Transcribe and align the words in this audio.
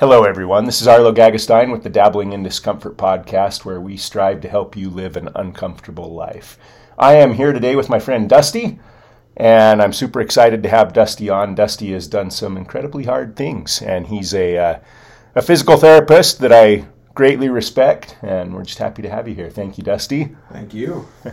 Hello, 0.00 0.24
everyone. 0.24 0.64
This 0.64 0.80
is 0.80 0.88
Arlo 0.88 1.12
Gagestein 1.12 1.70
with 1.70 1.82
the 1.82 1.90
Dabbling 1.90 2.32
in 2.32 2.42
Discomfort 2.42 2.96
podcast, 2.96 3.66
where 3.66 3.82
we 3.82 3.98
strive 3.98 4.40
to 4.40 4.48
help 4.48 4.74
you 4.74 4.88
live 4.88 5.14
an 5.14 5.28
uncomfortable 5.34 6.14
life. 6.14 6.56
I 6.98 7.16
am 7.16 7.34
here 7.34 7.52
today 7.52 7.76
with 7.76 7.90
my 7.90 7.98
friend 7.98 8.26
Dusty, 8.26 8.78
and 9.36 9.82
I'm 9.82 9.92
super 9.92 10.22
excited 10.22 10.62
to 10.62 10.70
have 10.70 10.94
Dusty 10.94 11.28
on. 11.28 11.54
Dusty 11.54 11.92
has 11.92 12.08
done 12.08 12.30
some 12.30 12.56
incredibly 12.56 13.04
hard 13.04 13.36
things, 13.36 13.82
and 13.82 14.06
he's 14.06 14.32
a, 14.32 14.56
uh, 14.56 14.78
a 15.34 15.42
physical 15.42 15.76
therapist 15.76 16.38
that 16.38 16.50
I 16.50 16.86
greatly 17.12 17.50
respect, 17.50 18.16
and 18.22 18.54
we're 18.54 18.64
just 18.64 18.78
happy 18.78 19.02
to 19.02 19.10
have 19.10 19.28
you 19.28 19.34
here. 19.34 19.50
Thank 19.50 19.76
you, 19.76 19.84
Dusty. 19.84 20.34
Thank 20.50 20.72
you. 20.72 21.08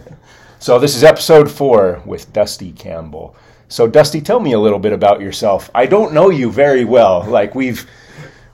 So, 0.59 0.79
this 0.79 0.95
is 0.95 1.04
episode 1.04 1.52
four 1.52 2.02
with 2.04 2.34
Dusty 2.34 2.71
Campbell. 2.71 3.36
So, 3.68 3.88
Dusty, 3.88 4.21
tell 4.21 4.39
me 4.39 4.54
a 4.54 4.59
little 4.59 4.79
bit 4.79 4.91
about 4.91 5.21
yourself. 5.21 5.70
I 5.75 5.86
don't 5.86 6.13
know 6.13 6.31
you 6.31 6.52
very 6.52 6.84
well. 6.84 7.23
Like, 7.23 7.54
we've 7.54 7.88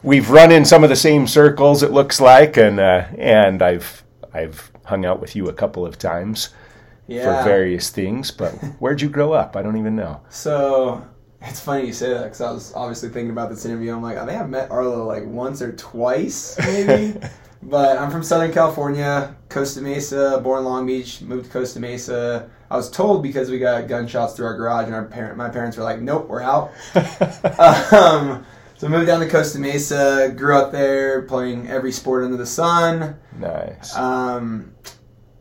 we've 0.04 0.30
run 0.30 0.52
in 0.52 0.66
some 0.66 0.84
of 0.84 0.90
the 0.90 0.96
same 0.96 1.28
circles. 1.28 1.82
It 1.84 1.92
looks 1.92 2.20
like, 2.22 2.58
and 2.58 2.80
uh, 2.80 3.06
and 3.18 3.62
I've 3.62 4.04
I've 4.34 4.72
hung 4.86 5.06
out 5.06 5.20
with 5.22 5.36
you 5.36 5.48
a 5.48 5.54
couple 5.54 5.86
of 5.86 5.98
times 5.98 6.50
Yeah. 7.08 7.44
for 7.44 7.50
various 7.50 7.90
things. 7.90 8.32
But 8.32 8.52
where'd 8.80 9.02
you 9.02 9.10
grow 9.10 9.34
up? 9.34 9.56
I 9.56 9.62
don't 9.62 9.78
even 9.78 9.96
know. 9.96 10.22
So 10.30 11.06
it's 11.42 11.60
funny 11.60 11.88
you 11.88 11.94
say 11.94 12.10
that 12.14 12.24
because 12.24 12.42
I 12.42 12.52
was 12.52 12.74
obviously 12.74 13.10
thinking 13.10 13.32
about 13.32 13.50
this 13.50 13.66
interview. 13.66 13.94
I'm 13.94 14.02
like, 14.02 14.18
I 14.18 14.26
think 14.26 14.40
I've 14.40 14.50
met 14.50 14.72
Arlo 14.72 15.06
like 15.06 15.26
once 15.26 15.62
or 15.62 15.72
twice, 15.74 16.58
maybe. 16.60 17.20
but 17.64 17.98
I'm 17.98 18.12
from 18.12 18.24
Southern 18.24 18.52
California, 18.52 19.36
Costa 19.50 19.82
Mesa, 19.82 20.40
born 20.44 20.64
Long 20.66 20.86
Beach, 20.86 21.22
moved 21.22 21.46
to 21.46 21.52
Costa 21.52 21.80
Mesa. 21.80 22.50
I 22.70 22.76
was 22.76 22.90
told 22.90 23.22
because 23.22 23.50
we 23.52 23.60
got 23.60 23.88
gunshots 23.88 24.34
through 24.34 24.48
our 24.48 24.58
garage, 24.58 24.86
and 24.86 24.96
our 24.96 25.06
parent, 25.06 25.38
my 25.38 25.48
parents 25.50 25.78
were 25.78 25.84
like, 25.84 26.02
"Nope, 26.02 26.28
we're 26.28 26.42
out." 26.42 26.72
um, 28.02 28.44
so 28.84 28.90
I 28.90 28.92
moved 28.92 29.08
down 29.08 29.22
to 29.22 29.30
Costa 29.30 29.60
Mesa, 29.60 30.34
grew 30.36 30.58
up 30.58 30.74
there, 30.74 31.22
playing 31.22 31.70
every 31.70 31.94
sport 31.94 32.26
under 32.26 32.36
the 32.36 32.46
sun. 32.46 33.16
nice. 33.40 33.96
Um, 33.96 34.74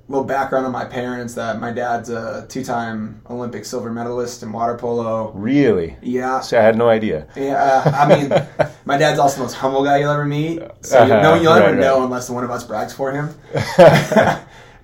little 0.09 0.25
background 0.25 0.65
on 0.65 0.71
my 0.71 0.85
parents 0.85 1.35
that 1.35 1.59
my 1.61 1.73
dad's 1.73 2.09
a 2.09 2.47
two-time 2.49 3.21
Olympic 3.31 3.65
silver 3.65 3.91
medalist 3.91 4.45
in 4.45 4.53
water 4.53 4.77
polo. 4.77 5.33
really? 5.33 5.97
Yeah, 6.03 6.39
So 6.41 6.57
I 6.57 6.63
had 6.63 6.77
no 6.77 6.89
idea. 6.89 7.27
yeah. 7.35 7.83
I 7.99 8.07
mean, 8.15 8.33
my 8.85 8.97
dad's 8.97 9.19
also 9.19 9.37
the 9.39 9.43
most 9.43 9.55
humble 9.55 9.83
guy 9.83 9.99
you'll 9.99 10.13
ever 10.13 10.25
meet. 10.25 10.61
So 10.83 10.99
Uh-huh, 10.99 11.21
know, 11.23 11.35
you'll 11.35 11.53
right, 11.53 11.61
never 11.63 11.73
right. 11.73 11.81
know 11.81 12.05
unless 12.05 12.31
one 12.31 12.45
of 12.45 12.51
us 12.53 12.63
brags 12.63 12.93
for 12.93 13.11
him. 13.11 13.35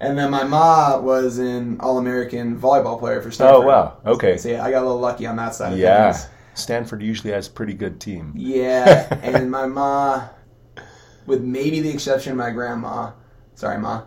and 0.01 0.19
then 0.19 0.31
my 0.33 0.43
ma 0.43 0.99
was 0.99 1.39
an 1.39 1.79
All-American 1.79 2.59
volleyball 2.59 2.99
player 2.99 3.21
for 3.23 3.31
Stanford. 3.31 3.57
Oh 3.57 3.61
wow. 3.61 3.99
Okay. 4.07 4.37
So 4.37 4.49
yeah, 4.49 4.65
I 4.65 4.71
got 4.73 4.81
a 4.83 4.87
little 4.87 5.01
lucky 5.01 5.27
on 5.27 5.37
that 5.37 5.55
side 5.55 5.75
of 5.75 5.79
Yeah. 5.79 6.13
things. 6.13 6.27
Stanford 6.59 7.03
usually 7.03 7.33
has 7.33 7.49
a 7.49 7.51
pretty 7.51 7.75
good 7.75 8.01
team. 8.01 8.33
Yeah, 8.37 9.19
and 9.23 9.51
my 9.51 9.67
ma, 9.67 10.29
with 11.27 11.43
maybe 11.43 11.81
the 11.81 11.91
exception 11.91 12.33
of 12.33 12.39
my 12.39 12.51
grandma, 12.51 13.13
sorry 13.55 13.79
ma, 13.79 14.03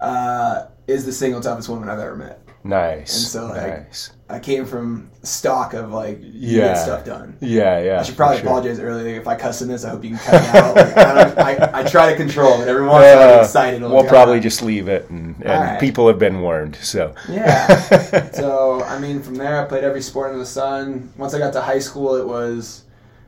uh, 0.00 0.66
is 0.86 1.04
the 1.04 1.12
single 1.12 1.40
toughest 1.40 1.68
woman 1.68 1.88
I've 1.88 1.98
ever 1.98 2.16
met. 2.16 2.40
Nice. 2.62 3.16
And 3.16 3.26
so, 3.28 3.46
like, 3.46 3.86
nice. 3.86 4.10
I 4.28 4.38
came 4.38 4.64
from 4.66 5.10
stock 5.22 5.72
of 5.74 5.92
like 5.92 6.18
Yeah. 6.20 6.68
get 6.68 6.74
stuff 6.78 7.04
done. 7.04 7.36
Yeah, 7.40 7.80
yeah. 7.80 8.00
I 8.00 8.02
should 8.02 8.16
probably 8.16 8.36
sure. 8.38 8.46
apologize 8.46 8.78
earlier 8.78 9.18
if 9.18 9.26
I 9.26 9.34
cuss 9.34 9.62
in 9.62 9.68
this. 9.68 9.84
I 9.84 9.88
hope 9.90 10.04
you 10.04 10.10
can 10.10 10.18
cut 10.18 10.34
it 10.34 10.54
out. 10.54 10.76
Like, 10.76 10.96
I, 10.96 11.54
I, 11.74 11.80
I 11.80 11.82
try 11.84 12.10
to 12.10 12.16
control 12.16 12.60
it. 12.60 12.68
Every 12.68 12.86
once 12.86 13.04
in 13.06 13.12
a 13.12 13.16
while, 13.16 13.20
I 13.20 13.32
Uh, 13.32 13.36
get 13.36 13.44
excited. 13.44 13.82
we'll 13.82 14.04
probably 14.04 14.36
out. 14.36 14.42
just 14.42 14.62
leave 14.62 14.88
it, 14.88 15.08
and, 15.10 15.36
and 15.36 15.48
Alright. 15.50 15.80
people 15.80 16.06
have 16.06 16.18
been 16.18 16.42
warned. 16.42 16.76
So 16.76 17.14
Yeah. 17.28 17.66
so 18.32 18.82
I 18.84 18.98
mean, 18.98 19.20
from 19.22 19.34
there, 19.36 19.60
I 19.60 19.64
played 19.66 19.82
every 19.84 20.02
sport 20.02 20.28
under 20.28 20.38
the 20.38 20.46
sun. 20.46 21.12
Once 21.16 21.32
I 21.34 21.38
got 21.38 21.52
to 21.54 21.60
high 21.62 21.78
school, 21.80 22.14
it 22.16 22.26
was 22.26 22.84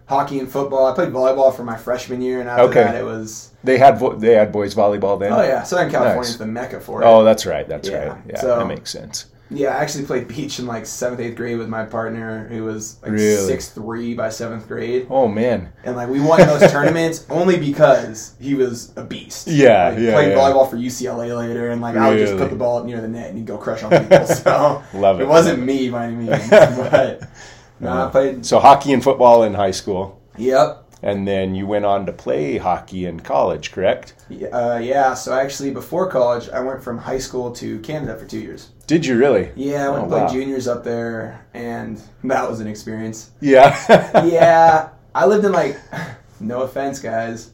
hockey 0.07 0.39
and 0.41 0.49
football. 0.51 0.87
I 0.87 0.95
played 0.95 1.09
volleyball 1.09 1.55
for 1.57 1.65
my 1.65 1.77
freshman 1.77 2.21
year, 2.21 2.41
and 2.41 2.49
after 2.49 2.65
Okay. 2.65 2.83
that, 2.85 2.95
it 2.97 3.05
was 3.05 3.51
they 3.65 3.79
had 3.79 3.99
vo- 3.99 4.15
they 4.15 4.35
had 4.35 4.53
boys 4.53 4.75
volleyball 4.75 5.19
then. 5.19 5.33
oh 5.33 5.43
yeah, 5.43 5.63
Southern 5.65 5.91
California 5.91 6.21
Nice. 6.21 6.29
is 6.31 6.39
the 6.39 6.47
mecca 6.47 6.81
for 6.81 7.03
it. 7.03 7.07
Oh, 7.07 7.25
that's 7.25 7.45
right. 7.47 7.69
That's 7.69 7.89
Yeah, 7.89 8.09
right. 8.09 8.19
Yeah, 8.29 8.41
so- 8.41 8.59
that 8.59 8.67
makes 8.67 8.91
sense. 8.91 9.27
Yeah, 9.55 9.77
I 9.77 9.81
actually 9.83 10.05
played 10.05 10.29
beach 10.29 10.59
in 10.59 10.67
like 10.67 10.87
seventh, 10.87 11.21
eighth 11.21 11.37
grade 11.37 11.59
with 11.59 11.69
my 11.69 11.85
partner, 11.85 12.47
who 12.49 12.65
was 12.65 13.01
like 13.03 13.13
Really? 13.13 13.47
six 13.47 13.69
three 13.71 14.15
by 14.15 14.29
seventh 14.31 14.67
grade, 14.69 15.07
Oh 15.11 15.29
man. 15.29 15.73
and 15.85 15.97
like 15.97 16.09
we 16.09 16.21
won 16.21 16.41
those 16.41 16.71
tournaments 16.71 17.27
only 17.31 17.59
because 17.59 18.35
he 18.41 18.55
was 18.55 18.93
a 18.97 19.03
beast. 19.05 19.49
Yeah, 19.49 19.91
like, 19.91 19.99
yeah, 19.99 20.13
Played 20.15 20.29
yeah. 20.31 20.37
volleyball 20.39 20.69
for 20.71 20.77
UCLA 20.77 21.37
later, 21.37 21.71
and 21.71 21.81
like 21.81 21.97
I 21.97 22.09
would 22.09 22.19
just 22.19 22.37
put 22.37 22.51
the 22.51 22.57
ball 22.57 22.83
near 22.85 23.01
the 23.01 23.09
net 23.09 23.29
and 23.29 23.37
he'd 23.39 23.47
go 23.47 23.59
crush 23.59 23.83
on 23.83 23.91
people. 23.91 24.27
So 24.27 24.83
Love 24.95 25.21
it, 25.21 25.25
It 25.25 25.29
wasn't 25.29 25.59
love 25.59 25.67
me 25.67 25.91
by 25.91 26.07
any 26.07 26.17
means, 26.17 26.49
but 26.51 27.23
no, 27.81 28.07
I 28.07 28.11
played. 28.11 28.45
So 28.47 28.59
hockey 28.59 28.93
and 28.93 29.03
football 29.03 29.43
in 29.45 29.55
high 29.55 29.71
school, 29.73 30.21
Yep. 30.39 30.82
And 31.03 31.27
then 31.27 31.55
you 31.55 31.67
went 31.67 31.85
on 31.85 32.07
to 32.07 32.13
play 32.13 32.59
hockey 32.59 33.07
in 33.07 33.21
college, 33.21 33.73
correct? 33.73 34.15
Uh, 34.53 34.81
yeah, 34.83 35.15
so 35.15 35.33
actually 35.33 35.71
before 35.73 36.09
college, 36.09 36.49
I 36.51 36.61
went 36.61 36.83
from 36.83 36.99
high 36.99 37.19
school 37.19 37.51
to 37.53 37.81
Canada 37.81 38.17
for 38.17 38.25
two 38.25 38.39
years. 38.39 38.71
Did 38.87 39.05
you 39.05 39.17
really? 39.19 39.51
Yeah, 39.57 39.87
I 39.87 39.89
went 39.91 39.99
Oh, 39.99 40.03
and 40.03 40.11
played 40.11 40.23
wow. 40.23 40.29
juniors 40.33 40.69
up 40.69 40.85
there, 40.85 41.47
and 41.55 42.01
that 42.25 42.49
was 42.49 42.61
an 42.61 42.67
experience. 42.67 43.31
Yeah. 43.41 43.77
yeah, 44.25 44.91
I 45.15 45.27
lived 45.27 45.45
in 45.45 45.53
like, 45.53 45.77
no 46.41 46.63
offense, 46.63 46.99
guys, 46.99 47.51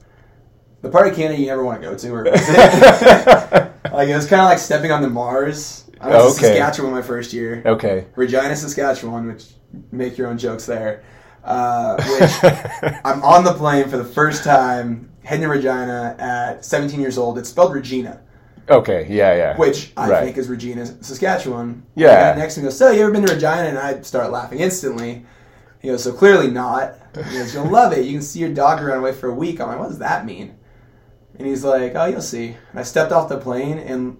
the 0.82 0.90
part 0.90 1.08
of 1.08 1.16
Canada 1.16 1.40
you 1.40 1.46
never 1.46 1.64
want 1.64 1.80
to 1.82 1.88
go 1.88 1.96
to 1.96 2.10
or 2.10 2.24
like 3.92 4.08
it 4.08 4.14
was 4.14 4.26
kind 4.26 4.42
of 4.42 4.48
like 4.48 4.58
stepping 4.58 4.92
on 4.92 5.02
the 5.02 5.08
Mars. 5.10 5.84
I 6.00 6.10
was 6.10 6.36
to 6.38 6.46
Okay. 6.46 6.56
Saskatchewan 6.58 6.92
my 6.92 7.02
first 7.02 7.32
year, 7.32 7.62
okay. 7.66 8.06
Regina, 8.14 8.54
Saskatchewan, 8.54 9.26
which 9.26 9.46
make 9.90 10.16
your 10.16 10.28
own 10.28 10.38
jokes 10.38 10.66
there. 10.66 11.02
Uh, 11.44 11.96
which 12.20 12.32
I'm 13.04 13.22
on 13.22 13.44
the 13.44 13.54
plane 13.54 13.88
for 13.88 13.96
the 13.96 14.04
first 14.04 14.44
time 14.44 15.10
heading 15.24 15.42
to 15.42 15.48
Regina 15.48 16.16
at 16.18 16.64
17 16.64 17.00
years 17.00 17.16
old. 17.18 17.38
It's 17.38 17.48
spelled 17.48 17.72
Regina, 17.74 18.20
okay. 18.68 19.06
Yeah, 19.08 19.34
yeah. 19.34 19.56
which 19.56 19.92
I 19.96 20.08
Right. 20.08 20.24
think 20.24 20.36
is 20.36 20.48
Regina, 20.48 20.84
Saskatchewan. 20.86 21.82
Yeah. 21.94 22.30
And 22.30 22.38
next 22.38 22.54
to 22.54 22.60
me 22.60 22.64
goes, 22.64 22.76
"So 22.76 22.90
you 22.90 23.02
ever 23.02 23.12
been 23.12 23.24
to 23.26 23.32
Regina?" 23.32 23.68
And 23.68 23.78
I 23.78 24.00
start 24.02 24.30
laughing 24.30 24.58
instantly. 24.60 25.24
He 25.80 25.88
goes, 25.88 26.02
"So 26.02 26.12
clearly 26.12 26.50
not." 26.50 26.94
He 27.14 27.38
goes, 27.38 27.54
"You'll 27.54 27.66
love 27.66 27.92
it. 27.92 28.04
You 28.04 28.12
can 28.12 28.22
see 28.22 28.40
your 28.40 28.50
dog 28.50 28.82
run 28.82 28.98
away 28.98 29.12
for 29.12 29.28
a 29.28 29.34
week." 29.34 29.60
I'm 29.60 29.68
like, 29.68 29.78
"What 29.78 29.88
does 29.88 29.98
that 29.98 30.26
mean?" 30.26 30.54
And 31.38 31.46
he's 31.46 31.64
like, 31.64 31.92
"Oh, 31.94 32.06
you'll 32.06 32.20
see." 32.20 32.56
And 32.72 32.80
I 32.80 32.82
stepped 32.82 33.12
off 33.12 33.28
the 33.28 33.38
plane, 33.38 33.78
and 33.78 34.16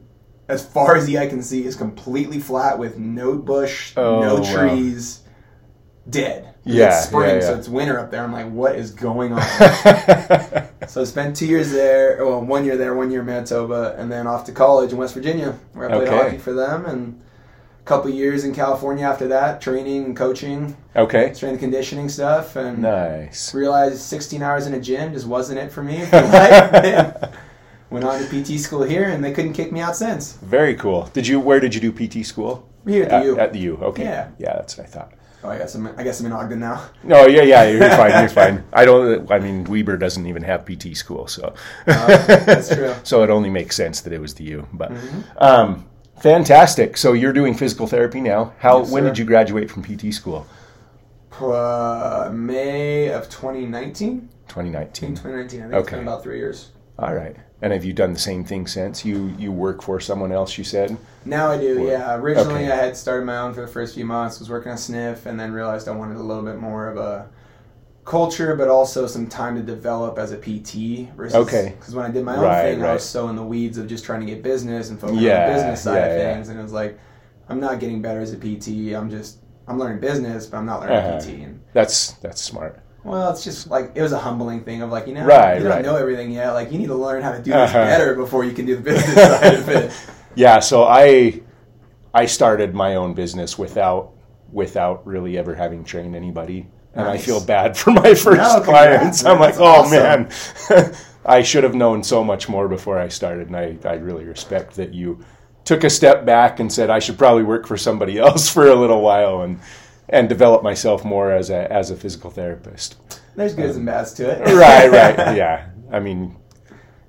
as 0.48 0.64
far 0.64 0.96
as 0.96 1.04
the 1.06 1.18
eye 1.18 1.26
can 1.26 1.42
see, 1.42 1.66
is 1.66 1.74
completely 1.74 2.38
flat 2.38 2.78
with 2.78 2.96
no 2.96 3.34
bush, 3.34 3.92
Oh, 3.96 4.20
no 4.20 4.36
wow. 4.36 4.54
trees, 4.54 5.20
dead. 6.08 6.47
Yeah, 6.64 6.88
it's 6.98 7.06
spring, 7.08 7.36
yeah, 7.36 7.40
so 7.40 7.54
it's 7.56 7.68
winter 7.68 7.98
up 7.98 8.10
there. 8.10 8.22
I'm 8.22 8.32
like, 8.32 8.50
"What 8.50 8.76
is 8.76 8.90
going 8.90 9.32
on?" 9.32 9.40
So 10.88 11.02
I 11.02 11.04
spent 11.04 11.36
two 11.36 11.44
years 11.46 11.70
there, 11.70 12.24
well, 12.24 12.40
one 12.40 12.64
year 12.64 12.78
there, 12.78 12.94
one 12.94 13.10
year 13.10 13.20
in 13.20 13.26
Manitoba, 13.26 13.94
and 13.98 14.10
then 14.10 14.26
off 14.26 14.44
to 14.44 14.52
college 14.52 14.90
in 14.90 14.96
West 14.98 15.12
Virginia, 15.12 15.58
where 15.74 15.90
I 15.90 15.94
played 15.96 16.08
Okay. 16.08 16.16
hockey 16.16 16.38
for 16.38 16.54
them, 16.54 16.86
and 16.86 17.20
a 17.80 17.84
couple 17.84 18.10
years 18.10 18.44
in 18.44 18.54
California 18.54 19.04
after 19.04 19.28
that, 19.28 19.60
training 19.60 20.04
and 20.06 20.16
coaching, 20.16 20.76
okay. 20.96 21.34
strength 21.34 21.42
and 21.52 21.60
conditioning 21.60 22.08
stuff, 22.08 22.56
and 22.56 22.78
Nice. 22.80 23.52
realized 23.52 23.98
16 24.00 24.42
hours 24.42 24.66
in 24.66 24.72
a 24.72 24.80
gym 24.80 25.12
just 25.12 25.26
wasn't 25.26 25.58
it 25.58 25.70
for 25.70 25.82
me. 25.82 26.06
for 26.06 26.22
life. 26.22 26.72
And 26.74 27.14
Went 27.90 28.04
on 28.06 28.18
to 28.22 28.26
PT 28.42 28.58
school 28.60 28.82
here, 28.82 29.04
and 29.04 29.22
they 29.22 29.32
couldn't 29.32 29.52
kick 29.54 29.70
me 29.72 29.80
out 29.80 29.94
since. 29.96 30.34
Very 30.42 30.74
cool. 30.74 31.10
Did 31.12 31.26
you? 31.26 31.38
Where 31.40 31.58
did 31.60 31.74
you 31.74 31.80
do 31.80 31.92
PT 31.92 32.24
school? 32.26 32.66
Here 32.86 33.02
at 33.04 33.10
the 33.10 33.16
At, 33.16 33.24
U. 33.24 33.38
at 33.38 33.52
the 33.52 33.58
U. 33.60 33.76
Okay. 33.82 34.04
Yeah. 34.04 34.28
Yeah, 34.38 34.54
that's 34.56 34.76
what 34.78 34.86
I 34.86 34.90
thought. 34.90 35.12
Oh, 35.44 35.48
I 35.50 35.58
guess 35.58 35.74
I'm. 35.76 35.86
I 35.96 36.02
guess 36.02 36.18
I'm 36.20 36.26
in 36.26 36.32
Ogden 36.32 36.58
now. 36.58 36.82
No, 37.04 37.26
yeah, 37.26 37.42
yeah, 37.42 37.62
you're 37.64 37.88
fine. 37.96 38.10
You're 38.20 38.28
fine. 38.28 38.64
I 38.72 38.84
don't. 38.84 39.30
I 39.30 39.38
mean, 39.38 39.64
Weber 39.64 39.96
doesn't 39.96 40.26
even 40.26 40.42
have 40.42 40.66
PT 40.66 40.96
school, 40.96 41.28
so 41.28 41.54
that's 41.86 42.74
true. 42.74 42.92
so 43.04 43.22
it 43.22 43.30
only 43.30 43.48
makes 43.50 43.76
sense 43.76 44.00
that 44.00 44.12
it 44.12 44.20
was 44.20 44.34
the 44.34 44.44
U. 44.44 44.66
But 44.72 44.90
Mm-hmm. 44.90 45.20
um, 45.38 45.86
fantastic. 46.20 46.96
So 46.96 47.12
you're 47.12 47.32
doing 47.32 47.54
physical 47.54 47.86
therapy 47.86 48.20
now. 48.20 48.52
How? 48.58 48.80
Yes, 48.80 48.90
when 48.90 49.04
sir. 49.04 49.08
did 49.10 49.18
you 49.18 49.24
graduate 49.24 49.70
from 49.70 49.84
PT 49.84 50.12
school? 50.12 50.44
Uh, 51.40 52.30
May 52.32 53.08
of 53.12 53.28
2019. 53.30 54.28
2019. 54.48 55.14
2019. 55.14 55.60
I 55.60 55.62
think 55.62 55.72
it's 55.74 55.86
Okay. 55.86 55.96
been 55.96 56.08
about 56.08 56.22
three 56.24 56.38
years. 56.38 56.70
All 56.98 57.14
right. 57.14 57.36
And 57.60 57.72
have 57.72 57.84
you 57.84 57.92
done 57.92 58.12
the 58.12 58.18
same 58.20 58.44
thing 58.44 58.66
since? 58.68 59.04
You 59.04 59.34
you 59.38 59.50
work 59.50 59.82
for 59.82 59.98
someone 59.98 60.30
else? 60.30 60.56
You 60.58 60.64
said. 60.64 60.96
Now 61.24 61.50
I 61.50 61.58
do, 61.58 61.82
Or- 61.84 61.86
yeah. 61.90 62.14
Originally, 62.16 62.64
okay. 62.64 62.70
I 62.72 62.76
had 62.76 62.96
started 62.96 63.26
my 63.26 63.38
own 63.38 63.52
for 63.52 63.62
the 63.62 63.66
first 63.66 63.94
few 63.94 64.04
months, 64.04 64.38
was 64.38 64.48
working 64.48 64.70
on 64.70 64.78
Sniff, 64.78 65.26
and 65.26 65.38
then 65.40 65.52
realized 65.52 65.88
I 65.88 65.90
wanted 65.92 66.16
a 66.18 66.22
little 66.22 66.44
bit 66.44 66.58
more 66.58 66.88
of 66.88 66.96
a 66.96 67.28
culture, 68.04 68.54
but 68.56 68.68
also 68.68 69.06
some 69.06 69.26
time 69.26 69.54
to 69.56 69.62
develop 69.62 70.18
as 70.18 70.32
a 70.32 70.36
PT. 70.38 71.10
Versus, 71.16 71.34
Okay. 71.34 71.74
Because 71.78 71.94
when 71.94 72.06
I 72.06 72.10
did 72.10 72.24
my 72.24 72.36
own 72.36 72.44
Right, 72.44 72.62
thing, 72.74 72.84
I 72.84 72.94
was 72.94 73.04
so 73.04 73.28
in 73.28 73.36
the 73.36 73.42
weeds 73.42 73.76
of 73.76 73.86
just 73.88 74.04
trying 74.04 74.20
to 74.20 74.26
get 74.26 74.42
business 74.42 74.90
and 74.90 74.98
focus 74.98 75.16
on 75.16 75.22
the 75.24 75.28
business 75.52 75.82
side 75.82 75.98
of 75.98 76.12
yeah, 76.12 76.16
yeah. 76.16 76.34
things, 76.34 76.48
and 76.48 76.58
it 76.58 76.62
was 76.62 76.72
like, 76.72 76.98
I'm 77.48 77.60
not 77.60 77.80
getting 77.80 78.00
better 78.00 78.20
as 78.20 78.32
a 78.32 78.36
PT. 78.36 78.94
I'm 78.94 79.10
just 79.10 79.38
I'm 79.66 79.78
learning 79.78 80.00
business, 80.00 80.46
but 80.46 80.58
I'm 80.58 80.64
not 80.66 80.80
learning 80.80 80.96
Uh-huh. 80.96 81.20
PT. 81.20 81.28
And 81.44 81.60
That's 81.74 82.12
that's 82.22 82.40
smart. 82.40 82.80
Well, 83.08 83.30
it's 83.30 83.42
just 83.44 83.68
like 83.68 83.92
it 83.94 84.02
was 84.02 84.12
a 84.12 84.18
humbling 84.18 84.62
thing 84.62 84.82
of 84.82 84.90
like 84.90 85.06
you 85.06 85.14
know 85.14 85.24
Right, 85.24 85.56
you 85.56 85.62
don't 85.64 85.72
right. 85.72 85.84
know 85.84 85.96
everything 85.96 86.30
yet. 86.30 86.50
Like 86.52 86.70
you 86.72 86.78
need 86.78 86.86
to 86.88 86.94
learn 86.94 87.22
how 87.22 87.32
to 87.32 87.38
do 87.38 87.50
this 87.50 87.70
Uh-huh. 87.70 87.84
better 87.84 88.14
before 88.14 88.44
you 88.44 88.52
can 88.52 88.66
do 88.66 88.76
the 88.76 88.82
business 88.82 89.14
side 89.14 89.54
of 89.54 89.68
it. 89.68 89.92
Yeah. 90.34 90.60
So 90.60 90.84
I 90.84 91.40
I 92.14 92.26
started 92.26 92.74
my 92.74 92.94
own 92.94 93.14
business 93.14 93.58
without 93.58 94.12
without 94.52 95.06
really 95.06 95.36
ever 95.36 95.54
having 95.54 95.82
trained 95.84 96.14
anybody 96.14 96.68
and 96.94 97.06
I 97.08 97.18
feel 97.18 97.44
bad 97.44 97.76
for 97.76 97.90
my 97.90 98.14
first 98.14 98.38
No, 98.38 98.60
clients. 98.60 99.24
I'm 99.24 99.38
like, 99.38 99.54
oh 99.58 99.88
man, 99.90 100.30
I 101.24 101.42
should 101.42 101.64
have 101.64 101.74
known 101.74 102.02
so 102.02 102.24
much 102.24 102.48
more 102.48 102.66
before 102.68 102.98
I 102.98 103.08
started, 103.08 103.48
and 103.48 103.56
I, 103.56 103.76
I 103.84 103.94
really 103.94 104.24
respect 104.24 104.74
that 104.76 104.94
you 104.94 105.18
took 105.64 105.84
a 105.84 105.90
step 105.90 106.24
back 106.24 106.60
and 106.60 106.72
said 106.72 106.88
I 106.90 106.98
should 106.98 107.18
probably 107.18 107.42
work 107.44 107.66
for 107.66 107.76
somebody 107.76 108.18
else 108.18 108.48
for 108.50 108.66
a 108.68 108.74
little 108.74 109.02
while 109.02 109.42
and 109.42 109.60
and 110.08 110.28
develop 110.28 110.62
myself 110.62 111.04
more 111.04 111.32
as 111.32 111.50
a 111.50 111.70
as 111.72 111.90
a 111.90 111.96
physical 111.96 112.30
therapist. 112.30 112.96
There's 113.36 113.54
goods 113.54 113.76
and 113.76 113.86
bads 113.86 114.12
to 114.14 114.28
it. 114.30 114.40
right, 114.54 114.90
right, 114.90 115.36
yeah. 115.36 115.68
I 115.92 116.00
mean, 116.00 116.36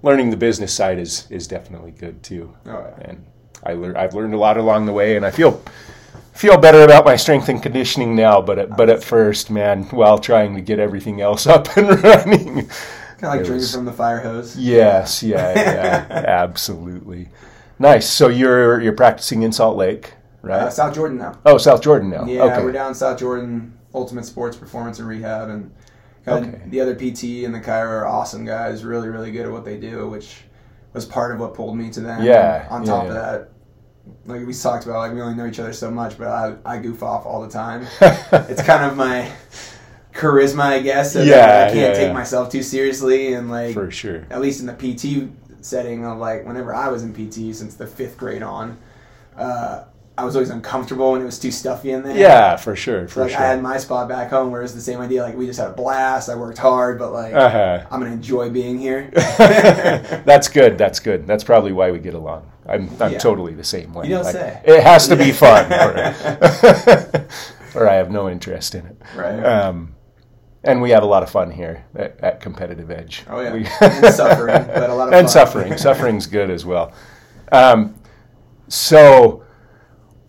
learning 0.04 0.30
the 0.30 0.38
business 0.38 0.74
side 0.74 1.00
is 1.00 1.28
is 1.30 1.48
definitely 1.48 1.92
good 1.92 2.22
too. 2.24 2.54
Oh, 2.66 2.72
yeah. 3.00 3.10
And 3.10 3.26
I 3.64 3.74
lear- 3.74 3.98
I've 3.98 4.14
learned 4.14 4.34
a 4.34 4.38
lot 4.38 4.58
along 4.58 4.86
the 4.86 4.94
way, 4.94 5.16
and 5.18 5.26
I 5.26 5.32
feel 5.32 5.62
feel 6.34 6.58
better 6.58 6.84
about 6.84 7.04
my 7.04 7.16
strength 7.16 7.50
and 7.50 7.62
conditioning 7.62 8.16
now. 8.16 8.42
But 8.42 8.60
at, 8.60 8.78
but 8.78 8.90
at 8.90 9.04
first, 9.04 9.50
man, 9.50 9.84
while 9.86 10.18
trying 10.20 10.56
to 10.56 10.62
get 10.62 10.80
everything 10.80 11.20
else 11.22 11.48
up 11.48 11.76
and 11.76 12.02
running, 12.04 12.70
Kind 13.18 13.34
of 13.34 13.40
like 13.40 13.46
drinking 13.46 13.68
from 13.70 13.86
the 13.86 13.92
fire 13.94 14.20
hose. 14.20 14.56
yes, 14.56 15.22
yeah, 15.24 15.54
yeah, 15.56 16.06
absolutely. 16.28 17.30
Nice. 17.80 18.08
So 18.10 18.28
you're 18.30 18.80
you're 18.82 18.94
practicing 18.94 19.42
in 19.44 19.52
Salt 19.52 19.76
Lake, 19.78 20.14
right? 20.42 20.64
Uh, 20.64 20.70
South 20.70 20.94
Jordan 20.96 21.18
now. 21.18 21.38
oh, 21.46 21.58
South 21.58 21.82
Jordan 21.82 22.10
now. 22.10 22.26
Yeah, 22.26 22.44
okay. 22.46 22.64
we're 22.64 22.72
down 22.72 22.94
South 22.96 23.20
Jordan, 23.20 23.78
Ultimate 23.94 24.26
Sports 24.26 24.58
Performance 24.58 25.00
and 25.00 25.08
Rehab, 25.08 25.50
and 25.50 25.72
Okay. 26.28 26.62
the 26.68 26.80
other 26.82 26.94
PT 26.96 27.44
and 27.46 27.56
the 27.56 27.60
chiro 27.60 27.88
are 27.88 28.06
awesome 28.08 28.46
guys, 28.46 28.84
really, 28.84 29.08
really 29.10 29.32
good 29.32 29.46
at 29.46 29.52
what 29.52 29.66
they 29.66 29.78
do, 29.78 30.08
which 30.10 30.44
was 30.94 31.04
part 31.06 31.34
of 31.34 31.40
what 31.40 31.54
pulled 31.56 31.76
me 31.76 31.90
to 31.92 32.02
them. 32.02 32.24
Yeah, 32.24 32.68
On 32.70 32.84
top 32.84 33.04
yeah. 33.06 33.10
of 33.10 33.16
that, 33.16 33.50
like 34.26 34.46
we 34.46 34.54
talked 34.54 34.86
about, 34.86 34.98
like 34.98 35.14
we 35.14 35.22
only 35.22 35.36
know 35.36 35.48
each 35.48 35.60
other 35.60 35.74
so 35.74 35.90
much, 35.90 36.18
but 36.20 36.28
I, 36.28 36.56
I 36.66 36.78
goof 36.78 37.02
off 37.02 37.26
all 37.26 37.42
the 37.42 37.50
time. 37.50 37.88
it's 38.02 38.62
kind 38.62 38.84
of 38.84 38.96
my 38.98 39.32
charisma, 40.14 40.62
I 40.64 40.80
guess. 40.82 41.14
so 41.14 41.22
Yeah, 41.24 41.66
I 41.70 41.74
can't 41.74 41.94
yeah, 41.96 42.06
take 42.06 42.14
myself 42.14 42.52
too 42.52 42.64
seriously, 42.64 43.34
and 43.34 43.50
like 43.50 43.74
for 43.74 43.90
sure. 43.90 44.26
at 44.30 44.42
least 44.42 44.60
in 44.60 44.66
the 44.68 44.74
PT 44.74 45.30
setting 45.62 46.06
of 46.06 46.18
like 46.20 46.46
whenever 46.46 46.74
I 46.76 46.90
was 46.90 47.04
in 47.04 47.14
PT 47.14 47.56
since 47.56 47.76
the 47.76 47.88
fifth 47.88 48.18
grade 48.18 48.44
on, 48.44 48.78
uh, 49.38 49.86
I 50.20 50.24
was 50.26 50.36
always 50.36 50.50
uncomfortable 50.50 51.14
when 51.14 51.22
it 51.22 51.26
was 51.26 51.40
too 51.40 51.52
stuffy 51.52 51.92
in 51.92 52.04
there. 52.04 52.18
Yeah, 52.18 52.56
for 52.58 52.76
sure, 52.76 53.08
So 53.08 53.14
for 53.14 53.22
like 53.22 53.34
I 53.34 53.42
had 53.48 53.62
my 53.62 53.78
spot 53.78 54.10
back 54.10 54.30
home 54.30 54.52
where 54.52 54.62
it's 54.62 54.74
the 54.74 54.82
same 54.82 55.00
idea. 55.00 55.24
Like 55.24 55.38
we 55.38 55.46
just 55.46 55.60
had 55.60 55.70
a 55.70 55.74
blast. 55.74 56.30
I 56.30 56.36
worked 56.36 56.58
hard, 56.58 57.00
but 57.00 57.12
like 57.14 57.34
Uh-huh. 57.34 57.86
I'm 57.90 58.00
gonna 58.02 58.12
enjoy 58.12 58.50
being 58.50 58.78
here. 58.78 59.10
that's 59.14 60.48
good. 60.50 60.78
That's 60.78 61.00
good. 61.00 61.26
That's 61.26 61.44
probably 61.44 61.72
why 61.72 61.92
we 61.92 62.00
get 62.00 62.14
along. 62.14 62.52
I'm 62.68 62.90
I'm 63.00 63.14
Yeah. 63.14 63.18
totally 63.20 63.54
the 63.54 63.64
same 63.64 63.94
way. 63.94 64.06
You 64.08 64.16
don't 64.16 64.24
Like, 64.26 64.34
say. 64.36 64.62
It 64.66 64.84
has 64.84 65.08
to 65.08 65.16
be 65.16 65.32
fun, 65.32 65.72
or, 65.72 66.16
or 67.76 67.88
I 67.90 67.96
have 67.96 68.12
no 68.12 68.30
interest 68.30 68.76
in 68.76 68.86
it. 68.86 68.98
right. 69.16 69.44
Um, 69.44 69.96
and 70.64 70.82
we 70.82 70.90
have 70.90 71.04
a 71.04 71.08
lot 71.08 71.24
of 71.24 71.30
fun 71.30 71.50
here 71.52 71.86
at, 71.96 72.20
at 72.20 72.42
Competitive 72.42 72.92
Edge. 72.92 73.24
oh 73.30 73.40
yeah. 73.40 73.54
We- 73.54 73.66
and 73.82 74.14
suffering, 74.14 74.66
but 74.68 74.90
a 74.90 74.94
lot 74.94 75.08
of 75.08 75.14
and 75.14 75.26
fun. 75.26 75.30
suffering. 75.30 75.78
Suffering's 75.78 76.28
good 76.28 76.50
as 76.52 76.66
well. 76.66 76.92
Um, 77.52 77.96
so, 78.68 79.44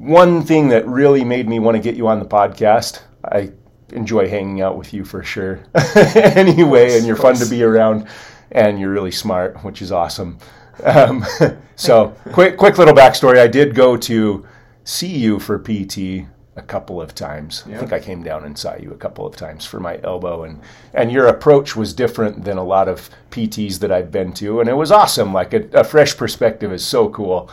one 0.00 0.42
thing 0.42 0.68
that 0.68 0.86
really 0.86 1.24
made 1.24 1.46
me 1.46 1.58
want 1.58 1.76
to 1.76 1.82
get 1.82 1.94
you 1.94 2.08
on 2.08 2.20
the 2.20 2.24
podcast, 2.24 3.02
I 3.22 3.52
enjoy 3.90 4.30
hanging 4.30 4.62
out 4.62 4.78
with 4.78 4.94
you 4.94 5.04
for 5.04 5.22
sure. 5.22 5.60
anyway, 6.14 6.96
and 6.96 7.06
you're 7.06 7.16
fun 7.16 7.34
to 7.36 7.44
be 7.44 7.62
around, 7.62 8.08
and 8.50 8.80
you're 8.80 8.90
really 8.90 9.10
smart, 9.10 9.62
which 9.62 9.82
is 9.82 9.92
awesome. 9.92 10.38
Um, 10.84 11.26
so, 11.76 12.16
quick, 12.32 12.56
quick 12.56 12.78
little 12.78 12.94
backstory. 12.94 13.38
I 13.38 13.46
did 13.46 13.74
go 13.74 13.94
to 13.98 14.46
see 14.84 15.18
you 15.18 15.38
for 15.38 15.58
PT 15.58 16.26
a 16.56 16.62
couple 16.62 16.98
of 17.02 17.14
times. 17.14 17.64
I 17.66 17.76
think 17.76 17.92
I 17.92 18.00
came 18.00 18.22
down 18.22 18.44
and 18.44 18.56
saw 18.56 18.76
you 18.76 18.92
a 18.92 18.96
couple 18.96 19.26
of 19.26 19.36
times 19.36 19.66
for 19.66 19.80
my 19.80 20.00
elbow, 20.02 20.44
and 20.44 20.62
and 20.94 21.12
your 21.12 21.26
approach 21.26 21.76
was 21.76 21.92
different 21.92 22.44
than 22.44 22.56
a 22.56 22.64
lot 22.64 22.88
of 22.88 23.10
PTs 23.30 23.80
that 23.80 23.92
I've 23.92 24.10
been 24.10 24.32
to, 24.34 24.60
and 24.60 24.68
it 24.70 24.74
was 24.74 24.90
awesome. 24.90 25.34
Like 25.34 25.52
a, 25.52 25.68
a 25.74 25.84
fresh 25.84 26.16
perspective 26.16 26.72
is 26.72 26.82
so 26.82 27.10
cool, 27.10 27.50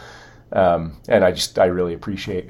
um, 0.51 0.97
and 1.07 1.23
I 1.23 1.31
just 1.31 1.57
I 1.59 1.65
really 1.65 1.93
appreciate 1.93 2.49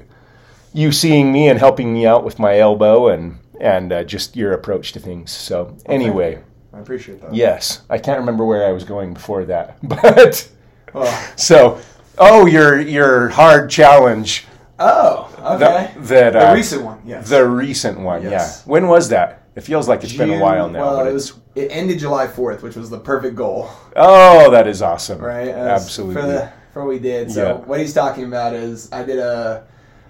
you 0.72 0.92
seeing 0.92 1.32
me 1.32 1.48
and 1.48 1.58
helping 1.58 1.92
me 1.92 2.06
out 2.06 2.24
with 2.24 2.38
my 2.38 2.58
elbow 2.58 3.08
and 3.08 3.38
and 3.60 3.92
uh, 3.92 4.04
just 4.04 4.36
your 4.36 4.52
approach 4.52 4.92
to 4.92 5.00
things. 5.00 5.30
So 5.32 5.76
anyway, 5.86 6.42
I 6.72 6.78
appreciate 6.78 7.20
that. 7.22 7.34
yes, 7.34 7.82
I 7.90 7.98
can't 7.98 8.20
remember 8.20 8.44
where 8.44 8.66
I 8.66 8.72
was 8.72 8.84
going 8.84 9.14
before 9.14 9.44
that, 9.46 9.78
but 9.82 10.48
Oh, 10.94 11.32
so 11.36 11.80
oh 12.18 12.46
your 12.46 12.80
your 12.80 13.28
hard 13.28 13.68
challenge 13.70 14.46
oh 14.78 15.28
okay. 15.40 15.58
that 15.58 16.04
that 16.04 16.32
the 16.32 16.50
uh, 16.50 16.54
recent 16.54 16.82
one, 16.82 17.00
yes. 17.04 17.28
the 17.28 17.46
recent 17.46 18.00
one, 18.00 18.22
Yes. 18.22 18.62
yeah. 18.64 18.70
When 18.70 18.88
was 18.88 19.08
that? 19.10 19.42
It 19.56 19.62
feels 19.62 19.88
like 19.88 20.04
it's 20.04 20.12
been 20.12 20.30
a 20.30 20.38
while 20.38 20.68
now. 20.68 20.80
Well, 20.80 21.06
it 21.06 21.12
was. 21.12 21.32
It 21.56 21.72
ended 21.72 21.98
July 21.98 22.28
4th, 22.28 22.62
which 22.62 22.76
was 22.76 22.88
the 22.90 23.00
perfect 23.00 23.34
goal. 23.34 23.68
oh, 23.96 24.48
that 24.52 24.68
is 24.68 24.80
awesome. 24.80 25.18
right? 25.18 25.48
As 25.48 25.82
Absolutely. 25.82 26.14
For, 26.14 26.28
the, 26.28 26.52
for 26.78 26.84
what 26.84 26.90
we 26.90 27.00
did. 27.00 27.28
So 27.32 27.42
Yeah. 27.42 27.52
what 27.66 27.80
he's 27.80 27.92
talking 27.92 28.24
about 28.24 28.54
is 28.54 28.88
I 28.92 29.02
did 29.02 29.18
a 29.18 29.64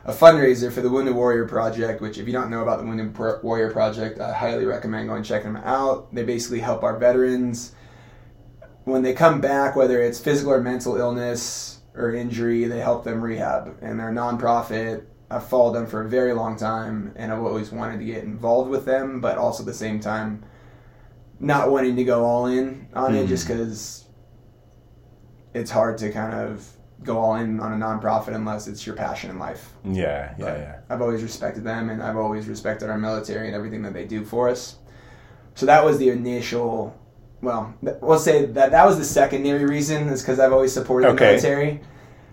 a 0.05 0.13
fundraiser 0.13 0.73
for 0.73 0.81
the 0.81 0.89
Wounded 0.89 1.15
Warrior 1.15 1.47
Project, 1.47 2.01
which 2.01 2.17
if 2.19 2.27
you 2.27 2.33
don't 2.33 2.49
know 2.49 2.63
about 2.63 2.79
the 2.79 2.85
Wounded 2.87 3.15
Warrior 3.43 3.71
Project, 3.71 4.19
I 4.21 4.33
highly 4.33 4.65
recommend 4.65 5.09
going 5.09 5.23
checking 5.23 5.53
them 5.53 5.63
out. 5.65 6.15
They 6.15 6.25
basically 6.25 6.61
help 6.61 6.83
our 6.83 6.97
veterans 6.99 7.73
when 8.85 9.03
they 9.03 9.13
come 9.13 9.41
back, 9.41 9.77
whether 9.77 10.01
it's 10.01 10.19
physical 10.19 10.53
or 10.53 10.63
mental 10.63 10.97
illness 10.97 11.81
or 11.95 12.15
injury, 12.15 12.65
they 12.65 12.81
help 12.81 13.05
them 13.05 13.21
rehab. 13.21 13.77
And 13.83 14.01
they're 14.01 14.09
a 14.11 14.13
nonprofit. 14.15 15.03
I've 15.31 15.45
followed 15.47 15.73
them 15.75 15.87
for 15.87 16.01
a 16.03 16.09
very 16.09 16.33
long 16.33 16.57
time, 16.57 17.13
and 17.17 17.31
I've 17.31 17.43
always 17.43 17.71
wanted 17.71 17.99
to 17.99 18.05
get 18.07 18.25
involved 18.25 18.71
with 18.71 18.87
them, 18.87 19.21
but 19.21 19.37
also 19.37 19.63
at 19.63 19.67
the 19.67 19.75
same 19.75 20.01
time, 20.01 20.43
not 21.39 21.71
wanting 21.71 21.97
to 21.97 22.05
go 22.05 22.25
all 22.25 22.47
in 22.47 22.87
on 22.95 23.15
it 23.15 23.27
Mhm. 23.27 23.29
just 23.29 23.47
because 23.47 24.08
it's 25.59 25.71
hard 25.71 25.99
to 25.99 26.11
kind 26.11 26.35
of 26.35 26.69
go 27.05 27.19
all 27.19 27.37
in 27.37 27.61
on 27.61 27.73
a 27.81 27.85
nonprofit 27.85 28.35
unless 28.35 28.67
it's 28.67 28.85
your 28.87 28.97
passion 28.97 29.31
in 29.31 29.39
life. 29.39 29.73
yeah, 29.85 30.35
yeah, 30.39 30.45
But 30.45 30.59
yeah. 30.59 30.79
I've 30.91 31.01
always 31.03 31.23
respected 31.23 31.63
them, 31.65 31.91
and 31.91 32.03
I've 32.03 32.17
always 32.17 32.47
respected 32.49 32.91
our 32.91 32.99
military 32.99 33.47
and 33.47 33.55
everything 33.57 33.83
that 33.83 33.93
they 33.93 34.05
do 34.05 34.25
for 34.25 34.49
us. 34.49 34.77
So 35.55 35.67
that 35.67 35.85
was 35.85 35.99
the 35.99 36.09
initial. 36.11 36.97
Well, 37.41 37.73
th- 37.85 37.97
we'll 38.01 38.19
say 38.19 38.47
that 38.47 38.73
that 38.73 38.85
was 38.85 38.99
the 38.99 39.05
secondary 39.05 39.65
reason, 39.65 40.09
is 40.09 40.23
because 40.23 40.41
I've 40.41 40.53
always 40.53 40.73
supported 40.73 41.09
Okay. 41.11 41.17
the 41.17 41.25
military. 41.33 41.81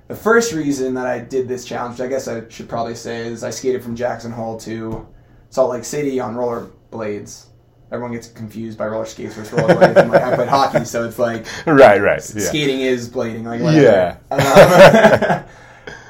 The 0.08 0.16
first 0.16 0.52
reason 0.54 0.94
that 0.96 1.06
I 1.08 1.20
did 1.20 1.48
this 1.48 1.66
challenge, 1.66 2.00
I 2.02 2.08
guess 2.08 2.28
I 2.28 2.48
should 2.50 2.70
probably 2.70 2.96
say, 2.96 3.28
is 3.28 3.44
I 3.44 3.50
skated 3.52 3.84
from 3.84 3.96
Jackson 3.96 4.32
Hole 4.32 4.58
to 4.62 5.08
Salt 5.50 5.72
Lake 5.72 5.84
City 5.86 6.20
on 6.20 6.36
roller 6.36 6.68
blades. 6.92 7.48
Everyone 7.92 8.14
gets 8.14 8.28
confused 8.28 8.78
by 8.78 8.88
roller 8.88 9.06
skates 9.06 9.36
versus 9.36 9.54
roller 9.54 9.76
blades. 9.76 9.98
I'm 9.98 10.10
like, 10.10 10.22
I 10.24 10.36
played 10.36 10.48
hockey, 10.50 10.86
so 10.86 11.08
it's 11.08 11.20
like 11.20 11.46
Right, 11.66 12.02
right. 12.02 12.34
Yeah. 12.36 12.42
skating 12.42 12.82
is 12.82 13.10
blading, 13.10 13.44
like 13.44 13.62
Yeah. 13.62 14.18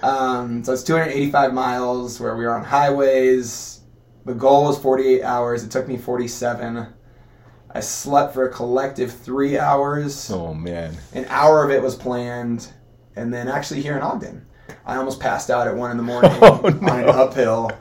Um, 0.02 0.10
um, 0.10 0.64
so 0.64 0.74
it's 0.74 0.84
285 0.84 1.54
miles 1.54 2.20
where 2.20 2.36
we 2.36 2.46
were 2.46 2.56
on 2.56 2.64
highways. 2.64 3.82
The 4.26 4.34
goal 4.34 4.66
was 4.66 4.80
48 4.80 5.22
hours. 5.24 5.64
It 5.64 5.72
took 5.72 5.88
me 5.88 5.98
47. 5.98 6.88
I 7.72 7.80
slept 7.82 8.34
for 8.34 8.48
a 8.48 8.52
collective 8.52 9.12
three 9.12 9.60
hours. 9.60 10.32
Oh 10.32 10.54
man. 10.54 10.96
An 11.14 11.26
hour 11.30 11.64
of 11.64 11.72
it 11.72 11.82
was 11.82 11.94
planned, 11.94 12.72
and 13.18 13.34
then 13.34 13.50
actually 13.50 13.82
here 13.82 13.98
in 13.98 14.02
Ogden, 14.02 14.45
I 14.86 14.98
almost 14.98 15.20
passed 15.20 15.50
out 15.50 15.68
at 15.68 15.76
one 15.76 15.92
in 15.92 15.98
the 15.98 16.04
morning 16.12 16.32
Oh, 16.42 16.62
on 16.66 17.00
an 17.00 17.10
uphill. 17.10 17.72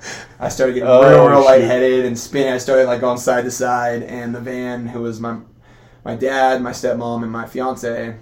I 0.41 0.49
started 0.49 0.75
getting 0.75 0.88
Oh, 0.88 1.03
real, 1.09 1.26
real 1.29 1.41
shoot. 1.41 1.47
lightheaded 1.47 2.05
and 2.07 2.19
spinning. 2.19 2.53
I 2.53 2.59
started 2.59 2.87
like 2.87 3.00
going 3.00 3.19
side 3.19 3.45
to 3.45 3.50
side, 3.50 4.03
and 4.03 4.35
the 4.35 4.41
van, 4.41 4.87
who 4.87 5.00
was 5.03 5.21
my 5.21 5.38
my 6.05 6.14
dad, 6.14 6.61
my 6.62 6.73
stepmom, 6.73 7.23
and 7.23 7.33
my 7.33 7.47
fiance, 7.47 8.17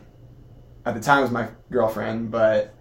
at 0.84 0.94
the 0.94 1.00
time 1.00 1.22
was 1.22 1.30
my 1.30 1.48
girlfriend, 1.70 2.30
but 2.30 2.74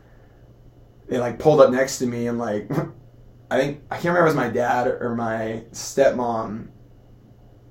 they 1.07 1.17
like 1.17 1.39
pulled 1.39 1.59
up 1.61 1.71
next 1.71 1.99
to 1.99 2.05
me 2.07 2.27
and 2.27 2.37
like 2.39 2.69
I 3.51 3.59
think 3.59 3.81
I 3.91 3.95
can't 3.95 4.05
remember 4.15 4.27
if 4.27 4.33
it 4.33 4.35
was 4.37 4.47
my 4.47 4.49
dad 4.49 4.87
or 4.87 5.15
my 5.15 5.63
stepmom 5.71 6.67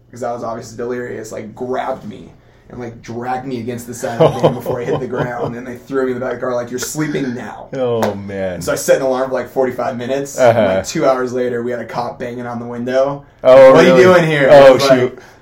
because 0.06 0.22
I 0.22 0.32
was 0.32 0.42
obviously 0.44 0.76
delirious. 0.76 1.32
Like 1.32 1.54
grabbed 1.54 2.04
me 2.04 2.32
and 2.70 2.80
like 2.80 3.00
dragged 3.02 3.46
me 3.46 3.60
against 3.60 3.86
the 3.86 3.94
side 3.94 4.20
of 4.20 4.34
the 4.34 4.40
van 4.40 4.54
before 4.54 4.80
I 4.80 4.84
hit 4.84 5.00
the 5.00 5.06
ground, 5.16 5.56
and 5.56 5.66
they 5.66 5.76
threw 5.76 6.06
me 6.06 6.12
in 6.12 6.18
the 6.18 6.24
back 6.24 6.34
of 6.34 6.40
the 6.40 6.46
car 6.46 6.54
like 6.54 6.70
you're 6.70 6.78
sleeping 6.78 7.34
now. 7.34 7.68
Oh 7.74 8.14
man. 8.14 8.54
And 8.54 8.64
so 8.64 8.72
I 8.72 8.76
set 8.76 8.96
an 8.96 9.02
alarm 9.02 9.28
for 9.30 9.34
like 9.34 9.48
45 9.48 9.96
minutes. 9.96 10.38
Uh-huh. 10.38 10.76
Like 10.76 10.86
two 10.86 11.04
hours 11.06 11.32
later, 11.32 11.62
we 11.62 11.70
had 11.70 11.80
a 11.80 11.86
cop 11.86 12.18
banging 12.18 12.46
on 12.46 12.58
the 12.58 12.66
window. 12.66 13.24
oh, 13.44 13.72
what 13.72 13.84
are 13.84 13.96
you 13.96 14.02
doing 14.02 14.24
here? 14.24 14.48
Oh 14.50 14.78
like- 14.80 14.90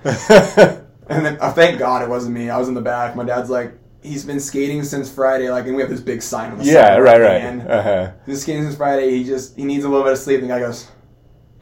shoot. 0.04 0.84
And 1.10 1.24
then, 1.24 1.38
oh, 1.40 1.50
thank 1.52 1.78
God 1.78 2.02
it 2.02 2.08
wasn't 2.10 2.34
me. 2.34 2.50
I 2.50 2.58
was 2.58 2.68
in 2.68 2.74
the 2.74 2.82
back. 2.82 3.16
My 3.16 3.24
dad's 3.24 3.48
like, 3.48 3.72
he's 4.02 4.26
been 4.26 4.38
skating 4.38 4.82
since 4.84 5.10
Friday. 5.10 5.48
Like, 5.50 5.64
and 5.64 5.74
we 5.74 5.80
have 5.80 5.90
this 5.90 6.02
big 6.02 6.20
sign 6.20 6.50
on 6.52 6.58
the 6.58 6.64
side. 6.66 6.70
yeah, 6.74 6.96
right, 6.98 7.18
right. 7.18 7.40
van. 7.40 7.60
Uh-huh. 7.62 8.12
He's 8.26 8.42
skating 8.42 8.64
since 8.64 8.76
Friday. 8.76 9.12
He 9.16 9.24
just 9.24 9.56
he 9.56 9.64
needs 9.64 9.84
a 9.84 9.88
little 9.88 10.04
bit 10.04 10.12
of 10.12 10.18
sleep. 10.18 10.42
And 10.42 10.50
the 10.50 10.54
guy 10.54 10.60
goes, 10.60 10.86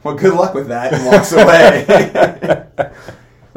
"Well, 0.03 0.15
good 0.15 0.33
luck 0.33 0.53
with 0.53 0.67
that," 0.67 0.91
and 0.93 1.05
walks 1.05 1.31
away. 1.31 1.85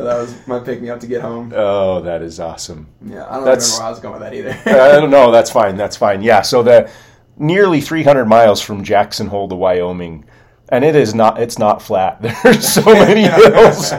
but 0.01 0.05
that 0.15 0.21
was 0.21 0.47
my 0.47 0.59
pick 0.59 0.81
me 0.83 0.89
up 0.91 1.01
to 1.01 1.07
get 1.07 1.21
home. 1.23 1.53
Oh, 1.55 2.01
that 2.03 2.23
is 2.23 2.41
awesome. 2.41 2.89
Yeah, 3.05 3.27
I 3.29 3.37
don't 3.37 3.45
That's- 3.45 3.67
remember 3.79 3.79
where 3.81 3.87
I 3.87 3.91
was 3.91 4.01
going 4.01 4.13
with 4.15 4.23
that 4.23 4.35
either. 4.35 4.59
I 4.95 5.01
don't 5.01 5.11
know. 5.11 5.31
That's 5.31 5.51
fine. 5.51 5.77
That's 5.77 5.97
fine. 5.97 6.23
Yeah. 6.23 6.43
So 6.43 6.63
the 6.63 6.91
nearly 7.37 7.81
300 7.81 8.25
miles 8.27 8.61
from 8.61 8.83
Jackson 8.85 9.29
Hole 9.29 9.49
to 9.49 9.55
Wyoming. 9.55 10.25
and 10.71 10.85
it 10.85 10.95
is 10.97 11.15
not. 11.15 11.41
It's 11.41 11.59
not 11.59 11.83
flat. 11.83 12.21
There's 12.43 12.67
so 12.69 12.83
many 12.85 13.23
hills. 13.29 13.93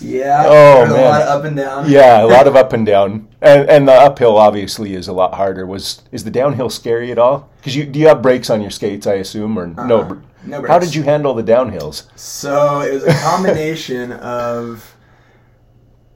Yeah. 0.00 0.44
Oh, 0.46 0.86
man. 0.86 0.90
a 0.90 1.02
lot 1.08 1.22
of 1.22 1.28
up 1.28 1.44
and 1.44 1.56
down. 1.56 1.90
Yeah, 1.90 2.22
a 2.24 2.26
lot 2.26 2.46
of 2.46 2.54
up 2.54 2.72
and 2.72 2.86
down, 2.86 3.28
and 3.42 3.68
and 3.68 3.88
the 3.88 3.92
uphill 3.92 4.36
obviously 4.38 4.94
is 4.94 5.08
a 5.08 5.12
lot 5.12 5.34
harder. 5.34 5.66
Was 5.66 6.02
is 6.12 6.22
the 6.22 6.30
downhill 6.30 6.70
scary 6.70 7.10
at 7.10 7.18
all? 7.18 7.50
Because 7.58 7.74
you 7.74 7.84
do 7.84 7.98
you 7.98 8.06
have 8.06 8.22
brakes 8.22 8.48
on 8.48 8.60
your 8.60 8.70
skates, 8.70 9.06
I 9.08 9.14
assume, 9.14 9.58
or 9.58 9.66
uh-uh. 9.66 9.86
no? 9.86 10.22
Uh-uh. 10.50 10.66
How 10.66 10.78
did 10.78 10.94
you 10.94 11.02
handle 11.02 11.34
the 11.34 11.42
downhills? 11.42 12.04
So 12.18 12.80
it 12.80 12.92
was 12.94 13.04
a 13.04 13.14
combination 13.20 14.12
of. 14.12 14.94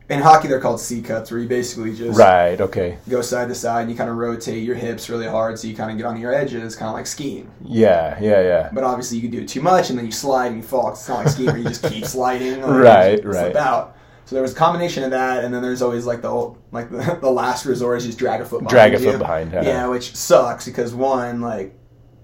In 0.09 0.21
hockey, 0.21 0.47
they're 0.47 0.61
called 0.61 0.79
C 0.81 1.01
cuts, 1.01 1.31
where 1.31 1.41
you 1.41 1.49
basically 1.49 1.95
just 1.95 2.19
Right. 2.19 2.61
Okay. 2.61 2.99
go 3.09 3.23
side 3.23 3.49
to 3.49 3.55
side 3.55 3.83
and 3.83 3.91
you 3.91 3.97
kind 3.97 4.11
of 4.11 4.17
rotate 4.17 4.63
your 4.63 4.75
hips 4.75 5.09
really 5.09 5.27
hard, 5.27 5.59
so 5.59 5.67
you 5.69 5.75
kind 5.75 5.91
of 5.91 5.97
get 5.97 6.05
on 6.05 6.21
your 6.21 6.35
edges, 6.35 6.77
kind 6.77 6.89
of 6.91 6.95
like 6.95 7.07
skiing. 7.07 7.51
Yeah. 7.65 8.19
Yeah. 8.21 8.43
Yeah. 8.43 8.71
But 8.75 8.85
obviously, 8.85 9.17
you 9.19 9.23
can 9.23 9.31
do 9.31 9.41
it 9.41 9.49
too 9.49 9.63
much, 9.63 9.89
and 9.89 9.99
then 9.99 10.05
you 10.05 10.13
slide 10.13 10.49
and 10.49 10.57
you 10.57 10.63
fall. 10.63 10.91
It's 10.91 11.09
not 11.09 11.19
like 11.19 11.29
skiing 11.29 11.47
where 11.49 11.57
you 11.57 11.65
just 11.65 11.85
keep 11.85 12.05
sliding, 12.17 12.61
Right, 12.61 13.25
right. 13.25 13.35
Slip 13.53 13.57
out. 13.57 13.97
So 14.27 14.35
there 14.37 14.43
was 14.43 14.53
a 14.53 14.57
combination 14.57 15.03
of 15.05 15.13
that, 15.13 15.45
and 15.45 15.55
then 15.55 15.63
there's 15.63 15.81
always 15.81 16.05
like 16.05 16.21
the 16.21 16.29
old, 16.29 16.59
like 16.73 16.91
the, 16.91 17.19
the 17.23 17.31
last 17.31 17.65
resort 17.65 17.99
is 17.99 18.05
just 18.05 18.19
drag 18.19 18.41
a 18.43 18.45
foot 18.45 18.65
behind 18.65 18.71
Drag 18.71 18.95
a 18.95 19.01
you. 19.01 19.11
foot 19.13 19.19
behind, 19.19 19.55
uh-huh. 19.55 19.67
Yeah, 19.67 19.87
which 19.87 20.15
sucks 20.15 20.67
because 20.67 20.95
one, 20.95 21.41
like 21.41 21.75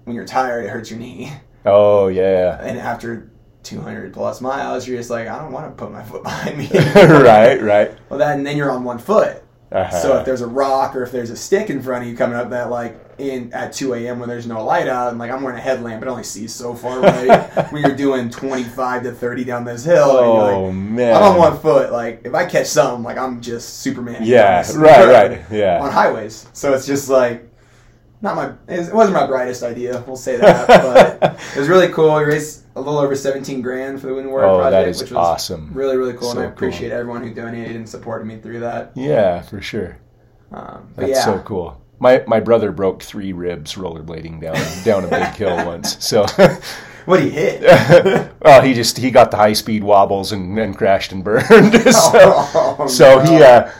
when 0.03 0.15
you're 0.15 0.25
tired, 0.25 0.65
it 0.65 0.69
hurts 0.69 0.91
your 0.91 0.99
knee, 0.99 1.31
Oh 1.65 2.07
yeah. 2.07 2.59
and 2.61 2.77
after 2.79 3.31
200 3.63 4.13
plus 4.13 4.41
miles, 4.41 4.87
you're 4.87 4.97
just 4.97 5.09
like, 5.09 5.27
I 5.27 5.37
don't 5.39 5.51
want 5.51 5.65
to 5.67 5.83
put 5.83 5.91
my 5.91 6.01
foot 6.03 6.23
behind 6.29 6.57
me. 6.57 6.69
right. 6.95 7.61
Right. 7.61 7.91
Well, 8.09 8.21
and 8.21 8.45
then 8.45 8.57
you're 8.57 8.71
on 8.71 8.83
one 8.83 8.97
foot. 8.99 9.43
Uh-huh. 9.71 9.91
So 10.01 10.17
if 10.17 10.25
there's 10.25 10.41
a 10.41 10.47
rock 10.47 10.95
or 10.95 11.03
if 11.03 11.11
there's 11.11 11.29
a 11.29 11.35
stick 11.37 11.69
in 11.69 11.83
front 11.83 12.03
of 12.03 12.09
you 12.09 12.17
coming 12.17 12.35
up 12.35 12.49
that 12.49 12.71
like 12.71 12.99
in 13.19 13.53
at 13.53 13.71
2 13.71 13.93
a.m. 13.93 14.17
when 14.19 14.27
there's 14.27 14.47
no 14.47 14.63
light 14.65 14.87
out 14.87 15.09
and 15.09 15.19
like 15.19 15.29
I'm 15.29 15.43
wearing 15.43 15.59
a 15.59 15.61
headlamp, 15.61 16.01
it 16.01 16.07
only 16.07 16.23
sees 16.23 16.55
so 16.55 16.73
far 16.73 16.97
away 16.99 17.27
when 17.69 17.83
you're 17.83 17.95
doing 17.95 18.31
25 18.31 19.03
to 19.03 19.11
30 19.11 19.43
down 19.43 19.65
this 19.65 19.83
hill. 19.83 20.17
and 20.17 20.25
you're 20.33 20.51
Oh 20.55 20.63
like, 20.65 20.73
man. 20.73 21.15
I'm 21.15 21.21
on 21.33 21.37
one 21.37 21.59
foot. 21.59 21.91
Like 21.91 22.21
if 22.23 22.33
I 22.33 22.45
catch 22.47 22.65
something, 22.65 23.03
like 23.03 23.19
I'm 23.19 23.41
just 23.41 23.81
Superman. 23.81 24.23
Yeah. 24.23 24.63
Right. 24.75 25.05
Right. 25.29 25.41
Yeah. 25.51 25.83
On 25.83 25.91
highways, 25.91 26.47
so 26.53 26.73
it's 26.73 26.87
just 26.87 27.07
like 27.09 27.47
not 28.21 28.35
my. 28.35 28.53
It 28.67 28.93
wasn't 28.93 29.15
my 29.15 29.25
brightest 29.27 29.63
idea. 29.63 30.03
We'll 30.05 30.15
say 30.17 30.37
that, 30.37 30.67
but 30.67 31.39
it 31.55 31.59
was 31.59 31.67
really 31.69 31.89
cool. 31.89 32.13
We 32.15 32.23
raised 32.23 32.65
a 32.75 32.81
little 32.81 32.99
over 32.99 33.15
17 33.15 33.61
grand 33.61 33.99
for 34.01 34.07
the 34.07 34.13
Wounded 34.13 34.31
Warrior 34.31 34.47
Oh, 34.47 34.57
project, 34.59 34.71
that 34.71 34.87
is 34.89 35.01
which 35.01 35.11
was 35.11 35.17
awesome. 35.17 35.71
really 35.73 35.97
really 35.97 36.13
cool, 36.13 36.31
So 36.31 36.37
and 36.37 36.39
I 36.39 36.43
cool. 36.45 36.53
appreciate 36.53 36.91
everyone 36.91 37.23
who 37.23 37.33
donated 37.33 37.75
and 37.75 37.87
supported 37.87 38.25
me 38.25 38.37
through 38.37 38.59
that. 38.61 38.91
Yeah. 38.95 39.41
For 39.41 39.61
sure. 39.61 39.97
Um, 40.51 40.91
That's 40.95 41.09
yeah, 41.11 41.25
so 41.25 41.39
cool. 41.39 41.81
My 41.99 42.23
my 42.27 42.39
brother 42.39 42.71
broke 42.71 43.03
three 43.03 43.33
ribs 43.33 43.75
rollerblading 43.75 44.41
down 44.41 44.55
down 44.83 45.03
a 45.05 45.07
big 45.09 45.35
hill 45.35 45.65
once. 45.65 46.03
So. 46.05 46.25
what 47.05 47.21
he 47.23 47.29
hit. 47.29 47.61
well, 48.41 48.61
he 48.61 48.73
just 48.73 48.97
he 48.97 49.09
got 49.11 49.31
the 49.31 49.37
high 49.37 49.53
speed 49.53 49.83
wobbles 49.83 50.31
and, 50.31 50.57
and 50.59 50.77
crashed 50.77 51.11
and 51.11 51.23
burned. 51.23 51.45
so 51.93 52.11
Oh, 52.53 52.87
so 52.87 53.19
he 53.19 53.41
uh, 53.41 53.71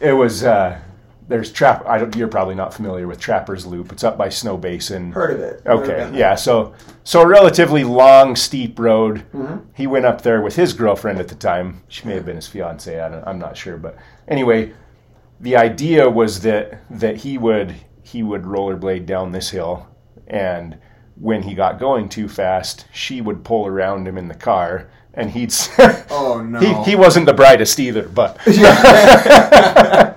it 0.00 0.12
was 0.12 0.42
uh, 0.44 0.78
there's 1.28 1.50
trap. 1.50 1.84
I 1.86 1.98
don't. 1.98 2.14
You're 2.14 2.28
probably 2.28 2.54
not 2.54 2.74
familiar 2.74 3.06
with 3.06 3.18
Trapper's 3.18 3.64
Loop. 3.64 3.92
It's 3.92 4.04
up 4.04 4.18
by 4.18 4.28
Snow 4.28 4.56
Basin. 4.56 5.12
Heard 5.12 5.30
of 5.30 5.40
it. 5.40 5.62
Okay, 5.66 5.86
there. 5.86 6.14
yeah. 6.14 6.34
So 6.34 6.74
so 7.02 7.22
a 7.22 7.26
relatively 7.26 7.84
long, 7.84 8.36
steep 8.36 8.78
road. 8.78 9.24
Mm-hmm. 9.32 9.68
He 9.74 9.86
went 9.86 10.04
up 10.04 10.22
there 10.22 10.42
with 10.42 10.56
his 10.56 10.72
girlfriend 10.72 11.20
at 11.20 11.28
the 11.28 11.34
time. 11.34 11.82
She 11.88 12.06
may 12.06 12.14
have 12.14 12.26
been 12.26 12.36
his 12.36 12.46
fiance. 12.46 13.00
I 13.00 13.08
don't, 13.08 13.26
I'm 13.26 13.38
not 13.38 13.56
sure, 13.56 13.78
but 13.78 13.96
anyway, 14.28 14.74
the 15.40 15.56
idea 15.56 16.08
was 16.08 16.40
that 16.42 16.80
that 16.90 17.18
he 17.18 17.38
would 17.38 17.74
he 18.02 18.22
would 18.22 18.42
rollerblade 18.42 19.06
down 19.06 19.32
this 19.32 19.50
hill, 19.50 19.88
and 20.26 20.78
when 21.16 21.42
he 21.42 21.54
got 21.54 21.78
going 21.78 22.08
too 22.08 22.28
fast, 22.28 22.86
she 22.92 23.20
would 23.20 23.44
pull 23.44 23.66
around 23.66 24.06
him 24.06 24.18
in 24.18 24.28
the 24.28 24.34
car, 24.34 24.90
and 25.14 25.30
he'd. 25.30 25.54
Oh 26.16 26.40
no. 26.40 26.60
he 26.60 26.90
he 26.90 26.96
wasn't 26.96 27.26
the 27.26 27.34
brightest 27.34 27.80
either, 27.80 28.08
but. 28.08 28.38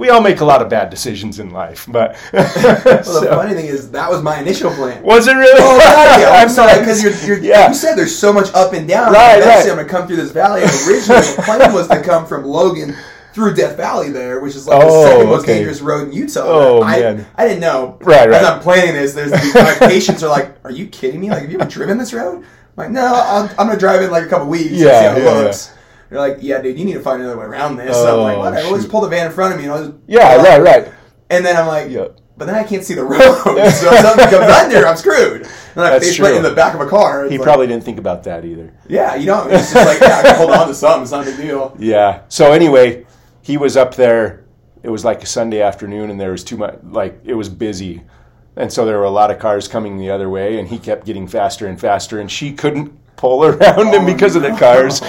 We 0.00 0.08
all 0.08 0.22
make 0.22 0.40
a 0.40 0.46
lot 0.46 0.62
of 0.62 0.70
bad 0.70 0.88
decisions 0.88 1.40
in 1.40 1.50
life, 1.50 1.84
but 1.86 2.16
Well, 2.32 3.20
the 3.20 3.26
funny 3.28 3.52
thing 3.52 3.66
is 3.66 3.90
that 3.90 4.10
was 4.10 4.22
my 4.22 4.40
initial 4.40 4.70
plan. 4.72 5.02
was 5.02 5.28
it 5.28 5.34
really? 5.34 5.60
Oh 5.62 5.78
god, 5.78 6.20
yeah, 6.20 6.30
I'm 6.42 6.48
sorry 6.48 6.78
because 6.78 7.02
you're, 7.02 7.12
you're 7.36 7.38
Yeah. 7.44 7.68
you 7.68 7.74
said 7.74 7.96
there's 7.96 8.16
so 8.18 8.32
much 8.32 8.48
up 8.54 8.72
and 8.72 8.88
down. 8.88 9.12
Right, 9.12 9.40
right. 9.44 9.60
I'm 9.60 9.76
gonna 9.76 9.84
come 9.84 10.06
through 10.06 10.16
this 10.16 10.30
valley. 10.32 10.62
And 10.62 10.70
originally, 10.88 11.20
the 11.20 11.42
plan 11.44 11.74
was 11.74 11.86
to 11.88 12.00
come 12.02 12.24
from 12.24 12.44
Logan 12.46 12.96
through 13.34 13.54
Death 13.54 13.76
Valley 13.76 14.08
there, 14.10 14.40
which 14.40 14.56
is 14.56 14.66
like 14.66 14.80
Oh, 14.82 15.02
the 15.02 15.10
second 15.10 15.26
most 15.26 15.42
okay. 15.42 15.54
dangerous 15.56 15.82
road 15.82 16.08
in 16.08 16.14
Utah. 16.14 16.40
Oh, 16.46 16.82
I, 16.82 17.00
man. 17.00 17.26
I 17.36 17.46
didn't 17.46 17.60
know. 17.60 17.98
Right, 18.00 18.26
right. 18.26 18.40
As 18.40 18.46
I'm 18.46 18.60
planning 18.60 18.94
this, 18.94 19.12
there's 19.12 19.32
my 19.54 19.74
patients 19.80 20.22
are 20.22 20.30
like, 20.30 20.56
"Are 20.64 20.72
you 20.72 20.86
kidding 20.86 21.20
me? 21.20 21.28
Like, 21.28 21.42
have 21.42 21.52
you 21.52 21.60
ever 21.60 21.70
driven 21.70 21.98
this 21.98 22.14
road?" 22.14 22.36
I'm 22.38 22.44
like, 22.76 22.90
no, 22.90 23.04
I'm, 23.04 23.50
I'm 23.50 23.66
gonna 23.66 23.78
drive 23.78 24.00
it 24.00 24.06
in 24.06 24.10
like 24.10 24.24
a 24.24 24.28
couple 24.28 24.48
weeks. 24.48 24.70
Yeah, 24.70 25.10
and 25.10 25.18
see 25.18 25.22
how 25.24 25.30
it 25.30 25.34
yeah, 25.36 25.42
looks. 25.42 25.72
They're 26.10 26.18
like, 26.18 26.38
yeah, 26.40 26.60
dude, 26.60 26.78
you 26.78 26.84
need 26.84 26.94
to 26.94 27.00
find 27.00 27.22
another 27.22 27.38
way 27.38 27.46
around 27.46 27.76
this. 27.76 27.96
So 27.96 28.16
I'm 28.18 28.22
like, 28.22 28.36
Oh, 28.36 28.40
whatever. 28.40 28.68
We'll 28.68 28.78
just 28.78 28.90
pull 28.90 29.00
the 29.00 29.08
van 29.08 29.26
in 29.26 29.32
front 29.32 29.54
of 29.54 29.58
me 29.60 29.64
and 29.66 29.72
I'll 29.72 29.84
just 29.86 29.96
Yeah, 30.08 30.36
right, 30.36 30.60
right. 30.60 30.92
and 31.30 31.44
then 31.46 31.56
I'm 31.56 31.68
like, 31.68 31.88
Yeah. 31.90 32.08
but 32.36 32.46
then 32.46 32.56
I 32.56 32.64
can't 32.64 32.84
see 32.84 32.94
the 32.94 33.04
road. 33.04 33.20
so 33.44 33.56
if 33.56 33.74
something 34.02 34.28
comes 34.28 34.50
under, 34.52 34.86
I'm 34.86 34.96
screwed. 34.96 35.42
And 35.76 35.84
I 35.84 35.98
face 36.00 36.16
true. 36.16 36.36
in 36.36 36.42
the 36.42 36.52
back 36.52 36.74
of 36.74 36.80
a 36.80 36.86
car. 36.88 37.24
He 37.28 37.38
like, 37.38 37.44
probably 37.46 37.68
didn't 37.68 37.84
think 37.84 37.98
about 37.98 38.24
that 38.24 38.44
either. 38.44 38.74
Yeah, 38.88 39.14
you 39.14 39.24
don't. 39.26 39.50
It's 39.52 39.72
just 39.72 39.86
like, 39.86 40.00
yeah, 40.00 40.18
I 40.18 40.22
can 40.22 40.36
hold 40.36 40.50
on 40.50 40.66
to 40.66 40.74
something. 40.74 41.02
It's 41.02 41.12
not 41.12 41.22
a 41.26 41.30
big 41.30 41.36
deal. 41.36 41.76
Yeah. 41.78 42.22
So 42.28 42.50
anyway, 42.52 43.06
he 43.42 43.56
was 43.56 43.76
up 43.76 43.94
there. 43.94 44.44
It 44.82 44.88
was 44.90 45.04
like 45.04 45.22
a 45.22 45.26
Sunday 45.26 45.62
afternoon, 45.62 46.10
and 46.10 46.20
there 46.20 46.32
was 46.32 46.42
too 46.42 46.56
much. 46.56 46.76
Like 46.82 47.20
it 47.24 47.34
was 47.34 47.48
busy, 47.48 48.02
and 48.56 48.72
so 48.72 48.84
there 48.84 48.98
were 48.98 49.04
a 49.04 49.10
lot 49.10 49.30
of 49.30 49.38
cars 49.38 49.68
coming 49.68 49.98
the 49.98 50.10
other 50.10 50.28
way, 50.28 50.58
and 50.58 50.66
he 50.66 50.78
kept 50.78 51.04
getting 51.06 51.28
faster 51.28 51.66
and 51.68 51.78
faster, 51.78 52.18
and 52.18 52.30
she 52.30 52.52
couldn't 52.52 52.98
pull 53.20 53.44
around 53.44 53.92
him 53.92 54.02
Oh, 54.02 54.06
because 54.06 54.34
of 54.34 54.42
the 54.42 54.56
cars. 54.56 55.02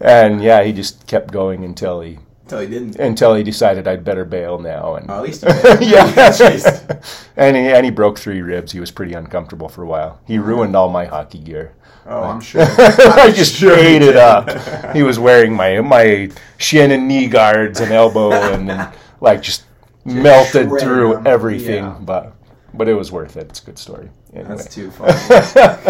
And 0.00 0.42
yeah, 0.42 0.62
he 0.62 0.72
just 0.72 1.06
kept 1.06 1.30
going 1.30 1.62
until 1.62 2.00
he 2.00 2.18
Until 2.44 2.60
he 2.60 2.66
didn't. 2.66 2.96
until 2.96 3.34
he 3.34 3.42
decided 3.42 3.86
I'd 3.86 4.02
better 4.02 4.24
bail 4.24 4.58
now. 4.58 4.94
And 4.94 5.06
Well, 5.06 5.18
at 5.18 5.24
least 5.24 5.44
he 5.44 5.90
yeah, 5.90 7.02
and 7.36 7.56
he 7.56 7.68
and 7.68 7.84
he 7.84 7.90
broke 7.90 8.18
three 8.18 8.40
ribs. 8.40 8.72
He 8.72 8.80
was 8.80 8.90
pretty 8.90 9.12
uncomfortable 9.12 9.68
for 9.68 9.82
a 9.82 9.86
while. 9.86 10.20
He 10.26 10.38
oh. 10.38 10.42
ruined 10.42 10.74
all 10.74 10.88
my 10.88 11.04
hockey 11.04 11.38
gear. 11.38 11.74
Oh, 12.06 12.22
I'm 12.22 12.40
sure. 12.40 12.62
I 12.66 13.30
just 13.30 13.62
ate 13.62 14.02
it 14.02 14.16
up. 14.16 14.48
He 14.96 15.02
was 15.02 15.18
wearing 15.18 15.52
my 15.54 15.80
my 15.82 16.30
shin 16.56 16.92
and 16.92 17.06
knee 17.06 17.28
guards 17.28 17.78
and 17.80 17.92
elbow 17.92 18.32
and, 18.32 18.70
and 18.70 18.90
like 19.20 19.42
just, 19.42 19.64
melted 20.06 20.70
through 20.80 21.12
them. 21.12 21.26
everything. 21.26 21.84
Yeah. 21.84 21.98
But 22.00 22.34
but 22.74 22.88
it 22.88 22.94
was 22.94 23.10
worth 23.12 23.36
it. 23.36 23.48
It's 23.48 23.62
a 23.62 23.64
good 23.64 23.78
story. 23.78 24.10
Anyway. 24.32 24.48
That's 24.48 24.74
too 24.74 24.90
funny. 24.90 25.12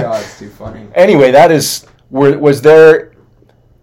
God, 0.00 0.22
it's 0.22 0.38
too 0.38 0.50
funny. 0.50 0.86
anyway, 0.94 1.30
that 1.30 1.50
is 1.50 1.86
were 2.10 2.36
was 2.38 2.62
there 2.62 3.12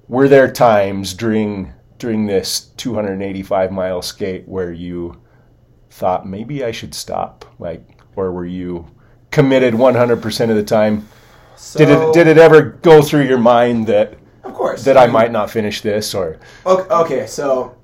were 0.08 0.28
there 0.28 0.52
times 0.52 1.14
during 1.14 1.74
during 2.00 2.26
this 2.28 2.72
285 2.78 3.72
mile 3.72 4.02
skate 4.02 4.48
where 4.48 4.72
you 4.72 5.22
thought 5.90 6.28
maybe 6.28 6.64
I 6.64 6.72
should 6.72 6.94
stop 6.94 7.46
like 7.60 7.84
or 8.16 8.32
were 8.32 8.46
you 8.46 8.88
committed 9.32 9.74
100% 9.74 10.50
of 10.50 10.56
the 10.56 10.64
time 10.64 11.08
So, 11.56 11.80
did 11.80 11.90
it 11.90 12.14
did 12.14 12.28
it 12.28 12.38
ever 12.38 12.62
go 12.62 13.02
through 13.02 13.24
your 13.28 13.38
mind 13.40 13.88
that 13.88 14.16
Of 14.44 14.54
course. 14.54 14.84
that 14.84 14.98
I 14.98 15.08
might 15.08 15.32
not 15.32 15.50
finish 15.50 15.82
this 15.82 16.14
or 16.14 16.40
Okay, 16.66 16.94
okay, 16.94 17.28
so 17.28 17.77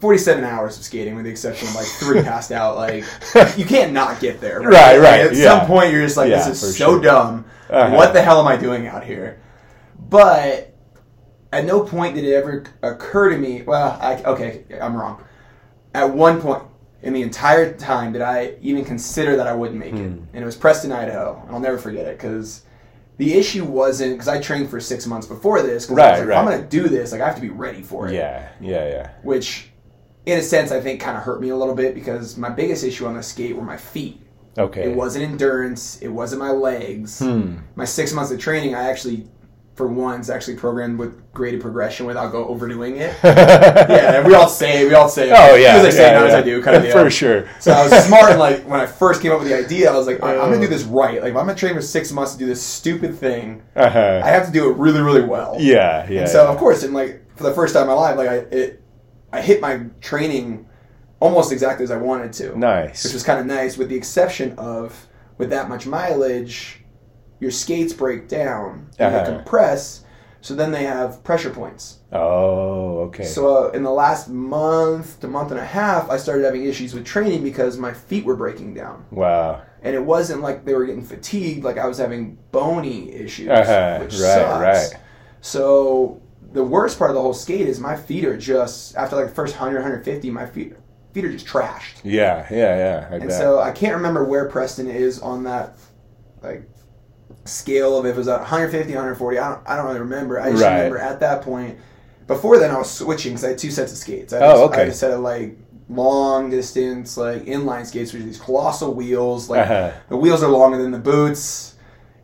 47 0.00 0.44
hours 0.44 0.76
of 0.78 0.84
skating, 0.84 1.14
with 1.14 1.24
the 1.24 1.30
exception 1.30 1.68
of 1.68 1.74
like 1.74 1.86
three 1.86 2.22
passed 2.30 2.52
out. 2.52 2.76
Like, 2.76 3.04
you 3.56 3.64
can't 3.64 3.92
not 3.92 4.20
get 4.20 4.40
there. 4.40 4.60
Right, 4.60 4.96
Like, 4.96 5.00
right, 5.00 5.20
At 5.20 5.34
yeah. 5.36 5.58
some 5.58 5.66
point, 5.66 5.92
you're 5.92 6.02
just 6.02 6.16
like, 6.16 6.30
Yeah, 6.30 6.48
this 6.48 6.62
is 6.62 6.76
so 6.76 6.92
sure. 6.94 7.00
dumb. 7.02 7.44
Uh-huh. 7.68 7.94
What 7.96 8.12
the 8.14 8.22
hell 8.22 8.40
am 8.40 8.46
I 8.48 8.56
doing 8.56 8.86
out 8.86 9.04
here? 9.04 9.40
But 10.08 10.74
at 11.52 11.64
no 11.64 11.80
point 11.84 12.14
did 12.14 12.24
it 12.24 12.32
ever 12.34 12.64
occur 12.82 13.30
to 13.30 13.38
me. 13.38 13.62
Well, 13.62 13.98
I, 14.00 14.22
okay, 14.22 14.64
I'm 14.80 14.96
wrong. 14.96 15.22
At 15.94 16.10
one 16.10 16.40
point 16.40 16.62
in 17.02 17.12
the 17.12 17.22
entire 17.22 17.72
time 17.74 18.12
did 18.12 18.22
I 18.22 18.54
even 18.60 18.84
consider 18.84 19.36
that 19.36 19.46
I 19.46 19.54
wouldn't 19.54 19.78
make 19.78 19.92
it, 19.94 19.96
Hmm. 19.98 20.24
and 20.32 20.42
it 20.42 20.44
was 20.44 20.56
Preston, 20.56 20.92
Idaho, 20.92 21.40
and 21.46 21.54
I'll 21.54 21.60
never 21.60 21.78
forget 21.78 22.06
it 22.06 22.16
because. 22.18 22.62
The 23.18 23.34
issue 23.34 23.66
wasn't 23.66 24.12
because 24.14 24.28
I 24.28 24.40
trained 24.40 24.70
for 24.70 24.80
six 24.80 25.06
months 25.06 25.26
before 25.26 25.60
this. 25.60 25.84
'cause 25.84 25.98
I 25.98 26.00
Right, 26.00 26.10
was 26.12 26.20
like, 26.20 26.28
right. 26.30 26.38
I'm 26.38 26.46
going 26.46 26.62
to 26.62 26.66
do 26.66 26.88
this. 26.88 27.12
Like 27.12 27.20
I 27.20 27.26
have 27.26 27.34
to 27.34 27.40
be 27.42 27.50
ready 27.50 27.82
for 27.82 28.08
it 28.08 28.14
yeah 28.14 28.48
yeah 28.62 28.88
yeah 28.88 29.10
which 29.22 29.69
in 30.26 30.38
a 30.38 30.42
sense 30.42 30.70
I 30.70 30.80
think 30.80 31.00
kind 31.00 31.16
of 31.16 31.22
hurt 31.22 31.40
me 31.40 31.48
a 31.50 31.56
little 31.56 31.74
bit 31.74 31.94
because 31.94 32.36
my 32.36 32.50
biggest 32.50 32.84
issue 32.84 33.06
on 33.06 33.14
the 33.14 33.22
skate 33.22 33.56
were 33.56 33.62
my 33.64 33.76
feet. 33.76 34.20
okay 34.58 34.90
It 34.90 34.96
wasn't 34.96 35.24
endurance, 35.24 36.00
it 36.02 36.08
wasn't 36.08 36.40
my 36.40 36.50
legs. 36.50 37.18
Hmm. 37.18 37.56
My 37.74 37.84
six 37.84 38.12
months 38.12 38.30
of 38.30 38.38
training, 38.38 38.74
I 38.74 38.88
actually, 38.90 39.26
for 39.76 39.86
once, 39.86 40.28
actually 40.28 40.56
programmed 40.56 40.98
with 40.98 41.32
graded 41.32 41.62
progression 41.62 42.04
without 42.04 42.32
go 42.32 42.46
overdoing 42.48 42.96
it. 42.96 43.16
yeah, 43.24 44.26
we 44.26 44.34
all 44.34 44.48
say, 44.48 44.86
we 44.86 44.92
all 44.92 45.08
say, 45.08 45.30
oh 45.30 45.54
yeah 45.54 45.76
as 45.76 45.86
I 45.86 45.90
say, 45.90 46.12
yeah, 46.12 46.18
not 46.18 46.26
as. 46.28 46.34
I 46.34 46.42
do, 46.42 46.62
kind 46.62 46.76
of 46.76 46.82
deal. 46.84 46.92
for 46.92 47.08
sure 47.08 47.48
So 47.60 47.72
I 47.72 47.88
was 47.88 48.04
smart, 48.08 48.30
and 48.30 48.38
like 48.38 48.62
when 48.68 48.78
I 48.80 48.86
first 48.86 49.22
came 49.22 49.32
up 49.32 49.38
with 49.38 49.48
the 49.48 49.56
idea, 49.56 49.90
I 49.90 49.96
was 49.96 50.06
like, 50.06 50.22
I'm 50.22 50.36
gonna 50.36 50.60
do 50.60 50.66
this 50.66 50.82
right. 50.82 51.22
Like 51.22 51.30
if 51.30 51.36
I'm 51.36 51.46
gonna 51.46 51.54
train 51.54 51.74
for 51.74 51.82
six 51.82 52.12
months 52.12 52.32
to 52.32 52.38
do 52.38 52.46
this 52.46 52.62
stupid 52.62 53.16
thing, 53.16 53.62
uh-huh. 53.74 54.20
I 54.22 54.28
have 54.28 54.44
to 54.46 54.52
do 54.52 54.70
it 54.70 54.76
really, 54.76 55.00
really 55.00 55.22
well. 55.22 55.56
yeah 55.58 56.06
yeah 56.10 56.20
And 56.20 56.28
so 56.28 56.44
yeah. 56.44 56.50
of 56.50 56.58
course, 56.58 56.82
and 56.82 56.92
like 56.92 57.22
for 57.36 57.44
the 57.44 57.54
first 57.54 57.72
time 57.72 57.84
in 57.84 57.88
my 57.88 57.94
life, 57.94 58.16
like 58.18 58.28
I 58.28 58.34
it, 58.54 58.79
I 59.32 59.40
hit 59.40 59.60
my 59.60 59.80
training 60.00 60.66
almost 61.20 61.52
exactly 61.52 61.84
as 61.84 61.90
I 61.90 61.96
wanted 61.96 62.32
to, 62.34 62.58
nice 62.58 63.04
which 63.04 63.12
was 63.12 63.22
kind 63.22 63.38
of 63.40 63.46
nice. 63.46 63.76
With 63.76 63.88
the 63.88 63.96
exception 63.96 64.52
of 64.58 65.06
with 65.38 65.50
that 65.50 65.68
much 65.68 65.86
mileage, 65.86 66.82
your 67.40 67.50
skates 67.50 67.92
break 67.92 68.28
down 68.28 68.88
and 68.98 69.14
Uh-huh. 69.14 69.24
they 69.30 69.36
compress, 69.36 70.04
so 70.40 70.54
then 70.54 70.70
they 70.72 70.84
have 70.84 71.22
pressure 71.22 71.50
points. 71.50 71.98
Oh, 72.12 72.98
okay. 73.08 73.24
So 73.24 73.66
uh, 73.66 73.70
in 73.70 73.82
the 73.82 73.90
last 73.90 74.28
month 74.28 75.20
to 75.20 75.28
month 75.28 75.50
and 75.50 75.60
a 75.60 75.64
half, 75.64 76.10
I 76.10 76.16
started 76.16 76.44
having 76.44 76.64
issues 76.64 76.92
with 76.94 77.04
training 77.04 77.42
because 77.44 77.78
my 77.78 77.92
feet 77.92 78.24
were 78.24 78.36
breaking 78.36 78.74
down, 78.74 79.04
wow. 79.10 79.62
and 79.82 79.94
it 79.94 80.04
wasn't 80.04 80.40
like 80.42 80.64
they 80.64 80.74
were 80.74 80.86
getting 80.86 81.04
fatigued; 81.04 81.62
like 81.64 81.78
I 81.78 81.86
was 81.86 81.98
having 81.98 82.36
bony 82.50 83.12
issues, 83.12 83.48
Uh-huh. 83.48 83.98
which 84.00 84.12
Right, 84.14 84.20
sucks. 84.20 84.60
right. 84.92 85.00
So 85.40 86.20
the 86.52 86.64
worst 86.64 86.98
part 86.98 87.10
of 87.10 87.14
the 87.14 87.22
whole 87.22 87.34
skate 87.34 87.68
is 87.68 87.78
my 87.80 87.96
feet 87.96 88.24
are 88.24 88.36
just 88.36 88.96
after 88.96 89.16
like 89.16 89.28
the 89.28 89.34
first 89.34 89.54
100, 89.54 89.80
150, 89.80 90.30
my 90.30 90.46
feet 90.46 90.74
feet 91.12 91.24
are 91.24 91.32
just 91.32 91.46
trashed. 91.46 92.00
Yeah, 92.04 92.46
yeah, 92.50 92.76
yeah. 92.76 93.06
I 93.08 93.18
And 93.18 93.28
bet. 93.28 93.32
so 93.32 93.60
I 93.60 93.70
can't 93.72 93.94
remember 93.96 94.24
where 94.24 94.48
Preston 94.48 94.88
is 94.88 95.20
on 95.20 95.44
that 95.44 95.74
like 96.42 96.68
scale 97.44 97.96
of 97.98 98.06
if 98.06 98.14
it 98.14 98.18
was 98.18 98.28
at 98.28 98.40
150, 98.40 98.92
140. 98.94 99.38
I 99.38 99.48
don't, 99.54 99.68
I 99.68 99.76
don't 99.76 99.86
really 99.86 100.00
remember. 100.00 100.40
I 100.40 100.50
just 100.50 100.62
Right. 100.62 100.74
remember 100.74 100.98
at 100.98 101.20
that 101.20 101.42
point. 101.42 101.78
Before 102.26 102.58
then, 102.58 102.70
I 102.70 102.78
was 102.78 102.90
switching 102.90 103.32
because 103.32 103.44
I 103.44 103.48
had 103.48 103.58
two 103.58 103.70
sets 103.70 103.92
of 103.92 103.98
skates. 103.98 104.32
I 104.32 104.38
had, 104.38 104.44
Oh, 104.46 104.62
I 104.66 104.66
okay. 104.66 104.80
had 104.80 104.88
a 104.88 104.94
set 104.94 105.10
of 105.12 105.20
like 105.20 105.56
long 105.88 106.50
distance, 106.50 107.16
like 107.16 107.44
inline 107.44 107.86
skates, 107.86 108.12
which 108.12 108.22
are 108.22 108.26
these 108.26 108.38
colossal 108.40 108.94
wheels. 108.94 109.48
Like 109.50 109.62
Uh-huh. 109.62 109.92
the 110.08 110.16
wheels 110.16 110.42
are 110.42 110.48
longer 110.50 110.78
than 110.80 110.92
the 110.92 110.98
boots, 110.98 111.74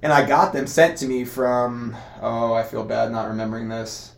and 0.03 0.13
I 0.13 0.25
got 0.25 0.53
them 0.53 0.67
sent 0.67 0.99
to 0.99 1.07
me 1.07 1.25
from. 1.25 1.97
Oh, 2.23 2.53
I 2.55 2.63
feel 2.63 2.85
bad 2.85 3.11
not 3.11 3.29
remembering 3.29 3.69
this. 3.69 4.13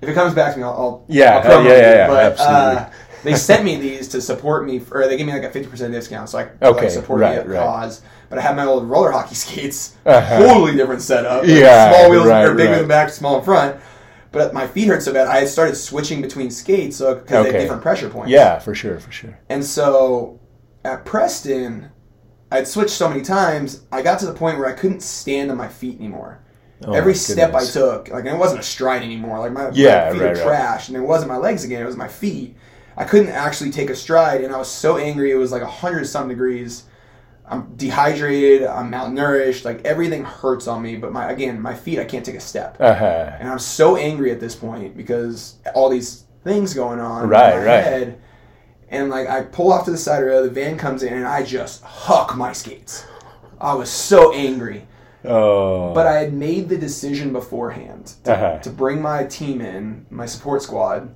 If 0.00 0.08
it 0.08 0.14
comes 0.14 0.34
back 0.34 0.52
to 0.54 0.58
me, 0.58 0.64
I'll. 0.64 0.70
I'll 0.72 1.04
Yeah, 1.08 1.36
I'll 1.38 1.42
promo 1.42 1.64
yeah, 1.66 1.72
it, 1.72 1.78
yeah, 1.82 1.94
yeah, 1.94 2.06
but, 2.06 2.24
absolutely. 2.32 2.76
Uh, 2.76 2.90
they 3.24 3.34
sent 3.34 3.64
me 3.64 3.76
these 3.76 4.08
to 4.08 4.20
support 4.20 4.64
me, 4.66 4.80
or 4.90 5.06
they 5.06 5.16
gave 5.16 5.26
me 5.26 5.32
like 5.32 5.42
a 5.42 5.50
fifty 5.50 5.68
percent 5.68 5.92
discount, 5.92 6.28
so 6.28 6.38
I 6.38 6.44
could 6.44 6.62
Okay, 6.62 6.82
like, 6.84 6.90
support 6.90 7.20
right, 7.20 7.42
the 7.44 7.50
right. 7.50 7.58
cause. 7.58 8.02
But 8.30 8.38
I 8.38 8.42
had 8.42 8.56
my 8.56 8.64
old 8.64 8.88
roller 8.88 9.10
hockey 9.10 9.34
skates, 9.44 9.96
Uh-huh. 10.06 10.38
totally 10.38 10.74
different 10.76 11.02
setup. 11.02 11.42
Like, 11.42 11.50
Yeah, 11.50 11.92
small 11.92 12.10
wheels 12.10 12.26
right, 12.28 12.44
are 12.46 12.54
big 12.54 12.66
in 12.66 12.72
right. 12.72 12.82
the 12.82 12.88
back, 12.88 13.10
small 13.10 13.38
in 13.38 13.44
front. 13.44 13.76
But 14.32 14.54
my 14.54 14.66
feet 14.66 14.86
hurt 14.86 15.02
so 15.02 15.12
bad, 15.12 15.26
I 15.26 15.38
had 15.40 15.48
started 15.48 15.74
switching 15.74 16.22
between 16.22 16.50
skates, 16.52 16.96
so 16.96 17.16
because 17.16 17.30
they 17.30 17.38
Okay. 17.48 17.52
had 17.52 17.60
different 17.62 17.82
pressure 17.82 18.08
points. 18.08 18.30
yeah, 18.30 18.58
for 18.60 18.74
sure, 18.76 19.00
for 19.00 19.10
sure. 19.10 19.36
And 19.48 19.64
so 19.64 20.38
at 20.84 21.04
Preston, 21.04 21.90
I'd 22.52 22.68
switched 22.68 22.90
so 22.92 23.08
many 23.08 23.22
times, 23.22 23.82
I 23.90 24.02
got 24.02 24.20
to 24.20 24.26
the 24.26 24.32
point 24.32 24.58
where 24.58 24.68
I 24.68 24.72
couldn't 24.72 25.00
stand 25.02 25.50
on 25.50 25.56
my 25.56 25.68
feet 25.68 25.98
anymore. 25.98 26.38
Oh, 26.84 26.92
Every 26.94 27.14
step 27.14 27.54
I 27.54 27.64
took, 27.64 28.08
like 28.08 28.24
it 28.24 28.36
wasn't 28.36 28.60
a 28.60 28.62
stride 28.64 29.02
anymore. 29.02 29.38
Like 29.38 29.52
my, 29.52 29.70
Yeah, 29.72 30.06
my 30.06 30.12
feet 30.12 30.22
right, 30.22 30.38
are 30.38 30.50
right. 30.50 30.88
and 30.88 30.96
it 30.96 31.00
wasn't 31.00 31.30
my 31.30 31.36
legs 31.36 31.64
again. 31.64 31.82
It 31.82 31.86
was 31.86 31.96
my 31.96 32.08
feet. 32.08 32.56
I 32.96 33.04
couldn't 33.04 33.28
actually 33.28 33.70
take 33.70 33.90
a 33.90 33.94
stride, 33.96 34.42
and 34.42 34.54
I 34.54 34.58
was 34.58 34.68
so 34.68 34.96
angry. 34.96 35.30
It 35.30 35.36
was 35.36 35.52
like 35.52 35.62
hundred 35.62 36.06
some 36.06 36.28
degrees. 36.28 36.84
I'm 37.46 37.74
dehydrated. 37.76 38.66
I'm 38.66 38.90
malnourished. 38.92 39.64
Like 39.64 39.84
everything 39.84 40.24
hurts 40.24 40.66
on 40.68 40.82
me. 40.82 40.96
But 40.96 41.12
my 41.12 41.30
again, 41.30 41.60
my 41.60 41.74
feet, 41.74 41.98
I 41.98 42.04
can't 42.04 42.24
take 42.24 42.36
a 42.36 42.40
step. 42.40 42.76
Uh-huh. 42.80 43.36
And 43.38 43.48
I'm 43.48 43.58
so 43.58 43.96
angry 43.96 44.30
at 44.30 44.40
this 44.40 44.54
point 44.54 44.96
because 44.96 45.56
all 45.74 45.88
these 45.90 46.24
things 46.44 46.72
going 46.74 47.00
on 47.00 47.28
Right, 47.28 47.54
in 47.54 47.60
my 47.60 47.66
right. 47.66 47.84
head. 47.84 48.20
And 48.88 49.10
like 49.10 49.28
I 49.28 49.42
pull 49.42 49.72
off 49.72 49.84
to 49.84 49.90
the 49.90 49.98
side 49.98 50.18
of 50.22 50.24
the 50.24 50.30
road, 50.30 50.42
the 50.46 50.50
van 50.50 50.76
comes 50.78 51.02
in, 51.02 51.12
and 51.12 51.26
I 51.26 51.42
just 51.44 51.82
huck 51.82 52.36
my 52.36 52.52
skates. 52.52 53.04
I 53.60 53.74
was 53.74 53.90
so 53.90 54.32
angry, 54.32 54.86
Oh. 55.24 55.92
but 55.94 56.06
I 56.06 56.14
had 56.20 56.32
made 56.32 56.68
the 56.68 56.76
decision 56.78 57.32
beforehand 57.32 58.14
to, 58.24 58.32
Uh-huh. 58.34 58.58
to 58.60 58.70
bring 58.70 59.02
my 59.02 59.24
team 59.24 59.60
in, 59.60 60.06
my 60.10 60.26
support 60.26 60.62
squad. 60.62 61.14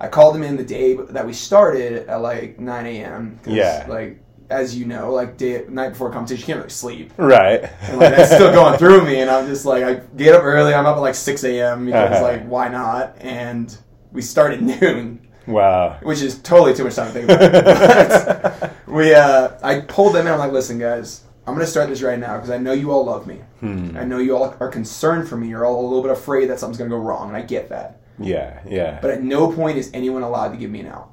I 0.00 0.08
called 0.08 0.34
them 0.34 0.42
in 0.42 0.56
the 0.56 0.64
day 0.64 0.94
that 0.96 1.26
we 1.26 1.32
started 1.32 2.08
at 2.08 2.22
like 2.22 2.58
9 2.58 2.86
a.m. 2.86 3.38
Yeah. 3.46 3.86
Like 3.88 4.22
as 4.48 4.76
you 4.76 4.84
know, 4.84 5.12
like 5.12 5.36
day 5.36 5.64
night 5.68 5.90
before 5.90 6.10
competition, 6.10 6.40
you 6.40 6.46
can't 6.46 6.58
really 6.58 6.70
sleep. 6.70 7.12
right. 7.18 7.64
And 7.82 7.98
like 7.98 8.16
that's 8.16 8.32
still 8.34 8.52
going 8.52 8.78
through 8.82 9.04
me, 9.04 9.20
and 9.20 9.30
I'm 9.30 9.46
just 9.46 9.64
like, 9.64 9.84
I 9.84 9.94
get 10.16 10.34
up 10.34 10.42
early. 10.42 10.72
I'm 10.74 10.86
up 10.86 10.96
at 10.96 11.00
like 11.00 11.14
6 11.14 11.44
a.m. 11.44 11.86
because 11.86 12.12
Uh-huh. 12.12 12.22
like 12.22 12.46
why 12.46 12.68
not? 12.68 13.16
And 13.20 13.76
we 14.12 14.22
start 14.22 14.52
at 14.54 14.60
noon, 14.80 15.20
wow. 15.46 15.98
which 16.02 16.20
is 16.22 16.38
totally 16.42 16.74
too 16.74 16.84
much 16.84 16.94
time 16.96 17.06
to 17.08 17.12
think 17.12 17.30
about. 17.30 17.52
but 18.60 18.72
we, 18.88 19.14
uh, 19.14 19.50
I 19.62 19.80
pulled 19.80 20.14
them 20.14 20.26
in. 20.26 20.32
I'm 20.32 20.38
like, 20.40 20.50
listen, 20.52 20.78
guys, 20.78 21.22
I'm 21.46 21.54
gonna 21.54 21.66
start 21.66 21.88
this 21.88 22.02
right 22.02 22.18
now 22.18 22.36
because 22.36 22.50
I 22.50 22.58
know 22.58 22.72
you 22.72 22.90
all 22.92 23.04
love 23.04 23.26
me. 23.26 23.36
Hmm. 23.60 23.96
I 23.96 24.04
know 24.04 24.18
you 24.18 24.36
all 24.36 24.54
are 24.60 24.68
concerned 24.68 25.28
for 25.28 25.36
me. 25.36 25.48
You're 25.48 25.64
all 25.64 25.80
a 25.80 25.86
little 25.86 26.02
bit 26.02 26.12
afraid 26.12 26.46
that 26.50 26.58
something's 26.60 26.78
gonna 26.78 26.90
go 26.90 26.98
wrong, 26.98 27.28
and 27.28 27.36
I 27.36 27.42
get 27.42 27.68
that. 27.70 28.00
Yeah, 28.18 28.60
yeah. 28.68 28.98
But 29.00 29.10
at 29.12 29.22
no 29.22 29.50
point 29.50 29.78
is 29.78 29.90
anyone 29.94 30.22
allowed 30.22 30.50
to 30.50 30.56
give 30.58 30.70
me 30.70 30.80
an 30.80 30.86
out 30.88 31.10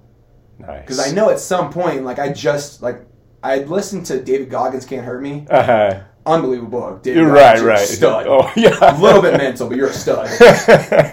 nice. 0.60 0.82
because 0.82 1.00
I 1.00 1.12
know 1.14 1.30
at 1.30 1.40
some 1.40 1.72
point, 1.72 2.04
like 2.04 2.20
I 2.20 2.32
just 2.32 2.82
like. 2.82 3.06
I 3.44 3.60
listened 3.60 4.08
to 4.08 4.22
David 4.22 4.50
Goggins 4.50 4.84
Can't 4.84 5.06
Hurt 5.06 5.22
Me. 5.22 5.46
Uh-huh. 5.50 6.00
Unbelievable 6.26 6.80
book. 6.80 7.04
David 7.04 7.20
You're 7.22 7.28
Goggins, 7.34 7.40
right, 7.40 7.58
you're 7.60 7.68
right. 7.70 7.88
Stud. 7.88 8.28
Oh, 8.30 8.52
yeah. 8.58 8.98
a 8.98 9.00
little 9.00 9.22
bit 9.22 9.38
mental, 9.38 9.70
but 9.70 9.78
you're 9.78 9.90
a 9.90 9.94
stud. 9.94 10.28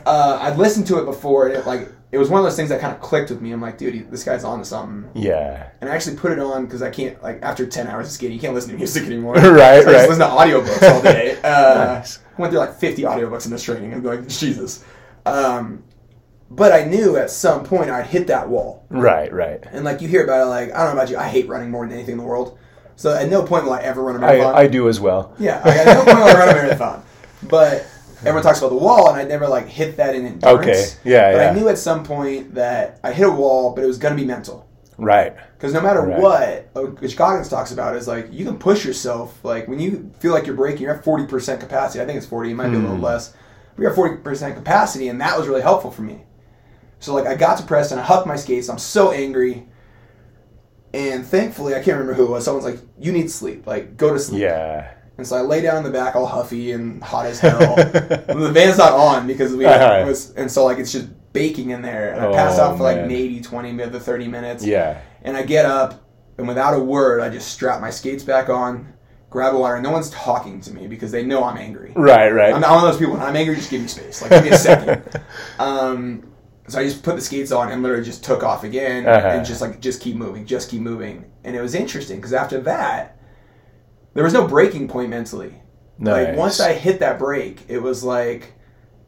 Uh, 0.07 0.38
I'd 0.40 0.57
listened 0.57 0.87
to 0.88 0.98
it 1.00 1.05
before, 1.05 1.46
and 1.48 1.57
it 1.57 1.66
like 1.66 1.92
it 2.14 2.18
was 2.18 2.31
one 2.31 2.38
of 2.40 2.44
those 2.44 2.57
things 2.57 2.68
that 2.70 2.81
kind 2.81 2.94
of 2.94 3.00
clicked 3.00 3.29
with 3.31 3.40
me. 3.42 3.50
I'm 3.53 3.61
like, 3.61 3.77
dude, 3.77 4.11
this 4.11 4.24
guy's 4.24 4.44
on 4.44 4.61
to 4.61 4.64
something. 4.64 5.11
yeah. 5.20 5.68
And 5.81 5.90
I 5.90 5.94
actually 5.94 6.16
put 6.16 6.33
it 6.33 6.38
on 6.38 6.64
because 6.64 6.81
I 6.81 6.90
can't 6.90 7.20
like 7.22 7.42
after 7.42 7.66
ten 7.66 7.87
hours 7.88 8.07
of 8.07 8.12
skating, 8.12 8.35
you 8.37 8.40
can't 8.40 8.55
listen 8.55 8.70
to 8.70 8.77
music 8.77 9.05
anymore. 9.05 9.35
Right, 9.38 9.83
so 9.83 9.90
I 9.90 9.92
right. 9.92 10.07
just 10.07 10.09
listen 10.09 10.20
to 10.20 10.33
audiobooks 10.35 10.90
all 10.90 11.03
day. 11.03 11.38
Uh, 11.44 11.74
Nice. 11.98 12.20
I 12.37 12.40
went 12.40 12.53
through 12.53 12.61
like 12.61 12.74
50 12.74 13.03
audiobooks 13.03 13.44
in 13.44 13.50
this 13.53 13.62
training. 13.62 13.92
I'm 13.92 14.03
like, 14.03 14.27
Jesus. 14.29 14.85
Um, 15.27 15.85
but 16.50 16.72
I 16.72 16.85
knew 16.85 17.16
at 17.16 17.31
some 17.31 17.64
point 17.64 17.90
I'd 17.90 18.07
hit 18.07 18.27
that 18.29 18.48
wall. 18.48 18.87
Right, 18.90 19.33
right. 19.33 19.62
And 19.72 19.85
like 19.85 20.00
you 20.00 20.09
hear 20.09 20.24
about 20.24 20.42
it, 20.42 20.50
like 20.50 20.72
I 20.72 20.79
don't 20.85 20.94
know 20.94 21.00
about 21.00 21.11
you, 21.11 21.16
I 21.16 21.29
hate 21.29 21.48
running 21.48 21.70
more 21.70 21.85
than 21.87 21.94
anything 21.94 22.12
in 22.12 22.18
the 22.18 22.24
world. 22.24 22.59
So 22.96 23.12
at 23.12 23.29
no 23.29 23.42
point 23.42 23.64
will 23.64 23.72
I 23.72 23.81
ever 23.81 24.03
run 24.03 24.16
a 24.16 24.18
marathon. 24.20 24.55
I 24.55 24.66
do 24.68 24.88
as 24.88 25.00
well. 25.00 25.35
Yeah, 25.38 25.61
I 25.64 25.70
at 25.79 25.87
no 25.87 26.05
point 26.05 26.18
will 26.18 26.24
I 26.24 26.35
run 26.35 26.48
a 26.48 26.53
marathon. 26.55 27.03
But 27.48 27.87
everyone 28.27 28.43
talks 28.43 28.59
about 28.59 28.71
the 28.71 28.77
wall, 28.77 29.09
and 29.11 29.17
I 29.19 29.25
never 29.25 29.47
like 29.49 29.67
hit 29.69 29.97
that 29.99 30.15
in 30.15 30.27
endurance. 30.27 30.61
Okay, 30.67 30.85
yeah, 31.05 31.33
But 31.33 31.39
yeah. 31.39 31.51
I 31.51 31.55
knew 31.55 31.69
at 31.69 31.79
some 31.79 32.05
point 32.05 32.55
that 32.55 32.99
I 33.05 33.13
hit 33.13 33.27
a 33.27 33.31
wall, 33.31 33.75
but 33.75 33.85
it 33.85 33.87
was 33.87 33.99
going 33.99 34.15
to 34.17 34.21
be 34.21 34.27
mental. 34.27 34.67
Right. 34.97 35.35
Because 35.57 35.73
no 35.73 35.81
matter 35.81 36.01
Right. 36.03 36.21
what, 36.21 36.69
uh, 36.77 36.87
which 37.01 37.17
Goggins 37.17 37.49
talks 37.49 37.73
about 37.73 37.97
is 37.97 38.07
like 38.07 38.29
you 38.33 38.45
can 38.45 38.59
push 38.59 38.85
yourself. 38.85 39.45
Like 39.45 39.67
when 39.67 39.81
you 39.81 40.11
feel 40.21 40.33
like 40.33 40.47
you're 40.47 40.55
breaking, 40.55 40.83
you're 40.83 40.95
at 40.95 41.03
forty 41.05 41.27
percent 41.27 41.61
capacity. 41.61 42.01
I 42.01 42.07
think 42.07 42.17
it's 42.19 42.27
forty. 42.27 42.51
It 42.53 42.55
might 42.55 42.69
be 42.69 42.77
a 42.77 42.79
little 42.81 42.97
Hmm. 42.97 43.03
less. 43.03 43.35
But 43.75 43.83
you're 43.83 43.93
forty 43.95 44.17
percent 44.19 44.55
capacity, 44.55 45.09
and 45.09 45.21
that 45.21 45.37
was 45.37 45.49
really 45.49 45.63
helpful 45.63 45.91
for 45.91 46.03
me. 46.03 46.23
So 47.01 47.13
like 47.13 47.27
I 47.27 47.35
got 47.35 47.59
to 47.59 47.65
Preston, 47.65 47.99
I 47.99 48.03
hucked 48.03 48.27
my 48.29 48.37
skates. 48.37 48.69
I'm 48.69 48.79
so 48.79 49.11
angry. 49.11 49.67
And 50.93 51.27
thankfully, 51.27 51.73
I 51.75 51.79
can't 51.79 51.99
remember 51.99 52.15
who 52.15 52.25
it 52.27 52.31
was. 52.31 52.45
Someone's 52.45 52.65
like, 52.65 52.79
"You 53.01 53.11
need 53.11 53.31
sleep. 53.33 53.67
Like, 53.67 53.97
go 53.97 54.13
to 54.13 54.19
sleep." 54.21 54.43
Yeah. 54.43 54.91
And 55.16 55.27
so 55.27 55.37
I 55.37 55.42
lay 55.42 55.61
down 55.61 55.77
in 55.79 55.85
the 55.85 55.90
back, 55.90 56.16
all 56.16 56.27
huffy 56.27 56.72
and 56.72 57.03
hot 57.03 57.27
as 57.27 57.38
hell. 57.38 57.77
the 57.77 58.50
van's 58.53 58.79
not 58.79 58.92
on 58.92 59.27
because 59.27 59.55
we 59.55 59.64
Uh-huh. 59.64 60.05
was, 60.07 60.33
and 60.33 60.50
so 60.50 60.64
like 60.64 60.79
it's 60.79 60.90
just 60.92 61.09
baking 61.33 61.70
in 61.70 61.83
there. 61.83 62.12
And 62.12 62.20
I 62.20 62.33
pass 62.33 62.59
Oh, 62.59 62.64
out 62.64 62.77
for 62.79 62.83
like 62.83 63.07
maybe 63.07 63.40
twenty 63.40 63.70
minutes 63.72 63.92
to 63.96 64.00
thirty 64.00 64.27
minutes. 64.29 64.64
Yeah. 64.64 65.00
And 65.22 65.37
I 65.37 65.42
get 65.42 65.66
up, 65.66 66.03
and 66.37 66.48
without 66.48 66.74
a 66.74 66.81
word, 66.81 67.20
I 67.20 67.29
just 67.31 67.48
strap 67.53 67.81
my 67.81 67.90
skates 67.90 68.24
back 68.24 68.48
on, 68.48 68.92
grab 69.31 69.55
a 69.55 69.59
water. 69.59 69.81
No 69.81 69.90
one's 69.92 70.11
talking 70.11 70.61
to 70.62 70.74
me 70.74 70.88
because 70.88 71.12
they 71.12 71.22
know 71.24 71.44
I'm 71.44 71.59
angry. 71.59 71.92
Right, 71.94 72.31
right. 72.31 72.53
I'm 72.53 72.61
not 72.61 72.72
one 72.74 72.85
of 72.85 72.90
those 72.90 72.98
people. 72.98 73.14
When 73.14 73.22
I'm 73.22 73.37
angry, 73.37 73.55
just 73.55 73.70
give 73.70 73.83
me 73.83 73.87
space. 73.88 74.20
Like 74.20 74.31
give 74.33 74.44
me 74.44 74.50
a 74.50 74.59
second. 74.59 75.03
um, 75.61 76.33
so 76.66 76.81
I 76.81 76.85
just 76.85 77.03
put 77.03 77.14
the 77.14 77.20
skates 77.20 77.53
on 77.53 77.70
and 77.70 77.83
literally 77.83 78.05
just 78.05 78.24
took 78.24 78.42
off 78.42 78.64
again 78.64 79.07
Uh-huh. 79.07 79.29
and 79.29 79.46
just 79.46 79.61
like 79.61 79.81
just 79.81 80.00
keep 80.00 80.16
moving, 80.16 80.44
just 80.46 80.70
keep 80.70 80.81
moving. 80.81 81.31
And 81.44 81.55
it 81.55 81.61
was 81.61 81.74
interesting 81.74 82.16
because 82.16 82.33
after 82.33 82.61
that, 82.62 83.13
there 84.14 84.24
was 84.24 84.33
no 84.33 84.46
breaking 84.48 84.88
point 84.88 85.11
mentally. 85.11 85.55
Nice. 85.98 86.29
Like 86.29 86.37
once 86.37 86.61
I 86.61 86.72
hit 86.72 87.00
that 87.00 87.18
break, 87.18 87.64
it 87.68 87.79
was 87.79 88.03
like 88.03 88.53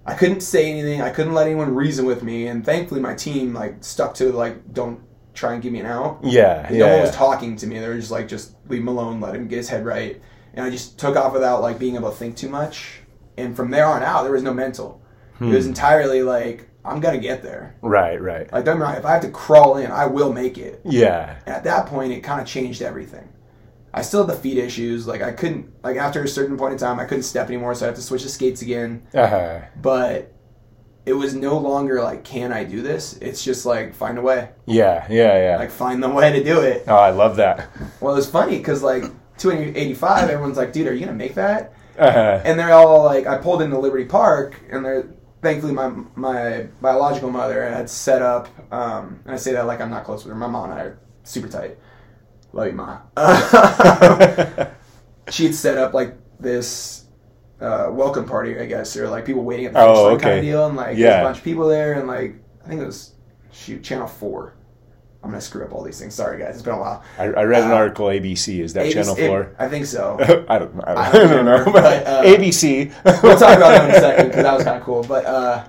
I 0.04 0.14
couldn't 0.14 0.40
say 0.40 0.70
anything. 0.70 1.00
I 1.02 1.10
couldn't 1.10 1.34
let 1.34 1.46
anyone 1.46 1.74
reason 1.74 2.06
with 2.06 2.22
me, 2.22 2.46
and 2.46 2.64
thankfully 2.64 3.00
my 3.00 3.14
team 3.14 3.52
like 3.54 3.82
stuck 3.82 4.14
to 4.14 4.30
like 4.32 4.72
don't 4.72 5.00
try 5.34 5.52
and 5.52 5.62
give 5.62 5.72
me 5.72 5.80
an 5.80 5.86
out. 5.86 6.20
yeah, 6.22 6.70
yeah. 6.72 6.78
no 6.78 6.88
one 6.94 7.00
was 7.02 7.10
talking 7.14 7.56
to 7.56 7.66
me. 7.66 7.78
They 7.78 7.88
were 7.88 7.96
just 7.96 8.10
like, 8.10 8.26
just 8.28 8.54
leave 8.68 8.80
him 8.80 8.88
alone, 8.88 9.20
let 9.20 9.34
him 9.34 9.48
get 9.48 9.56
his 9.56 9.68
head 9.68 9.84
right. 9.84 10.20
And 10.54 10.64
I 10.64 10.70
just 10.70 10.98
took 10.98 11.14
off 11.16 11.34
without 11.34 11.60
like 11.60 11.78
being 11.78 11.96
able 11.96 12.10
to 12.10 12.16
think 12.16 12.36
too 12.36 12.48
much. 12.48 13.00
And 13.36 13.54
from 13.54 13.70
there 13.70 13.84
on 13.84 14.02
out, 14.02 14.22
there 14.22 14.32
was 14.32 14.42
no 14.42 14.54
mental. 14.54 15.02
It 15.34 15.44
Hmm. 15.44 15.52
was 15.52 15.66
entirely 15.66 16.22
like, 16.22 16.70
I'm 16.86 17.00
gonna 17.00 17.18
get 17.18 17.42
there. 17.42 17.76
Right, 17.82 18.18
right. 18.22 18.50
Like, 18.50 18.64
don't 18.64 18.78
me 18.78 18.90
if 18.92 19.04
I 19.04 19.12
have 19.12 19.20
to 19.22 19.28
crawl 19.30 19.76
in, 19.76 19.90
I 19.90 20.06
will 20.06 20.32
make 20.32 20.56
it. 20.56 20.80
Yeah. 20.84 21.36
And 21.44 21.54
at 21.54 21.64
that 21.64 21.84
point, 21.86 22.12
it 22.12 22.20
kind 22.20 22.40
of 22.40 22.46
changed 22.46 22.80
everything. 22.80 23.28
I 23.96 24.02
still 24.02 24.26
had 24.26 24.36
the 24.36 24.40
feet 24.40 24.58
issues. 24.58 25.06
Like, 25.06 25.22
I 25.22 25.32
couldn't, 25.32 25.72
like, 25.82 25.96
after 25.96 26.22
a 26.22 26.28
certain 26.28 26.56
point 26.56 26.74
in 26.74 26.78
time, 26.78 27.00
I 27.00 27.06
couldn't 27.06 27.24
step 27.24 27.48
anymore, 27.48 27.74
so 27.74 27.86
I 27.86 27.88
had 27.88 27.96
to 27.96 28.02
switch 28.02 28.22
to 28.22 28.28
skates 28.28 28.60
again. 28.62 29.06
Uh-huh. 29.14 29.62
But 29.80 30.32
it 31.06 31.14
was 31.14 31.34
no 31.34 31.56
longer 31.56 32.02
like, 32.02 32.22
can 32.22 32.52
I 32.52 32.64
do 32.64 32.82
this? 32.82 33.14
It's 33.22 33.42
just 33.42 33.64
like, 33.64 33.94
find 33.94 34.18
a 34.18 34.22
way. 34.22 34.50
Yeah, 34.66 35.06
yeah, 35.08 35.50
yeah. 35.50 35.56
Like, 35.56 35.70
find 35.70 36.02
the 36.02 36.10
way 36.10 36.30
to 36.32 36.44
do 36.44 36.60
it. 36.60 36.84
oh, 36.88 36.94
I 36.96 37.10
love 37.10 37.36
that. 37.36 37.68
Well, 38.00 38.12
it 38.12 38.16
was 38.16 38.28
funny 38.30 38.58
because 38.58 38.82
like 38.82 39.04
285, 39.38 40.28
everyone's 40.28 40.58
like, 40.58 40.72
"Dude, 40.72 40.86
are 40.86 40.92
you 40.92 41.00
gonna 41.06 41.16
make 41.16 41.34
that?" 41.34 41.72
Uh-huh. 41.98 42.42
And 42.44 42.58
they're 42.58 42.72
all 42.74 43.02
like, 43.04 43.26
I 43.26 43.38
pulled 43.38 43.62
into 43.62 43.78
Liberty 43.78 44.04
Park, 44.04 44.60
and 44.70 44.84
they're 44.84 45.08
thankfully 45.42 45.72
my 45.72 45.88
my 46.14 46.68
biological 46.80 47.30
mother 47.30 47.64
had 47.68 47.88
set 47.88 48.20
up. 48.22 48.48
Um, 48.72 49.20
and 49.24 49.34
I 49.34 49.36
say 49.38 49.52
that 49.52 49.66
like 49.66 49.80
I'm 49.80 49.90
not 49.90 50.04
close 50.04 50.24
with 50.24 50.32
her. 50.34 50.38
My 50.38 50.46
mom 50.46 50.70
and 50.70 50.78
I 50.78 50.82
are 50.82 50.98
super 51.24 51.48
tight. 51.48 51.78
Love 52.56 52.66
you, 52.68 52.72
ma. 52.72 52.98
she 55.30 55.44
had 55.44 55.54
set 55.54 55.76
up 55.76 55.92
like 55.92 56.14
this 56.40 57.04
uh, 57.60 57.88
welcome 57.90 58.24
party, 58.24 58.58
I 58.58 58.64
guess, 58.64 58.96
or 58.96 59.10
like 59.10 59.26
people 59.26 59.42
waiting 59.44 59.66
at 59.66 59.74
the 59.74 59.80
Oh, 59.80 60.04
line 60.04 60.18
kind 60.18 60.38
of 60.38 60.44
deal, 60.44 60.66
and 60.66 60.74
like 60.76 60.96
Yeah. 60.96 61.20
a 61.20 61.24
bunch 61.24 61.36
of 61.38 61.44
people 61.44 61.68
there, 61.68 61.92
and 61.94 62.08
like 62.08 62.36
I 62.64 62.68
think 62.68 62.80
it 62.80 62.86
was 62.86 63.12
shoot 63.52 63.82
Channel 63.84 64.06
Four. 64.06 64.54
I'm 65.22 65.30
gonna 65.30 65.40
screw 65.42 65.64
up 65.66 65.72
all 65.74 65.82
these 65.82 65.98
things. 65.98 66.14
Sorry, 66.14 66.38
guys. 66.38 66.54
It's 66.54 66.62
been 66.62 66.74
a 66.74 66.78
while. 66.80 67.02
I, 67.18 67.24
I 67.24 67.42
read 67.44 67.64
an 67.64 67.72
Uh, 67.72 67.74
article. 67.74 68.06
ABC 68.06 68.60
is 68.60 68.72
that 68.72 68.86
ABC 68.86 68.92
Channel 68.94 69.16
Four? 69.16 69.54
I 69.58 69.68
think 69.68 69.84
so. 69.84 70.16
I 70.48 70.58
don't. 70.58 70.80
I 70.82 70.94
don't, 70.94 70.98
I 70.98 71.12
don't 71.12 71.28
know. 71.30 71.36
remember, 71.36 71.64
But 71.72 71.82
but, 71.82 72.06
uh, 72.06 72.22
ABC. 72.22 72.90
we'll 73.22 73.38
talk 73.38 73.56
about 73.58 73.70
that 73.70 73.90
in 73.90 73.96
a 73.96 74.00
second 74.00 74.26
because 74.28 74.42
that 74.44 74.54
was 74.54 74.64
kind 74.64 74.78
of 74.78 74.82
cool. 74.84 75.02
But 75.02 75.26
uh, 75.26 75.64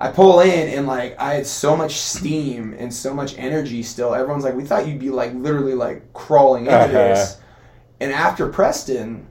I 0.00 0.08
pull 0.10 0.40
in 0.40 0.68
and 0.70 0.86
like 0.86 1.18
I 1.20 1.34
had 1.34 1.46
so 1.46 1.76
much 1.76 1.96
steam 1.96 2.74
and 2.78 2.92
so 2.92 3.12
much 3.12 3.36
energy 3.36 3.82
still. 3.82 4.14
Everyone's 4.14 4.44
like, 4.44 4.54
we 4.54 4.64
thought 4.64 4.86
you'd 4.88 4.98
be 4.98 5.10
like 5.10 5.34
literally 5.34 5.74
like 5.74 6.12
crawling 6.14 6.64
into 6.66 6.76
Uh-huh. 6.78 6.88
this. 6.92 7.36
And 8.00 8.10
after 8.12 8.48
Preston, 8.48 9.28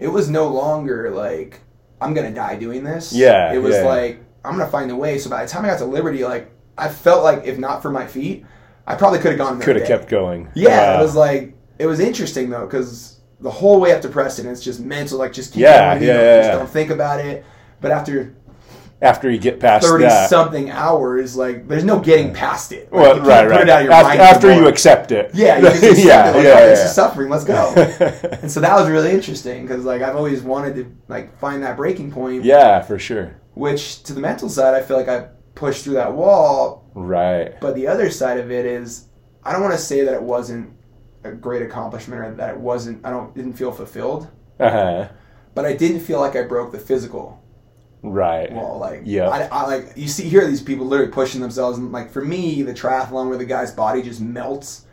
it 0.00 0.08
was 0.08 0.28
no 0.28 0.48
longer 0.48 1.10
like 1.10 1.60
I'm 2.00 2.14
gonna 2.14 2.32
die 2.34 2.56
doing 2.56 2.82
this. 2.84 3.12
Yeah, 3.12 3.52
it 3.52 3.58
was 3.58 3.76
yeah. 3.76 3.82
like 3.84 4.24
I'm 4.44 4.56
gonna 4.58 4.70
find 4.70 4.90
a 4.90 4.96
way. 4.96 5.18
So 5.18 5.30
by 5.30 5.44
the 5.44 5.48
time 5.50 5.64
I 5.64 5.68
got 5.68 5.78
to 5.78 5.84
Liberty, 5.84 6.24
like 6.24 6.50
I 6.76 6.88
felt 6.88 7.22
like 7.22 7.44
if 7.44 7.58
not 7.58 7.80
for 7.82 7.90
my 7.90 8.06
feet, 8.06 8.44
I 8.86 8.94
probably 8.96 9.18
could 9.20 9.32
have 9.32 9.38
gone. 9.38 9.60
Could 9.60 9.76
have 9.76 9.86
kept 9.86 10.08
going. 10.08 10.48
Yeah, 10.54 10.94
Wow. 10.94 11.00
it 11.00 11.02
was 11.04 11.14
like 11.14 11.54
it 11.78 11.86
was 11.86 12.00
interesting 12.00 12.50
though 12.50 12.66
because 12.66 13.20
the 13.40 13.50
whole 13.50 13.78
way 13.80 13.92
up 13.92 14.02
to 14.02 14.08
Preston, 14.08 14.48
it's 14.48 14.62
just 14.64 14.80
mental. 14.80 15.18
Like 15.18 15.32
just 15.32 15.52
keep 15.52 15.60
Yeah, 15.62 15.94
going, 15.94 16.02
you 16.02 16.12
know, 16.12 16.20
yeah, 16.20 16.36
just 16.38 16.48
yeah. 16.48 16.58
don't 16.58 16.70
think 16.70 16.90
about 16.90 17.20
it. 17.20 17.44
But 17.80 17.92
after 17.92 18.34
after 19.00 19.30
you 19.30 19.38
get 19.38 19.60
past 19.60 19.86
thirty 19.86 20.04
that. 20.04 20.28
something 20.28 20.70
hours, 20.70 21.36
like 21.36 21.68
there's 21.68 21.84
no 21.84 21.98
getting 22.00 22.34
past 22.34 22.72
it. 22.72 22.92
Like, 22.92 23.00
well, 23.00 23.16
you 23.16 23.22
right, 23.22 23.42
put 23.44 23.50
right. 23.50 23.60
it 23.62 23.68
out 23.70 23.78
of 23.80 23.84
your 23.84 23.92
after, 23.92 24.08
mind 24.08 24.20
after 24.20 24.54
you 24.54 24.66
accept 24.68 25.12
it. 25.12 25.30
yeah, 25.34 25.56
you 25.58 25.62
just 25.62 25.82
accept 25.82 25.98
yeah, 26.06 26.30
it. 26.30 26.34
Like, 26.34 26.44
yeah, 26.44 26.50
all 26.50 26.56
right, 26.60 26.66
this 26.66 26.84
is 26.84 26.94
suffering. 26.94 27.28
Let's 27.28 27.44
go. 27.44 27.72
and 28.42 28.50
so 28.50 28.60
that 28.60 28.74
was 28.74 28.88
really 28.88 29.10
interesting 29.12 29.62
because 29.62 29.84
like 29.84 30.02
I've 30.02 30.16
always 30.16 30.42
wanted 30.42 30.74
to 30.76 30.96
like 31.08 31.38
find 31.38 31.62
that 31.62 31.76
breaking 31.76 32.10
point. 32.10 32.44
yeah, 32.44 32.80
for 32.82 32.98
sure. 32.98 33.40
Which 33.54 34.02
to 34.04 34.12
the 34.14 34.20
mental 34.20 34.48
side, 34.48 34.74
I 34.74 34.82
feel 34.82 34.96
like 34.96 35.08
I 35.08 35.28
pushed 35.54 35.82
through 35.84 35.94
that 35.94 36.12
wall 36.14 36.88
Right. 36.94 37.60
But 37.60 37.74
the 37.76 37.86
other 37.86 38.10
side 38.10 38.38
of 38.38 38.50
it 38.50 38.66
is, 38.66 39.06
I 39.44 39.52
don't 39.52 39.62
want 39.62 39.74
to 39.74 39.78
say 39.80 40.02
that 40.02 40.14
it 40.14 40.22
wasn't 40.22 40.72
a 41.22 41.30
great 41.32 41.62
accomplishment 41.62 42.20
or 42.20 42.34
that 42.34 42.54
it 42.54 42.60
wasn't. 42.60 43.04
I 43.06 43.10
don't 43.10 43.34
didn't 43.34 43.52
feel 43.54 43.70
fulfilled, 43.72 44.28
Uh 44.58 44.70
huh. 44.70 45.08
but 45.54 45.64
I 45.64 45.74
didn't 45.74 46.00
feel 46.00 46.18
like 46.20 46.34
I 46.36 46.42
broke 46.42 46.72
the 46.72 46.78
physical 46.78 47.40
Right. 48.02 48.50
wall. 48.52 48.78
Like, 48.78 49.02
Yeah. 49.04 49.28
I, 49.28 49.42
I 49.50 49.66
like 49.66 49.92
you 49.96 50.08
see 50.08 50.28
here 50.28 50.46
these 50.46 50.62
people 50.62 50.86
literally 50.86 51.10
pushing 51.12 51.40
themselves, 51.40 51.78
and 51.78 51.90
like 51.92 52.10
for 52.10 52.24
me, 52.24 52.62
the 52.62 52.72
triathlon 52.74 53.28
where 53.28 53.38
the 53.38 53.44
guy's 53.44 53.72
body 53.72 54.02
just 54.02 54.20
melts 54.20 54.84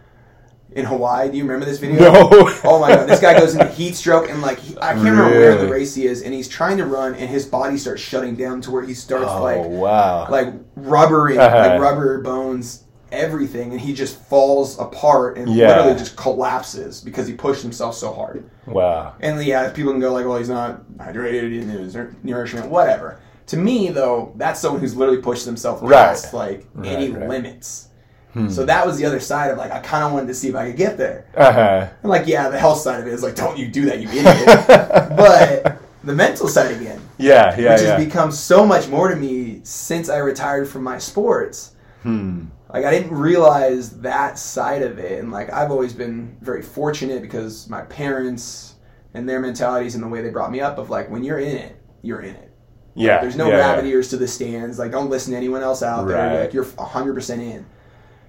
in 0.71 0.83
Hawaii. 0.85 1.29
Do 1.29 1.37
you 1.37 1.43
remember 1.43 1.65
this 1.65 1.77
video? 1.79 1.99
No. 2.11 2.29
Oh 2.63 2.79
my 2.79 2.89
god, 2.89 3.07
this 3.07 3.19
guy 3.21 3.39
goes 3.39 3.53
into 3.53 3.67
heat 3.79 3.93
stroke 3.95 4.27
and 4.29 4.41
like 4.41 4.57
he, 4.57 4.75
I 4.77 4.93
can't 4.93 5.05
remember 5.05 5.29
where 5.37 5.55
the 5.57 5.67
race 5.69 5.93
he 5.93 6.07
is, 6.07 6.23
and 6.23 6.33
he's 6.33 6.47
trying 6.49 6.77
to 6.77 6.85
run, 6.85 7.13
and 7.15 7.29
his 7.29 7.45
body 7.45 7.77
starts 7.77 8.01
shutting 8.01 8.35
down 8.35 8.59
to 8.61 8.71
where 8.71 8.81
he 8.83 8.93
starts 8.95 9.29
Oh 9.29 9.43
like 9.43 9.63
wow. 9.65 10.27
like 10.31 10.53
rubbery, 10.75 11.37
Uh-huh. 11.37 11.57
like 11.57 11.79
rubber 11.79 12.21
bones, 12.21 12.84
everything, 13.15 13.71
and 13.71 13.81
he 13.81 13.93
just 13.93 14.19
falls 14.29 14.77
apart 14.79 15.37
and 15.37 15.49
Yeah. 15.49 15.67
literally 15.69 15.97
just 15.97 16.15
collapses 16.15 17.01
because 17.01 17.27
he 17.27 17.33
pushed 17.33 17.61
himself 17.63 17.95
so 17.95 18.13
hard. 18.13 18.43
wow. 18.67 19.13
And 19.21 19.43
yeah, 19.43 19.69
people 19.71 19.91
can 19.91 20.01
go 20.01 20.11
like, 20.13 20.25
"Well, 20.25 20.37
he's 20.37 20.49
not 20.49 20.83
hydrated, 20.97 21.51
he 21.51 21.59
didn't 21.59 21.69
his 21.69 21.95
nourishment, 22.23 22.69
whatever." 22.69 23.17
To 23.47 23.57
me, 23.57 23.89
though, 23.89 24.33
that's 24.37 24.59
someone 24.59 24.81
who's 24.81 24.95
literally 24.95 25.21
pushed 25.21 25.45
themselves 25.45 25.81
Right. 25.81 25.91
past 26.09 26.33
like 26.33 26.65
any 26.83 27.09
Right, 27.09 27.19
right. 27.21 27.29
limits. 27.29 27.89
Hmm. 28.33 28.49
So 28.49 28.65
that 28.65 28.85
was 28.85 28.97
the 28.97 29.05
other 29.05 29.19
side 29.19 29.51
of 29.51 29.57
like 29.57 29.71
I 29.71 29.79
kind 29.79 30.03
of 30.03 30.11
wanted 30.11 30.27
to 30.27 30.33
see 30.33 30.49
if 30.49 30.55
I 30.55 30.67
could 30.67 30.77
get 30.77 30.97
there. 30.97 31.25
Uh 31.37 31.51
huh. 31.51 31.87
And 32.03 32.09
like, 32.09 32.27
yeah, 32.27 32.49
the 32.49 32.57
health 32.59 32.79
side 32.81 32.99
of 32.99 33.07
it 33.07 33.13
is 33.13 33.23
like, 33.23 33.35
don't 33.35 33.57
you 33.57 33.67
do 33.67 33.85
that, 33.85 33.99
you 34.01 34.09
idiot. 34.09 34.65
but 35.15 35.77
the 36.03 36.13
mental 36.13 36.47
side 36.47 36.71
again, 36.71 36.99
yeah, 37.17 37.55
yeah, 37.57 37.73
which 37.73 37.81
yeah. 37.83 37.95
has 37.97 38.05
become 38.05 38.31
so 38.31 38.65
much 38.65 38.87
more 38.89 39.07
to 39.09 39.15
me 39.15 39.61
since 39.63 40.09
I 40.09 40.17
retired 40.17 40.67
from 40.67 40.83
my 40.83 40.97
sports. 40.97 41.71
hmm. 42.03 42.45
Like 42.75 42.83
I 42.83 42.91
didn't 42.91 43.15
realize 43.15 44.01
that 44.01 44.37
side 44.37 44.81
of 44.81 44.99
it, 44.99 45.19
and 45.19 45.31
like 45.31 45.49
I've 45.49 45.71
always 45.71 45.93
been 45.93 46.35
very 46.41 46.61
fortunate 46.61 47.21
because 47.21 47.69
my 47.69 47.83
parents 47.83 48.75
and 49.13 49.29
their 49.29 49.39
mentalities 49.39 49.95
and 49.95 50.03
the 50.03 50.09
way 50.09 50.21
they 50.21 50.29
brought 50.29 50.51
me 50.51 50.59
up 50.59 50.77
of 50.77 50.89
like 50.89 51.09
when 51.09 51.23
you're 51.23 51.39
in 51.39 51.55
it, 51.55 51.81
you're 52.01 52.19
in 52.19 52.35
it. 52.35 52.51
Yeah. 52.93 53.21
There's 53.21 53.37
no 53.37 53.47
yeah, 53.47 53.59
rabbit 53.59 53.85
yeah. 53.85 53.91
ears 53.91 54.09
to 54.09 54.17
the 54.17 54.27
stands. 54.27 54.77
Like 54.77 54.91
don't 54.91 55.09
listen 55.09 55.31
to 55.31 55.37
anyone 55.37 55.61
else 55.61 55.83
out 55.83 56.05
there. 56.05 56.41
Like 56.41 56.53
you're 56.53 56.65
100 56.65 57.13
percent 57.13 57.41
in. 57.41 57.65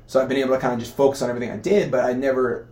So 0.06 0.22
I've 0.22 0.28
been 0.28 0.38
able 0.38 0.54
to 0.54 0.60
kind 0.60 0.74
of 0.74 0.78
just 0.78 0.96
focus 0.96 1.22
on 1.22 1.28
everything 1.28 1.50
I 1.50 1.56
did, 1.56 1.90
but 1.90 2.04
I 2.04 2.12
never 2.12 2.68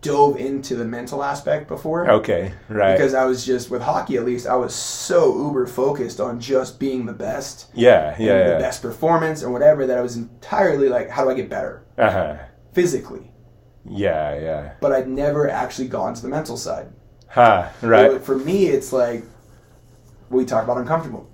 dove 0.00 0.36
into 0.38 0.74
the 0.76 0.84
mental 0.84 1.22
aspect 1.22 1.68
before 1.68 2.10
Okay. 2.10 2.54
Right. 2.70 2.94
because 2.96 3.12
I 3.12 3.26
was 3.26 3.44
just 3.44 3.70
with 3.70 3.82
hockey 3.82 4.16
at 4.16 4.24
least 4.24 4.46
I 4.46 4.56
was 4.56 4.74
so 4.74 5.36
uber 5.46 5.66
focused 5.66 6.20
on 6.20 6.40
just 6.40 6.80
being 6.80 7.04
the 7.04 7.12
best 7.12 7.70
yeah. 7.74 8.14
and 8.14 8.24
Yeah. 8.24 8.54
the 8.54 8.58
best 8.60 8.80
performance 8.80 9.42
or 9.42 9.50
whatever 9.50 9.86
that 9.86 9.98
I 9.98 10.00
was 10.00 10.16
entirely 10.16 10.88
like 10.88 11.10
how 11.10 11.24
do 11.24 11.30
I 11.30 11.34
get 11.34 11.50
better 11.50 11.84
Uh 11.98 12.10
huh. 12.10 12.36
physically 12.72 13.30
Yeah. 13.84 14.38
Yeah. 14.38 14.72
but 14.80 14.92
I'd 14.92 15.08
never 15.08 15.50
actually 15.50 15.88
gone 15.88 16.14
to 16.14 16.22
the 16.22 16.28
mental 16.28 16.56
side 16.56 16.88
Huh. 17.28 17.68
Right. 17.82 18.10
But 18.12 18.24
for 18.24 18.38
me 18.38 18.66
it's 18.68 18.90
like 18.92 19.24
we 20.30 20.46
talk 20.46 20.64
about 20.64 20.78
uncomfortable 20.78 21.28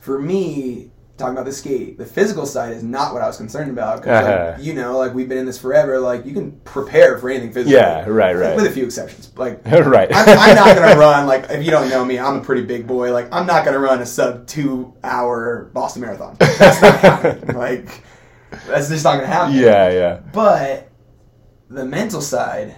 for 0.00 0.18
me 0.18 0.89
talking 1.20 1.34
about 1.34 1.44
the 1.46 1.52
skate 1.52 1.96
the 1.98 2.04
physical 2.04 2.44
side 2.46 2.72
is 2.72 2.82
not 2.82 3.12
what 3.12 3.22
I 3.22 3.26
was 3.28 3.36
concerned 3.36 3.70
about 3.70 4.02
because 4.02 4.24
Uh-huh. 4.26 4.52
like, 4.56 4.64
you 4.64 4.74
know 4.74 4.98
like 4.98 5.14
we've 5.14 5.28
been 5.28 5.38
in 5.38 5.46
this 5.46 5.58
forever 5.58 6.00
like 6.00 6.26
you 6.26 6.32
can 6.32 6.52
prepare 6.64 7.18
for 7.18 7.30
anything 7.30 7.52
physically 7.52 7.74
Yeah. 7.76 8.04
Right. 8.08 8.34
Right. 8.34 8.56
With 8.56 8.66
a 8.66 8.70
few 8.70 8.84
exceptions 8.84 9.30
like 9.36 9.60
right. 9.66 10.08
I'm, 10.12 10.28
I'm 10.38 10.54
not 10.56 10.74
gonna 10.76 10.98
run 10.98 11.26
like 11.28 11.48
if 11.50 11.64
you 11.64 11.70
don't 11.70 11.88
know 11.88 12.04
me, 12.04 12.18
I'm 12.18 12.36
a 12.38 12.40
pretty 12.42 12.64
big 12.64 12.86
boy. 12.88 13.12
Like 13.12 13.28
I'm 13.32 13.46
not 13.46 13.64
gonna 13.64 13.78
run 13.78 14.00
a 14.02 14.06
sub 14.06 14.46
two 14.48 14.94
hour 15.04 15.70
Boston 15.72 16.02
Marathon. 16.02 16.36
That's 16.40 16.82
not 16.82 16.98
happening. 17.00 17.54
Like 17.56 18.02
that's 18.66 18.88
just 18.88 19.04
not 19.04 19.14
gonna 19.16 19.26
happen. 19.28 19.54
yeah. 19.54 19.90
Yeah. 19.92 20.20
But 20.32 20.88
the 21.68 21.84
mental 21.84 22.20
side 22.20 22.74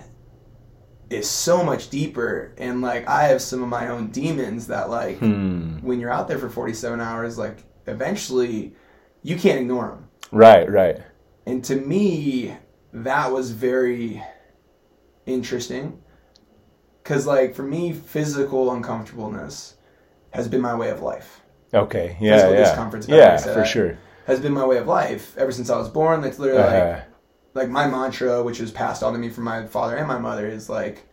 is 1.08 1.28
so 1.28 1.62
much 1.62 1.90
deeper, 1.90 2.54
and 2.58 2.80
like 2.80 3.06
I 3.08 3.24
have 3.24 3.40
some 3.42 3.62
of 3.62 3.68
my 3.68 3.88
own 3.88 4.08
demons 4.08 4.66
that 4.68 4.88
like 4.90 5.18
Hmm. 5.18 5.78
when 5.82 6.00
you're 6.00 6.10
out 6.10 6.26
there 6.28 6.38
for 6.38 6.48
47 6.48 7.00
hours, 7.00 7.36
like 7.38 7.58
eventually 7.86 8.74
you 9.22 9.36
can't 9.36 9.60
ignore 9.60 9.88
them. 9.88 10.08
Right. 10.30 10.70
Right. 10.70 10.98
And 11.46 11.64
to 11.64 11.76
me, 11.76 12.56
that 12.92 13.30
was 13.32 13.50
very 13.50 14.22
interesting. 15.26 16.00
Because, 17.02 17.26
like, 17.26 17.54
for 17.54 17.62
me, 17.64 17.92
physical 17.92 18.70
uncomfortableness 18.72 19.76
has 20.30 20.46
been 20.48 20.60
my 20.60 20.74
way 20.74 20.90
of 20.90 21.02
life. 21.02 21.40
Okay. 21.74 22.16
Yeah. 22.20 22.36
Physical 22.36 22.54
Yeah. 22.54 22.64
discomfort's 22.64 23.06
better 23.06 23.18
Yeah. 23.20 23.36
For 23.38 23.48
that. 23.54 23.66
sure. 23.66 23.98
Has 24.26 24.38
been 24.40 24.52
my 24.52 24.64
way 24.64 24.76
of 24.78 24.86
life 24.86 25.36
ever 25.36 25.50
since 25.50 25.68
I 25.68 25.76
was 25.76 25.88
born. 25.88 26.20
That's 26.20 26.38
literally 26.38 26.62
like, 26.62 26.82
Uh-huh. 26.82 27.00
like 27.54 27.68
my 27.68 27.88
mantra, 27.88 28.42
which 28.42 28.60
was 28.60 28.70
passed 28.70 29.02
on 29.02 29.12
to 29.14 29.18
me 29.18 29.28
from 29.30 29.44
my 29.44 29.66
father 29.66 29.96
and 29.96 30.06
my 30.06 30.18
mother, 30.18 30.46
is 30.46 30.68
like, 30.68 31.08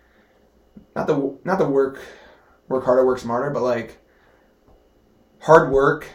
not 0.96 1.08
the 1.08 1.38
not 1.44 1.58
the 1.58 1.68
work, 1.68 2.00
work 2.68 2.86
harder, 2.86 3.06
work 3.06 3.18
smarter, 3.20 3.50
but 3.50 3.64
like, 3.64 3.98
hard 5.40 5.72
work, 5.72 6.06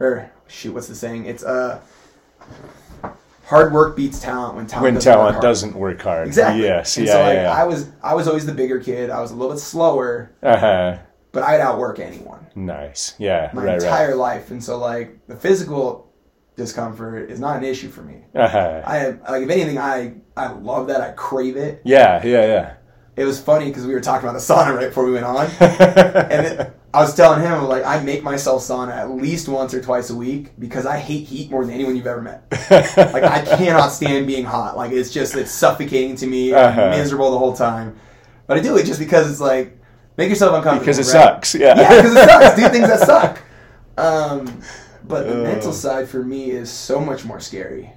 or 0.00 0.30
shoot, 0.48 0.72
what's 0.74 0.88
the 0.88 0.94
saying? 0.94 1.26
It's 1.26 1.44
uh, 1.44 1.80
hard 3.44 3.72
work 3.72 3.96
beats 3.96 4.20
talent 4.20 4.56
when 4.56 4.66
talent 4.66 4.84
When 4.84 4.94
doesn't 4.94 5.10
work 5.10 5.16
talent 5.18 5.34
hard. 5.34 5.42
doesn't 5.42 5.74
work 5.76 6.02
hard. 6.02 6.26
Exactly. 6.26 6.62
Yes. 6.64 6.96
And 6.96 7.06
yeah. 7.06 7.12
so 7.12 7.20
like 7.22 7.34
yeah. 7.36 7.52
I 7.52 7.64
was 7.64 7.88
I 8.02 8.14
was 8.14 8.28
always 8.28 8.46
the 8.46 8.54
bigger 8.54 8.80
kid. 8.80 9.10
I 9.10 9.20
was 9.20 9.30
a 9.30 9.34
little 9.34 9.52
bit 9.54 9.60
slower, 9.60 10.32
Uh 10.42 10.56
huh. 10.56 10.98
but 11.32 11.42
I'd 11.42 11.60
outwork 11.60 11.98
anyone 11.98 12.46
Nice. 12.54 13.14
Yeah. 13.18 13.50
my 13.52 13.64
right. 13.64 13.74
entire 13.74 14.14
life. 14.14 14.50
And 14.50 14.62
so 14.62 14.78
like 14.78 15.26
the 15.26 15.36
physical 15.36 16.12
discomfort 16.56 17.30
is 17.30 17.40
not 17.40 17.56
an 17.56 17.64
issue 17.64 17.88
for 17.88 18.02
me. 18.02 18.24
Uh 18.34 18.48
huh. 18.48 18.82
I 18.86 18.96
have 18.98 19.20
like 19.28 19.42
if 19.42 19.50
anything 19.50 19.78
I 19.78 20.14
I 20.36 20.52
love 20.52 20.86
that. 20.88 21.00
I 21.00 21.10
crave 21.12 21.56
it. 21.56 21.82
Yeah. 21.84 22.24
Yeah. 22.24 22.46
Yeah. 22.46 22.74
It 23.16 23.24
was 23.24 23.40
funny 23.40 23.66
because 23.66 23.86
we 23.86 23.92
were 23.94 24.00
talking 24.00 24.28
about 24.28 24.32
the 24.38 24.44
sauna 24.44 24.74
right 24.76 24.88
before 24.88 25.04
we 25.04 25.12
went 25.12 25.24
on. 25.26 25.46
And 25.60 26.46
it, 26.46 26.76
I 26.94 27.00
was 27.00 27.12
telling 27.14 27.40
him 27.40 27.64
like 27.64 27.84
I 27.84 28.00
make 28.02 28.22
myself 28.22 28.62
sauna 28.62 28.92
at 28.92 29.10
least 29.10 29.48
once 29.48 29.74
or 29.74 29.82
twice 29.82 30.10
a 30.10 30.14
week 30.14 30.52
because 30.60 30.86
I 30.86 30.96
hate 30.98 31.26
heat 31.26 31.50
more 31.50 31.64
than 31.64 31.74
anyone 31.74 31.96
you've 31.96 32.06
ever 32.06 32.22
met. 32.22 32.44
Like 32.96 33.24
I 33.24 33.44
cannot 33.44 33.88
stand 33.88 34.26
being 34.28 34.44
hot. 34.44 34.76
Like 34.76 34.92
it's 34.92 35.10
just 35.10 35.34
it's 35.34 35.50
suffocating 35.50 36.14
to 36.16 36.26
me. 36.26 36.52
Uh-huh. 36.54 36.90
Miserable 36.90 37.32
the 37.32 37.38
whole 37.38 37.56
time. 37.56 37.96
But 38.46 38.58
I 38.58 38.60
do 38.60 38.76
it 38.76 38.84
just 38.86 39.00
because 39.00 39.28
it's 39.30 39.40
like 39.40 39.76
make 40.16 40.28
yourself 40.30 40.54
uncomfortable. 40.54 40.80
because 40.86 40.98
it 40.98 41.16
right? 41.18 41.24
sucks. 41.24 41.54
Yeah. 41.56 41.74
Yeah, 41.80 41.96
because 41.96 42.14
it 42.14 42.28
sucks. 42.28 42.56
Do 42.60 42.68
things 42.76 42.88
that 42.88 43.00
suck. 43.00 43.42
Um, 43.98 44.60
but 45.04 45.26
the 45.26 45.36
Ugh. 45.38 45.42
mental 45.42 45.72
side 45.72 46.08
for 46.08 46.22
me 46.22 46.50
is 46.50 46.70
so 46.70 47.00
much 47.00 47.24
more 47.24 47.40
scary, 47.40 47.92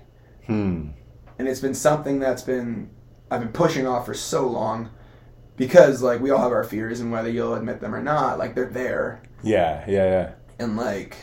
Hmm. 0.47 0.89
and 1.37 1.47
it's 1.47 1.59
been 1.59 1.73
something 1.73 2.19
that's 2.19 2.41
been 2.41 2.89
I've 3.29 3.41
been 3.41 3.51
pushing 3.51 3.85
off 3.85 4.05
for 4.07 4.13
so 4.13 4.47
long. 4.47 4.89
Because 5.57 6.01
like 6.01 6.21
we 6.21 6.29
all 6.31 6.41
have 6.41 6.51
our 6.51 6.63
fears, 6.63 6.99
and 7.01 7.11
whether 7.11 7.29
you'll 7.29 7.55
admit 7.55 7.81
them 7.81 7.93
or 7.93 8.01
not, 8.01 8.37
like 8.39 8.55
they're 8.55 8.65
there, 8.69 9.21
Yeah. 9.43 9.83
Yeah. 9.87 10.05
Yeah. 10.05 10.31
and 10.59 10.77
like. 10.77 11.17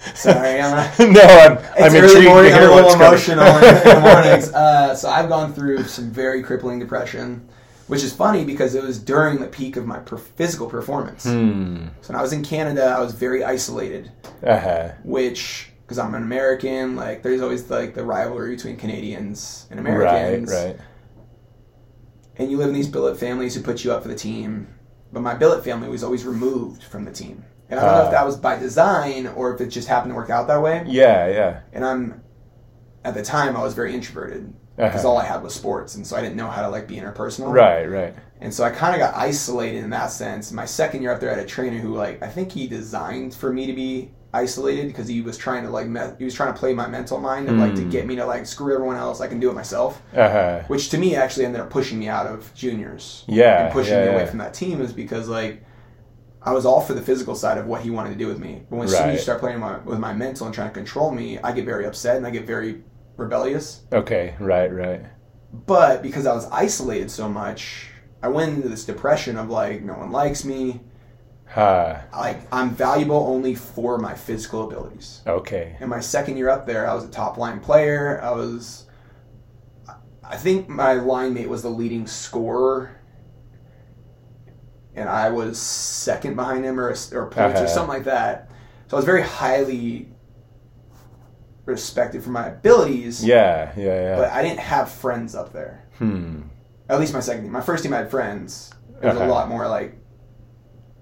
Sorry, 0.14 0.60
I'm 0.60 0.70
not, 0.76 0.98
no, 0.98 1.20
I'm, 1.20 1.52
It's 1.76 1.94
I'm 1.94 2.02
early 2.02 2.24
morning. 2.26 2.54
I'm 2.54 2.62
a 2.70 2.74
little 2.74 2.92
emotional 2.94 3.44
in, 3.44 3.60
the 3.60 4.00
mornings. 4.02 4.50
Uh, 4.52 4.94
so 4.94 5.10
I've 5.10 5.28
gone 5.28 5.52
through 5.52 5.82
some 5.84 6.10
very 6.10 6.42
crippling 6.42 6.78
depression, 6.78 7.46
which 7.86 8.02
is 8.02 8.10
funny 8.10 8.44
because 8.44 8.74
it 8.74 8.82
was 8.82 8.98
during 8.98 9.40
the 9.40 9.46
peak 9.46 9.76
of 9.76 9.84
my 9.86 9.98
per- 9.98 10.16
physical 10.16 10.70
performance. 10.70 11.24
Hmm. 11.24 11.88
So 12.00 12.12
when 12.12 12.18
I 12.18 12.22
was 12.22 12.32
in 12.32 12.42
Canada, 12.42 12.84
I 12.96 13.00
was 13.00 13.12
very 13.12 13.44
isolated, 13.44 14.10
Uh 14.42 14.58
huh. 14.58 14.88
which 15.04 15.70
because 15.82 15.98
I'm 15.98 16.14
an 16.14 16.22
American, 16.22 16.96
like 16.96 17.22
there's 17.22 17.42
always 17.42 17.68
like 17.68 17.94
the 17.94 18.04
rivalry 18.04 18.54
between 18.56 18.76
Canadians 18.78 19.66
and 19.70 19.78
Americans, 19.78 20.50
Right. 20.50 20.64
Right. 20.68 20.76
And 22.40 22.50
you 22.50 22.56
live 22.56 22.68
in 22.68 22.74
these 22.74 22.88
billet 22.88 23.16
families 23.18 23.54
who 23.54 23.62
put 23.62 23.84
you 23.84 23.92
up 23.92 24.02
for 24.02 24.08
the 24.08 24.14
team. 24.14 24.66
But 25.12 25.20
my 25.20 25.34
billet 25.34 25.62
family 25.64 25.88
was 25.88 26.02
always 26.02 26.24
removed 26.24 26.82
from 26.84 27.04
the 27.04 27.10
team, 27.12 27.44
and 27.68 27.78
I 27.78 27.82
don't 27.84 27.94
know 27.96 28.02
Ah. 28.02 28.06
if 28.06 28.10
that 28.12 28.24
was 28.26 28.36
by 28.36 28.56
design 28.58 29.26
or 29.36 29.54
if 29.54 29.60
it 29.60 29.66
just 29.66 29.88
happened 29.88 30.12
to 30.12 30.16
work 30.16 30.30
out 30.30 30.46
that 30.48 30.62
way. 30.62 30.84
Yeah. 30.86 31.28
Yeah. 31.28 31.60
And 31.72 31.84
I'm 31.84 32.22
at 33.04 33.14
the 33.14 33.22
time 33.22 33.56
I 33.56 33.62
was 33.62 33.74
very 33.74 33.92
introverted 33.94 34.52
because 34.76 35.00
Uh-huh. 35.04 35.08
all 35.10 35.18
I 35.18 35.24
had 35.24 35.42
was 35.42 35.52
sports, 35.54 35.96
and 35.96 36.06
so 36.06 36.16
I 36.16 36.20
didn't 36.22 36.36
know 36.36 36.46
how 36.48 36.62
to 36.62 36.68
like 36.68 36.86
be 36.86 36.96
interpersonal. 36.96 37.52
Right. 37.52 37.86
Right. 37.90 38.14
And 38.40 38.54
so 38.54 38.64
I 38.64 38.70
kind 38.70 38.94
of 38.94 39.00
got 39.00 39.14
isolated 39.16 39.84
in 39.84 39.90
that 39.90 40.10
sense. 40.10 40.50
My 40.52 40.64
second 40.64 41.02
year 41.02 41.12
up 41.12 41.20
there, 41.20 41.30
I 41.30 41.34
had 41.34 41.44
a 41.44 41.46
trainer 41.46 41.76
who, 41.78 41.92
like, 41.94 42.22
I 42.22 42.28
think 42.28 42.52
he 42.52 42.66
designed 42.66 43.34
for 43.34 43.52
me 43.52 43.66
to 43.66 43.74
be 43.74 44.12
isolated 44.32 44.86
because 44.86 45.08
he 45.08 45.22
was 45.22 45.36
trying 45.36 45.64
to 45.64 45.70
like, 45.70 45.86
me- 45.88 46.00
he 46.18 46.24
was 46.24 46.34
trying 46.34 46.52
to 46.52 46.58
play 46.58 46.72
my 46.72 46.86
mental 46.86 47.18
mind 47.18 47.48
and 47.48 47.58
like 47.60 47.74
to 47.74 47.82
Mm. 47.82 47.90
get 47.90 48.06
me 48.06 48.16
to 48.16 48.24
like 48.26 48.46
screw 48.46 48.74
everyone 48.74 48.96
else. 48.96 49.20
I 49.20 49.26
can 49.26 49.40
do 49.40 49.50
it 49.50 49.54
myself, 49.54 50.00
Uh 50.16 50.30
huh. 50.30 50.60
which 50.68 50.90
to 50.90 50.98
me 50.98 51.16
actually 51.16 51.46
ended 51.46 51.60
up 51.60 51.70
pushing 51.70 51.98
me 51.98 52.08
out 52.08 52.26
of 52.26 52.52
juniors 52.54 53.24
Yeah. 53.26 53.64
and 53.64 53.72
pushing 53.72 53.94
yeah, 53.94 54.04
me 54.04 54.08
away 54.12 54.22
yeah. 54.22 54.26
from 54.30 54.38
that 54.38 54.54
team 54.54 54.80
is 54.80 54.92
because 54.92 55.28
like 55.28 55.64
I 56.42 56.52
was 56.52 56.64
all 56.64 56.80
for 56.80 56.94
the 56.94 57.02
physical 57.02 57.34
side 57.34 57.58
of 57.58 57.66
what 57.66 57.82
he 57.82 57.90
wanted 57.90 58.10
to 58.10 58.16
do 58.16 58.26
with 58.26 58.38
me. 58.38 58.62
But 58.70 58.76
when 58.76 58.88
soon 58.88 59.10
as 59.10 59.14
you 59.14 59.20
start 59.20 59.40
playing 59.40 59.58
my, 59.58 59.76
with 59.78 59.98
my 59.98 60.14
mental 60.14 60.46
and 60.46 60.54
trying 60.54 60.68
to 60.68 60.74
control 60.74 61.10
me, 61.10 61.38
I 61.38 61.52
get 61.52 61.66
very 61.66 61.84
upset 61.84 62.16
and 62.16 62.26
I 62.26 62.30
get 62.30 62.46
very 62.46 62.82
rebellious. 63.18 63.82
Okay. 63.92 64.34
Right. 64.40 64.72
Right. 64.72 65.02
But 65.66 66.02
because 66.02 66.24
I 66.26 66.32
was 66.32 66.46
isolated 66.50 67.10
so 67.10 67.28
much, 67.28 67.88
I 68.22 68.28
went 68.28 68.54
into 68.54 68.68
this 68.68 68.84
depression 68.86 69.36
of 69.36 69.50
like, 69.50 69.82
no 69.82 69.94
one 69.94 70.12
likes 70.12 70.44
me. 70.44 70.80
Ha. 71.50 72.02
Like, 72.12 72.42
I'm 72.52 72.70
valuable 72.70 73.16
only 73.16 73.54
for 73.54 73.98
my 73.98 74.14
physical 74.14 74.64
abilities. 74.70 75.20
Okay. 75.26 75.76
In 75.80 75.88
my 75.88 76.00
second 76.00 76.36
year 76.36 76.48
up 76.48 76.66
there, 76.66 76.88
I 76.88 76.94
was 76.94 77.04
a 77.04 77.08
top 77.08 77.36
line 77.38 77.58
player. 77.60 78.20
I 78.22 78.30
was, 78.30 78.86
I 80.22 80.36
think 80.36 80.68
my 80.68 80.94
line 80.94 81.34
mate 81.34 81.48
was 81.48 81.62
the 81.62 81.68
leading 81.70 82.06
scorer. 82.06 82.96
And 84.94 85.08
I 85.08 85.30
was 85.30 85.58
second 85.58 86.36
behind 86.36 86.64
him 86.64 86.78
or, 86.78 86.88
or 86.88 87.26
points 87.26 87.36
Uh-huh. 87.38 87.64
or 87.64 87.68
something 87.68 87.88
like 87.94 88.04
that. 88.04 88.50
So 88.88 88.96
I 88.96 88.98
was 88.98 89.04
very 89.04 89.22
highly 89.22 90.08
respected 91.64 92.22
for 92.22 92.30
my 92.30 92.48
abilities. 92.48 93.24
Yeah. 93.24 93.72
Yeah. 93.76 93.84
Yeah. 93.84 94.16
But 94.16 94.30
I 94.32 94.42
didn't 94.42 94.58
have 94.60 94.90
friends 94.90 95.34
up 95.34 95.52
there. 95.52 95.84
hmm. 95.98 96.42
At 96.88 96.98
least 96.98 97.12
my 97.12 97.20
second 97.20 97.44
team. 97.44 97.52
My 97.52 97.60
first 97.60 97.84
team 97.84 97.92
I 97.92 97.98
had 97.98 98.10
friends. 98.10 98.72
It 99.00 99.06
was 99.06 99.16
Okay. 99.16 99.24
a 99.26 99.28
lot 99.28 99.48
more 99.48 99.68
like 99.68 99.94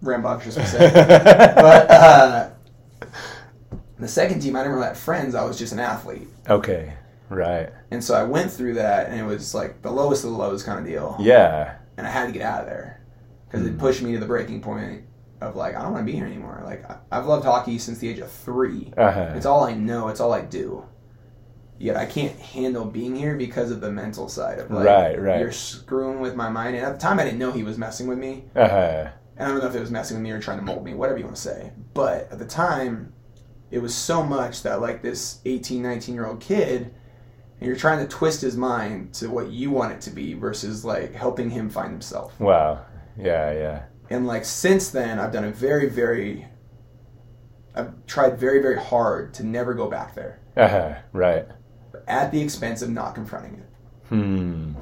rambunctious 0.03 0.55
se. 0.57 0.91
but 1.57 1.91
uh, 1.91 2.51
the 3.99 4.09
second 4.09 4.41
team, 4.41 4.57
I 4.57 4.61
didn't 4.61 4.75
really 4.75 4.87
have 4.87 4.99
friends. 4.99 5.35
I 5.35 5.45
was 5.45 5.59
just 5.59 5.73
an 5.73 5.81
athlete, 5.81 6.29
okay. 6.49 6.95
Right. 7.31 7.71
and 7.91 8.03
so 8.03 8.15
I 8.15 8.23
went 8.25 8.51
through 8.51 8.75
that, 8.75 9.09
and 9.11 9.19
it 9.21 9.25
was 9.25 9.55
like 9.55 9.83
the 9.83 9.91
lowest 9.91 10.25
of 10.25 10.31
the 10.31 10.37
lows 10.37 10.63
kind 10.63 10.79
of 10.79 10.87
deal. 10.87 11.17
Yeah. 11.21 11.77
And 11.97 12.07
I 12.07 12.11
had 12.11 12.27
to 12.27 12.33
get 12.33 12.43
out 12.43 12.61
of 12.63 12.67
there 12.67 13.01
because 13.51 13.67
it 13.67 13.73
Hmm. 13.73 13.79
pushed 13.79 14.03
me 14.03 14.13
to 14.13 14.19
the 14.21 14.27
breaking 14.27 14.61
point 14.63 15.03
of 15.41 15.57
like 15.57 15.75
I 15.75 15.83
don't 15.83 15.93
want 15.93 16.07
to 16.07 16.11
be 16.11 16.17
here 16.17 16.27
anymore. 16.27 16.63
Like 16.65 16.85
I've 17.13 17.27
loved 17.27 17.45
hockey 17.45 17.79
since 17.79 17.99
the 17.99 18.09
age 18.09 18.19
of 18.21 18.31
three. 18.31 18.93
Uh 18.97 19.11
huh. 19.11 19.33
It's 19.35 19.47
all 19.47 19.65
I 19.65 19.75
know. 19.75 20.09
It's 20.09 20.21
all 20.21 20.33
I 20.33 20.41
do. 20.43 20.85
Yet 21.81 21.97
I 21.97 22.07
can't 22.07 22.37
handle 22.39 22.85
being 22.85 23.15
here 23.15 23.37
because 23.37 23.71
of 23.71 23.81
the 23.81 23.91
mental 23.91 24.29
side 24.29 24.59
of 24.59 24.71
like 24.71 24.85
Right, 24.87 25.21
right. 25.21 25.41
you're 25.41 25.53
screwing 25.53 26.19
with 26.21 26.35
my 26.35 26.49
mind. 26.49 26.77
And 26.77 26.85
at 26.87 26.93
the 26.95 26.99
time, 27.01 27.21
I 27.21 27.25
didn't 27.25 27.39
know 27.39 27.53
he 27.53 27.63
was 27.63 27.79
messing 27.79 28.07
with 28.09 28.19
me. 28.19 28.45
Uh 28.57 28.69
huh. 28.69 29.09
And 29.39 29.47
I 29.47 29.51
don't 29.53 29.61
know 29.63 29.69
if 29.69 29.75
it 29.75 29.81
was 29.81 29.91
messing 29.91 30.17
with 30.19 30.25
me 30.25 30.31
or 30.33 30.41
trying 30.41 30.59
to 30.59 30.65
mold 30.65 30.85
me, 30.85 30.93
whatever 30.95 31.19
you 31.19 31.25
want 31.25 31.37
to 31.37 31.43
say. 31.43 31.73
But 31.95 32.31
at 32.31 32.39
the 32.39 32.45
time, 32.45 33.13
it 33.71 33.79
was 33.79 33.95
so 33.95 34.23
much 34.23 34.63
that 34.65 34.81
like 34.81 35.01
this 35.01 35.41
18, 35.47 35.81
19 35.83 36.15
year 36.15 36.27
old 36.27 36.41
kid, 36.41 36.93
and 37.61 37.67
you're 37.67 37.77
trying 37.77 37.99
to 38.01 38.09
twist 38.09 38.41
his 38.43 38.57
mind 38.57 39.15
to 39.15 39.31
what 39.31 39.51
you 39.51 39.71
want 39.71 39.93
it 39.93 40.01
to 40.03 40.11
be 40.11 40.35
versus 40.35 40.85
like 40.85 41.15
helping 41.15 41.51
him 41.51 41.71
find 41.71 41.91
himself. 41.93 42.39
Wow. 42.41 42.85
Yeah. 43.17 43.53
Yeah. 43.53 43.83
And 44.11 44.27
like 44.27 44.45
since 44.45 44.91
then, 44.91 45.19
I've 45.21 45.33
done 45.33 45.45
a 45.45 45.51
very, 45.53 45.89
very, 45.89 46.47
I've 47.75 48.07
tried 48.07 48.39
very, 48.39 48.61
very 48.61 48.79
hard 48.79 49.35
to 49.35 49.45
never 49.45 49.73
go 49.75 49.89
back 49.89 50.15
there 50.15 50.41
Uh 50.57 50.69
huh. 50.69 50.95
Right. 51.13 51.47
at 52.09 52.33
the 52.33 52.41
expense 52.41 52.83
of 52.83 52.91
not 52.91 53.15
confronting 53.15 53.55
it. 53.55 53.69
Hmm. 54.09 54.73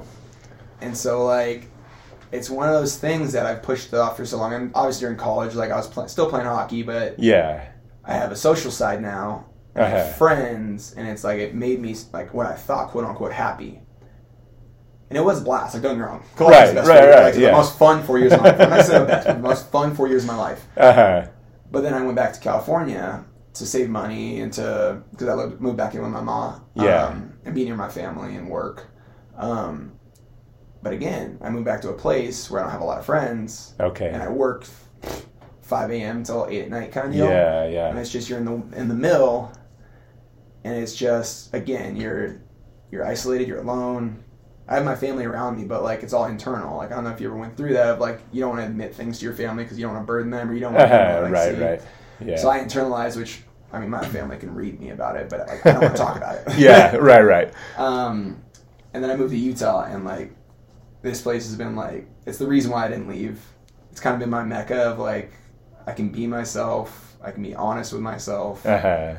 And 0.81 0.95
so 0.97 1.25
like, 1.25 1.67
it's 2.31 2.49
one 2.49 2.67
of 2.67 2.73
those 2.73 2.97
things 2.97 3.31
that 3.33 3.45
I've 3.45 3.63
pushed 3.63 3.93
off 3.93 4.17
for 4.17 4.25
so 4.25 4.37
long. 4.37 4.53
And 4.53 4.71
obviously 4.75 5.05
during 5.05 5.17
college, 5.17 5.55
like 5.55 5.71
I 5.71 5.77
was 5.77 6.11
still 6.11 6.29
playing 6.29 6.45
hockey, 6.47 6.83
but 6.83 7.17
Yeah. 7.19 7.65
I 8.05 8.13
have 8.13 8.31
a 8.31 8.35
social 8.35 8.71
side 8.71 9.01
now. 9.01 9.45
and 9.75 9.85
I 9.85 9.89
have 9.89 10.07
Uh-huh. 10.07 10.13
friends, 10.17 10.93
and 10.97 11.07
it's 11.07 11.23
like 11.23 11.37
it 11.39 11.53
made 11.53 11.79
me 11.79 11.95
like 12.11 12.33
what 12.33 12.47
I 12.47 12.53
thought, 12.55 12.89
quote 12.89 13.05
unquote, 13.05 13.31
happy. 13.31 13.81
And 15.09 15.17
it 15.17 15.21
was 15.23 15.41
a 15.41 15.43
blast. 15.43 15.73
Like 15.73 15.83
don't 15.83 15.93
get 15.93 15.99
me 15.99 16.03
wrong, 16.05 16.23
college 16.35 16.51
Right, 16.53 16.75
was 16.75 16.85
the 16.85 16.91
right, 16.93 17.09
right, 17.09 17.23
Like, 17.25 17.35
yeah. 17.35 17.47
The 17.47 17.51
most 17.53 17.77
fun 17.77 18.03
four 18.03 18.17
years 18.19 18.33
of 18.33 18.41
my 18.41 18.49
life. 18.51 18.59
I'm 18.61 18.69
not 18.71 18.85
saying 18.85 19.01
the 19.01 19.07
best, 19.07 19.27
but 19.27 19.33
the 19.35 19.39
most 19.41 19.69
fun 19.71 19.95
four 19.95 20.07
years 20.07 20.23
of 20.23 20.27
my 20.29 20.35
life. 20.35 20.65
Uh 20.75 20.93
huh. 20.93 21.25
But 21.71 21.81
then 21.83 21.93
I 21.93 22.01
went 22.01 22.15
back 22.15 22.33
to 22.33 22.39
California 22.39 23.23
to 23.53 23.65
save 23.65 23.89
money 23.89 24.39
and 24.41 24.51
to 24.53 25.01
because 25.11 25.27
I 25.29 25.33
lived, 25.33 25.61
moved 25.61 25.77
back 25.77 25.93
in 25.95 26.01
with 26.01 26.11
my 26.11 26.21
mom. 26.21 26.65
Yeah. 26.73 27.05
Um, 27.05 27.33
and 27.45 27.53
be 27.55 27.63
near 27.65 27.75
my 27.75 27.89
family 27.89 28.35
and 28.35 28.49
work. 28.49 28.87
Um, 29.37 29.93
but 30.81 30.93
again, 30.93 31.37
I 31.41 31.49
moved 31.49 31.65
back 31.65 31.81
to 31.81 31.89
a 31.89 31.93
place 31.93 32.49
where 32.49 32.59
I 32.61 32.63
don't 32.63 32.71
have 32.71 32.81
a 32.81 32.85
lot 32.85 32.99
of 32.99 33.05
friends, 33.05 33.73
Okay. 33.79 34.09
and 34.09 34.21
I 34.21 34.29
work 34.29 34.65
5 35.61 35.91
a.m. 35.91 36.23
till 36.23 36.47
8 36.49 36.63
at 36.63 36.69
night 36.69 36.91
kind 36.91 37.07
of 37.07 37.13
deal. 37.13 37.25
Yeah. 37.27 37.89
And 37.89 37.99
it's 37.99 38.11
just 38.11 38.29
you're 38.29 38.39
in 38.39 38.45
the 38.45 38.77
in 38.77 38.87
the 38.87 38.95
mill, 38.95 39.51
and 40.63 40.75
it's 40.75 40.95
just 40.95 41.53
again 41.53 41.95
you're 41.95 42.41
you're 42.91 43.05
isolated, 43.05 43.47
you're 43.47 43.59
alone. 43.59 44.23
I 44.69 44.75
have 44.75 44.85
my 44.85 44.95
family 44.95 45.23
around 45.25 45.57
me, 45.57 45.63
but 45.65 45.81
like 45.83 46.03
it's 46.03 46.13
all 46.13 46.25
internal. 46.25 46.77
Like 46.77 46.91
I 46.91 46.95
don't 46.95 47.03
know 47.05 47.09
if 47.11 47.21
you 47.21 47.27
ever 47.27 47.37
went 47.37 47.55
through 47.57 47.73
that. 47.73 47.87
Of 47.87 47.99
like 47.99 48.19
you 48.31 48.41
don't 48.41 48.49
want 48.51 48.61
to 48.61 48.67
admit 48.67 48.93
things 48.95 49.19
to 49.19 49.25
your 49.25 49.33
family 49.33 49.63
because 49.63 49.77
you 49.77 49.85
don't 49.85 49.93
want 49.93 50.03
to 50.03 50.07
burden 50.07 50.29
them, 50.31 50.49
or 50.49 50.53
you 50.53 50.59
don't 50.59 50.73
want 50.73 50.89
to 50.89 51.21
like, 51.23 51.31
Right. 51.31 51.55
see. 51.55 51.61
Right. 51.63 51.81
Yeah. 52.25 52.35
So 52.37 52.49
I 52.49 52.59
internalize, 52.59 53.15
which 53.17 53.43
I 53.71 53.79
mean, 53.79 53.89
my 53.89 54.05
family 54.07 54.37
can 54.37 54.53
read 54.55 54.79
me 54.79 54.89
about 54.91 55.15
it, 55.17 55.29
but 55.29 55.47
like, 55.47 55.65
I 55.65 55.71
don't 55.73 55.81
want 55.83 55.95
to 55.95 56.01
talk 56.01 56.15
about 56.17 56.35
it. 56.35 56.43
yeah. 56.57 56.95
Right. 56.95 57.21
Right. 57.21 57.53
Um, 57.77 58.41
and 58.93 59.03
then 59.03 59.11
I 59.11 59.15
moved 59.15 59.31
to 59.31 59.37
Utah, 59.37 59.83
and 59.83 60.03
like 60.05 60.33
this 61.01 61.21
place 61.21 61.45
has 61.47 61.55
been 61.55 61.75
like 61.75 62.07
it's 62.25 62.37
the 62.37 62.47
reason 62.47 62.71
why 62.71 62.85
I 62.85 62.87
didn't 62.89 63.07
leave. 63.07 63.39
It's 63.91 63.99
kind 63.99 64.13
of 64.13 64.19
been 64.19 64.29
my 64.29 64.43
mecca 64.43 64.75
of 64.89 64.99
like 64.99 65.31
I 65.85 65.93
can 65.93 66.09
be 66.09 66.27
myself, 66.27 67.15
I 67.21 67.31
can 67.31 67.43
be 67.43 67.55
honest 67.55 67.93
with 67.93 68.01
myself, 68.01 68.65
Uh 68.65 68.79
huh. 68.79 69.15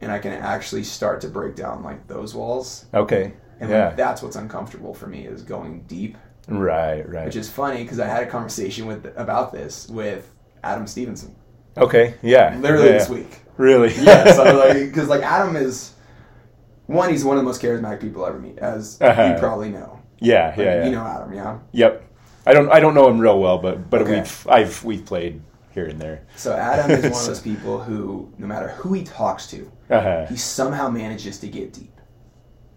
and 0.00 0.12
I 0.12 0.18
can 0.18 0.32
actually 0.32 0.84
start 0.84 1.20
to 1.22 1.28
break 1.28 1.56
down 1.56 1.82
like 1.82 2.06
those 2.06 2.34
walls. 2.34 2.86
Okay. 2.94 3.32
And 3.60 3.70
Yeah. 3.70 3.86
like, 3.86 3.96
that's 3.96 4.22
what's 4.22 4.36
uncomfortable 4.36 4.94
for 4.94 5.06
me 5.06 5.26
is 5.26 5.42
going 5.42 5.82
deep, 5.88 6.16
Right. 6.48 7.08
Right. 7.08 7.24
which 7.26 7.36
is 7.36 7.48
funny 7.50 7.82
because 7.82 7.98
I 8.00 8.06
had 8.06 8.22
a 8.22 8.26
conversation 8.26 8.86
with 8.86 9.12
about 9.16 9.52
this 9.52 9.88
with 9.88 10.30
Adam 10.62 10.86
Stevenson 10.86 11.34
Okay. 11.76 12.14
Yeah. 12.22 12.56
literally 12.60 12.86
yeah. 12.86 12.92
this 12.98 13.08
week. 13.08 13.40
Really? 13.56 13.92
yeah, 13.94 14.32
so 14.32 14.44
like, 14.68 14.74
because 14.74 15.08
like 15.08 15.22
Adam 15.22 15.56
is 15.56 15.94
one, 16.86 17.10
he's 17.10 17.24
one 17.24 17.36
of 17.36 17.42
the 17.42 17.46
most 17.46 17.60
charismatic 17.62 18.00
people 18.00 18.24
I 18.24 18.28
ever 18.28 18.38
meet, 18.38 18.58
as 18.58 18.98
Uh-huh. 19.00 19.32
you 19.34 19.38
probably 19.40 19.68
know. 19.70 19.97
Yeah. 20.20 20.48
Like, 20.48 20.58
Yeah. 20.58 20.64
Yeah. 20.64 20.84
You 20.86 20.90
know 20.92 21.04
Adam, 21.06 21.32
yeah. 21.34 21.58
Yep. 21.72 22.04
I 22.46 22.52
don't. 22.54 22.70
I 22.72 22.80
don't 22.80 22.94
know 22.94 23.08
him 23.08 23.18
real 23.18 23.38
well, 23.40 23.58
but 23.58 23.90
but 23.90 24.02
Okay. 24.02 24.16
we've 24.20 24.46
I've 24.48 24.82
we've 24.84 25.04
played 25.04 25.42
here 25.72 25.86
and 25.86 26.00
there. 26.00 26.22
So 26.36 26.54
Adam 26.54 26.90
is 26.90 27.02
one 27.12 27.12
of 27.20 27.26
those 27.26 27.40
people 27.40 27.78
who, 27.82 28.32
no 28.38 28.46
matter 28.46 28.68
who 28.68 28.94
he 28.94 29.04
talks 29.04 29.46
to, 29.50 29.70
Uh 29.90 30.00
huh. 30.00 30.26
he 30.28 30.36
somehow 30.36 30.88
manages 30.88 31.38
to 31.40 31.48
get 31.48 31.72
deep, 31.74 31.92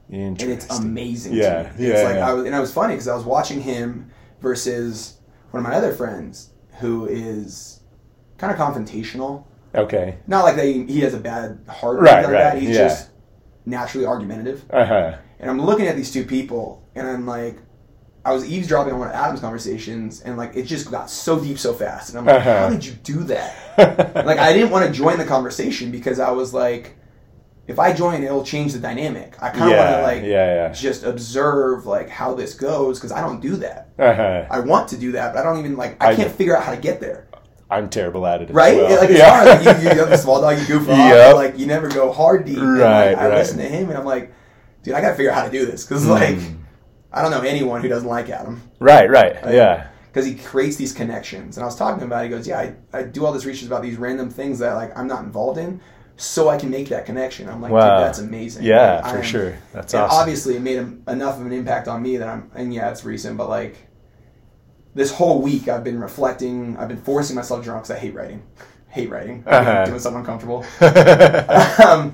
and 0.10 0.42
it's 0.42 0.68
amazing. 0.78 1.34
Yeah, 1.36 1.64
to 1.72 1.80
me. 1.80 1.88
yeah, 1.88 1.94
It's 1.94 2.04
like 2.04 2.16
yeah. 2.16 2.30
I 2.30 2.34
was, 2.34 2.46
and 2.46 2.54
I 2.56 2.60
was 2.60 2.74
funny 2.74 2.94
because 2.96 3.08
I 3.08 3.16
was 3.16 3.24
watching 3.24 3.62
him 3.62 4.12
versus 4.42 5.20
one 5.52 5.64
of 5.64 5.70
my 5.70 5.76
other 5.76 5.94
friends 5.94 6.50
who 6.80 7.06
is 7.08 7.80
kind 8.38 8.52
of 8.52 8.60
confrontational. 8.60 9.46
Okay. 9.74 10.18
Not 10.28 10.44
like 10.44 10.58
they, 10.58 10.74
he 10.84 11.00
has 11.02 11.14
a 11.14 11.20
bad 11.20 11.60
heart, 11.70 11.98
or 11.98 12.02
Right, 12.02 12.16
anything 12.16 12.34
like 12.34 12.44
right, 12.44 12.54
that. 12.56 12.62
He's 12.62 12.76
yeah. 12.76 12.88
just 12.90 13.10
naturally 13.66 14.06
argumentative. 14.06 14.66
Uh 14.70 14.86
huh. 14.86 15.18
And 15.40 15.50
I'm 15.50 15.62
looking 15.62 15.88
at 15.88 15.96
these 15.96 16.12
two 16.12 16.26
people, 16.26 16.81
and 16.96 17.08
I'm 17.08 17.26
like, 17.26 17.58
I 18.24 18.34
was 18.34 18.46
eavesdropping 18.50 18.94
on 18.94 19.00
one 19.00 19.08
of 19.10 19.16
Adam's 19.16 19.40
conversations, 19.40 20.22
and 20.22 20.38
like 20.38 20.56
it 20.56 20.64
just 20.64 20.92
got 20.92 21.10
so 21.10 21.40
deep 21.40 21.58
so 21.58 21.74
fast, 21.74 22.10
and 22.10 22.20
I'm 22.20 22.26
like, 22.26 22.36
Uh-huh. 22.42 22.60
how 22.60 22.70
did 22.70 22.86
you 22.86 22.94
do 22.94 23.24
that? 23.26 23.56
like 24.26 24.38
I 24.38 24.54
didn't 24.54 24.70
want 24.70 24.86
to 24.86 24.92
join 24.92 25.18
the 25.18 25.26
conversation 25.26 25.92
because 25.92 26.20
I 26.20 26.32
was 26.32 26.54
like, 26.54 26.98
if 27.68 27.80
I 27.80 27.94
join, 27.94 28.22
it'll 28.24 28.44
change 28.44 28.74
the 28.74 28.80
dynamic. 28.80 29.36
I 29.42 29.50
kind 29.50 29.72
of 29.72 29.78
want 29.78 29.90
to 29.96 30.02
like 30.04 30.22
yeah. 30.24 30.68
yeah. 30.68 30.70
just 30.74 31.04
observe 31.04 31.86
like 31.86 32.10
how 32.10 32.34
this 32.36 32.54
goes 32.54 33.00
because 33.00 33.12
I 33.12 33.22
don't 33.22 33.40
do 33.40 33.56
that. 33.58 33.90
Uh 33.98 34.14
huh. 34.14 34.46
I 34.52 34.60
want 34.60 34.90
to 34.90 34.98
do 34.98 35.14
that, 35.14 35.34
but 35.34 35.40
I 35.40 35.44
don't 35.44 35.60
even 35.60 35.78
like. 35.78 36.02
I, 36.04 36.10
I 36.10 36.16
can't 36.16 36.30
know. 36.30 36.36
figure 36.36 36.56
out 36.58 36.64
how 36.64 36.76
to 36.76 36.82
get 36.82 37.00
there. 37.00 37.28
I'm 37.72 37.90
terrible 37.90 38.28
at 38.28 38.42
it. 38.42 38.50
As 38.50 38.56
Right? 38.56 38.76
Well. 38.76 39.00
Like 39.00 39.10
it's 39.10 39.20
yeah. 39.20 39.30
hard. 39.46 39.66
Like 39.66 39.78
you, 39.82 39.90
you 39.90 39.96
have 40.00 40.10
the 40.10 40.18
small 40.18 40.42
dog, 40.42 40.60
you 40.60 40.66
goof 40.68 40.90
off. 40.90 40.98
Yep. 40.98 41.36
Like 41.36 41.58
you 41.58 41.66
never 41.66 41.88
go 41.88 42.12
hard 42.12 42.46
deep. 42.46 42.58
And, 42.58 42.78
Right, 42.78 43.12
like, 43.14 43.18
I 43.18 43.30
right. 43.30 43.38
listen 43.38 43.58
to 43.60 43.64
him, 43.64 43.90
and 43.90 43.98
I'm 43.98 44.06
like, 44.06 44.34
dude, 44.84 44.94
I 44.94 45.02
got 45.02 45.12
to 45.12 45.16
figure 45.16 45.32
out 45.32 45.38
how 45.38 45.46
to 45.46 45.52
do 45.52 45.66
this 45.66 45.86
because 45.86 46.06
like 46.06 46.36
Mm. 46.36 46.58
I 47.14 47.22
don't 47.22 47.32
know 47.32 47.42
anyone 47.42 47.82
who 47.82 47.88
doesn't 47.90 48.08
like 48.08 48.30
Adam 48.30 48.62
Right, 48.80 49.10
right. 49.10 49.36
Yeah. 49.54 49.88
because 50.08 50.26
he 50.26 50.36
creates 50.36 50.76
these 50.78 50.94
connections. 50.94 51.58
And 51.58 51.64
I 51.64 51.68
was 51.68 51.76
talking 51.76 52.04
about, 52.04 52.24
it, 52.24 52.30
he 52.30 52.36
goes, 52.36 52.48
"Yeah, 52.48 52.60
I, 52.60 52.76
I 52.94 53.04
do 53.04 53.26
all 53.26 53.34
this 53.34 53.46
research 53.46 53.68
about 53.68 53.82
these 53.82 53.98
random 53.98 54.30
things 54.30 54.60
that 54.60 54.74
like 54.74 54.98
I'm 54.98 55.08
not 55.08 55.24
involved 55.24 55.58
in, 55.58 55.82
so 56.18 56.50
I 56.50 56.58
can 56.58 56.70
make 56.70 56.90
that 56.90 57.06
connection." 57.06 57.50
I'm 57.50 57.62
like, 57.62 57.72
Wow. 57.72 57.98
"Dude, 57.98 58.06
that's 58.08 58.20
amazing." 58.20 58.64
Yeah, 58.64 59.02
Like, 59.04 59.12
for 59.12 59.18
am- 59.20 59.24
sure. 59.24 59.58
That's 59.74 59.94
awesome. 59.94 60.18
obviously, 60.20 60.56
it 60.56 60.62
made 60.62 60.78
him 60.78 61.04
enough 61.08 61.40
of 61.40 61.46
an 61.46 61.52
impact 61.52 61.88
on 61.88 62.02
me 62.02 62.18
that 62.18 62.28
I'm, 62.30 62.50
and 62.56 62.74
yeah, 62.74 62.90
it's 62.92 63.04
recent, 63.04 63.38
but 63.38 63.50
like 63.50 63.76
this 64.94 65.12
whole 65.12 65.42
week, 65.42 65.68
I've 65.68 65.84
been 65.84 66.00
reflecting. 66.00 66.78
I've 66.78 66.88
been 66.90 67.02
forcing 67.02 67.36
myself 67.36 67.62
to 67.62 67.64
drunk 67.66 67.84
because 67.84 67.96
I 67.96 68.00
hate 68.00 68.14
writing, 68.14 68.44
hate 68.90 69.10
writing, 69.10 69.44
Uh-huh. 69.48 69.86
doing 69.86 70.00
something 70.00 70.20
uncomfortable. 70.20 70.66
um, 71.86 72.14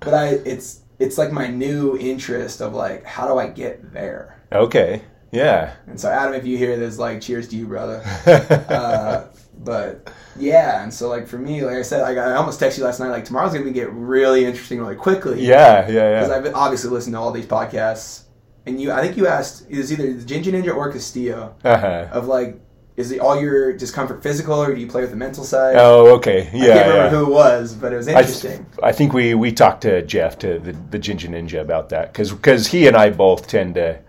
but 0.00 0.14
I, 0.14 0.26
it's 0.44 0.80
it's 0.98 1.18
like 1.18 1.32
my 1.32 1.46
new 1.48 1.96
interest 1.98 2.60
of 2.60 2.74
like, 2.74 3.04
how 3.04 3.26
do 3.26 3.38
I 3.38 3.48
get 3.48 3.92
there? 3.92 4.40
okay. 4.52 5.02
Yeah. 5.30 5.74
And 5.86 6.00
so, 6.00 6.08
Adam, 6.10 6.32
if 6.32 6.46
you 6.46 6.56
hear 6.56 6.78
this, 6.78 6.98
like, 6.98 7.20
cheers 7.20 7.48
to 7.48 7.56
you, 7.56 7.66
brother. 7.66 8.02
Uh, 8.70 9.26
but 9.58 10.10
yeah, 10.36 10.82
and 10.84 10.94
so 10.94 11.08
like 11.08 11.26
for 11.26 11.36
me, 11.36 11.62
like 11.64 11.76
I 11.76 11.82
said, 11.82 12.00
like, 12.02 12.16
I 12.16 12.34
almost 12.34 12.60
texted 12.60 12.78
you 12.78 12.84
last 12.84 13.00
night. 13.00 13.08
Like 13.10 13.24
tomorrow's 13.24 13.52
gonna 13.52 13.70
get 13.72 13.92
really 13.92 14.44
interesting 14.44 14.78
really 14.78 14.94
quickly. 14.94 15.44
yeah, 15.44 15.86
yeah, 15.88 15.92
yeah. 15.94 16.20
because. 16.26 16.46
I've 16.46 16.54
obviously 16.54 16.90
listened 16.90 17.14
to 17.14 17.18
all 17.18 17.32
these 17.32 17.44
podcasts, 17.46 18.22
and 18.66 18.80
you, 18.80 18.92
I 18.92 19.02
think 19.02 19.16
you 19.16 19.26
asked 19.26 19.66
it 19.68 19.76
was 19.76 19.92
either 19.92 20.12
the 20.12 20.24
Ginger 20.24 20.52
Ninja 20.52 20.74
or 20.74 20.90
Castillo 20.92 21.56
Uh-huh. 21.64 22.06
of 22.12 22.28
like, 22.28 22.60
is 22.98 23.12
it 23.12 23.20
all 23.20 23.40
your 23.40 23.72
discomfort 23.72 24.24
physical 24.24 24.60
or 24.60 24.74
do 24.74 24.80
you 24.80 24.88
play 24.88 25.02
with 25.02 25.10
the 25.10 25.16
mental 25.16 25.44
side? 25.44 25.76
Oh, 25.76 26.16
okay. 26.16 26.50
Yeah. 26.52 26.64
I 26.64 26.66
can't 26.66 26.88
remember 26.88 26.94
yeah. 26.96 27.10
who 27.10 27.26
it 27.26 27.32
was, 27.32 27.74
but 27.74 27.92
it 27.92 27.96
was 27.96 28.08
I, 28.08 28.18
interesting. 28.18 28.66
I 28.82 28.90
think 28.90 29.12
we, 29.12 29.34
we 29.34 29.52
talked 29.52 29.82
to 29.82 30.02
Jeff 30.02 30.36
to 30.40 30.58
the, 30.58 30.72
the 30.90 30.98
Ginger 30.98 31.28
Ninja 31.28 31.60
about 31.60 31.90
that 31.90 32.12
because 32.12 32.32
because 32.32 32.66
he 32.66 32.88
and 32.88 32.96
I 32.96 33.10
both 33.10 33.46
tend 33.46 33.76
to 33.76 34.00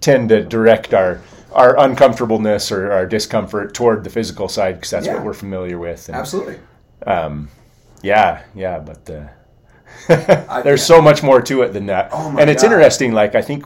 tend 0.00 0.30
to 0.30 0.42
direct 0.42 0.92
our 0.92 1.20
our 1.52 1.78
uncomfortableness 1.78 2.72
or 2.72 2.90
our 2.90 3.06
discomfort 3.06 3.72
toward 3.72 4.02
the 4.02 4.10
physical 4.10 4.48
side 4.48 4.74
because 4.74 4.90
that's 4.90 5.06
Yeah. 5.06 5.14
what 5.14 5.24
we're 5.24 5.32
familiar 5.34 5.78
with. 5.78 6.08
And, 6.08 6.16
Absolutely. 6.16 6.58
Um, 7.06 7.50
yeah, 8.02 8.42
yeah, 8.52 8.80
but 8.80 9.08
uh, 9.08 10.46
I- 10.48 10.62
there's 10.62 10.84
so 10.84 11.00
much 11.00 11.22
more 11.22 11.40
to 11.40 11.62
it 11.62 11.72
than 11.72 11.86
that. 11.86 12.08
Oh 12.12 12.32
my 12.32 12.40
and 12.40 12.50
it's 12.50 12.64
God. 12.64 12.72
interesting. 12.72 13.12
Like 13.12 13.36
I 13.36 13.42
think 13.42 13.64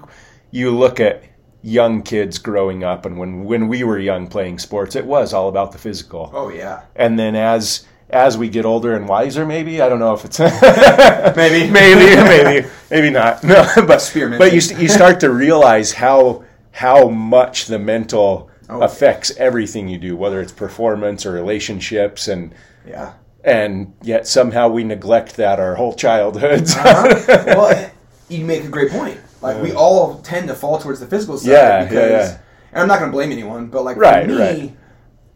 you 0.50 0.76
look 0.76 1.00
at 1.00 1.22
young 1.66 2.00
kids 2.02 2.38
growing 2.38 2.84
up, 2.84 3.04
and 3.06 3.18
when 3.18 3.44
when 3.44 3.66
we 3.68 3.82
were 3.82 3.98
young 3.98 4.28
playing 4.28 4.58
sports, 4.60 4.94
it 4.94 5.04
was 5.04 5.34
all 5.34 5.48
about 5.48 5.72
the 5.72 5.78
physical. 5.78 6.30
Oh 6.32 6.48
yeah. 6.48 6.82
And 6.94 7.18
then 7.18 7.34
as 7.34 7.84
as 8.08 8.38
we 8.38 8.48
get 8.48 8.64
older 8.64 8.94
and 8.94 9.08
wiser, 9.08 9.44
maybe 9.44 9.82
I 9.82 9.88
don't 9.88 9.98
know 9.98 10.14
if 10.14 10.24
it's 10.24 10.38
Maybe. 11.36 11.68
maybe, 11.70 12.14
maybe, 12.22 12.68
maybe 12.90 13.10
not. 13.10 13.42
No, 13.52 13.64
but 13.76 13.90
Experimenting. 13.94 14.38
but 14.38 14.52
you 14.54 14.60
you 14.78 14.88
start 14.88 15.18
to 15.20 15.30
realize 15.30 15.92
how 15.92 16.44
how 16.70 17.08
much 17.08 17.66
the 17.66 17.78
mental 17.78 18.48
Oh. 18.68 18.80
affects 18.82 19.30
everything 19.36 19.86
you 19.88 19.96
do, 19.96 20.16
whether 20.16 20.40
it's 20.40 20.50
performance 20.50 21.24
or 21.24 21.30
relationships, 21.30 22.26
and 22.26 22.52
Yeah. 22.84 23.12
and 23.44 23.92
yet 24.02 24.26
somehow 24.26 24.68
we 24.68 24.82
neglect 24.82 25.36
that 25.36 25.60
our 25.60 25.76
whole 25.76 25.94
childhoods. 25.94 26.74
Uh-huh. 26.74 27.44
well, 27.46 27.90
you 28.28 28.44
make 28.44 28.64
a 28.64 28.68
great 28.68 28.90
point. 28.90 29.18
Like 29.54 29.62
we 29.62 29.72
all 29.72 30.18
tend 30.20 30.48
to 30.48 30.54
fall 30.54 30.78
towards 30.78 31.00
the 31.00 31.06
physical 31.06 31.36
side 31.38 31.50
Yeah, 31.50 31.58
yeah, 31.80 31.84
because, 31.84 32.30
yeah. 32.32 32.38
and 32.72 32.82
I'm 32.82 32.88
not 32.88 32.98
going 32.98 33.10
to 33.10 33.16
blame 33.16 33.32
anyone, 33.32 33.66
but 33.68 33.84
like 33.84 33.96
Right, 33.96 34.26
for 34.26 34.32
me, 34.32 34.38
right. 34.38 34.76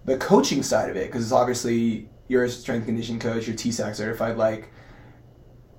the 0.04 0.16
coaching 0.16 0.62
side 0.62 0.90
of 0.90 0.96
it, 0.96 1.06
because 1.08 1.22
it's 1.22 1.32
obviously 1.32 2.08
you're 2.28 2.44
a 2.44 2.48
strength 2.50 2.86
condition 2.86 3.18
coach, 3.18 3.46
you're 3.46 3.56
TSAC 3.56 3.94
certified. 3.96 4.36
Like 4.36 4.70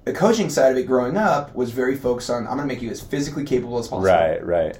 the 0.05 0.13
coaching 0.13 0.49
side 0.49 0.71
of 0.71 0.77
it, 0.77 0.83
growing 0.87 1.15
up, 1.17 1.53
was 1.55 1.71
very 1.71 1.95
focused 1.95 2.29
on 2.29 2.47
I'm 2.47 2.57
going 2.57 2.67
to 2.67 2.73
make 2.73 2.81
you 2.81 2.89
as 2.89 3.01
physically 3.01 3.43
capable 3.45 3.77
as 3.79 3.87
possible. 3.87 4.05
right, 4.05 4.43
right. 4.45 4.77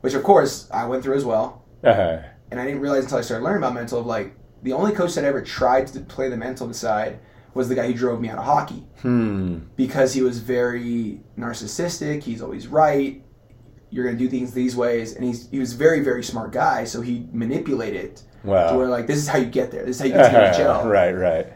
Which 0.00 0.14
of 0.14 0.22
course 0.22 0.68
I 0.72 0.84
went 0.86 1.02
through 1.02 1.16
as 1.16 1.24
well, 1.24 1.64
Uh-huh. 1.84 2.18
and 2.50 2.60
I 2.60 2.64
didn't 2.64 2.80
realize 2.80 3.04
until 3.04 3.18
I 3.18 3.22
started 3.22 3.44
learning 3.44 3.58
about 3.62 3.74
mental 3.74 4.00
of 4.00 4.06
like 4.06 4.34
the 4.62 4.72
only 4.72 4.92
coach 4.92 5.14
that 5.14 5.24
ever 5.24 5.42
tried 5.42 5.86
to 5.88 6.00
play 6.00 6.28
the 6.28 6.36
mental 6.36 6.72
side 6.74 7.20
was 7.54 7.68
the 7.68 7.74
guy 7.74 7.86
who 7.86 7.94
drove 7.94 8.20
me 8.20 8.28
out 8.28 8.38
of 8.38 8.44
hockey 8.44 8.84
Hmm. 9.02 9.58
because 9.76 10.12
he 10.14 10.22
was 10.22 10.38
very 10.38 11.20
narcissistic. 11.38 12.22
He's 12.22 12.42
always 12.42 12.66
right. 12.68 13.22
You're 13.90 14.04
gonna 14.04 14.18
do 14.18 14.28
things 14.28 14.52
these 14.52 14.76
ways, 14.76 15.14
and 15.14 15.24
he's 15.24 15.48
he 15.50 15.58
was 15.58 15.72
a 15.72 15.76
very 15.76 16.00
very 16.00 16.22
smart 16.22 16.52
guy. 16.52 16.84
So 16.84 17.00
he 17.00 17.26
manipulated 17.32 18.04
it 18.04 18.22
to 18.44 18.76
where 18.76 18.88
like 18.88 19.06
this 19.06 19.16
is 19.18 19.26
how 19.28 19.38
you 19.38 19.46
get 19.46 19.70
there. 19.70 19.84
This 19.84 19.96
is 19.96 20.00
how 20.00 20.06
you 20.06 20.12
get 20.12 20.26
to 20.30 20.32
the 20.32 20.68
Uh-huh. 20.68 20.82
NHL. 20.84 20.90
Right, 20.90 21.12
right. 21.12 21.46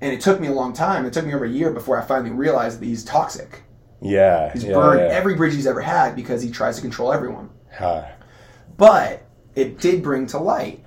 And 0.00 0.12
it 0.12 0.20
took 0.20 0.38
me 0.40 0.48
a 0.48 0.52
long 0.52 0.72
time. 0.72 1.04
It 1.06 1.12
took 1.12 1.24
me 1.26 1.34
over 1.34 1.44
a 1.44 1.48
year 1.50 1.70
before 1.70 2.00
I 2.00 2.04
finally 2.04 2.30
realized 2.30 2.80
that 2.80 2.86
he's 2.86 3.04
toxic. 3.04 3.62
Yeah. 4.00 4.52
He's 4.52 4.64
yeah, 4.64 4.74
burned 4.74 5.00
yeah. 5.00 5.06
every 5.16 5.34
bridge 5.34 5.54
he's 5.54 5.66
ever 5.66 5.80
had 5.80 6.14
because 6.14 6.42
he 6.42 6.50
tries 6.50 6.76
to 6.76 6.82
control 6.82 7.12
everyone. 7.12 7.48
Huh. 7.76 8.04
But 8.76 9.22
it 9.54 9.78
did 9.80 10.02
bring 10.02 10.26
to 10.28 10.38
light 10.38 10.84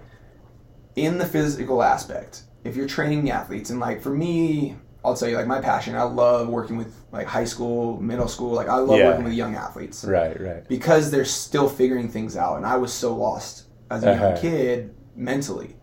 in 0.95 1.17
the 1.17 1.25
physical 1.25 1.81
aspect. 1.81 2.43
If 2.67 2.75
you're 2.75 2.87
training 2.87 3.23
the 3.23 3.31
athletes, 3.31 3.69
and 3.69 3.79
like 3.79 4.01
for 4.01 4.09
me, 4.09 4.75
I'll 5.05 5.15
tell 5.15 5.29
you, 5.29 5.37
like 5.37 5.47
my 5.47 5.61
passion, 5.61 5.95
I 5.95 6.03
love 6.03 6.49
working 6.49 6.75
with 6.77 6.93
like 7.11 7.27
high 7.27 7.45
school, 7.45 7.99
middle 8.01 8.27
school. 8.27 8.51
Like 8.51 8.67
I 8.67 8.75
love 8.77 8.99
Yeah. 8.99 9.07
working 9.07 9.23
with 9.23 9.33
young 9.33 9.55
athletes 9.55 10.03
Right, 10.03 10.39
right. 10.39 10.67
because 10.67 11.09
they're 11.11 11.25
still 11.25 11.69
figuring 11.69 12.09
things 12.09 12.35
out. 12.35 12.57
And 12.57 12.65
I 12.65 12.75
was 12.77 12.91
so 12.93 13.15
lost 13.15 13.63
as 13.89 14.03
a 14.03 14.11
Uh-huh. 14.11 14.37
kid 14.41 14.93
mentally. 15.15 15.75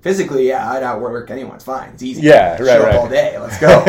Physically, 0.00 0.48
yeah, 0.48 0.70
I'd 0.70 0.82
outwork 0.84 1.30
anyone. 1.30 1.56
It's 1.56 1.64
fine. 1.64 1.90
It's 1.94 2.02
easy. 2.02 2.22
Yeah, 2.22 2.52
right, 2.52 2.58
Show 2.66 2.82
right. 2.84 2.94
all 2.96 3.08
day. 3.08 3.38
Let's 3.38 3.58
go. 3.58 3.82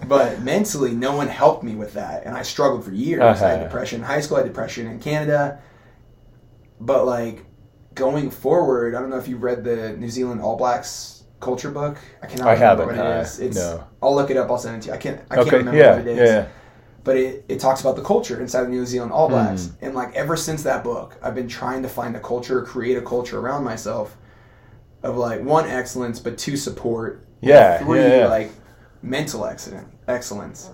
but 0.08 0.42
mentally, 0.42 0.92
no 0.92 1.16
one 1.16 1.28
helped 1.28 1.62
me 1.62 1.74
with 1.74 1.94
that, 1.94 2.24
and 2.24 2.36
I 2.36 2.42
struggled 2.42 2.84
for 2.84 2.92
years. 2.92 3.20
I 3.22 3.34
had 3.34 3.54
Uh-huh. 3.56 3.64
depression 3.64 4.00
in 4.00 4.06
high 4.06 4.20
school. 4.20 4.36
I 4.38 4.40
had 4.40 4.46
depression 4.48 4.86
in 4.86 4.98
Canada. 4.98 5.58
But 6.80 7.06
like 7.06 7.44
going 7.94 8.30
forward, 8.30 8.94
I 8.94 9.00
don't 9.00 9.10
know 9.10 9.16
if 9.18 9.28
you 9.28 9.36
read 9.36 9.64
the 9.64 9.90
New 9.96 10.08
Zealand 10.10 10.40
All 10.42 10.56
Blacks 10.56 11.13
culture 11.44 11.70
book. 11.70 11.96
I 12.22 12.26
cannot 12.26 12.48
I 12.48 12.52
remember 12.54 12.86
what 12.86 12.94
it 12.96 13.20
is. 13.22 13.38
It's, 13.40 13.56
no. 13.56 13.84
I'll 14.02 14.14
look 14.14 14.30
it 14.30 14.36
up. 14.36 14.50
I'll 14.50 14.58
send 14.58 14.76
it 14.76 14.82
to 14.82 14.88
you. 14.88 14.94
I 14.94 14.96
can't. 14.98 15.20
I 15.30 15.34
can't 15.36 15.46
Okay. 15.48 15.56
remember 15.58 15.80
Yeah. 15.80 15.96
what 15.96 16.06
it 16.06 16.18
is. 16.18 16.30
Yeah. 16.30 16.46
But 17.04 17.16
it, 17.18 17.44
it 17.48 17.60
talks 17.60 17.80
about 17.82 17.96
the 17.96 18.02
culture 18.02 18.40
inside 18.40 18.62
of 18.62 18.70
New 18.70 18.86
Zealand 18.86 19.12
All 19.12 19.28
Blacks. 19.28 19.66
Hmm. 19.66 19.84
And 19.84 19.94
like 19.94 20.14
ever 20.14 20.36
since 20.36 20.62
that 20.62 20.82
book, 20.82 21.18
I've 21.22 21.34
been 21.34 21.48
trying 21.48 21.82
to 21.82 21.88
find 21.88 22.16
a 22.16 22.20
culture, 22.20 22.62
create 22.62 22.96
a 22.96 23.02
culture 23.02 23.38
around 23.38 23.62
myself 23.64 24.16
of 25.02 25.16
like 25.18 25.42
one 25.42 25.68
excellence, 25.68 26.18
but 26.18 26.38
two 26.38 26.56
support. 26.56 27.26
Yeah, 27.42 27.78
Three 27.78 28.00
yeah, 28.00 28.18
yeah. 28.20 28.26
like 28.28 28.50
mental 29.02 29.44
excellence. 29.44 29.86
Excellence. 30.08 30.70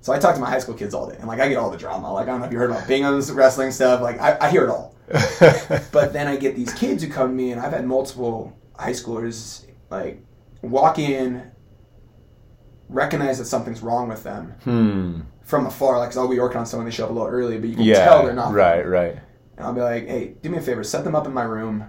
So 0.00 0.12
I 0.12 0.18
talk 0.18 0.34
to 0.34 0.40
my 0.40 0.48
high 0.50 0.58
school 0.58 0.74
kids 0.74 0.92
all 0.94 1.06
day, 1.08 1.16
and 1.18 1.28
like 1.28 1.38
I 1.40 1.48
get 1.48 1.56
all 1.56 1.70
the 1.70 1.76
drama. 1.76 2.12
Like 2.12 2.24
I 2.26 2.30
don't 2.32 2.40
know 2.40 2.46
if 2.46 2.52
you 2.52 2.58
heard 2.58 2.70
about 2.70 2.88
Bingham's 2.88 3.30
wrestling 3.30 3.70
stuff. 3.70 4.00
Like 4.00 4.18
I, 4.20 4.36
I 4.40 4.50
hear 4.50 4.64
it 4.64 4.70
all. 4.70 4.96
But 5.92 6.12
then 6.12 6.26
I 6.26 6.36
get 6.36 6.56
these 6.56 6.72
kids 6.74 7.02
who 7.02 7.08
come 7.10 7.28
to 7.28 7.34
me, 7.34 7.52
and 7.52 7.60
I've 7.60 7.72
had 7.72 7.86
multiple 7.86 8.56
high 8.76 8.92
schoolers 8.92 9.66
like 9.90 10.22
walk 10.62 10.98
in, 10.98 11.50
recognize 12.88 13.38
that 13.38 13.44
something's 13.46 13.82
wrong 13.82 14.08
with 14.08 14.22
them 14.24 14.54
hmm. 14.64 15.20
from 15.42 15.66
afar. 15.66 15.98
Like, 15.98 16.16
I'll 16.16 16.28
be 16.28 16.38
working 16.38 16.58
on 16.58 16.66
someone, 16.66 16.86
they 16.86 16.92
show 16.92 17.04
up 17.04 17.10
a 17.10 17.12
little 17.12 17.28
early, 17.28 17.58
but 17.58 17.68
you 17.68 17.76
can 17.76 17.84
Yeah. 17.84 18.04
tell 18.04 18.24
they're 18.24 18.34
not. 18.34 18.52
Right, 18.52 18.86
right. 18.86 19.16
And 19.56 19.66
I'll 19.66 19.72
be 19.74 19.80
like, 19.80 20.06
hey, 20.06 20.34
do 20.42 20.48
me 20.50 20.58
a 20.58 20.60
favor, 20.60 20.82
set 20.84 21.04
them 21.04 21.14
up 21.14 21.26
in 21.26 21.34
my 21.34 21.42
room. 21.42 21.84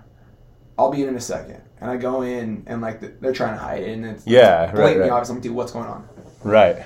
I'll 0.78 0.92
be 0.92 1.02
in 1.04 1.10
in 1.10 1.16
a 1.16 1.22
second. 1.22 1.62
And 1.80 1.90
I 1.90 1.98
go 1.98 2.22
in, 2.22 2.64
and 2.68 2.82
like 2.82 3.00
th- 3.00 3.14
they're 3.22 3.34
trying 3.34 3.54
to 3.54 3.60
hide 3.60 3.84
it, 3.84 3.90
and 3.90 4.06
it's 4.06 4.26
Yeah, 4.28 4.66
right, 4.66 4.76
blatantly 4.76 5.02
right. 5.10 5.12
obvious. 5.12 5.30
I'm 5.30 5.36
like, 5.38 5.44
dude, 5.44 5.54
what's 5.56 5.72
going 5.72 5.88
on? 5.88 6.08
Right. 6.44 6.86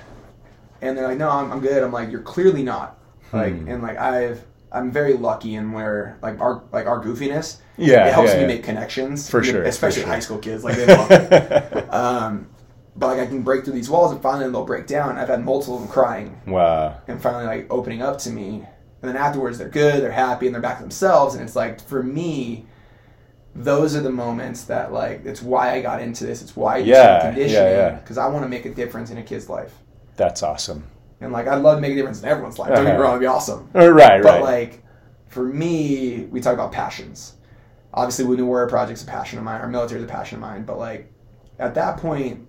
And 0.82 0.98
they're 0.98 1.08
like, 1.08 1.18
no, 1.18 1.30
I'm, 1.30 1.52
I'm 1.52 1.60
good. 1.60 1.84
I'm 1.84 1.92
like, 1.92 2.12
you're 2.12 2.22
clearly 2.22 2.64
not. 2.64 3.00
Like, 3.34 3.54
Hmm. 3.60 3.68
and 3.68 3.84
like 3.84 3.98
I've. 3.98 4.44
I'm 4.76 4.92
very 4.92 5.14
lucky 5.14 5.56
in 5.56 5.72
where 5.72 6.18
like 6.22 6.40
our 6.40 6.64
like 6.72 6.86
our 6.86 7.04
goofiness. 7.04 7.58
Yeah, 7.78 8.08
it 8.08 8.14
helps 8.14 8.30
yeah, 8.30 8.36
me 8.36 8.42
yeah. 8.42 8.48
make 8.48 8.64
connections 8.64 9.30
For 9.30 9.44
sure, 9.44 9.64
especially 9.64 10.02
for 10.02 10.08
sure. 10.08 10.14
high 10.14 10.20
school 10.20 10.38
kids. 10.38 10.64
Like 10.64 10.76
they 10.76 10.86
love 10.86 11.12
it. 11.12 11.90
Um, 11.96 12.50
but 12.96 13.08
like 13.08 13.20
I 13.20 13.26
can 13.26 13.42
break 13.42 13.64
through 13.64 13.74
these 13.74 13.90
walls 13.90 14.12
and 14.12 14.22
finally 14.22 14.50
they'll 14.50 14.66
break 14.66 14.88
down. 14.88 15.18
I've 15.18 15.28
had 15.28 15.44
multiple 15.44 15.76
of 15.76 15.82
them 15.82 15.92
crying 15.92 16.40
wow. 16.46 17.00
and 17.08 17.22
finally 17.22 17.46
like 17.46 17.68
opening 17.70 18.02
up 18.02 18.18
to 18.20 18.30
me. 18.30 18.66
And 19.02 19.14
then 19.14 19.18
afterwards 19.18 19.58
they're 19.58 19.70
good, 19.70 20.02
they're 20.02 20.12
happy, 20.12 20.46
and 20.48 20.56
they're 20.56 20.62
back 20.62 20.78
to 20.78 20.84
themselves. 20.84 21.36
And 21.36 21.44
it's 21.44 21.56
like 21.56 21.82
for 21.82 22.02
me, 22.02 22.66
those 23.54 23.96
are 23.96 24.02
the 24.02 24.12
moments 24.12 24.64
that 24.66 24.92
like 24.92 25.26
it's 25.26 25.42
why 25.42 25.74
I 25.74 25.82
got 25.82 26.02
into 26.02 26.26
this. 26.26 26.42
It's 26.42 26.56
why 26.56 26.76
I 26.76 26.78
Yeah, 26.80 27.22
conditioning 27.22 27.72
yeah, 27.72 27.90
yeah. 27.90 27.96
because 27.96 28.18
I 28.18 28.28
want 28.28 28.44
to 28.44 28.50
make 28.50 28.66
a 28.66 28.74
difference 28.74 29.12
in 29.12 29.18
a 29.18 29.24
kid's 29.24 29.50
life. 29.50 29.74
That's 30.16 30.44
awesome. 30.44 30.86
And 31.22 31.32
like 31.32 31.48
I'd 31.48 31.62
love 31.62 31.78
to 31.78 31.82
make 31.82 31.94
a 31.94 31.96
difference 31.96 32.22
in 32.22 32.28
everyone's 32.28 32.60
life. 32.60 32.70
Don't 32.70 32.78
get 32.80 32.86
me 32.86 32.92
Uh-huh. 32.92 33.02
wrong, 33.04 33.12
it'd 33.14 33.22
be 33.22 33.26
awesome. 33.28 33.70
Uh, 33.76 33.90
Right, 33.90 34.22
But 34.22 34.42
right. 34.42 34.44
like 34.44 34.84
for 35.28 35.44
me, 35.44 36.26
we 36.32 36.40
talk 36.42 36.54
about 36.54 36.72
passions. 36.72 37.34
Obviously, 37.94 38.26
Wounded 38.26 38.46
Warrior 38.46 38.68
Project's 38.68 39.04
a 39.04 39.08
passion 39.08 39.38
of 39.40 39.46
mine. 39.46 39.62
Our 39.62 39.68
military 39.70 40.02
is 40.02 40.06
a 40.06 40.12
passion 40.12 40.36
of 40.36 40.42
mine. 40.42 40.64
But 40.66 40.78
like 40.78 41.12
at 41.60 41.76
that 41.76 41.98
point, 41.98 42.48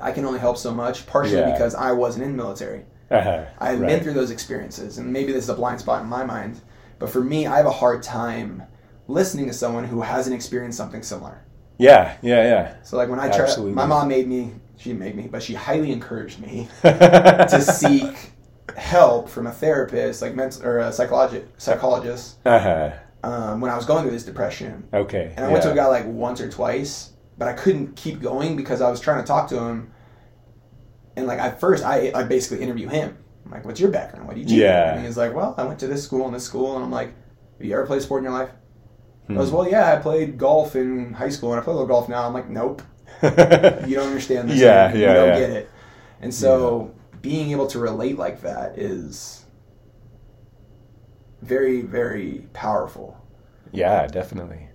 I 0.00 0.12
can 0.12 0.24
only 0.24 0.38
help 0.38 0.56
so 0.56 0.72
much. 0.72 1.06
Partially 1.06 1.38
Yeah. 1.38 1.50
because 1.52 1.74
I 1.74 1.92
wasn't 1.92 2.24
in 2.24 2.36
the 2.36 2.42
military. 2.42 2.84
uh-huh. 3.10 3.44
I 3.58 3.70
had 3.70 3.80
right. 3.80 3.88
been 3.88 4.00
through 4.04 4.12
those 4.12 4.30
experiences, 4.30 4.98
and 4.98 5.12
maybe 5.12 5.32
this 5.32 5.44
is 5.44 5.50
a 5.50 5.54
blind 5.54 5.80
spot 5.80 6.02
in 6.02 6.08
my 6.08 6.24
mind. 6.24 6.60
But 6.98 7.08
for 7.10 7.20
me, 7.22 7.46
I 7.46 7.56
have 7.56 7.66
a 7.66 7.70
hard 7.70 8.02
time 8.02 8.62
listening 9.08 9.46
to 9.46 9.52
someone 9.52 9.84
who 9.84 10.02
hasn't 10.02 10.34
experienced 10.34 10.76
something 10.78 11.02
similar. 11.02 11.42
Yeah, 11.78 12.16
yeah, 12.22 12.42
yeah. 12.42 12.74
So 12.82 12.96
like 12.96 13.08
when 13.08 13.18
I 13.18 13.28
tried, 13.28 13.42
Absolutely. 13.42 13.74
my 13.74 13.86
mom 13.86 14.08
made 14.08 14.28
me. 14.28 14.52
She 14.78 14.90
didn't 14.90 15.00
make 15.00 15.14
me, 15.14 15.26
but 15.30 15.42
she 15.42 15.54
highly 15.54 15.92
encouraged 15.92 16.40
me 16.40 16.68
to 16.82 17.60
seek 17.60 18.32
help 18.76 19.28
from 19.28 19.46
a 19.46 19.52
therapist, 19.52 20.22
like 20.22 20.34
mental 20.34 20.64
or 20.64 20.78
a 20.78 20.88
psychologi- 20.90 21.44
psychologist, 21.58 22.36
Uh-huh. 22.46 22.90
um, 23.24 23.60
when 23.60 23.70
I 23.70 23.76
was 23.76 23.84
going 23.86 24.02
through 24.02 24.12
this 24.12 24.24
depression. 24.24 24.88
Okay. 24.94 25.32
And 25.36 25.44
I 25.44 25.50
went 25.50 25.62
to 25.64 25.72
a 25.72 25.74
guy 25.74 25.86
like 25.86 26.06
once 26.06 26.40
or 26.40 26.48
twice, 26.50 27.10
but 27.36 27.48
I 27.48 27.54
couldn't 27.54 27.96
keep 27.96 28.20
going 28.20 28.56
because 28.56 28.80
I 28.80 28.88
was 28.90 29.00
trying 29.00 29.20
to 29.20 29.26
talk 29.26 29.48
to 29.48 29.58
him. 29.58 29.90
And 31.16 31.26
like 31.26 31.40
at 31.40 31.58
first, 31.58 31.84
I 31.84 32.12
I 32.14 32.22
basically 32.22 32.62
interview 32.62 32.86
him. 32.88 33.16
I'm 33.44 33.50
like, 33.50 33.64
"What's 33.64 33.80
your 33.80 33.90
background? 33.90 34.28
What 34.28 34.34
do 34.34 34.40
you 34.40 34.46
do?" 34.46 34.54
Yeah. 34.54 34.94
And 34.94 35.04
he's 35.04 35.16
like, 35.16 35.34
"Well, 35.34 35.54
I 35.58 35.64
went 35.64 35.80
to 35.80 35.88
this 35.88 36.04
school 36.04 36.26
and 36.26 36.34
this 36.34 36.44
school," 36.44 36.76
and 36.76 36.84
I'm 36.84 36.92
like, 36.92 37.08
"Have 37.58 37.66
you 37.66 37.72
ever 37.74 37.86
played 37.86 38.02
sport 38.02 38.20
in 38.20 38.24
your 38.30 38.38
life?" 38.38 38.50
Hmm. 39.26 39.36
I 39.36 39.40
was, 39.40 39.50
"Well, 39.50 39.68
yeah, 39.68 39.92
I 39.92 39.96
played 39.96 40.38
golf 40.38 40.76
in 40.76 41.14
high 41.14 41.30
school, 41.30 41.52
and 41.52 41.60
I 41.60 41.64
play 41.64 41.72
a 41.72 41.76
little 41.76 41.88
golf 41.88 42.08
now." 42.08 42.24
I'm 42.24 42.32
like, 42.34 42.48
"Nope, 42.48 42.82
you 43.86 43.96
don't 43.96 44.06
understand 44.08 44.50
this. 44.50 44.58
Yeah, 44.60 44.92
you 44.92 45.00
yeah, 45.02 45.14
don't 45.14 45.28
yeah. 45.28 45.38
get 45.38 45.50
it." 45.50 45.70
And 46.20 46.34
so, 46.34 46.94
being 47.22 47.50
able 47.52 47.66
to 47.68 47.78
relate 47.78 48.18
like 48.18 48.42
that 48.42 48.78
is 48.78 49.44
very, 51.42 51.82
very 51.82 52.48
powerful. 52.52 53.16
yeah, 53.72 54.06
definitely. 54.06 54.68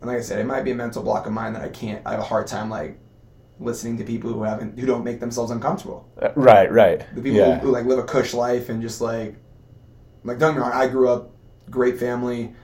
And 0.00 0.08
like 0.10 0.18
I 0.18 0.22
said, 0.22 0.38
it 0.40 0.44
might 0.46 0.62
be 0.62 0.72
a 0.72 0.74
mental 0.74 1.02
block 1.02 1.26
of 1.26 1.32
mine 1.32 1.52
that 1.54 1.62
I 1.62 1.68
can't. 1.68 2.02
I 2.06 2.12
have 2.12 2.20
a 2.20 2.24
hard 2.24 2.46
time 2.46 2.70
like 2.70 2.98
listening 3.58 3.96
to 3.98 4.04
people 4.04 4.32
who 4.32 4.42
haven't, 4.42 4.78
who 4.78 4.86
don't 4.86 5.04
make 5.04 5.20
themselves 5.20 5.50
uncomfortable. 5.50 6.08
Uh, 6.20 6.30
Right, 6.36 6.70
right. 6.70 7.06
The 7.14 7.22
people 7.22 7.38
yeah. 7.40 7.58
who, 7.58 7.68
who 7.68 7.72
like 7.72 7.86
live 7.86 7.98
a 7.98 8.04
cush 8.04 8.34
life 8.34 8.68
and 8.68 8.82
just 8.82 9.00
like, 9.00 9.36
like 10.24 10.38
don't 10.38 10.54
get 10.54 10.60
me 10.60 10.62
wrong. 10.62 10.72
I 10.72 10.86
grew 10.88 11.08
up 11.08 11.32
great 11.70 11.98
family. 11.98 12.54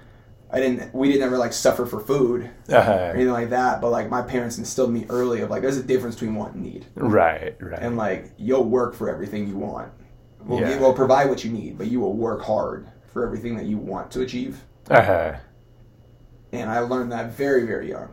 I 0.53 0.61
didn't. 0.61 0.95
We 0.95 1.09
didn't 1.11 1.23
ever 1.23 1.39
like 1.39 1.53
suffer 1.53 1.87
for 1.87 1.99
food 1.99 2.51
or 2.69 2.77
uh-huh. 2.77 3.13
anything 3.15 3.33
like 3.33 3.51
that. 3.51 3.81
But 3.81 3.91
like 3.91 4.11
my 4.11 4.21
parents 4.23 4.59
instilled 4.59 4.93
me 4.93 5.07
early 5.09 5.41
of 5.41 5.51
like, 5.51 5.63
there's 5.63 5.79
a 5.79 5.83
difference 5.83 6.15
between 6.17 6.35
want 6.35 6.55
and 6.55 6.63
need. 6.63 6.87
Right, 6.95 7.57
right. 7.61 7.81
and 7.81 7.97
like 7.97 8.33
you'll 8.37 8.65
work 8.65 8.95
for 8.95 9.09
everything 9.09 9.49
you 9.49 9.57
want. 9.57 9.91
We'll, 10.45 10.61
Yeah. 10.61 10.79
we'll 10.79 10.93
provide 10.93 11.29
what 11.29 11.45
you 11.45 11.51
need, 11.53 11.79
but 11.79 11.87
you 11.87 12.01
will 12.01 12.15
work 12.15 12.43
hard 12.43 12.87
for 13.13 13.25
everything 13.25 13.57
that 13.57 13.67
you 13.67 13.79
want 13.79 14.11
to 14.13 14.21
achieve. 14.23 14.63
uh-huh. 14.91 15.35
And 16.53 16.69
I 16.71 16.81
learned 16.81 17.13
that 17.13 17.33
very, 17.33 17.65
very 17.65 17.89
young. 17.89 18.11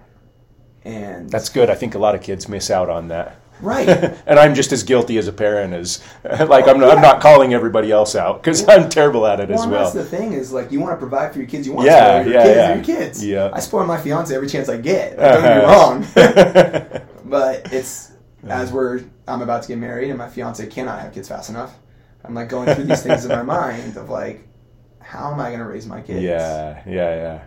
And 0.85 1.29
That's 1.29 1.49
good. 1.49 1.69
I 1.69 1.75
think 1.75 1.93
a 1.95 1.99
lot 1.99 2.15
of 2.15 2.21
kids 2.21 2.47
miss 2.47 2.69
out 2.71 2.89
on 2.89 3.09
that. 3.09 3.38
Right, 3.61 3.87
and 4.27 4.39
I'm 4.39 4.55
just 4.55 4.71
as 4.71 4.83
guilty 4.83 5.17
as 5.17 5.27
a 5.27 5.33
parent 5.33 5.73
as 5.73 6.01
like 6.23 6.67
I'm 6.67 6.79
not, 6.79 6.95
I'm 6.95 7.01
not 7.01 7.21
calling 7.21 7.53
everybody 7.53 7.91
else 7.91 8.15
out 8.15 8.41
because 8.41 8.67
I'm 8.67 8.89
terrible 8.89 9.25
at 9.27 9.39
it 9.39 9.49
well, 9.49 9.59
as 9.61 9.67
well. 9.67 9.83
that's 9.83 9.93
the 9.93 10.03
thing 10.05 10.33
is 10.33 10.51
like 10.51 10.71
you 10.71 10.79
want 10.79 10.93
to 10.93 10.97
provide 10.97 11.33
for 11.33 11.39
your 11.39 11.47
kids. 11.47 11.67
You 11.67 11.73
want 11.73 11.87
Yeah, 11.87 12.23
to 12.23 12.23
spoil 12.23 12.31
your 12.31 12.33
yeah, 12.33 12.43
kids. 12.43 12.57
yeah. 12.57 12.75
Your 12.75 12.83
kids. 12.83 13.25
Yeah. 13.25 13.49
I 13.53 13.59
spoil 13.59 13.85
my 13.85 13.99
fiance 13.99 14.35
every 14.35 14.47
chance 14.47 14.69
I 14.69 14.77
get. 14.77 15.17
Like, 15.17 15.31
Don't 15.33 15.41
get 15.43 15.57
me 15.57 15.63
wrong, 15.65 16.03
Uh-huh. 16.03 16.99
but 17.25 17.73
it's 17.73 18.11
as 18.47 18.71
we're 18.71 19.01
I'm 19.27 19.41
about 19.41 19.61
to 19.63 19.67
get 19.67 19.77
married 19.77 20.09
and 20.09 20.17
my 20.17 20.29
fiance 20.29 20.65
cannot 20.67 20.99
have 21.01 21.13
kids 21.13 21.27
fast 21.27 21.49
enough. 21.49 21.77
I'm 22.23 22.33
like 22.33 22.49
going 22.49 22.73
through 22.73 22.85
these 22.85 23.03
things 23.03 23.25
in 23.25 23.31
my 23.31 23.43
mind 23.43 23.95
of 23.97 24.09
like, 24.09 24.47
how 25.01 25.31
am 25.31 25.39
I 25.39 25.47
going 25.49 25.59
to 25.59 25.65
raise 25.65 25.85
my 25.87 26.01
kids? 26.01 26.21
yeah, 26.21 26.81
yeah, 26.85 27.15
yeah. 27.15 27.41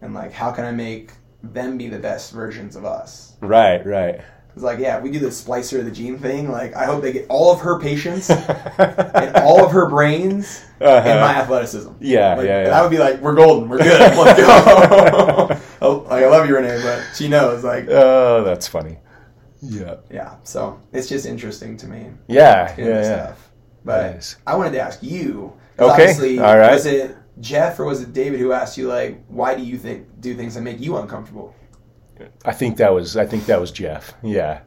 and 0.00 0.14
like 0.14 0.32
how 0.32 0.50
can 0.52 0.64
I 0.64 0.72
make 0.72 1.12
them 1.42 1.76
be 1.76 1.88
the 1.88 1.98
best 1.98 2.32
versions 2.32 2.76
of 2.76 2.84
us? 2.84 3.36
Right, 3.40 3.84
right. 3.86 4.20
It's 4.54 4.62
like 4.62 4.78
yeah, 4.78 5.00
we 5.00 5.10
do 5.10 5.18
the 5.18 5.28
splicer 5.28 5.78
of 5.78 5.84
the 5.86 5.90
gene 5.90 6.18
thing. 6.18 6.50
Like 6.50 6.74
I 6.76 6.84
hope 6.84 7.00
they 7.02 7.12
get 7.12 7.26
all 7.28 7.52
of 7.52 7.60
her 7.60 7.78
patience 7.80 8.28
and 8.78 9.36
all 9.36 9.64
of 9.64 9.72
her 9.72 9.88
brains 9.88 10.62
Uh-huh. 10.80 11.08
and 11.08 11.20
my 11.20 11.34
athleticism. 11.40 11.92
Yeah, 12.00 12.34
Like, 12.34 12.46
yeah, 12.46 12.62
yeah. 12.64 12.68
That 12.70 12.82
would 12.82 12.90
be 12.90 12.98
like 12.98 13.20
we're 13.20 13.34
golden, 13.34 13.68
we're 13.68 13.78
good. 13.78 13.98
Let's 14.16 14.40
go. 14.40 15.60
oh, 15.82 15.96
like 16.10 16.24
I 16.24 16.28
love 16.28 16.46
you, 16.48 16.54
Renee, 16.56 16.80
but 16.82 17.02
she 17.16 17.28
knows. 17.28 17.64
Like 17.64 17.86
Oh, 17.88 18.44
that's 18.44 18.66
funny. 18.68 18.98
Yeah, 19.62 19.96
yeah, 20.10 20.34
so 20.42 20.80
it's 20.92 21.08
just 21.08 21.24
interesting 21.24 21.76
to 21.78 21.86
me. 21.86 22.08
yeah, 22.26 22.74
yeah, 22.76 22.84
yeah. 22.86 23.02
stuff. 23.02 23.50
But 23.84 24.12
Nice. 24.14 24.36
I 24.46 24.56
wanted 24.56 24.72
to 24.72 24.80
ask 24.80 25.02
you. 25.02 25.52
Okay, 25.78 25.90
Obviously, 25.90 26.38
all 26.40 26.58
right. 26.58 26.72
Was 26.72 26.84
it 26.86 27.16
Jeff 27.40 27.78
or 27.80 27.84
was 27.86 28.02
it 28.02 28.12
David 28.12 28.38
who 28.40 28.52
asked 28.52 28.76
you 28.76 28.88
like, 28.88 29.24
why 29.28 29.54
do 29.54 29.62
you 29.62 29.78
think 29.78 30.06
do 30.20 30.34
things 30.34 30.54
that 30.56 30.60
make 30.62 30.78
you 30.80 30.96
uncomfortable? 30.98 31.54
I 32.44 32.52
think 32.52 32.76
that 32.78 32.92
was 32.92 33.16
I 33.16 33.26
think 33.26 33.46
that 33.46 33.60
was 33.60 33.70
Jeff. 33.72 34.14
Yeah. 34.22 34.60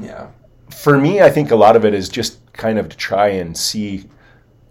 Yeah. 0.00 0.28
For 0.70 0.98
me, 0.98 1.20
I 1.20 1.30
think 1.30 1.50
a 1.50 1.56
lot 1.56 1.76
of 1.76 1.84
it 1.84 1.94
is 1.94 2.08
just 2.08 2.40
kind 2.52 2.78
of 2.78 2.88
to 2.88 2.96
try 2.96 3.28
and 3.28 3.56
see 3.56 4.04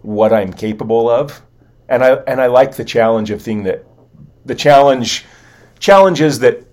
what 0.00 0.32
I'm 0.32 0.52
capable 0.52 1.08
of, 1.08 1.40
and 1.88 2.02
I 2.02 2.14
and 2.26 2.40
I 2.40 2.46
like 2.46 2.74
the 2.76 2.84
challenge 2.84 3.30
of 3.30 3.40
thing 3.40 3.62
that 3.64 3.84
the 4.44 4.54
challenge 4.54 5.24
challenges 5.78 6.38
that 6.40 6.64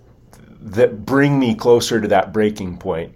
that 0.61 1.05
bring 1.05 1.37
me 1.39 1.53
closer 1.55 2.01
to 2.01 2.07
that 2.07 2.33
breaking 2.33 2.77
point. 2.77 3.13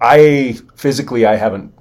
I 0.00 0.58
physically 0.74 1.26
I 1.26 1.36
haven't 1.36 1.72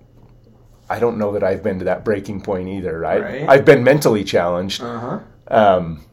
I 0.89 0.99
don't 0.99 1.18
know 1.18 1.32
that 1.32 1.43
I've 1.43 1.64
been 1.64 1.80
to 1.80 1.86
that 1.86 2.05
breaking 2.05 2.41
point 2.41 2.68
either, 2.70 2.99
right? 2.99 3.22
Right. 3.22 3.49
I've 3.49 3.66
been 3.66 3.84
mentally 3.84 4.24
challenged, 4.24 4.82
Uh 4.84 4.99
huh. 4.99 5.20
um, 5.47 6.05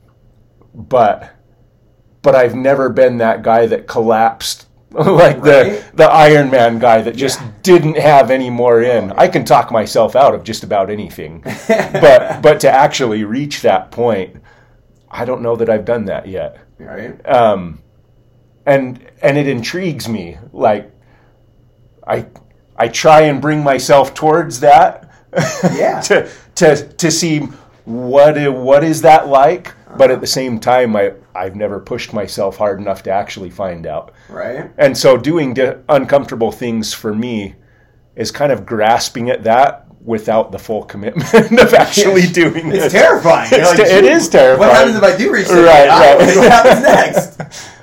but 0.73 1.31
but 2.29 2.35
I've 2.35 2.55
never 2.55 2.91
been 2.91 3.17
that 3.19 3.41
guy 3.43 3.65
that 3.65 3.87
collapsed 3.87 4.67
like 4.91 5.41
the 5.41 5.81
Right. 5.81 5.97
the 5.97 6.05
Iron 6.11 6.51
Man 6.51 6.79
guy 6.79 7.01
that 7.01 7.17
just 7.17 7.41
Yeah. 7.41 7.47
didn't 7.63 7.97
have 7.97 8.31
any 8.31 8.51
more 8.51 8.83
in. 8.83 9.13
I 9.13 9.29
can 9.29 9.47
talk 9.47 9.71
myself 9.73 10.15
out 10.15 10.35
of 10.35 10.45
just 10.45 10.63
about 10.63 10.91
anything, 10.91 11.41
but 11.69 12.43
but 12.43 12.61
to 12.61 12.71
actually 12.71 13.25
reach 13.25 13.63
that 13.63 13.91
point, 13.91 14.43
I 15.11 15.25
don't 15.25 15.41
know 15.41 15.57
that 15.57 15.71
I've 15.71 15.87
done 15.87 16.05
that 16.05 16.29
yet. 16.29 16.59
Right. 16.79 17.17
Um, 17.27 17.79
and 18.67 19.01
and 19.23 19.39
it 19.39 19.49
intrigues 19.49 20.07
me. 20.07 20.37
Like 20.53 20.91
I 22.07 22.27
I 22.77 22.89
try 22.89 23.23
and 23.23 23.41
bring 23.41 23.65
myself 23.65 24.13
towards 24.13 24.61
that. 24.61 25.11
Yeah. 25.75 26.01
to 26.09 26.29
to 26.57 26.89
to 26.93 27.11
see 27.11 27.39
what 27.87 28.37
what 28.53 28.85
is 28.85 29.01
that 29.01 29.29
like, 29.29 29.73
but 29.97 30.11
at 30.11 30.21
the 30.21 30.27
same 30.27 30.59
time, 30.61 30.95
I 30.97 31.15
I've 31.35 31.57
never 31.57 31.81
pushed 31.81 32.13
myself 32.13 32.57
hard 32.59 32.81
enough 32.81 33.03
to 33.05 33.11
actually 33.11 33.51
find 33.51 33.87
out. 33.87 34.13
Right. 34.29 34.71
And 34.77 34.97
so 34.97 35.17
doing 35.17 35.55
di- 35.55 35.77
uncomfortable 35.89 36.53
things 36.53 36.93
for 36.93 37.15
me 37.15 37.55
is 38.17 38.31
kind 38.31 38.53
of 38.53 38.67
grasping 38.67 39.31
at 39.31 39.45
that 39.45 39.87
without 40.03 40.53
the 40.53 40.59
full 40.59 40.85
commitment 40.85 41.33
of 41.61 41.75
actually 41.75 42.27
doing 42.27 42.73
It's 42.73 42.87
it. 42.87 42.91
terrifying. 42.91 43.49
It's 43.53 43.69
like, 43.79 43.89
te- 43.89 43.95
it 43.95 44.31
terrifying. 44.31 44.59
What 44.59 44.77
happens 44.77 44.97
if 44.97 45.03
I 45.03 45.17
do 45.17 45.33
reach 45.33 45.49
Right, 45.49 45.89
right. 45.89 46.17
What 46.19 46.51
happens 46.51 46.83
next? 47.39 47.69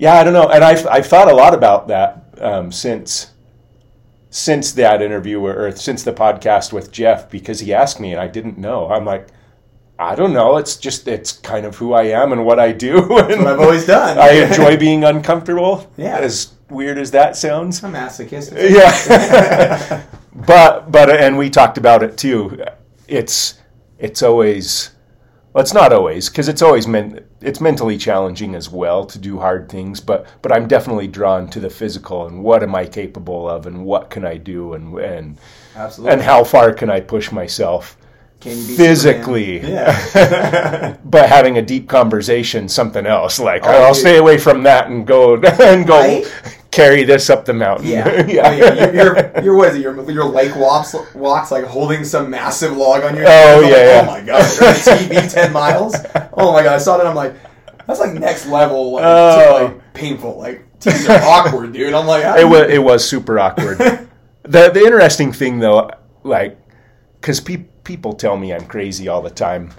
Yeah, 0.00 0.14
I 0.14 0.22
don't 0.22 0.32
know, 0.32 0.48
and 0.48 0.62
I've 0.62 0.86
I've 0.86 1.06
thought 1.08 1.28
a 1.28 1.34
lot 1.34 1.54
about 1.54 1.88
that 1.88 2.32
um, 2.40 2.70
since 2.70 3.32
since 4.30 4.70
that 4.72 5.02
interview 5.02 5.40
or, 5.40 5.66
or 5.66 5.72
since 5.72 6.04
the 6.04 6.12
podcast 6.12 6.72
with 6.72 6.92
Jeff 6.92 7.28
because 7.28 7.58
he 7.60 7.74
asked 7.74 7.98
me 7.98 8.12
and 8.12 8.20
I 8.20 8.28
didn't 8.28 8.58
know. 8.58 8.88
I'm 8.90 9.04
like, 9.04 9.26
I 9.98 10.14
don't 10.14 10.32
know. 10.32 10.56
It's 10.58 10.76
just 10.76 11.08
it's 11.08 11.32
kind 11.32 11.66
of 11.66 11.76
who 11.76 11.92
I 11.92 12.04
am 12.04 12.32
and 12.32 12.44
what 12.44 12.58
I 12.60 12.72
do. 12.72 12.98
and 13.18 13.42
what 13.42 13.46
I've 13.46 13.60
always 13.60 13.86
done. 13.86 14.18
I 14.18 14.30
enjoy 14.30 14.76
being 14.76 15.04
uncomfortable. 15.04 15.90
Yeah. 15.96 16.18
as 16.18 16.52
weird 16.70 16.98
as 16.98 17.10
that 17.12 17.36
sounds. 17.36 17.82
I'm 17.82 17.94
a 17.94 17.98
masochist. 17.98 18.52
Yeah, 18.70 20.04
but 20.46 20.90
but 20.92 21.10
and 21.10 21.36
we 21.38 21.50
talked 21.50 21.78
about 21.78 22.02
it 22.02 22.16
too. 22.16 22.62
It's 23.08 23.58
it's 23.98 24.22
always 24.22 24.90
well, 25.52 25.62
it's 25.62 25.74
not 25.74 25.92
always 25.92 26.28
because 26.28 26.48
it's 26.48 26.62
always 26.62 26.86
meant 26.86 27.24
it's 27.40 27.60
mentally 27.60 27.96
challenging 27.98 28.54
as 28.54 28.70
well 28.70 29.04
to 29.06 29.18
do 29.18 29.38
hard 29.38 29.68
things. 29.68 29.98
But 30.00 30.26
but 30.42 30.52
I'm 30.52 30.68
definitely 30.68 31.08
drawn 31.08 31.48
to 31.50 31.58
the 31.60 31.70
physical 31.70 32.26
and 32.26 32.44
what 32.44 32.62
am 32.62 32.74
I 32.74 32.86
capable 32.86 33.48
of 33.48 33.66
and 33.66 33.84
what 33.84 34.10
can 34.10 34.24
I 34.24 34.36
do 34.36 34.74
and 34.74 34.96
and 34.98 35.38
Absolutely. 35.74 36.12
and 36.12 36.22
how 36.22 36.44
far 36.44 36.72
can 36.72 36.90
I 36.90 37.00
push 37.00 37.32
myself 37.32 37.96
Can 37.96 37.96
you 37.96 37.96
be 37.96 37.97
physically. 38.40 39.60
Yeah. 39.60 40.96
but 41.04 41.28
having 41.28 41.58
a 41.58 41.62
deep 41.62 41.88
conversation, 41.88 42.68
something 42.68 43.06
else. 43.06 43.38
Like 43.38 43.62
Oh, 43.64 43.70
I'll 43.70 43.92
dude. 43.94 44.00
stay 44.00 44.16
away 44.18 44.38
from 44.38 44.62
that 44.64 44.88
and 44.88 45.06
go 45.06 45.34
and 45.60 45.86
go 45.86 45.98
Right? 45.98 46.52
carry 46.70 47.02
this 47.04 47.30
up 47.30 47.44
the 47.44 47.54
mountain. 47.54 47.86
Yeah. 47.88 48.08
Oh, 48.08 48.26
yeah. 48.26 48.52
You're, 48.52 48.94
you're, 48.94 49.42
you're, 49.44 49.56
what 49.56 49.68
is 49.70 49.76
it? 49.76 49.80
Your, 49.82 50.10
your 50.10 50.24
lake 50.24 50.54
walks, 50.56 50.94
walks 51.14 51.50
like 51.50 51.64
holding 51.64 52.04
some 52.04 52.30
massive 52.30 52.76
log 52.76 53.02
on 53.02 53.16
your 53.16 53.26
Oh, 53.26 53.56
I'm 53.56 53.62
like, 53.62 53.70
yeah, 53.72 53.84
yeah. 53.84 54.02
Oh 54.02 54.06
my 54.06 54.20
god. 54.20 54.60
You're 54.60 54.68
on 54.68 54.74
TV 55.24 55.32
10 55.32 55.52
miles. 55.52 55.94
Oh 56.34 56.52
my 56.52 56.62
god. 56.62 56.74
I 56.74 56.78
saw 56.78 56.96
that. 56.98 57.06
I'm 57.06 57.16
like, 57.16 57.34
that's 57.86 58.00
like 58.00 58.12
next 58.14 58.46
level. 58.46 58.92
Like, 58.92 59.04
Oh. 59.04 59.58
to, 59.58 59.64
like 59.64 59.94
painful. 59.94 60.38
Like, 60.38 60.64
teams 60.78 61.06
are 61.08 61.20
awkward, 61.22 61.72
dude. 61.72 61.92
I'm 61.94 62.06
like, 62.06 62.22
it 62.38 62.44
was 62.44 62.70
it 62.70 62.78
was 62.82 63.04
super 63.08 63.38
awkward. 63.40 63.78
the 63.78 64.68
the 64.70 64.80
interesting 64.84 65.32
thing 65.32 65.58
though, 65.58 65.90
like, 66.22 66.58
because 67.20 67.40
pe- 67.40 67.64
people 67.88 68.12
tell 68.12 68.36
me 68.36 68.52
I'm 68.52 68.66
crazy 68.66 69.08
all 69.08 69.22
the 69.22 69.30
time, 69.30 69.70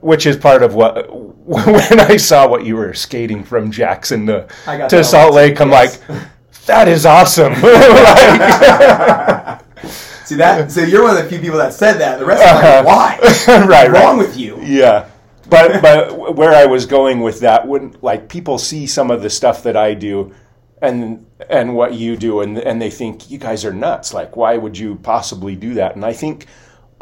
which 0.00 0.24
is 0.26 0.36
part 0.38 0.62
of 0.64 0.74
what 0.74 1.14
when 1.46 2.00
I 2.00 2.16
saw 2.16 2.48
what 2.48 2.64
you 2.64 2.74
were 2.76 2.94
skating 2.94 3.44
from 3.44 3.70
Jackson 3.70 4.26
to 4.26 4.48
to 4.88 5.04
Salt. 5.04 5.34
Lake, 5.34 5.60
I'm 5.60 5.70
Yes. 5.70 6.00
like, 6.08 6.22
that 6.66 6.88
is 6.88 7.06
awesome. 7.06 7.52
Like- 7.62 9.62
See 10.24 10.36
that? 10.36 10.70
So 10.70 10.82
you're 10.82 11.02
one 11.02 11.16
of 11.16 11.22
the 11.22 11.28
few 11.28 11.40
people 11.40 11.58
that 11.58 11.74
said 11.74 11.98
that. 11.98 12.18
The 12.18 12.24
rest 12.24 12.42
are 12.42 12.54
like, 12.54 12.64
uh-huh. 12.64 12.84
why? 12.86 13.18
right, 13.66 13.90
right. 13.90 13.90
Wrong 13.90 14.16
with 14.16 14.36
you? 14.36 14.58
Yeah. 14.62 15.08
But 15.50 15.82
but 15.82 16.36
where 16.36 16.54
I 16.54 16.64
was 16.64 16.86
going 16.86 17.20
with 17.20 17.40
that, 17.40 17.66
when 17.68 17.94
like 18.00 18.28
people 18.28 18.56
see 18.56 18.86
some 18.86 19.10
of 19.10 19.20
the 19.22 19.28
stuff 19.28 19.64
that 19.64 19.76
I 19.76 19.92
do, 19.94 20.32
and 20.80 21.26
and 21.50 21.74
what 21.74 21.94
you 21.94 22.16
do, 22.16 22.40
and 22.40 22.56
and 22.58 22.80
they 22.80 22.88
think 22.88 23.30
you 23.30 23.36
guys 23.38 23.64
are 23.64 23.72
nuts. 23.74 24.14
Like, 24.14 24.36
why 24.36 24.56
would 24.56 24.78
you 24.78 24.94
possibly 25.02 25.56
do 25.56 25.74
that? 25.74 25.96
And 25.96 26.04
I 26.04 26.12
think 26.14 26.46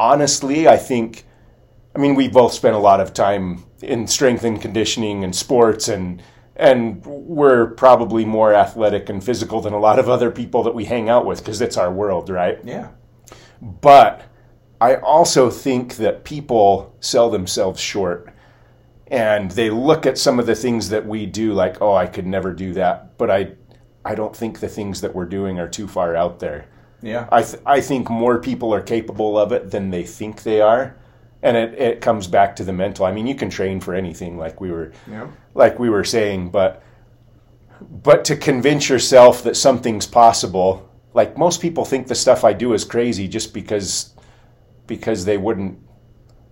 honestly, 0.01 0.67
I 0.67 0.79
think, 0.79 1.27
I 1.95 1.99
mean, 1.99 2.15
we 2.15 2.27
both 2.27 2.55
spent 2.55 2.75
a 2.75 2.79
lot 2.79 3.01
of 3.01 3.13
time 3.13 3.65
in 3.83 4.07
strength 4.07 4.43
and 4.45 4.61
conditioning 4.61 5.23
and 5.23 5.37
sports, 5.37 5.89
and 5.89 6.23
and 6.57 7.05
we're 7.07 7.69
probably 7.69 8.25
more 8.25 8.53
athletic 8.53 9.09
and 9.09 9.23
physical 9.23 9.61
than 9.61 9.73
a 9.73 9.79
lot 9.79 9.99
of 9.99 10.09
other 10.09 10.31
people 10.31 10.63
that 10.65 10.75
we 10.75 10.85
hang 10.85 11.09
out 11.09 11.25
with 11.25 11.39
because 11.39 11.61
it's 11.63 11.77
our 11.77 11.91
world, 11.91 12.29
right? 12.29 12.59
Yeah. 12.65 12.89
But 13.63 14.23
I 14.79 14.97
also 14.97 15.49
think 15.49 15.97
that 15.97 16.25
people 16.25 16.95
sell 17.01 17.31
themselves 17.31 17.81
short 17.81 18.35
and 19.07 19.51
they 19.53 19.71
look 19.71 20.05
at 20.05 20.19
some 20.19 20.39
of 20.39 20.45
the 20.45 20.55
things 20.55 20.91
that 20.91 21.07
we 21.07 21.25
do 21.25 21.55
like, 21.55 21.81
oh, 21.81 21.95
I 21.95 22.07
could 22.07 22.27
never 22.27 22.53
do 22.53 22.75
that. 22.75 23.17
But 23.17 23.31
I, 23.31 23.53
I 24.05 24.15
don't 24.15 24.37
think 24.37 24.61
the 24.61 24.69
things 24.69 25.01
that 25.01 25.15
we're 25.15 25.25
doing 25.25 25.59
are 25.59 25.69
too 25.69 25.89
far 25.89 26.15
out 26.15 26.41
there. 26.41 26.67
Yeah. 27.03 27.29
I, 27.33 27.43
th- 27.43 27.63
I 27.65 27.81
think 27.81 28.11
more 28.11 28.39
people 28.39 28.73
are 28.75 28.81
capable 28.83 29.39
of 29.39 29.53
it 29.53 29.71
than 29.71 29.91
they 29.91 30.05
think 30.05 30.43
they 30.43 30.61
are. 30.61 30.97
And 31.43 31.57
it, 31.57 31.75
it 31.79 32.01
comes 32.03 32.27
back 32.27 32.55
to 32.57 32.65
the 32.65 32.73
mental. 32.73 33.07
I 33.07 33.13
mean, 33.13 33.27
you 33.27 33.35
can 33.35 33.49
train 33.49 33.81
for 33.81 33.95
anything, 33.95 34.37
like 34.37 34.61
we 34.61 34.71
were, 34.71 34.93
Yeah. 35.11 35.27
like 35.55 35.79
we 35.79 35.89
were 35.89 36.05
saying, 36.05 36.51
but 36.51 36.83
but 38.03 38.27
to 38.27 38.37
convince 38.37 38.91
yourself 38.91 39.43
that 39.45 39.57
something's 39.57 40.07
possible, 40.07 40.87
like 41.15 41.39
most 41.39 41.63
people 41.63 41.87
think 41.87 42.09
the 42.09 42.15
stuff 42.15 42.45
I 42.45 42.53
do 42.53 42.75
is 42.75 42.85
crazy 42.85 43.27
just 43.27 43.55
because 43.55 44.15
because 44.87 45.25
they 45.25 45.39
wouldn't 45.39 45.79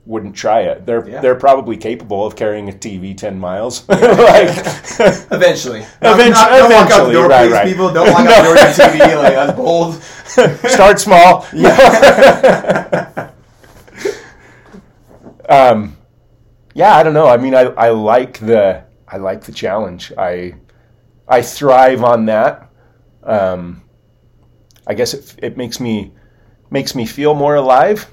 wouldn't 0.09 0.34
try 0.34 0.61
it. 0.62 0.86
They're 0.86 1.06
Yeah. 1.06 1.20
they're 1.20 1.34
probably 1.34 1.76
capable 1.76 2.24
of 2.26 2.34
carrying 2.34 2.68
a 2.70 2.72
TV 2.72 3.14
ten 3.14 3.38
miles. 3.38 3.86
like 3.88 4.00
Eventually. 5.30 5.80
Eventu- 6.02 6.30
Not- 6.30 6.48
don't 6.50 6.72
walk 6.72 6.90
out 6.90 7.06
the 7.06 7.12
door, 7.12 7.28
right, 7.28 7.42
please, 7.46 7.52
right. 7.52 7.66
people. 7.68 7.92
Don't 7.92 8.11
walk 8.11 8.26
out 8.26 8.38
the 8.38 8.44
door 8.44 8.56
your 8.56 8.72
TV. 8.72 9.22
Like, 9.22 9.34
that's 9.34 9.52
bold. 9.56 9.94
start 10.72 10.98
small. 10.98 11.44
um, 15.48 15.96
yeah, 16.74 16.96
I 16.96 17.02
don't 17.02 17.14
know. 17.14 17.26
I 17.26 17.36
mean, 17.36 17.54
I, 17.54 17.62
I 17.62 17.90
like 17.90 18.38
the 18.38 18.84
I 19.06 19.16
like 19.18 19.42
the 19.44 19.52
challenge. 19.52 20.12
I 20.16 20.54
I 21.28 21.42
thrive 21.42 22.02
on 22.02 22.26
that. 22.26 22.70
Um, 23.22 23.82
I 24.86 24.94
guess 24.94 25.12
it, 25.12 25.34
it 25.42 25.56
makes 25.59 25.80
me 25.80 26.12
makes 26.70 26.94
me 26.94 27.04
feel 27.06 27.34
more 27.34 27.56
alive 27.56 28.06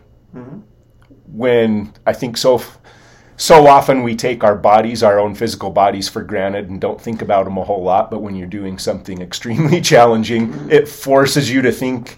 when 1.36 1.94
I 2.06 2.14
think 2.14 2.38
so 2.38 2.62
so 3.38 3.68
often 3.68 4.04
we 4.04 4.16
take 4.16 4.46
our 4.46 4.56
bodies, 4.56 5.04
our 5.04 5.20
own 5.20 5.36
physical 5.36 5.70
bodies, 5.70 6.08
for 6.08 6.24
granted 6.24 6.70
and 6.70 6.80
don't 6.80 7.02
think 7.02 7.22
about 7.22 7.44
them 7.44 7.58
a 7.58 7.64
whole 7.66 7.84
lot. 7.84 8.10
But 8.10 8.22
when 8.22 8.36
you're 8.36 8.48
doing 8.48 8.78
something 8.78 9.22
extremely 9.30 9.82
challenging, 9.82 10.70
it 10.72 10.88
forces 10.88 11.52
you 11.52 11.62
to 11.64 11.72
think 11.72 12.18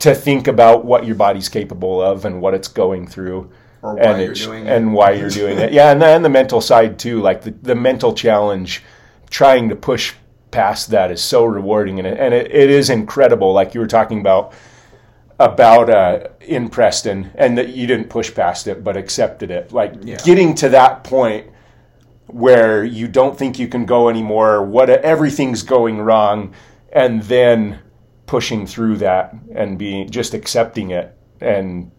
to 0.00 0.14
think 0.14 0.48
about 0.48 0.84
what 0.84 1.06
your 1.06 1.14
body's 1.14 1.48
capable 1.48 2.02
of 2.02 2.24
and 2.24 2.40
what 2.40 2.54
it's 2.54 2.68
going 2.68 3.06
through. 3.06 3.50
Or 3.82 3.98
and 3.98 4.10
why 4.10 4.20
you're 4.22 4.32
it- 4.32 4.36
doing 4.38 4.66
it. 4.66 4.70
and 4.76 4.94
why 4.94 5.10
you're 5.12 5.30
doing 5.30 5.58
it. 5.58 5.72
Yeah, 5.72 5.90
and 5.92 6.02
then 6.02 6.22
the 6.22 6.28
mental 6.28 6.60
side 6.60 6.98
too, 6.98 7.20
like 7.20 7.42
the, 7.42 7.50
the 7.62 7.74
mental 7.74 8.12
challenge, 8.14 8.82
trying 9.30 9.68
to 9.70 9.76
push 9.76 10.14
past 10.50 10.90
that 10.90 11.10
is 11.10 11.22
so 11.22 11.44
rewarding 11.44 11.98
and 11.98 12.06
it, 12.06 12.18
and 12.18 12.34
it, 12.34 12.50
it 12.52 12.68
is 12.70 12.90
incredible. 12.90 13.52
Like 13.52 13.74
you 13.74 13.80
were 13.80 13.86
talking 13.86 14.20
about 14.20 14.52
about 15.42 15.90
uh, 15.90 16.28
in 16.40 16.68
Preston, 16.68 17.30
and 17.34 17.58
that 17.58 17.70
you 17.70 17.86
didn't 17.86 18.08
push 18.08 18.32
past 18.34 18.66
it, 18.66 18.82
but 18.84 18.96
accepted 18.96 19.50
it. 19.50 19.72
Like 19.72 19.94
Yeah. 20.02 20.18
getting 20.24 20.54
to 20.56 20.68
that 20.70 21.04
point 21.04 21.46
where 22.26 22.84
you 22.84 23.08
don't 23.08 23.36
think 23.36 23.58
you 23.58 23.68
can 23.68 23.84
go 23.84 24.08
anymore, 24.08 24.64
what 24.64 24.88
everything's 24.88 25.62
going 25.62 26.00
wrong, 26.00 26.54
and 26.92 27.22
then 27.24 27.78
pushing 28.26 28.66
through 28.66 28.96
that 28.98 29.34
and 29.54 29.76
being 29.78 30.08
just 30.08 30.32
accepting 30.32 30.90
it 30.92 31.14
and 31.40 31.90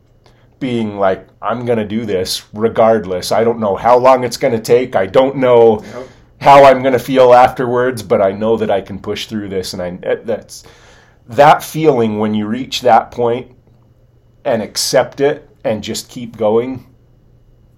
being 0.59 0.97
like, 0.97 1.27
I'm 1.41 1.65
going 1.65 1.77
to 1.77 1.85
do 1.85 2.05
this 2.05 2.43
regardless. 2.53 3.31
I 3.31 3.43
don't 3.43 3.59
know 3.59 3.75
how 3.75 3.97
long 3.97 4.23
it's 4.23 4.37
going 4.37 4.53
to 4.53 4.61
take. 4.61 4.95
I 4.95 5.05
don't 5.05 5.35
know 5.35 5.83
Yep. 5.83 6.07
how 6.39 6.63
I'm 6.63 6.81
going 6.81 6.93
to 6.93 6.99
feel 6.99 7.33
afterwards, 7.33 8.01
but 8.01 8.21
I 8.21 8.31
know 8.31 8.57
that 8.57 8.71
I 8.71 8.81
can 8.81 8.97
push 8.99 9.27
through 9.27 9.49
this. 9.49 9.73
And 9.73 9.81
I 9.81 10.15
that's 10.23 10.63
that 11.27 11.63
feeling 11.63 12.19
when 12.19 12.33
you 12.33 12.47
reach 12.47 12.81
that 12.81 13.11
point 13.11 13.55
and 14.45 14.61
accept 14.61 15.21
it 15.21 15.49
and 15.63 15.83
just 15.83 16.09
keep 16.09 16.37
going. 16.37 16.87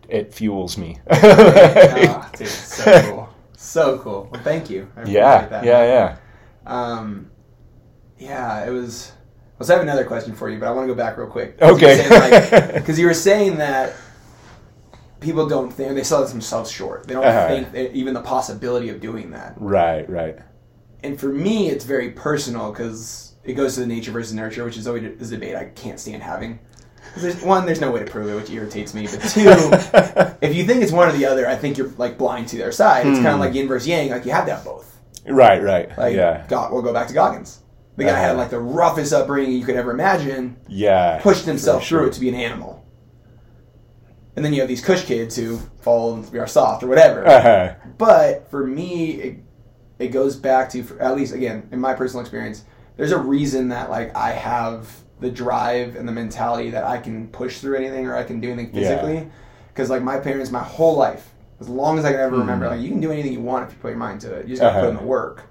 It 0.08 0.34
fuels 0.34 0.78
me. 0.78 1.00
Ah, 1.12 2.30
dude, 2.38 2.48
so 2.48 3.02
cool. 3.12 3.30
So 3.58 4.00
cool. 4.00 4.30
Well, 4.32 4.42
thank 4.44 4.70
you. 4.70 4.88
I 4.96 5.04
yeah, 5.06 5.48
that. 5.48 5.64
yeah, 5.66 5.84
yeah. 5.84 6.18
Um, 6.66 7.32
yeah, 8.18 8.66
it 8.66 8.70
was. 8.70 9.12
Let's 9.58 9.70
have 9.70 9.82
another 9.82 10.04
question 10.06 10.36
for 10.36 10.50
you, 10.50 10.60
but 10.60 10.68
I 10.68 10.72
want 10.72 10.88
to 10.88 10.94
go 10.94 10.98
back 10.98 11.18
real 11.18 11.28
quick. 11.28 11.58
Okay. 11.62 12.72
Because 12.74 13.00
you 13.00 13.06
were 13.08 13.14
saying 13.14 13.58
that 13.58 13.94
people 15.22 15.48
don't 15.48 15.72
think 15.72 15.96
they 15.96 16.04
sell 16.04 16.26
themselves 16.26 16.70
short. 16.70 17.08
They 17.08 17.14
don't 17.14 17.24
Uh-huh. 17.24 17.48
think 17.48 17.72
that 17.72 17.94
even 17.96 18.14
the 18.14 18.22
possibility 18.22 18.90
of 18.90 19.00
doing 19.00 19.32
that. 19.32 19.54
Right, 19.58 20.08
right. 20.10 20.38
And 21.04 21.20
for 21.20 21.30
me, 21.30 21.70
it's 21.70 21.86
very 21.86 22.12
personal 22.12 22.72
because 22.72 23.25
it 23.46 23.54
goes 23.54 23.76
to 23.76 23.82
the 23.82 23.88
nature 23.88 24.12
versus 24.12 24.34
nurture, 24.34 24.64
which 24.66 24.78
is 24.78 24.88
always 24.88 25.04
a 25.04 25.10
debate 25.36 25.56
I 25.56 25.66
can't 25.66 26.00
stand 26.00 26.24
having. 26.24 26.60
There's, 27.18 27.42
one, 27.44 27.66
there's 27.66 27.80
no 27.80 27.92
way 27.92 28.00
to 28.04 28.06
prove 28.12 28.30
it, 28.30 28.36
which 28.36 28.50
irritates 28.50 28.94
me. 28.94 29.04
But 29.08 29.22
two, 29.30 30.36
if 30.46 30.56
you 30.56 30.66
think 30.66 30.82
it's 30.84 30.92
one 30.92 31.08
or 31.08 31.12
the 31.14 31.26
other, 31.26 31.48
I 31.48 31.56
think 31.56 31.78
you're 31.78 31.90
like 31.98 32.18
blind 32.18 32.48
to 32.50 32.58
their 32.58 32.72
side. 32.72 33.08
It's 33.08 33.20
kind 33.20 33.28
of 33.36 33.40
like 33.40 33.54
yin 33.54 33.68
versus 33.68 33.88
yang. 33.88 34.10
Like 34.10 34.26
you 34.26 34.32
have 34.32 34.46
to 34.48 34.56
have 34.56 34.66
both. 34.66 35.00
Right, 35.28 35.62
right. 35.62 35.96
Like, 35.98 36.16
yeah. 36.16 36.46
God, 36.50 36.74
we'll 36.74 36.82
go 36.82 36.92
back 36.94 37.08
to 37.08 37.14
Goggins. 37.14 37.60
The 37.96 38.04
guy 38.04 38.18
had 38.20 38.32
Uh-huh. 38.32 38.40
like 38.40 38.50
the 38.50 38.60
roughest 38.60 39.14
upbringing 39.14 39.54
you 39.54 39.64
could 39.64 39.76
ever 39.78 39.92
imagine. 39.92 40.58
Yeah. 40.68 41.20
Pushed 41.22 41.46
himself 41.46 41.84
for 41.84 41.88
through 41.88 42.08
it 42.08 42.14
to 42.14 42.20
be 42.20 42.30
an 42.30 42.36
animal. 42.36 42.86
And 44.36 44.44
then 44.44 44.52
you 44.54 44.60
have 44.60 44.68
these 44.68 44.84
Cush 44.84 45.06
kids 45.06 45.36
who 45.38 45.60
fall 45.80 46.16
and 46.16 46.36
are 46.36 46.48
soft 46.48 46.84
or 46.84 46.88
whatever. 46.88 47.26
Uh-huh. 47.26 47.76
But 47.98 48.50
for 48.52 48.68
me, 48.68 49.12
it, 49.12 49.40
it 50.00 50.08
goes 50.10 50.36
back 50.36 50.70
to, 50.72 50.86
at 51.00 51.16
least 51.16 51.34
again, 51.34 51.70
in 51.72 51.80
my 51.80 51.94
personal 51.94 52.20
experience, 52.22 52.66
there's 52.98 53.12
a 53.12 53.18
reason 53.20 53.70
that 53.70 53.90
like 53.90 54.16
I 54.16 54.32
have 54.32 54.90
the 55.20 55.30
drive 55.32 55.96
and 55.96 56.08
the 56.08 56.12
mentality 56.12 56.70
that 56.72 56.84
I 56.84 56.98
can 56.98 57.28
push 57.30 57.60
through 57.60 57.78
anything 57.78 58.06
or 58.06 58.16
I 58.16 58.24
can 58.24 58.40
do 58.42 58.52
anything 58.52 58.74
physically. 58.74 59.30
Because 59.70 59.90
like 59.90 60.02
my 60.04 60.20
parents, 60.20 60.52
my 60.52 60.64
whole 60.64 60.96
life, 60.96 61.32
as 61.60 61.70
long 61.70 61.98
as 61.98 62.06
I 62.06 62.12
can 62.12 62.20
ever 62.20 62.38
remember, 62.38 62.66
Mhm. 62.68 62.72
like 62.72 62.82
you 62.82 62.90
can 62.90 63.00
do 63.00 63.12
anything 63.12 63.34
you 63.34 63.42
want 63.42 63.68
if 63.68 63.74
you 63.74 63.80
put 63.82 63.90
your 63.90 63.98
mind 63.98 64.22
to 64.22 64.34
it. 64.34 64.46
You 64.46 64.52
just 64.52 64.62
gotta 64.62 64.80
put 64.82 64.90
in 64.90 64.96
Uh-huh. 64.96 65.02
the 65.04 65.08
work. 65.08 65.44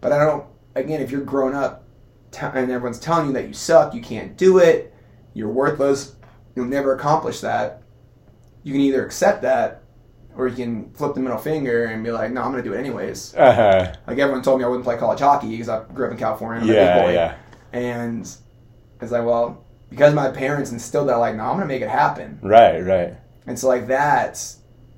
But 0.00 0.12
I 0.12 0.24
don't. 0.24 0.44
Again, 0.74 1.00
if 1.00 1.10
you're 1.10 1.22
grown 1.22 1.54
up 1.54 1.84
t- 2.30 2.44
and 2.44 2.70
everyone's 2.70 2.98
telling 2.98 3.28
you 3.28 3.32
that 3.32 3.48
you 3.48 3.54
suck, 3.54 3.94
you 3.94 4.02
can't 4.02 4.36
do 4.36 4.58
it, 4.58 4.92
you're 5.32 5.48
worthless, 5.48 6.16
you'll 6.54 6.66
never 6.66 6.94
accomplish 6.94 7.40
that. 7.40 7.82
You 8.62 8.72
can 8.72 8.80
either 8.82 9.04
accept 9.04 9.40
that, 9.42 9.82
or 10.36 10.48
you 10.48 10.56
can 10.56 10.90
flip 10.92 11.14
the 11.14 11.20
middle 11.20 11.38
finger 11.38 11.84
and 11.86 12.04
be 12.04 12.10
like, 12.10 12.30
"No, 12.32 12.42
I'm 12.42 12.50
gonna 12.50 12.62
do 12.62 12.72
it 12.74 12.78
anyways." 12.78 13.34
Uh-huh. 13.36 13.92
Like 14.06 14.18
everyone 14.18 14.42
told 14.42 14.58
me 14.58 14.64
I 14.64 14.68
wouldn't 14.68 14.84
play 14.84 14.96
college 14.96 15.20
hockey 15.20 15.48
because 15.50 15.68
I 15.68 15.82
grew 15.94 16.06
up 16.06 16.12
in 16.12 16.18
California. 16.18 16.62
I'm 16.62 16.68
a 16.68 16.72
big 16.72 16.76
Yeah, 16.76 17.02
boy. 17.02 17.12
yeah. 17.12 17.34
And 17.72 18.20
it's 19.00 19.12
like, 19.12 19.24
well, 19.24 19.64
because 19.90 20.14
my 20.14 20.30
parents 20.30 20.72
instilled 20.72 21.08
that, 21.08 21.16
like, 21.16 21.36
no, 21.36 21.44
I'm 21.44 21.54
gonna 21.54 21.66
make 21.66 21.82
it 21.82 21.88
happen. 21.90 22.38
Right, 22.42 22.80
right. 22.80 23.14
And 23.46 23.58
so 23.58 23.68
like 23.68 23.86
that, 23.88 24.42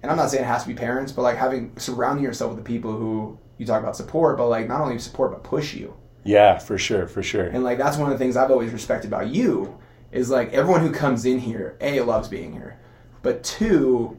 and 0.03 0.11
I'm 0.11 0.17
not 0.17 0.31
saying 0.31 0.43
it 0.45 0.47
has 0.47 0.63
to 0.63 0.69
be 0.69 0.75
parents, 0.75 1.13
but 1.13 1.23
like 1.23 1.37
having 1.37 1.73
surrounding 1.77 2.25
yourself 2.25 2.55
with 2.55 2.59
the 2.59 2.65
people 2.65 2.93
who 2.93 3.39
you 3.59 3.67
talk 3.67 3.83
about 3.83 3.97
support, 3.97 4.37
but 4.39 4.49
like 4.49 4.69
not 4.69 4.81
only 4.81 4.99
support 4.99 5.33
but 5.33 5.43
push 5.45 5.75
you. 5.75 5.95
Yeah, 6.25 6.59
for 6.59 6.79
sure, 6.79 7.07
for 7.07 7.23
sure. 7.23 7.45
And 7.47 7.65
like 7.65 7.79
that's 7.79 7.97
one 7.97 8.11
of 8.11 8.19
the 8.19 8.23
things 8.23 8.37
I've 8.37 8.51
always 8.51 8.73
respected 8.73 9.09
about 9.09 9.29
you 9.29 9.79
is 10.13 10.31
like 10.31 10.53
everyone 10.53 10.81
who 10.81 10.91
comes 10.93 11.25
in 11.27 11.39
here, 11.39 11.77
a 11.81 12.01
loves 12.01 12.29
being 12.29 12.53
here, 12.53 12.79
but 13.23 13.43
two, 13.45 14.19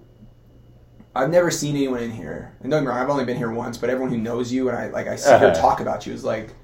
I've 1.20 1.30
never 1.30 1.52
seen 1.52 1.76
anyone 1.76 2.02
in 2.02 2.12
here. 2.12 2.56
And 2.62 2.72
don't 2.72 2.82
get 2.82 2.86
me 2.86 2.88
wrong, 2.90 3.04
I've 3.04 3.10
only 3.10 3.26
been 3.26 3.38
here 3.38 3.52
once, 3.52 3.78
but 3.78 3.90
everyone 3.90 4.12
who 4.12 4.18
knows 4.18 4.52
you 4.52 4.70
and 4.70 4.78
I 4.78 4.88
like 4.90 5.08
I 5.08 5.16
see 5.16 5.30
her 5.30 5.36
Uh-huh. 5.48 5.54
talk 5.62 5.80
about 5.82 6.06
you 6.08 6.14
is 6.14 6.24
like 6.24 6.56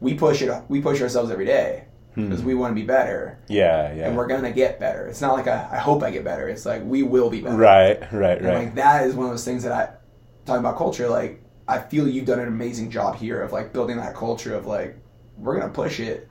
we 0.00 0.14
push 0.14 0.42
it. 0.42 0.50
We 0.68 0.80
push 0.80 1.00
ourselves 1.00 1.30
every 1.30 1.44
day 1.46 1.84
because 2.14 2.42
we 2.42 2.54
want 2.54 2.70
to 2.70 2.74
be 2.74 2.86
better, 2.86 3.38
Yeah, 3.46 3.92
yeah. 3.92 4.06
and 4.08 4.16
we're 4.16 4.26
gonna 4.26 4.50
get 4.50 4.80
better. 4.80 5.06
It's 5.06 5.20
not 5.20 5.34
like 5.34 5.46
a, 5.46 5.68
I 5.70 5.76
hope 5.76 6.02
I 6.02 6.10
get 6.10 6.24
better. 6.24 6.48
It's 6.48 6.64
like 6.64 6.82
we 6.84 7.02
will 7.02 7.28
be 7.28 7.42
better. 7.42 7.56
Right, 7.56 8.00
right, 8.12 8.38
And 8.38 8.46
right. 8.46 8.54
like 8.64 8.74
that 8.76 9.06
is 9.06 9.14
one 9.14 9.26
of 9.26 9.32
those 9.32 9.44
things 9.44 9.62
that 9.64 9.72
I 9.72 9.92
talking 10.46 10.60
about 10.60 10.78
culture. 10.78 11.08
Like 11.08 11.42
I 11.68 11.78
feel 11.78 12.08
you've 12.08 12.24
done 12.24 12.40
an 12.40 12.48
amazing 12.48 12.90
job 12.90 13.16
here 13.16 13.42
of 13.42 13.52
like 13.52 13.72
building 13.74 13.98
that 13.98 14.14
culture 14.14 14.54
of 14.54 14.66
like 14.66 14.96
we're 15.36 15.58
gonna 15.60 15.72
push 15.72 16.00
it 16.00 16.28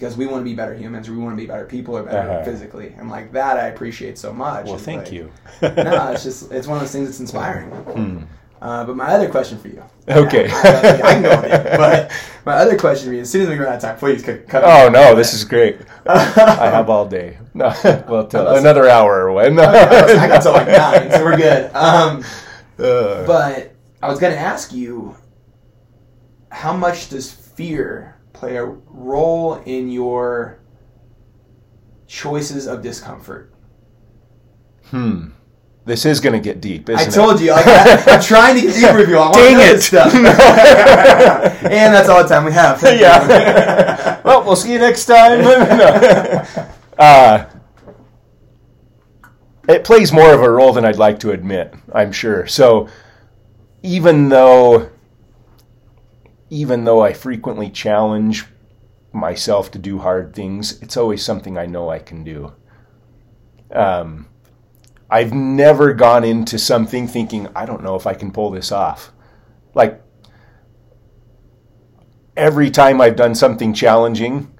because 0.00 0.16
we 0.16 0.26
want 0.26 0.40
to 0.40 0.44
be 0.44 0.54
better 0.54 0.72
humans. 0.74 1.10
We 1.10 1.18
want 1.18 1.36
to 1.36 1.40
be 1.40 1.46
better 1.46 1.66
people 1.66 1.94
or 1.96 2.02
better 2.02 2.30
Uh-huh. 2.30 2.44
physically, 2.44 2.94
and 2.96 3.10
like 3.10 3.32
that 3.32 3.58
I 3.58 3.66
appreciate 3.66 4.16
so 4.16 4.32
much. 4.32 4.64
well, 4.64 4.76
It's 4.76 4.84
thank 4.84 5.02
like- 5.04 5.12
you. 5.12 5.30
no, 5.62 6.10
it's 6.12 6.24
just 6.24 6.50
it's 6.50 6.66
one 6.66 6.78
of 6.78 6.82
those 6.82 6.90
things 6.92 7.06
that's 7.08 7.20
inspiring. 7.20 7.68
Hmm. 7.68 8.22
Uh, 8.62 8.84
but 8.84 8.94
my 8.96 9.06
other 9.06 9.28
question 9.30 9.58
for 9.58 9.68
you. 9.68 9.82
Okay. 10.08 10.50
I, 10.52 11.00
I 11.02 11.12
can 11.14 11.22
go 11.22 11.30
on 11.32 11.42
but 11.78 12.12
my 12.44 12.54
other 12.56 12.76
question 12.78 13.08
for 13.08 13.14
you. 13.14 13.20
As 13.22 13.30
soon 13.30 13.42
as 13.42 13.48
we 13.48 13.56
run 13.56 13.68
out 13.68 13.76
of 13.76 13.80
time, 13.82 13.96
please 13.98 14.22
cut. 14.22 14.46
cut 14.48 14.64
Oh 14.64 14.88
no, 14.90 15.14
this 15.14 15.32
is 15.34 15.44
great. 15.44 15.78
I 16.06 16.68
have 16.70 16.88
all 16.90 17.06
day. 17.06 17.38
No, 17.54 17.72
well, 18.08 18.28
another 18.56 18.88
hour 18.88 19.26
or 19.26 19.32
when. 19.32 19.58
I 19.58 20.28
got 20.28 20.42
till 20.42 20.52
like 20.52 20.66
nine, 20.68 21.10
so 21.10 21.24
we're 21.24 21.36
good. 21.36 21.70
Um, 21.74 22.24
Uh, 22.78 23.26
But 23.26 23.74
I 24.02 24.08
was 24.08 24.18
going 24.18 24.32
to 24.32 24.38
ask 24.40 24.72
you, 24.72 25.14
how 26.50 26.72
much 26.74 27.10
does 27.10 27.30
fear 27.30 28.16
play 28.32 28.56
a 28.56 28.64
role 28.64 29.54
in 29.66 29.90
your 29.90 30.60
choices 32.06 32.66
of 32.66 32.82
discomfort. 32.82 33.52
Hmm. 34.86 35.28
This 35.86 36.04
is 36.04 36.20
going 36.20 36.34
to 36.34 36.40
get 36.40 36.60
deep, 36.60 36.88
isn't 36.88 37.00
I 37.00 37.10
it? 37.10 37.14
told 37.14 37.40
you, 37.40 37.52
I, 37.52 37.60
am 37.62 38.22
trying 38.22 38.54
to 38.56 38.60
get 38.62 38.74
deeper 38.74 38.98
with 38.98 39.08
you. 39.08 39.16
I 39.16 39.20
want 39.20 39.34
Dang 39.34 39.52
to 39.52 39.58
know 39.58 39.64
it. 39.64 39.72
this 39.72 39.86
stuff. 39.86 40.14
and 40.14 41.94
that's 41.94 42.08
all 42.08 42.22
the 42.22 42.28
time 42.28 42.44
we 42.44 42.52
have. 42.52 42.78
Thank 42.80 43.00
yeah. 43.00 44.20
well, 44.22 44.44
we'll 44.44 44.56
see 44.56 44.72
you 44.72 44.78
next 44.78 45.06
time. 45.06 45.40
No. 45.40 46.46
uh, 46.98 47.46
it 49.68 49.84
plays 49.84 50.12
more 50.12 50.34
of 50.34 50.42
a 50.42 50.50
role 50.50 50.72
than 50.72 50.84
I'd 50.84 50.96
like 50.96 51.18
to 51.20 51.30
admit, 51.30 51.74
I'm 51.94 52.12
sure. 52.12 52.46
So 52.46 52.88
even 53.82 54.28
though 54.28 54.90
even 56.50 56.84
though 56.84 57.00
I 57.02 57.12
frequently 57.12 57.70
challenge 57.70 58.44
myself 59.12 59.70
to 59.72 59.78
do 59.78 59.98
hard 59.98 60.34
things, 60.34 60.80
it's 60.82 60.96
always 60.96 61.24
something 61.24 61.56
I 61.56 61.66
know 61.66 61.88
I 61.88 62.00
can 62.00 62.24
do. 62.24 62.52
Um, 63.72 64.28
I've 65.08 65.32
never 65.32 65.94
gone 65.94 66.24
into 66.24 66.58
something 66.58 67.06
thinking, 67.06 67.48
I 67.54 67.66
don't 67.66 67.82
know 67.82 67.94
if 67.94 68.06
I 68.06 68.14
can 68.14 68.32
pull 68.32 68.50
this 68.50 68.72
off. 68.72 69.12
Like 69.74 70.02
every 72.36 72.70
time 72.70 73.00
I've 73.00 73.16
done 73.16 73.34
something 73.34 73.72
challenging, 73.72 74.52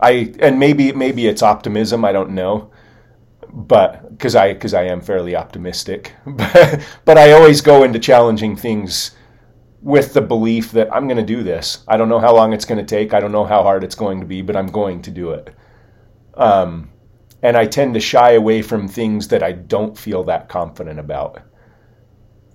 I 0.00 0.34
and 0.40 0.58
maybe 0.58 0.92
maybe 0.92 1.26
it's 1.26 1.42
optimism, 1.42 2.04
I 2.04 2.12
don't 2.12 2.30
know. 2.30 2.70
But 3.52 4.10
because 4.10 4.34
I 4.34 4.52
because 4.52 4.74
I 4.74 4.84
am 4.84 5.00
fairly 5.00 5.34
optimistic, 5.34 6.12
but, 6.26 6.80
but 7.04 7.18
I 7.18 7.32
always 7.32 7.60
go 7.60 7.82
into 7.82 7.98
challenging 7.98 8.56
things 8.56 9.12
with 9.84 10.14
the 10.14 10.22
belief 10.22 10.72
that 10.72 10.92
I'm 10.92 11.06
going 11.06 11.18
to 11.18 11.22
do 11.22 11.42
this. 11.42 11.84
I 11.86 11.98
don't 11.98 12.08
know 12.08 12.18
how 12.18 12.34
long 12.34 12.54
it's 12.54 12.64
going 12.64 12.84
to 12.84 12.86
take. 12.86 13.12
I 13.12 13.20
don't 13.20 13.32
know 13.32 13.44
how 13.44 13.62
hard 13.62 13.84
it's 13.84 13.94
going 13.94 14.18
to 14.20 14.26
be, 14.26 14.40
but 14.40 14.56
I'm 14.56 14.68
going 14.68 15.02
to 15.02 15.10
do 15.10 15.32
it. 15.32 15.54
Um, 16.32 16.90
and 17.42 17.54
I 17.54 17.66
tend 17.66 17.92
to 17.92 18.00
shy 18.00 18.32
away 18.32 18.62
from 18.62 18.88
things 18.88 19.28
that 19.28 19.42
I 19.42 19.52
don't 19.52 19.96
feel 19.96 20.24
that 20.24 20.48
confident 20.48 20.98
about. 20.98 21.42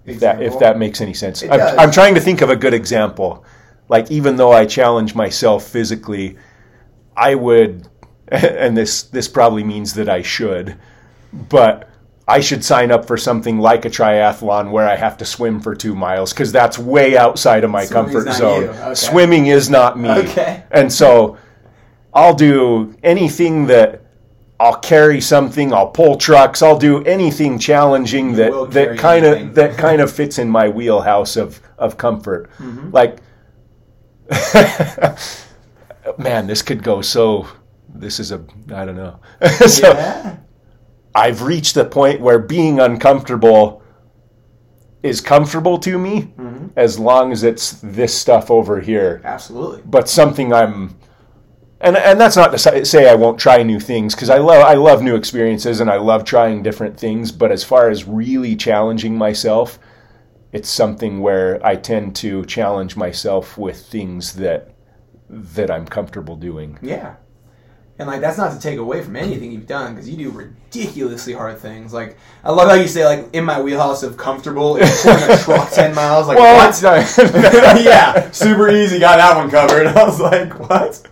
If 0.05 0.19
that 0.21 0.41
if 0.41 0.57
that 0.57 0.79
makes 0.79 1.01
any 1.01 1.13
sense, 1.13 1.43
I'm. 1.43 1.61
I'm 1.79 1.91
trying 1.91 2.15
to 2.15 2.21
think 2.21 2.41
of 2.41 2.49
a 2.49 2.55
good 2.55 2.73
example. 2.73 3.45
Like 3.89 4.09
even 4.09 4.35
though 4.35 4.51
I 4.51 4.65
challenge 4.65 5.13
myself 5.13 5.67
physically, 5.67 6.35
I 7.15 7.35
would, 7.35 7.87
and 8.29 8.75
this 8.75 9.03
this 9.03 9.27
probably 9.27 9.63
means 9.63 9.93
that 9.93 10.09
I 10.09 10.23
should, 10.23 10.77
but 11.31 11.88
I 12.29 12.39
should 12.41 12.63
sign 12.63 12.91
up 12.91 13.05
for 13.05 13.17
something 13.17 13.57
like 13.59 13.85
a 13.85 13.89
triathlon 13.89 14.71
where 14.71 14.87
I 14.87 14.95
have 14.95 15.17
to 15.17 15.25
swim 15.25 15.59
for 15.59 15.73
two 15.75 15.95
miles 15.95 16.31
because 16.31 16.51
that's 16.51 16.77
way 16.77 17.17
outside 17.17 17.63
of 17.63 17.71
my 17.71 17.85
Swimming's 17.85 18.13
comfort 18.13 18.33
zone. 18.33 18.63
Okay. 18.65 18.93
Swimming 18.93 19.47
is 19.47 19.69
not 19.69 19.97
me, 19.99 20.09
Okay. 20.09 20.63
and 20.71 20.93
so 20.93 21.37
I'll 22.13 22.35
do 22.35 22.95
anything 23.03 23.65
that. 23.67 24.03
I'll 24.61 24.75
carry 24.75 25.21
something. 25.21 25.71
I'll 25.73 25.87
pull 25.87 26.17
trucks. 26.17 26.61
I'll 26.61 26.77
do 26.77 27.01
anything 27.05 27.59
challenging 27.59 28.33
that 28.33 28.71
that 28.71 28.97
kind 28.97 29.25
of 29.25 29.55
that 29.55 29.77
kind 29.77 30.01
of 30.01 30.11
fits 30.11 30.37
in 30.37 30.49
my 30.49 30.67
wheelhouse 30.67 31.37
of 31.37 31.61
of 31.77 31.95
comfort. 31.97 32.49
Mm-hmm. 32.59 32.91
Like, 32.91 33.19
man, 36.17 36.45
this 36.47 36.61
could 36.61 36.83
go 36.83 37.01
so. 37.01 37.47
This 37.87 38.19
is 38.19 38.33
a 38.33 38.43
I 38.73 38.83
don't 38.85 38.97
know. 38.97 39.19
so 39.65 39.93
Yeah. 39.93 40.37
I've 41.15 41.41
reached 41.41 41.75
the 41.75 41.85
point 41.85 42.21
where 42.21 42.39
being 42.39 42.79
uncomfortable 42.79 43.81
is 45.01 45.21
comfortable 45.21 45.77
to 45.79 45.97
me 45.97 46.33
Mm-hmm. 46.37 46.67
as 46.75 46.99
long 46.99 47.31
as 47.31 47.43
it's 47.43 47.79
this 47.81 48.13
stuff 48.13 48.51
over 48.51 48.79
here. 48.81 49.21
Absolutely. 49.23 49.81
But 49.85 50.09
something 50.09 50.53
I'm 50.53 50.95
and 51.81 51.95
and 51.95 52.19
that's 52.19 52.35
not 52.35 52.51
to 52.51 52.57
say- 52.57 52.83
say 52.83 53.09
I 53.09 53.15
won't 53.15 53.39
try 53.39 53.63
new 53.63 53.79
things 53.79 54.13
because 54.13 54.29
I 54.29 54.37
love 54.39 54.63
I 54.63 54.73
love 54.73 55.01
new 55.01 55.15
experiences 55.15 55.79
and 55.79 55.89
I 55.89 55.97
love 55.97 56.25
trying 56.25 56.61
different 56.63 56.99
things. 56.99 57.31
But 57.31 57.51
as 57.51 57.63
far 57.63 57.89
as 57.89 58.05
really 58.05 58.55
challenging 58.55 59.17
myself, 59.17 59.79
it's 60.51 60.69
something 60.69 61.21
where 61.21 61.65
I 61.65 61.75
tend 61.75 62.15
to 62.17 62.43
challenge 62.45 62.97
myself 62.97 63.57
with 63.57 63.77
things 63.85 64.33
that 64.33 64.71
that 65.29 65.71
I'm 65.71 65.85
comfortable 65.85 66.35
doing. 66.35 66.77
Yeah. 66.81 67.15
And 67.99 68.07
like 68.07 68.21
that's 68.21 68.37
not 68.37 68.53
to 68.53 68.59
take 68.59 68.79
away 68.79 69.03
from 69.03 69.17
anything 69.17 69.51
you've 69.51 69.67
done 69.67 69.93
because 69.93 70.09
you 70.09 70.15
do 70.15 70.31
ridiculously 70.31 71.33
hard 71.33 71.59
things. 71.59 71.93
Like 71.93 72.17
I 72.45 72.51
love 72.51 72.69
how 72.69 72.75
you 72.75 72.87
say 72.87 73.03
like 73.05 73.27
in 73.33 73.43
my 73.43 73.61
wheelhouse 73.61 74.03
of 74.03 74.15
comfortable 74.15 74.77
is 74.77 75.01
pulling 75.01 75.29
a 75.29 75.37
truck 75.37 75.69
ten 75.73 75.93
miles. 75.93 76.27
Like 76.27 76.39
what? 76.39 76.81
yeah, 77.83 78.31
super 78.31 78.69
easy. 78.69 78.99
Got 78.99 79.17
that 79.17 79.35
one 79.35 79.49
covered. 79.51 79.87
I 79.97 80.03
was 80.05 80.21
like, 80.21 80.57
what? 80.57 81.05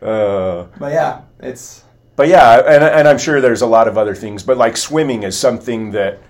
Uh, 0.00 0.68
But 0.78 0.92
yeah, 0.92 1.22
it's 1.40 1.82
but 2.14 2.28
yeah, 2.28 2.58
and 2.60 2.84
and 2.84 3.08
I'm 3.08 3.18
sure 3.18 3.40
there's 3.40 3.62
a 3.62 3.66
lot 3.66 3.88
of 3.88 3.98
other 3.98 4.14
things, 4.14 4.44
but 4.44 4.56
like 4.56 4.76
swimming 4.76 5.24
is 5.24 5.36
something 5.36 5.90
that 5.90 6.20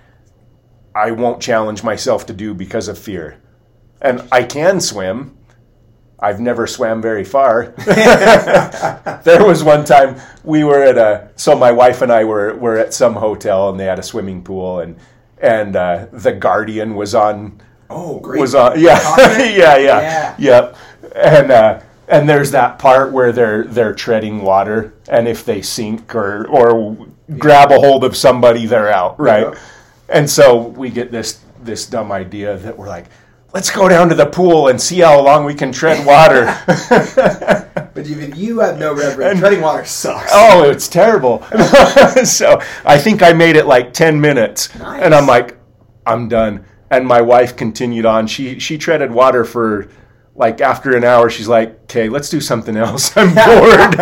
I 0.94 1.10
won't 1.10 1.42
challenge 1.42 1.84
myself 1.84 2.24
to 2.26 2.32
do 2.32 2.54
because 2.54 2.88
of 2.88 2.98
fear. 2.98 3.42
And 4.00 4.26
I 4.32 4.42
can 4.44 4.80
swim. 4.80 5.36
I've 6.22 6.40
never 6.40 6.66
swam 6.68 7.02
very 7.02 7.24
far. 7.24 7.74
there 9.24 9.44
was 9.44 9.64
one 9.64 9.84
time 9.84 10.20
we 10.44 10.64
were 10.64 10.82
at 10.82 10.96
a 10.98 11.28
so 11.36 11.56
my 11.56 11.72
wife 11.72 12.02
and 12.02 12.12
I 12.12 12.24
were 12.24 12.54
were 12.56 12.78
at 12.78 12.94
some 12.94 13.14
hotel 13.14 13.68
and 13.70 13.78
they 13.78 13.84
had 13.86 13.98
a 13.98 14.02
swimming 14.02 14.42
pool 14.42 14.80
and 14.80 14.96
and 15.38 15.74
uh, 15.76 16.06
the 16.12 16.32
Guardian 16.32 16.94
was 16.94 17.14
on 17.14 17.60
oh 17.90 18.20
great. 18.20 18.40
was 18.40 18.54
on 18.54 18.78
yeah 18.80 18.98
yeah 19.38 19.76
yeah 19.76 20.00
Yeah. 20.00 20.34
yep 20.38 20.76
and 21.16 21.50
uh, 21.50 21.80
and 22.08 22.28
there's 22.28 22.50
that 22.52 22.78
part 22.78 23.12
where 23.12 23.32
they're 23.32 23.64
they're 23.64 23.94
treading 23.94 24.42
water 24.42 24.94
and 25.08 25.26
if 25.28 25.44
they 25.44 25.60
sink 25.62 26.14
or 26.14 26.46
or 26.48 26.96
grab 27.38 27.70
a 27.72 27.78
hold 27.80 28.04
of 28.04 28.16
somebody 28.16 28.66
they're 28.66 28.90
out 28.92 29.18
right 29.18 29.52
Yeah. 29.52 29.58
and 30.08 30.30
so 30.30 30.56
we 30.68 30.90
get 30.90 31.10
this 31.10 31.40
this 31.62 31.86
dumb 31.86 32.12
idea 32.12 32.56
that 32.58 32.76
we're 32.78 32.88
like 32.88 33.06
let's 33.52 33.70
go 33.70 33.88
down 33.88 34.08
to 34.08 34.14
the 34.14 34.26
pool 34.26 34.68
and 34.68 34.80
see 34.80 35.00
how 35.00 35.20
long 35.20 35.44
we 35.44 35.54
can 35.54 35.72
tread 35.72 36.04
water. 36.06 36.46
But 37.94 38.08
if 38.08 38.38
you 38.38 38.60
have 38.60 38.78
no 38.78 38.94
reverence, 38.94 39.38
treading 39.38 39.60
water 39.60 39.84
sucks. 39.84 40.30
oh 40.34 40.68
it's 40.70 40.88
terrible. 40.88 41.44
So 42.24 42.58
i 42.86 42.96
think 42.98 43.22
i 43.22 43.32
made 43.34 43.56
it 43.56 43.66
like 43.66 43.92
10 43.92 44.18
minutes. 44.20 44.74
Nice. 44.78 45.02
and 45.02 45.14
i'm 45.14 45.26
like 45.26 45.58
i'm 46.06 46.28
done. 46.28 46.64
And 46.90 47.06
my 47.06 47.20
wife 47.20 47.54
continued 47.56 48.06
on. 48.06 48.26
She 48.26 48.58
she 48.58 48.78
treaded 48.78 49.10
water 49.12 49.44
for 49.44 49.88
like 50.34 50.60
after 50.62 50.96
an 50.96 51.04
hour 51.04 51.28
she's 51.28 51.48
like 51.48 51.82
okay 51.84 52.08
let's 52.08 52.30
do 52.30 52.40
something 52.40 52.76
else. 52.78 53.12
I'm 53.16 53.34
bored. 53.34 53.98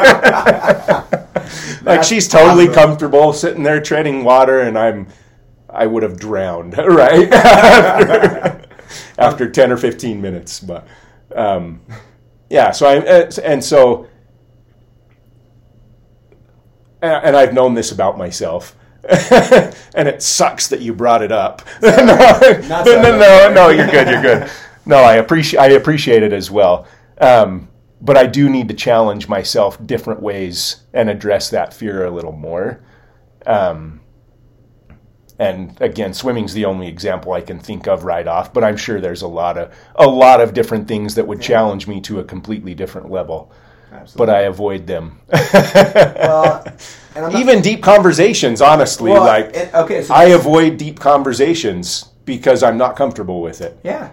Like 1.82 2.04
she's 2.04 2.28
totally 2.28 2.68
awesome. 2.68 2.74
comfortable 2.74 3.32
sitting 3.32 3.64
there 3.64 3.80
treading 3.80 4.22
water 4.22 4.60
and 4.60 4.78
i'm 4.78 5.08
i 5.68 5.86
would 5.86 6.02
have 6.02 6.18
drowned 6.18 6.76
right 6.78 7.28
after, 9.18 9.44
after 9.44 9.50
10 9.50 9.72
or 9.72 9.76
15 9.76 10.20
minutes 10.20 10.60
but 10.60 10.86
um 11.34 11.80
yeah 12.48 12.70
so 12.70 12.86
i 12.86 12.98
uh, 12.98 13.30
and 13.42 13.62
so 13.62 14.08
and 17.02 17.36
I've 17.36 17.52
known 17.52 17.74
this 17.74 17.92
about 17.92 18.18
myself. 18.18 18.76
and 19.08 20.06
it 20.06 20.22
sucks 20.22 20.68
that 20.68 20.80
you 20.80 20.92
brought 20.92 21.22
it 21.22 21.32
up. 21.32 21.62
no, 21.82 21.90
no, 21.90 22.84
no, 22.84 23.52
no, 23.52 23.68
you're 23.70 23.86
good, 23.86 24.08
you're 24.08 24.22
good. 24.22 24.50
No, 24.84 24.96
I 24.96 25.16
appreciate 25.16 25.60
I 25.60 25.68
appreciate 25.68 26.22
it 26.22 26.32
as 26.32 26.50
well. 26.50 26.86
Um, 27.18 27.68
but 28.02 28.16
I 28.16 28.26
do 28.26 28.48
need 28.48 28.68
to 28.68 28.74
challenge 28.74 29.28
myself 29.28 29.84
different 29.86 30.22
ways 30.22 30.82
and 30.92 31.08
address 31.08 31.50
that 31.50 31.72
fear 31.72 32.04
a 32.04 32.10
little 32.10 32.32
more. 32.32 32.82
Um, 33.46 34.00
and 35.40 35.74
again, 35.80 36.12
swimming's 36.12 36.52
the 36.52 36.66
only 36.66 36.86
example 36.86 37.32
I 37.32 37.40
can 37.40 37.58
think 37.58 37.88
of 37.88 38.04
right 38.04 38.26
off. 38.26 38.52
But 38.52 38.62
I'm 38.62 38.76
sure 38.76 39.00
there's 39.00 39.22
a 39.22 39.26
lot 39.28 39.56
of 39.56 39.74
a 39.96 40.06
lot 40.06 40.40
of 40.42 40.52
different 40.52 40.86
things 40.86 41.14
that 41.14 41.26
would 41.26 41.40
challenge 41.40 41.88
me 41.88 42.00
to 42.02 42.20
a 42.20 42.24
completely 42.24 42.74
different 42.74 43.10
level. 43.10 43.50
Absolutely. 43.90 44.26
But 44.26 44.36
I 44.36 44.40
avoid 44.42 44.86
them. 44.86 45.18
well, 45.32 46.62
and 47.16 47.32
not, 47.32 47.34
Even 47.40 47.60
deep 47.62 47.82
conversations, 47.82 48.60
honestly, 48.60 49.10
well, 49.12 49.24
like 49.24 49.46
it- 49.56 49.74
okay, 49.74 50.02
so 50.04 50.14
I 50.14 50.24
avoid 50.26 50.76
deep 50.76 51.00
conversations 51.00 52.10
because 52.26 52.62
I'm 52.62 52.76
not 52.76 52.94
comfortable 52.94 53.40
with 53.40 53.62
it. 53.62 53.80
yeah, 53.82 54.10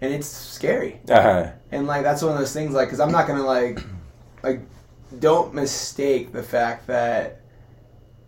and 0.00 0.12
it's 0.12 0.26
scary. 0.26 1.00
Uh-huh. 1.08 1.52
And 1.70 1.86
like 1.86 2.02
that's 2.02 2.20
one 2.20 2.32
of 2.32 2.38
those 2.38 2.52
things 2.52 2.74
like 2.74 2.90
cuz 2.90 2.98
I'm 3.00 3.12
not 3.12 3.26
going 3.28 3.38
to 3.38 3.46
like 3.46 3.80
like 4.42 4.60
don't 5.20 5.54
mistake 5.54 6.32
the 6.32 6.42
fact 6.42 6.88
that 6.88 7.40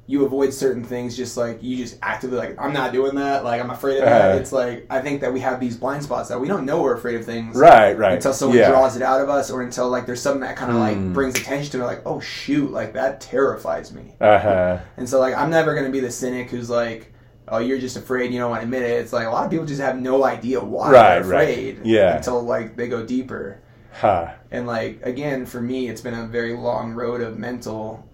you 0.09 0.25
avoid 0.25 0.53
certain 0.53 0.85
things 0.85 1.17
just 1.17 1.37
like 1.37 1.61
you 1.63 1.77
just 1.77 1.99
actively 2.01 2.39
like 2.39 2.57
I'm 2.61 2.73
not 2.73 2.93
doing 2.93 3.17
that 3.17 3.43
like 3.43 3.61
I'm 3.61 3.71
afraid 3.71 3.99
of 3.99 4.05
that. 4.05 4.37
It's 4.41 4.53
like 4.53 4.87
I 4.89 5.01
think 5.01 5.21
that 5.23 5.33
we 5.33 5.41
have 5.41 5.59
these 5.59 5.77
blind 5.77 6.05
spots 6.05 6.29
that 6.29 6.41
we 6.41 6.47
don't 6.47 6.65
know 6.65 6.81
we're 6.83 6.95
afraid 6.95 7.17
of 7.17 7.25
things 7.25 7.57
Right, 7.57 7.99
right. 7.99 8.13
until 8.15 8.33
someone 8.33 8.57
yeah. 8.59 8.69
draws 8.71 8.95
it 8.97 9.03
out 9.03 9.21
of 9.21 9.29
us 9.29 9.51
or 9.51 9.63
until 9.63 9.89
like 9.89 10.07
there's 10.07 10.23
something 10.23 10.43
that 10.43 10.57
kind 10.57 10.71
of 10.71 10.77
Hmm. 10.77 10.83
like 11.07 11.13
brings 11.13 11.35
attention 11.35 11.73
to 11.73 11.81
it 11.83 11.87
like 11.87 12.03
oh 12.07 12.21
shoot 12.21 12.71
like 12.71 12.93
that 12.93 13.21
terrifies 13.21 13.93
me. 13.93 14.15
Uh-huh. 14.21 14.79
And 14.97 15.09
so 15.09 15.19
like 15.19 15.35
I'm 15.35 15.51
never 15.51 15.73
going 15.75 15.87
to 15.87 15.93
be 15.93 16.01
the 16.01 16.11
cynic 16.13 16.51
who's 16.51 16.71
like 16.71 17.13
oh 17.49 17.59
you're 17.59 17.79
just 17.79 17.97
afraid 17.97 18.33
you 18.33 18.39
don't 18.39 18.51
want 18.51 18.61
to 18.61 18.65
admit 18.65 18.83
it. 18.83 19.01
It's 19.01 19.13
like 19.13 19.27
a 19.27 19.31
lot 19.31 19.45
of 19.45 19.51
people 19.51 19.67
just 19.67 19.81
have 19.81 20.01
no 20.01 20.25
idea 20.25 20.61
why 20.61 20.93
Right, 20.93 21.15
they're 21.21 21.25
right. 21.31 21.43
afraid 21.49 21.81
Yeah. 21.85 22.17
until 22.17 22.41
like 22.43 22.77
they 22.77 22.87
go 22.89 23.05
deeper. 23.05 23.61
Huh. 23.93 24.29
And 24.53 24.67
like 24.69 25.01
again, 25.05 25.47
for 25.47 25.61
me, 25.61 25.89
it's 25.89 26.01
been 26.01 26.15
a 26.15 26.27
very 26.27 26.55
long 26.55 26.93
road 26.93 27.21
of 27.23 27.39
mental 27.39 28.09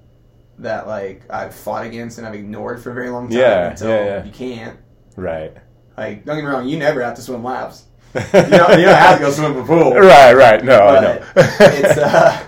that 0.58 0.86
like 0.86 1.22
I've 1.30 1.54
fought 1.54 1.86
against 1.86 2.18
and 2.18 2.26
I've 2.26 2.34
ignored 2.34 2.82
for 2.82 2.90
a 2.90 2.94
very 2.94 3.10
long 3.10 3.28
time 3.28 3.38
Yeah, 3.38 3.70
until 3.70 3.88
yeah, 3.90 4.04
yeah. 4.04 4.24
you 4.24 4.32
can't. 4.32 4.78
Right. 5.16 5.56
Like, 5.96 6.24
don't 6.24 6.36
get 6.36 6.44
me 6.44 6.50
wrong, 6.50 6.66
you 6.68 6.78
never 6.78 7.02
have 7.02 7.14
to 7.16 7.22
swim 7.22 7.44
laps. 7.44 7.84
You 8.14 8.20
don't, 8.32 8.78
you 8.78 8.84
don't 8.86 8.94
have 8.94 9.18
to 9.18 9.24
go 9.24 9.30
swim 9.30 9.56
a 9.56 9.64
pool. 9.64 9.92
Right, 9.94 10.34
right. 10.34 10.62
No, 10.64 10.78
I 10.78 11.00
know. 11.00 11.24
it's 11.36 11.98
uh, 11.98 12.44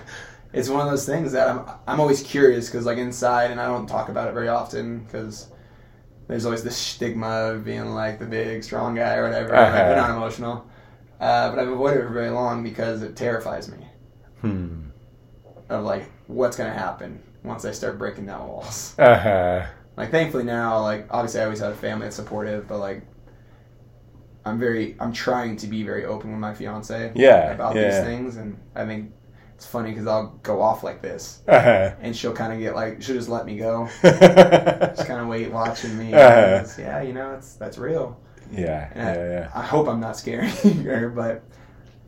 it's 0.53 0.69
one 0.69 0.81
of 0.81 0.89
those 0.91 1.05
things 1.05 1.31
that 1.33 1.47
I'm 1.49 1.65
I'm 1.87 1.99
always 1.99 2.21
curious 2.23 2.67
because 2.69 2.85
like 2.85 2.97
inside, 2.99 3.51
and 3.51 3.59
I 3.59 3.65
don't 3.67 3.87
talk 3.87 4.09
about 4.09 4.27
it 4.29 4.33
very 4.33 4.47
often 4.47 4.99
because 4.99 5.47
there's 6.27 6.45
always 6.45 6.63
this 6.63 6.77
stigma 6.77 7.27
of 7.51 7.65
being 7.65 7.85
like 7.93 8.19
the 8.19 8.25
big 8.25 8.63
strong 8.63 8.95
guy 8.95 9.15
or 9.15 9.23
whatever. 9.23 9.49
like, 9.49 9.59
Uh-huh. 9.59 9.85
we're 9.89 9.95
not 9.95 10.09
emotional, 10.11 10.65
uh, 11.19 11.49
but 11.49 11.59
I've 11.59 11.67
avoided 11.69 11.99
it 12.01 12.07
for 12.07 12.13
very 12.13 12.29
long 12.29 12.63
because 12.63 13.01
it 13.03 13.15
terrifies 13.15 13.69
me 13.69 13.77
hmm. 14.41 14.81
of 15.69 15.83
like 15.83 16.09
what's 16.27 16.57
gonna 16.57 16.73
happen 16.73 17.21
once 17.45 17.65
I 17.65 17.71
start 17.71 17.97
breaking 17.97 18.25
down 18.25 18.47
walls. 18.47 18.95
Uh 18.97 19.17
huh. 19.17 19.65
Like 19.97 20.11
thankfully 20.11 20.43
now, 20.43 20.81
like 20.81 21.07
obviously 21.09 21.41
I 21.41 21.45
always 21.45 21.59
had 21.59 21.71
a 21.71 21.75
family 21.75 22.05
that's 22.05 22.15
supportive, 22.17 22.67
but 22.67 22.79
like 22.79 23.03
I'm 24.45 24.59
very 24.59 24.95
I'm 24.99 25.11
trying 25.13 25.57
to 25.57 25.67
be 25.67 25.83
very 25.83 26.05
open 26.05 26.31
with 26.31 26.39
my 26.39 26.53
fiance 26.53 27.11
Yeah, 27.15 27.51
about 27.51 27.75
yeah. 27.75 27.85
these 27.85 27.99
things, 28.07 28.37
and 28.37 28.57
I 28.75 28.85
think 28.85 29.11
it's 29.55 29.65
funny 29.65 29.91
because 29.91 30.05
I'll 30.05 30.37
go 30.43 30.61
off 30.61 30.83
like 30.83 31.01
this, 31.01 31.41
Uh 31.47 31.59
huh. 31.61 31.91
and 32.01 32.15
she'll 32.15 32.33
kind 32.33 32.53
of 32.53 32.59
get 32.59 32.75
like 32.75 33.01
she'll 33.01 33.15
just 33.15 33.29
let 33.29 33.45
me 33.45 33.57
go, 33.57 33.89
just 34.03 35.07
kind 35.07 35.21
of 35.21 35.27
wait 35.27 35.51
watching 35.51 35.97
me. 35.97 36.13
Uh-huh. 36.13 36.65
Yeah, 36.77 37.01
you 37.01 37.13
know 37.13 37.33
it's 37.33 37.53
that's 37.53 37.77
real, 37.79 38.19
yeah, 38.51 38.91
and 38.93 39.09
I, 39.09 39.13
yeah, 39.15 39.51
I 39.55 39.63
hope 39.63 39.87
I'm 39.87 39.99
not 39.99 40.15
scaring 40.17 40.49
her, 40.83 41.09
but 41.09 41.41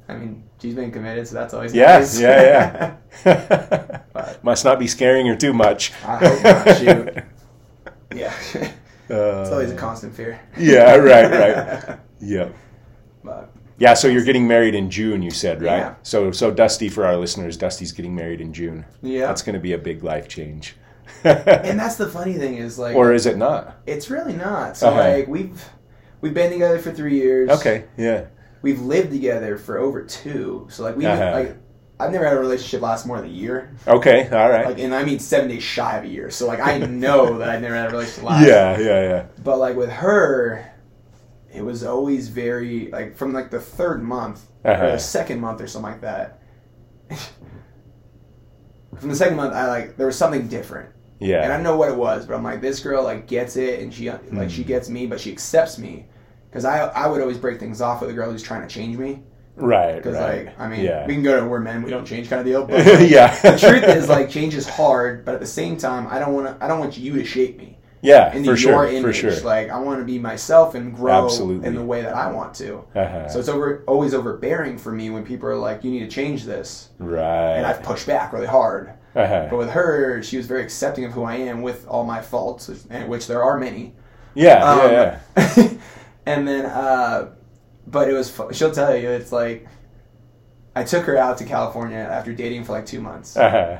I 0.09 0.15
mean 0.15 0.43
she's 0.61 0.73
been 0.75 0.91
committed, 0.91 1.27
so 1.27 1.35
that's 1.35 1.53
always 1.53 1.73
yeah, 1.73 1.99
nice. 1.99 2.19
yeah, 2.19 2.97
yeah. 3.23 4.03
But- 4.13 4.39
Must 4.43 4.65
not 4.65 4.79
be 4.79 4.87
scaring 4.87 5.25
her 5.27 5.35
too 5.35 5.53
much. 5.53 5.91
I 6.05 6.17
hope 6.17 6.43
not, 6.43 6.77
shoot. 6.77 7.23
yeah, 8.15 8.33
Uh, 9.09 9.41
it's 9.41 9.51
always 9.51 9.71
a 9.71 9.75
constant 9.75 10.13
fear. 10.13 10.39
Yeah, 10.57 10.95
right, 10.95 11.31
right. 11.31 11.99
Yeah. 12.19 12.49
but 13.23 13.49
Yeah, 13.77 13.93
so 13.93 14.07
you're 14.07 14.23
getting 14.23 14.47
married 14.47 14.75
in 14.75 14.89
June, 14.89 15.21
you 15.21 15.31
said, 15.31 15.61
right? 15.61 15.77
Yeah. 15.77 15.95
So, 16.03 16.31
so 16.31 16.51
Dusty, 16.51 16.89
for 16.89 17.05
our 17.05 17.15
listeners, 17.17 17.57
Dusty's 17.57 17.91
getting 17.91 18.15
married 18.15 18.41
in 18.41 18.53
June. 18.53 18.85
yeah, 19.01 19.27
That's 19.27 19.41
going 19.41 19.53
to 19.55 19.59
be 19.61 19.73
a 19.73 19.77
big 19.77 20.03
life 20.03 20.27
change. 20.27 20.75
and 21.23 21.79
that's 21.79 21.95
the 21.95 22.07
funny 22.07 22.33
thing 22.33 22.57
is 22.57 22.77
like 22.77 22.95
or 22.95 23.13
is 23.13 23.25
it 23.25 23.37
not? 23.37 23.77
It's 23.85 24.09
really 24.09 24.33
not. 24.33 24.77
So 24.77 24.89
Uh-huh. 24.89 24.99
like 24.99 25.27
we've 25.27 25.63
we've 26.21 26.33
been 26.33 26.51
together 26.51 26.79
for 26.79 26.91
three 26.91 27.15
years. 27.15 27.49
Okay, 27.49 27.85
yeah. 27.97 28.25
We've 28.61 28.81
lived 28.81 29.11
together 29.11 29.57
for 29.57 29.77
over 29.77 30.03
two. 30.03 30.67
So 30.69 30.83
like 30.83 30.95
we 30.97 31.05
Uh-huh. 31.05 31.31
like 31.31 31.57
I've 31.99 32.11
never 32.11 32.25
had 32.25 32.37
a 32.37 32.39
relationship 32.39 32.81
last 32.81 33.05
more 33.07 33.17
than 33.19 33.29
a 33.29 33.33
year. 33.33 33.75
Okay, 33.87 34.29
all 34.31 34.49
right. 34.49 34.65
Like 34.65 34.79
and 34.79 34.93
I 34.93 35.03
mean 35.03 35.19
seven 35.19 35.49
days 35.49 35.63
shy 35.63 35.97
of 35.97 36.03
a 36.03 36.07
year. 36.07 36.29
So 36.29 36.45
like 36.47 36.59
I 36.59 36.77
know 36.79 37.37
that 37.39 37.49
I've 37.49 37.61
never 37.61 37.75
had 37.75 37.87
a 37.87 37.91
relationship 37.91 38.23
last. 38.23 38.47
yeah, 38.47 38.77
yeah, 38.79 39.01
yeah. 39.09 39.25
But 39.43 39.57
like 39.57 39.75
with 39.75 39.89
her, 39.89 40.71
it 41.53 41.61
was 41.63 41.83
always 41.83 42.27
very 42.29 42.89
like 42.91 43.15
from 43.15 43.33
like 43.33 43.49
the 43.49 43.59
third 43.59 44.03
month 44.03 44.45
or 44.63 44.71
Uh-huh. 44.71 44.91
the 44.91 44.99
second 44.99 45.39
month 45.39 45.61
or 45.61 45.67
something 45.67 45.91
like 45.91 46.01
that. 46.01 46.39
from 48.99 49.09
the 49.09 49.15
second 49.15 49.37
month, 49.37 49.53
I 49.53 49.67
like 49.67 49.97
there 49.97 50.07
was 50.07 50.17
something 50.17 50.47
different. 50.47 50.89
Yeah. 51.19 51.41
And 51.43 51.51
I 51.51 51.55
don't 51.55 51.63
know 51.63 51.77
what 51.77 51.89
it 51.89 51.97
was, 51.97 52.25
but 52.25 52.35
I'm 52.35 52.43
like, 52.43 52.61
this 52.61 52.79
girl 52.79 53.03
like 53.03 53.27
gets 53.27 53.55
it, 53.57 53.79
and 53.81 53.93
she 53.93 54.09
like 54.11 54.49
she 54.49 54.61
Hmm. 54.61 54.67
gets 54.67 54.89
me, 54.89 55.07
but 55.07 55.19
she 55.19 55.31
accepts 55.31 55.77
me, 55.79 56.05
because 56.49 56.65
I 56.65 56.79
I 56.87 57.07
would 57.07 57.21
always 57.21 57.37
break 57.37 57.59
things 57.59 57.81
off 57.81 58.01
with 58.01 58.09
a 58.09 58.13
girl 58.13 58.31
who's 58.31 58.43
trying 58.43 58.61
to 58.61 58.67
change 58.67 58.97
me, 58.97 59.21
Right, 59.55 59.95
because 59.95 60.15
right. 60.15 60.45
like 60.45 60.59
I 60.59 60.67
mean 60.67 60.81
yeah. 60.85 61.05
we 61.07 61.13
can 61.13 61.23
go 61.23 61.39
to 61.39 61.45
we're 61.47 61.59
men, 61.59 61.81
we 61.81 61.89
don't 61.89 62.05
change 62.05 62.29
kind 62.29 62.39
of 62.39 62.45
deal. 62.45 62.65
But 62.65 62.85
like, 62.85 63.09
yeah. 63.09 63.39
the 63.41 63.57
truth 63.57 63.83
is 63.83 64.07
like 64.09 64.29
change 64.29 64.53
is 64.55 64.67
hard, 64.67 65.25
but 65.25 65.33
at 65.33 65.39
the 65.39 65.47
same 65.47 65.77
time 65.77 66.07
I 66.07 66.19
don't 66.19 66.33
want 66.33 66.47
to 66.47 66.63
I 66.63 66.67
don't 66.67 66.79
want 66.79 66.97
you 66.97 67.13
to 67.13 67.25
shape 67.25 67.57
me 67.57 67.77
yeah, 68.01 68.31
into 68.33 68.55
for 68.55 68.57
your 68.57 68.57
sure, 68.57 68.87
image. 68.87 69.01
for 69.01 69.13
sure. 69.13 69.41
Like 69.41 69.69
I 69.69 69.79
want 69.79 69.99
to 69.99 70.05
be 70.05 70.19
myself 70.19 70.75
and 70.75 70.93
grow 70.95 71.25
Absolutely. 71.25 71.67
in 71.67 71.75
the 71.75 71.83
way 71.83 72.01
that 72.03 72.13
I 72.15 72.31
want 72.31 72.53
to. 72.55 72.83
Uh-huh. 72.95 73.27
So 73.29 73.39
it's 73.39 73.49
over 73.49 73.83
always 73.87 74.13
overbearing 74.13 74.77
for 74.77 74.91
me 74.91 75.09
when 75.09 75.25
people 75.25 75.49
are 75.49 75.57
like, 75.57 75.83
you 75.83 75.89
need 75.91 76.01
to 76.01 76.07
change 76.07 76.43
this, 76.45 76.89
right. 76.99 77.55
and 77.55 77.65
I've 77.65 77.81
pushed 77.81 78.05
back 78.05 78.33
really 78.33 78.45
hard. 78.47 78.91
uh-huh. 79.15 79.47
But 79.49 79.57
with 79.57 79.71
her, 79.71 80.21
she 80.21 80.37
was 80.37 80.45
very 80.45 80.61
accepting 80.61 81.05
of 81.05 81.11
who 81.13 81.23
I 81.23 81.35
am 81.35 81.63
with 81.63 81.87
all 81.87 82.03
my 82.03 82.21
faults, 82.21 82.69
and 82.89 83.09
which 83.09 83.25
there 83.25 83.43
are 83.43 83.57
many. 83.59 83.93
Yeah, 84.35 84.63
Um, 84.63 84.91
yeah, 84.91 85.19
yeah. 85.35 85.67
and 86.27 86.47
then, 86.47 86.65
uh, 86.65 87.33
but 87.87 88.09
it 88.09 88.13
was. 88.13 88.39
She'll 88.51 88.71
tell 88.71 88.95
you 88.95 89.09
it's 89.09 89.31
like 89.31 89.67
I 90.75 90.83
took 90.83 91.05
her 91.05 91.17
out 91.17 91.39
to 91.39 91.45
California 91.45 91.97
after 91.97 92.33
dating 92.33 92.63
for 92.63 92.73
like 92.73 92.85
two 92.85 93.01
months. 93.01 93.35
Uh-huh. 93.35 93.79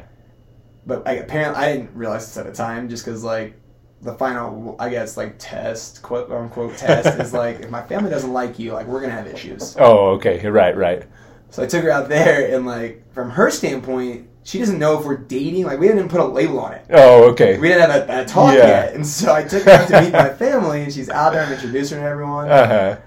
But 0.86 1.06
like, 1.06 1.20
apparently, 1.20 1.64
I 1.64 1.74
didn't 1.74 1.93
realize 1.93 2.26
this 2.26 2.38
at 2.38 2.45
the 2.45 2.54
time, 2.54 2.89
just 2.89 3.06
because 3.06 3.24
like 3.24 3.60
the 4.02 4.14
final, 4.14 4.76
I 4.80 4.89
guess, 4.89 5.18
like 5.18 5.36
test, 5.38 6.02
quote 6.02 6.32
unquote 6.32 6.78
test, 6.78 7.20
is 7.20 7.34
like 7.43 7.60
if 7.60 7.70
my 7.70 7.84
family 7.84 8.10
doesn't 8.10 8.34
like 8.34 8.58
you, 8.58 8.74
like 8.74 8.88
we're 8.88 9.02
gonna 9.02 9.14
have 9.14 9.28
issues. 9.28 9.76
Oh, 9.78 10.12
okay. 10.12 10.48
Right, 10.48 10.76
right. 10.76 11.04
So 11.50 11.62
I 11.64 11.68
took 11.68 11.84
her 11.84 11.91
out 11.91 12.10
there, 12.10 12.56
and 12.56 12.66
like 12.66 13.14
from 13.14 13.30
her 13.30 13.52
standpoint, 13.52 14.28
she 14.48 14.60
doesn't 14.60 14.80
know 14.80 14.98
if 14.98 15.04
we're 15.06 15.18
dating. 15.18 15.66
Like 15.66 15.78
we 15.78 15.89
didn't 15.89 16.08
put 16.08 16.22
a 16.22 16.26
label 16.26 16.60
on 16.62 16.72
it. 16.74 16.86
Oh, 16.89 17.30
okay. 17.32 17.58
We 17.60 17.68
didn't 17.68 17.89
have 17.91 18.10
a, 18.10 18.22
a 18.22 18.26
talk 18.26 18.54
Yeah. 18.54 18.68
yet, 18.68 18.93
and 18.93 19.06
so 19.06 19.34
I 19.34 19.43
took 19.43 19.64
her 19.64 19.72
out 19.72 19.89
to 19.89 20.02
meet 20.02 20.14
my 20.14 20.30
family, 20.30 20.84
and 20.84 20.93
she's 20.93 21.10
out 21.10 21.34
there. 21.34 21.43
I'm 21.43 21.52
introducing 21.52 21.98
her 22.00 22.06
to 22.06 22.10
everyone, 22.10 22.50
Uh-huh. 22.50 22.98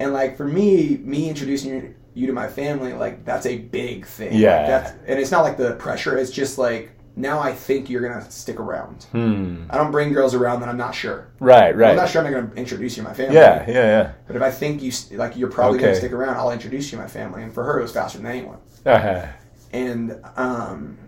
and 0.00 0.12
like 0.12 0.36
for 0.36 0.44
me, 0.46 0.98
me 1.02 1.30
introducing 1.30 1.70
you, 1.74 1.94
you 2.12 2.26
to 2.26 2.34
my 2.34 2.46
family, 2.48 2.92
like 2.92 3.24
that's 3.24 3.46
a 3.46 3.56
big 3.56 4.04
thing. 4.06 4.32
Like, 4.32 4.40
Yeah. 4.40 4.66
that's, 4.66 4.90
and 5.06 5.18
it's 5.18 5.30
not 5.30 5.44
like 5.44 5.56
the 5.56 5.76
pressure. 5.76 6.18
It's 6.18 6.30
just 6.30 6.58
like 6.58 6.90
now 7.18 7.40
I 7.40 7.52
think 7.52 7.88
you're 7.88 8.06
gonna 8.06 8.30
stick 8.30 8.60
around. 8.60 9.04
Hmm. 9.12 9.64
I 9.70 9.78
don't 9.78 9.90
bring 9.90 10.12
girls 10.12 10.34
around 10.34 10.60
that 10.60 10.68
I'm 10.68 10.76
not 10.76 10.94
sure. 10.94 11.28
Right, 11.40 11.74
right. 11.74 11.92
I'm 11.92 11.96
not 11.96 12.10
sure 12.10 12.22
I'm 12.22 12.30
gonna 12.30 12.52
introduce 12.54 12.98
you 12.98 13.02
to 13.02 13.08
my 13.08 13.14
family. 13.14 13.36
Yeah, 13.36 13.64
yeah, 13.66 13.74
yeah. 13.74 14.12
But 14.26 14.36
if 14.36 14.42
I 14.42 14.50
think 14.50 14.82
you 14.82 14.92
like, 15.16 15.38
you're 15.38 15.48
probably 15.48 15.78
gonna 15.78 15.94
stick 15.94 16.12
around, 16.12 16.36
I'll 16.36 16.50
introduce 16.50 16.92
you 16.92 16.98
to 16.98 17.02
my 17.02 17.08
family. 17.08 17.42
And 17.42 17.50
for 17.54 17.64
her, 17.64 17.78
it 17.78 17.82
was 17.82 17.92
faster 17.92 18.18
than 18.18 18.26
anyone. 18.26 18.58
Uh-huh. 18.84 19.24
And 19.72 20.20
um, 20.36 20.98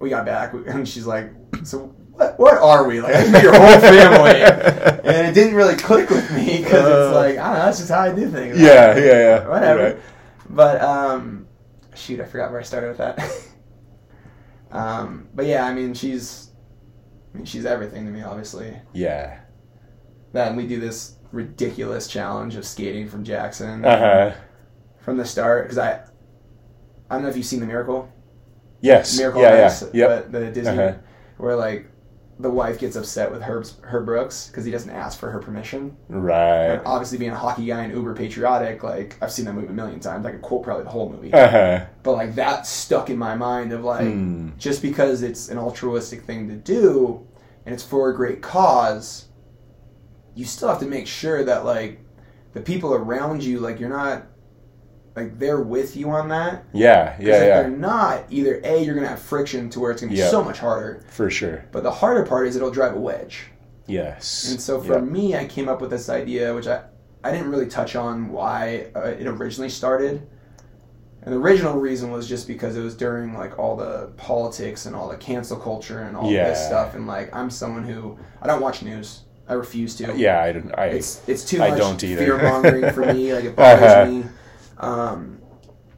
we 0.00 0.10
got 0.10 0.24
back, 0.26 0.52
and 0.66 0.88
she's 0.88 1.06
like, 1.06 1.30
"So 1.64 1.94
what? 2.12 2.38
What 2.38 2.54
are 2.58 2.86
we 2.86 3.00
like? 3.00 3.14
I 3.14 3.28
met 3.30 3.42
your 3.42 3.54
whole 3.54 3.80
family." 3.80 4.40
and 5.04 5.26
it 5.26 5.34
didn't 5.34 5.54
really 5.54 5.76
click 5.76 6.10
with 6.10 6.30
me 6.32 6.62
because 6.62 6.84
Uh. 6.84 7.06
it's 7.06 7.14
like 7.14 7.38
I 7.38 7.48
don't 7.50 7.58
know. 7.58 7.64
That's 7.66 7.78
just 7.78 7.90
how 7.90 8.00
I 8.00 8.12
do 8.14 8.28
things. 8.30 8.58
Yeah, 8.60 8.96
yeah, 8.96 9.04
yeah. 9.04 9.48
whatever. 9.48 9.82
Right. 9.84 9.98
But 10.50 10.80
um, 10.82 11.46
shoot, 11.94 12.20
I 12.20 12.24
forgot 12.24 12.50
where 12.50 12.60
I 12.60 12.64
started 12.64 12.88
with 12.88 12.98
that. 12.98 13.18
um, 14.70 15.28
but 15.34 15.46
yeah, 15.46 15.64
I 15.64 15.72
mean, 15.74 15.94
she's, 15.94 16.50
I 17.32 17.38
mean, 17.38 17.46
she's 17.46 17.64
everything 17.64 18.04
to 18.06 18.10
me. 18.10 18.22
Obviously, 18.22 18.74
Yeah. 18.92 19.40
and 20.34 20.56
we 20.56 20.66
do 20.66 20.80
this 20.80 21.16
ridiculous 21.32 22.06
challenge 22.08 22.54
of 22.56 22.64
skating 22.64 23.08
from 23.08 23.24
Jackson 23.24 23.84
Uh-huh. 23.84 24.32
from 25.00 25.16
the 25.16 25.24
start 25.24 25.64
because 25.64 25.78
I. 25.78 26.00
I 27.14 27.16
don't 27.18 27.22
know 27.24 27.30
if 27.30 27.36
you've 27.36 27.46
seen 27.46 27.60
the 27.60 27.66
Miracle. 27.66 28.10
Yes. 28.80 29.16
Miracle 29.18 29.40
yeah, 29.42 29.56
yeah. 29.56 29.86
Yep. 29.94 30.08
but 30.08 30.32
the 30.32 30.50
Disney, 30.50 30.78
Uh-huh. 30.78 30.98
where 31.38 31.56
like 31.56 31.86
the 32.40 32.50
wife 32.50 32.80
gets 32.80 32.96
upset 32.96 33.30
with 33.30 33.40
Herb 33.42 33.64
Herb 33.82 34.04
Brooks 34.06 34.48
because 34.48 34.64
he 34.64 34.72
doesn't 34.72 34.90
ask 34.90 35.18
for 35.20 35.30
her 35.30 35.38
permission. 35.38 35.96
Right. 36.08 36.64
And 36.72 36.82
obviously, 36.84 37.16
being 37.18 37.30
a 37.30 37.36
hockey 37.36 37.66
guy 37.66 37.84
and 37.84 37.94
uber 37.94 38.12
patriotic, 38.14 38.82
like 38.82 39.16
I've 39.22 39.30
seen 39.30 39.44
that 39.44 39.54
movie 39.54 39.68
a 39.68 39.72
million 39.72 40.00
times. 40.00 40.26
I 40.26 40.32
could 40.32 40.42
quote 40.42 40.64
probably 40.64 40.82
the 40.84 40.90
whole 40.90 41.08
movie, 41.08 41.32
Uh-huh. 41.32 41.86
but 42.02 42.12
like 42.12 42.34
that 42.34 42.66
stuck 42.66 43.08
in 43.08 43.16
my 43.16 43.36
mind 43.36 43.72
of 43.72 43.84
like 43.84 44.06
Hmm. 44.06 44.48
just 44.58 44.82
because 44.82 45.22
it's 45.22 45.48
an 45.48 45.58
altruistic 45.58 46.24
thing 46.24 46.48
to 46.48 46.56
do 46.56 47.24
and 47.64 47.72
it's 47.72 47.84
for 47.84 48.10
a 48.10 48.14
great 48.14 48.42
cause, 48.42 49.26
you 50.34 50.44
still 50.44 50.68
have 50.68 50.80
to 50.80 50.86
make 50.86 51.06
sure 51.06 51.44
that 51.44 51.64
like 51.64 52.00
the 52.52 52.60
people 52.60 52.92
around 52.94 53.42
you, 53.44 53.60
like 53.60 53.78
you're 53.80 53.88
not 53.88 54.26
like 55.16 55.38
they're 55.38 55.60
with 55.60 55.96
you 55.96 56.10
on 56.10 56.28
that. 56.28 56.64
Yeah, 56.72 57.14
yeah, 57.18 57.20
if 57.20 57.26
yeah. 57.26 57.62
they're 57.62 57.70
not, 57.70 58.24
either 58.30 58.60
A, 58.64 58.82
you're 58.84 58.94
gonna 58.94 59.06
have 59.08 59.20
friction 59.20 59.70
to 59.70 59.80
where 59.80 59.90
it's 59.92 60.00
gonna 60.00 60.12
be 60.12 60.18
Yep. 60.18 60.30
so 60.30 60.42
much 60.42 60.58
harder. 60.58 61.04
For 61.08 61.30
sure. 61.30 61.64
But 61.72 61.82
the 61.84 61.90
harder 61.90 62.24
part 62.26 62.46
is 62.48 62.56
it'll 62.56 62.70
drive 62.70 62.94
a 62.96 63.00
wedge. 63.00 63.44
Yes. 63.86 64.50
And 64.50 64.60
so 64.60 64.80
for 64.80 64.94
Yep. 64.94 65.02
me, 65.04 65.36
I 65.36 65.44
came 65.46 65.68
up 65.68 65.80
with 65.80 65.90
this 65.90 66.08
idea, 66.08 66.52
which 66.54 66.66
I, 66.66 66.82
I 67.22 67.30
didn't 67.30 67.50
really 67.50 67.66
touch 67.66 67.94
on 67.96 68.30
why 68.30 68.86
uh, 68.96 69.00
it 69.02 69.26
originally 69.26 69.68
started. 69.70 70.26
And 71.22 71.32
the 71.32 71.38
original 71.38 71.78
reason 71.78 72.10
was 72.10 72.28
just 72.28 72.46
because 72.46 72.76
it 72.76 72.82
was 72.82 72.94
during 72.94 73.34
like 73.34 73.58
all 73.58 73.76
the 73.76 74.10
politics 74.18 74.84
and 74.86 74.94
all 74.94 75.08
the 75.08 75.16
cancel 75.16 75.56
culture 75.58 76.00
and 76.00 76.16
all 76.16 76.30
Yeah. 76.30 76.48
this 76.50 76.66
stuff. 76.66 76.94
And 76.94 77.06
like 77.06 77.34
I'm 77.34 77.48
someone 77.50 77.84
who 77.84 78.18
I 78.42 78.46
don't 78.46 78.60
watch 78.60 78.82
news. 78.82 79.22
I 79.48 79.52
refuse 79.54 79.94
to. 79.96 80.12
Yeah, 80.16 80.42
I 80.42 80.52
don't 80.52 80.72
I 80.78 80.86
It's 80.86 81.26
it's 81.28 81.44
too 81.44 81.62
I 81.62 81.70
much 81.78 82.00
fear 82.00 82.36
mongering 82.42 82.90
for 82.92 83.06
me. 83.12 83.32
Like 83.32 83.44
it 83.44 83.56
bothers 83.56 83.82
Uh-huh. 83.92 84.10
me. 84.10 84.24
Um, 84.78 85.40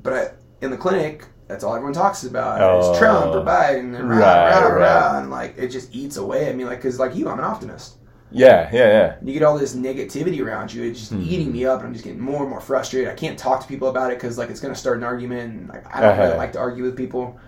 but 0.03 0.13
I, 0.13 0.31
in 0.61 0.71
the 0.71 0.77
clinic, 0.77 1.27
that's 1.49 1.65
all 1.65 1.75
everyone 1.75 1.93
talks 1.95 2.25
about 2.25 2.61
Oh. 2.61 2.79
is 2.93 2.99
Trump 2.99 3.35
or 3.35 3.41
Biden 3.43 3.97
and 3.99 4.09
rah, 4.09 4.17
Right, 4.19 4.51
rah, 4.61 4.69
right. 4.69 5.13
rah, 5.13 5.19
and 5.19 5.31
like 5.31 5.57
it 5.59 5.69
just 5.69 5.95
eats 5.95 6.17
away 6.17 6.47
at 6.47 6.57
me. 6.57 6.65
Like 6.65 6.79
because 6.79 6.99
like 6.99 7.15
you, 7.15 7.29
I'm 7.29 7.39
an 7.39 7.45
optimist. 7.45 7.97
Yeah, 8.31 8.69
yeah, 8.73 8.87
yeah. 8.89 9.15
You 9.23 9.33
get 9.33 9.43
all 9.45 9.57
this 9.59 9.75
negativity 9.75 10.45
around 10.45 10.73
you. 10.73 10.83
It's 10.83 10.99
just 10.99 11.13
Hmm. 11.13 11.23
eating 11.23 11.53
me 11.53 11.65
up, 11.65 11.79
and 11.79 11.87
I'm 11.89 11.93
just 11.93 12.05
getting 12.05 12.21
more 12.21 12.41
and 12.43 12.51
more 12.51 12.61
frustrated. 12.61 13.09
I 13.11 13.15
can't 13.15 13.39
talk 13.39 13.61
to 13.63 13.69
people 13.69 13.89
about 13.89 14.11
it 14.11 14.19
because 14.19 14.37
like 14.39 14.51
it's 14.51 14.61
going 14.61 14.75
to 14.75 14.79
start 14.81 14.99
an 14.99 15.05
argument, 15.05 15.53
and 15.55 15.69
like 15.69 15.85
I 15.95 16.01
don't 16.01 16.19
really 16.19 16.31
Uh-huh. 16.31 16.37
like 16.37 16.53
to 16.53 16.59
argue 16.59 16.85
with 16.85 16.97
people. 16.97 17.39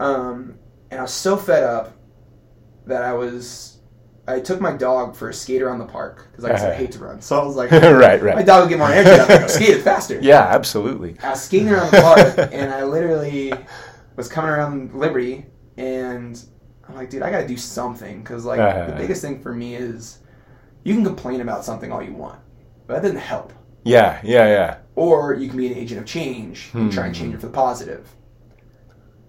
Um, 0.00 0.54
and 0.90 1.00
I 1.00 1.02
was 1.02 1.12
so 1.12 1.36
fed 1.36 1.64
up 1.64 1.92
that 2.86 3.02
I 3.04 3.12
was. 3.14 3.71
I 4.26 4.38
took 4.40 4.60
my 4.60 4.72
dog 4.76 5.16
for 5.16 5.28
a 5.30 5.34
skate 5.34 5.62
around 5.62 5.78
the 5.80 5.84
park 5.86 6.28
because 6.30 6.44
like 6.44 6.52
I 6.52 6.56
said, 6.56 6.66
I 6.68 6.70
Uh-huh. 6.74 6.78
hate 6.82 6.92
to 6.92 6.98
run. 7.00 7.20
So 7.20 7.40
I 7.40 7.44
was 7.44 7.56
like, 7.56 7.70
right, 7.72 8.22
right. 8.22 8.36
my 8.36 8.42
dog 8.42 8.62
will 8.62 8.68
get 8.68 8.78
more 8.78 8.88
energy 8.92 9.10
out 9.10 9.30
of 9.30 9.42
it. 9.42 9.50
Skate 9.50 9.70
it 9.70 9.82
faster. 9.82 10.18
Yeah, 10.22 10.42
absolutely. 10.42 11.16
I 11.22 11.30
was 11.30 11.42
skating 11.42 11.70
around 11.70 11.90
the 11.90 12.00
park 12.00 12.50
and 12.52 12.72
I 12.72 12.84
literally 12.84 13.52
was 14.16 14.28
coming 14.28 14.50
around 14.50 14.94
Liberty 14.94 15.46
and 15.76 16.40
I'm 16.88 16.94
like, 16.94 17.10
dude, 17.10 17.22
I 17.22 17.30
gotta 17.30 17.48
do 17.48 17.56
something 17.56 18.20
because 18.22 18.44
like 18.44 18.60
Uh-huh. 18.60 18.86
the 18.90 18.96
biggest 18.96 19.22
thing 19.22 19.40
for 19.40 19.52
me 19.54 19.74
is 19.74 20.18
you 20.84 20.94
can 20.94 21.04
complain 21.04 21.40
about 21.40 21.64
something 21.64 21.90
all 21.90 22.02
you 22.02 22.12
want, 22.12 22.38
but 22.86 22.94
that 22.94 23.02
doesn't 23.02 23.16
help. 23.18 23.52
Yeah, 23.84 24.20
yeah, 24.22 24.46
yeah. 24.46 24.76
Or 24.94 25.34
you 25.34 25.48
can 25.48 25.56
be 25.56 25.66
an 25.66 25.74
agent 25.76 25.98
of 26.00 26.06
change 26.06 26.70
and 26.74 26.92
try 26.92 27.06
and 27.06 27.14
change 27.14 27.34
it 27.34 27.40
for 27.40 27.46
the 27.46 27.52
positive. 27.52 28.08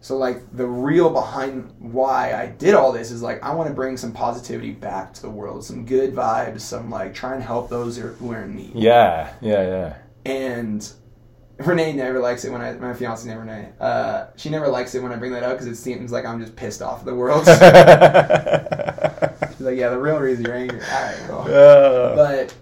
So 0.04 0.18
like 0.18 0.42
the 0.54 0.68
real 0.68 1.10
behind 1.10 1.74
why 1.80 2.34
I 2.34 2.48
did 2.48 2.74
all 2.74 2.92
this 2.92 3.10
is 3.10 3.22
like 3.22 3.42
I 3.42 3.54
want 3.56 3.70
to 3.70 3.74
bring 3.74 3.96
some 3.96 4.12
positivity 4.12 4.72
back 4.72 5.14
to 5.14 5.22
the 5.22 5.30
world, 5.30 5.64
some 5.64 5.86
good 5.86 6.14
vibes, 6.14 6.60
some 6.60 6.90
like 6.90 7.14
try 7.14 7.36
and 7.36 7.42
help 7.42 7.70
those 7.70 7.96
who 7.98 8.32
are- 8.32 8.42
in 8.44 8.54
need. 8.54 8.74
Yeah, 8.76 9.32
yeah, 9.40 9.62
yeah. 9.62 9.96
And 10.26 10.92
Renee 11.58 11.94
never 11.94 12.20
likes 12.20 12.44
it 12.44 12.52
when 12.52 12.60
I 12.60 12.74
my 12.74 12.94
fiance 12.94 13.26
name 13.26 13.38
Renee. 13.40 13.70
Uh, 13.80 14.26
she 14.36 14.50
never 14.50 14.68
likes 14.68 14.94
it 14.94 15.02
when 15.02 15.14
I 15.14 15.16
bring 15.16 15.32
that 15.32 15.44
up 15.44 15.54
because 15.54 15.68
it 15.68 15.78
seems 15.78 16.12
like 16.12 16.26
I'm 16.26 16.42
just 16.42 16.58
pissed 16.58 16.82
off 16.82 17.00
at 17.00 17.06
the 17.06 17.16
world. 17.16 17.46
She's 19.54 19.62
like, 19.62 19.78
yeah, 19.78 19.90
the 19.90 20.00
real 20.00 20.20
reason 20.20 20.44
you're 20.44 20.56
angry. 20.56 20.82
All 20.82 21.02
right, 21.02 21.16
cool. 21.30 21.40
Uh, 21.54 22.16
But 22.16 22.54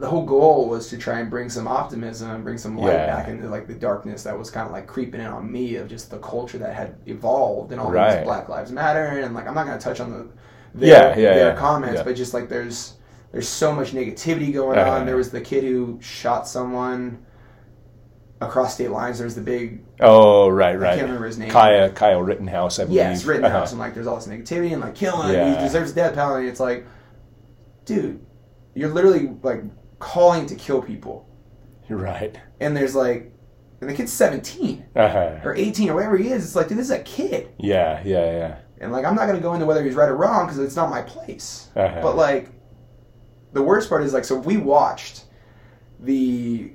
the 0.00 0.08
whole 0.08 0.24
goal 0.24 0.68
was 0.68 0.88
to 0.88 0.96
try 0.96 1.20
and 1.20 1.28
bring 1.30 1.48
some 1.50 1.68
optimism 1.68 2.30
and 2.30 2.42
bring 2.42 2.56
some 2.58 2.76
light 2.76 2.92
Yeah. 2.94 3.06
back 3.06 3.28
into 3.28 3.48
like 3.48 3.66
the 3.66 3.74
darkness 3.74 4.22
that 4.22 4.36
was 4.38 4.50
kind 4.50 4.66
of 4.66 4.72
like 4.72 4.86
creeping 4.86 5.20
in 5.20 5.26
on 5.26 5.50
me 5.52 5.76
of 5.76 5.88
just 5.88 6.10
the 6.10 6.18
culture 6.18 6.58
that 6.58 6.74
had 6.74 6.96
evolved 7.06 7.70
and 7.72 7.80
all 7.80 7.90
Right. 7.92 8.16
these 8.16 8.24
Black 8.24 8.48
Lives 8.48 8.72
Matter 8.72 9.04
and 9.20 9.34
like 9.34 9.46
I'm 9.46 9.54
not 9.54 9.66
gonna 9.66 9.78
touch 9.78 10.00
on 10.00 10.10
the 10.10 10.86
Yeah, 10.86 11.14
their, 11.14 11.18
yeah, 11.20 11.34
their 11.34 11.48
yeah. 11.50 11.56
comments, 11.56 11.98
Yeah. 11.98 12.02
but 12.04 12.16
just 12.16 12.32
like 12.34 12.48
there's 12.48 12.94
there's 13.32 13.46
so 13.48 13.72
much 13.72 13.92
negativity 13.92 14.52
going 14.52 14.78
Uh-huh. 14.78 14.90
on. 14.90 15.06
There 15.06 15.16
was 15.16 15.30
the 15.30 15.40
kid 15.40 15.62
who 15.64 15.98
shot 16.00 16.48
someone 16.48 17.18
across 18.40 18.74
state 18.74 18.90
lines. 18.90 19.18
There's 19.18 19.34
the 19.34 19.42
big 19.42 19.84
oh, 20.00 20.48
right, 20.48 20.78
right. 20.80 20.94
I 20.94 20.96
can't 20.96 21.06
remember 21.08 21.26
his 21.26 21.38
name. 21.38 21.50
Kyle, 21.50 21.90
Kyle 21.90 22.22
Rittenhouse, 22.22 22.78
I 22.78 22.84
believe. 22.84 22.96
Yes, 22.96 23.24
Rittenhouse. 23.24 23.52
Uh-huh. 23.68 23.70
And 23.72 23.78
like, 23.80 23.94
there's 23.94 24.06
all 24.06 24.16
this 24.16 24.26
negativity 24.26 24.72
and 24.72 24.80
like 24.80 24.94
killing. 24.94 25.32
Yeah. 25.32 25.54
He 25.58 25.62
deserves 25.62 25.92
death 25.92 26.14
penalty. 26.14 26.48
It's 26.48 26.58
like, 26.60 26.86
dude, 27.84 28.18
you're 28.74 28.88
literally 28.88 29.30
like 29.42 29.62
calling 30.00 30.46
to 30.46 30.56
kill 30.56 30.82
people. 30.82 31.28
Right. 31.88 32.36
And 32.60 32.76
there's 32.76 32.94
like, 32.96 33.32
and 33.80 33.88
the 33.88 33.94
kid's 33.94 34.12
17 34.12 34.84
Uh-huh. 34.96 35.40
or 35.44 35.54
18 35.54 35.88
or 35.90 35.94
whatever 35.94 36.16
he 36.16 36.28
is. 36.28 36.44
It's 36.44 36.54
like, 36.56 36.68
dude, 36.68 36.76
this 36.78 36.86
is 36.86 36.90
a 36.92 37.02
kid. 37.02 37.50
Yeah, 37.58 38.02
yeah, 38.04 38.30
yeah. 38.32 38.56
And 38.80 38.92
like, 38.92 39.04
I'm 39.04 39.14
not 39.14 39.26
gonna 39.26 39.40
go 39.40 39.54
into 39.54 39.66
whether 39.66 39.82
he's 39.84 39.94
right 39.94 40.08
or 40.08 40.16
wrong 40.16 40.46
because 40.46 40.58
it's 40.58 40.76
not 40.76 40.90
my 40.90 41.02
place. 41.02 41.68
Uh-huh. 41.76 42.00
But 42.02 42.16
like, 42.16 42.48
the 43.52 43.62
worst 43.62 43.88
part 43.88 44.02
is 44.02 44.12
like, 44.12 44.24
so 44.24 44.36
we 44.36 44.56
watched 44.56 45.24
the 46.00 46.72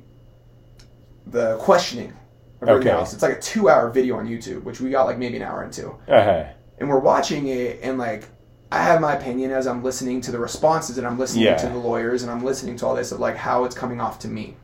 the 1.28 1.58
questioning 1.58 2.14
of 2.62 2.70
Okay. 2.70 2.74
Rittenhouse. 2.90 3.14
It's 3.14 3.22
like 3.24 3.38
a 3.38 3.42
two 3.42 3.70
hour 3.70 3.90
video 3.90 4.18
on 4.18 4.28
YouTube, 4.28 4.64
which 4.64 4.80
we 4.82 4.90
got 4.92 5.06
like 5.06 5.18
maybe 5.18 5.38
an 5.38 5.44
hour 5.44 5.64
into. 5.64 5.90
Uh-huh. 6.08 6.46
and 6.78 6.90
we're 6.90 7.00
watching 7.00 7.48
it 7.48 7.80
and 7.82 7.98
like 7.98 8.28
I 8.72 8.82
have 8.82 9.00
my 9.00 9.14
opinion 9.14 9.52
as 9.52 9.68
I'm 9.68 9.84
listening 9.84 10.22
to 10.22 10.32
the 10.32 10.40
responses 10.40 10.98
and 10.98 11.06
I'm 11.06 11.18
listening 11.20 11.46
Yeah. 11.46 11.56
to 11.58 11.68
the 11.68 11.78
lawyers 11.78 12.24
and 12.24 12.32
I'm 12.32 12.44
listening 12.44 12.76
to 12.78 12.86
all 12.86 12.96
this 12.96 13.12
of 13.12 13.20
like 13.20 13.36
how 13.38 13.64
it's 13.64 13.76
coming 13.76 14.02
off 14.02 14.20
to 14.20 14.28
me. 14.28 14.58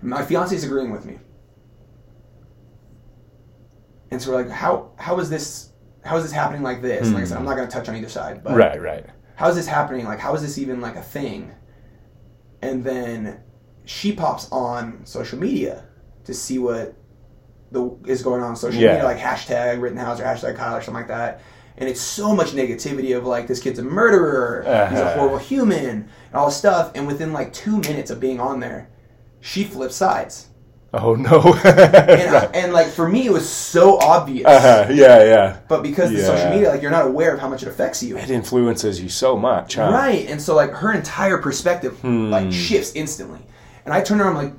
My 0.00 0.24
fiance 0.24 0.54
is 0.54 0.64
agreeing 0.64 0.90
with 0.90 1.04
me. 1.04 1.18
And 4.10 4.20
so 4.20 4.30
we're 4.30 4.42
like, 4.42 4.50
how 4.50 4.90
how 4.96 5.18
is 5.18 5.30
this 5.30 5.70
how 6.04 6.16
is 6.16 6.22
this 6.24 6.32
happening 6.32 6.62
like 6.62 6.82
this? 6.82 7.06
And 7.06 7.14
Like 7.14 7.22
I 7.24 7.26
said, 7.26 7.38
I'm 7.38 7.44
not 7.44 7.52
hmm. 7.52 7.58
gonna 7.60 7.70
touch 7.70 7.88
on 7.88 7.96
either 7.96 8.08
side, 8.08 8.42
but 8.42 8.56
Right, 8.56 8.80
right. 8.80 9.06
how 9.36 9.48
is 9.48 9.56
this 9.56 9.66
happening? 9.66 10.04
Like, 10.04 10.18
how 10.18 10.34
is 10.34 10.42
this 10.42 10.58
even 10.58 10.80
like 10.80 10.96
a 10.96 11.02
thing? 11.02 11.52
And 12.60 12.84
then 12.84 13.40
she 13.84 14.12
pops 14.12 14.50
on 14.52 15.04
social 15.04 15.38
media 15.38 15.84
to 16.24 16.34
see 16.34 16.58
what 16.58 16.94
the 17.72 17.96
is 18.06 18.22
going 18.22 18.42
on 18.42 18.50
on 18.50 18.56
social 18.56 18.80
Yeah. 18.80 18.92
media, 18.94 19.04
like 19.04 19.18
hashtag 19.18 19.80
Rittenhouse 19.80 20.20
or 20.20 20.24
hashtag 20.24 20.56
Kyle 20.56 20.76
or 20.76 20.80
something 20.82 20.94
like 21.00 21.08
that. 21.08 21.40
And 21.78 21.88
it's 21.88 22.00
so 22.00 22.34
much 22.36 22.48
negativity 22.52 23.16
of 23.16 23.24
like 23.26 23.46
this 23.46 23.60
kid's 23.60 23.78
a 23.78 23.82
murderer, 23.82 24.62
he's 24.90 24.98
a 24.98 25.04
Uh-huh. 25.04 25.14
horrible 25.18 25.38
human, 25.38 25.88
and 25.88 26.34
all 26.34 26.46
this 26.46 26.56
stuff. 26.56 26.92
And 26.94 27.06
within 27.06 27.32
like 27.32 27.52
two 27.52 27.78
minutes 27.78 28.10
of 28.10 28.20
being 28.20 28.40
on 28.40 28.60
there, 28.60 28.88
she 29.40 29.64
flips 29.64 29.96
sides. 29.96 30.48
Oh 30.94 31.14
no. 31.14 31.40
And, 31.64 32.32
right. 32.32 32.50
and 32.54 32.72
like 32.74 32.88
for 32.88 33.08
me, 33.08 33.26
it 33.26 33.32
was 33.32 33.48
so 33.48 33.98
obvious. 33.98 34.46
Uh-huh. 34.46 34.92
Yeah, 34.92 35.24
yeah. 35.24 35.60
But 35.66 35.82
because 35.82 36.10
the 36.10 36.20
social 36.22 36.50
media, 36.50 36.68
like 36.68 36.82
you're 36.82 36.90
not 36.90 37.06
aware 37.06 37.32
of 37.32 37.40
how 37.40 37.48
much 37.48 37.62
it 37.62 37.68
affects 37.68 38.02
you. 38.02 38.18
It 38.18 38.30
influences 38.30 39.00
you 39.00 39.08
so 39.08 39.36
much, 39.36 39.76
huh? 39.76 39.90
Right. 39.90 40.28
And 40.28 40.40
so 40.40 40.54
like 40.54 40.70
her 40.72 40.92
entire 40.92 41.38
perspective 41.38 41.98
Hmm. 42.00 42.30
like 42.30 42.52
shifts 42.52 42.92
instantly. 42.94 43.40
And 43.86 43.94
I 43.94 44.02
turn 44.02 44.20
around 44.20 44.36
I'm 44.36 44.44
like, 44.44 44.52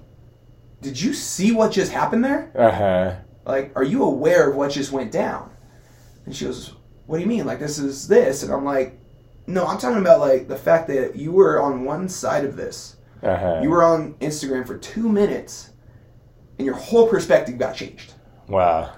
Did 0.82 1.00
you 1.00 1.14
see 1.14 1.52
what 1.52 1.72
just 1.72 1.92
happened 1.92 2.26
there? 2.26 2.52
Uh-huh. 2.58 3.16
Like, 3.46 3.72
are 3.76 3.84
you 3.84 4.04
aware 4.04 4.50
of 4.50 4.56
what 4.56 4.72
just 4.72 4.92
went 4.92 5.12
down? 5.12 5.50
And 6.26 6.36
she 6.36 6.46
goes, 6.46 6.74
What 7.06 7.18
do 7.18 7.22
you 7.24 7.30
mean? 7.30 7.46
Like 7.46 7.60
this 7.60 7.80
is 7.80 8.08
this? 8.08 8.44
And 8.44 8.52
I'm 8.52 8.66
like, 8.66 8.98
No, 9.48 9.66
I'm 9.66 9.78
talking 9.78 10.00
about 10.00 10.20
like 10.20 10.48
the 10.48 10.58
fact 10.58 10.88
that 10.88 11.16
you 11.16 11.32
were 11.32 11.62
on 11.62 11.86
one 11.86 12.08
side 12.10 12.46
of 12.46 12.56
this. 12.56 12.98
Uh-huh. 13.22 13.60
You 13.64 13.70
were 13.70 13.84
on 13.84 14.14
Instagram 14.16 14.66
for 14.68 14.78
two 14.78 15.08
minutes 15.10 15.72
and 16.58 16.66
your 16.66 16.76
whole 16.76 17.08
perspective 17.08 17.58
got 17.58 17.76
changed. 17.76 18.14
Wow. 18.48 18.94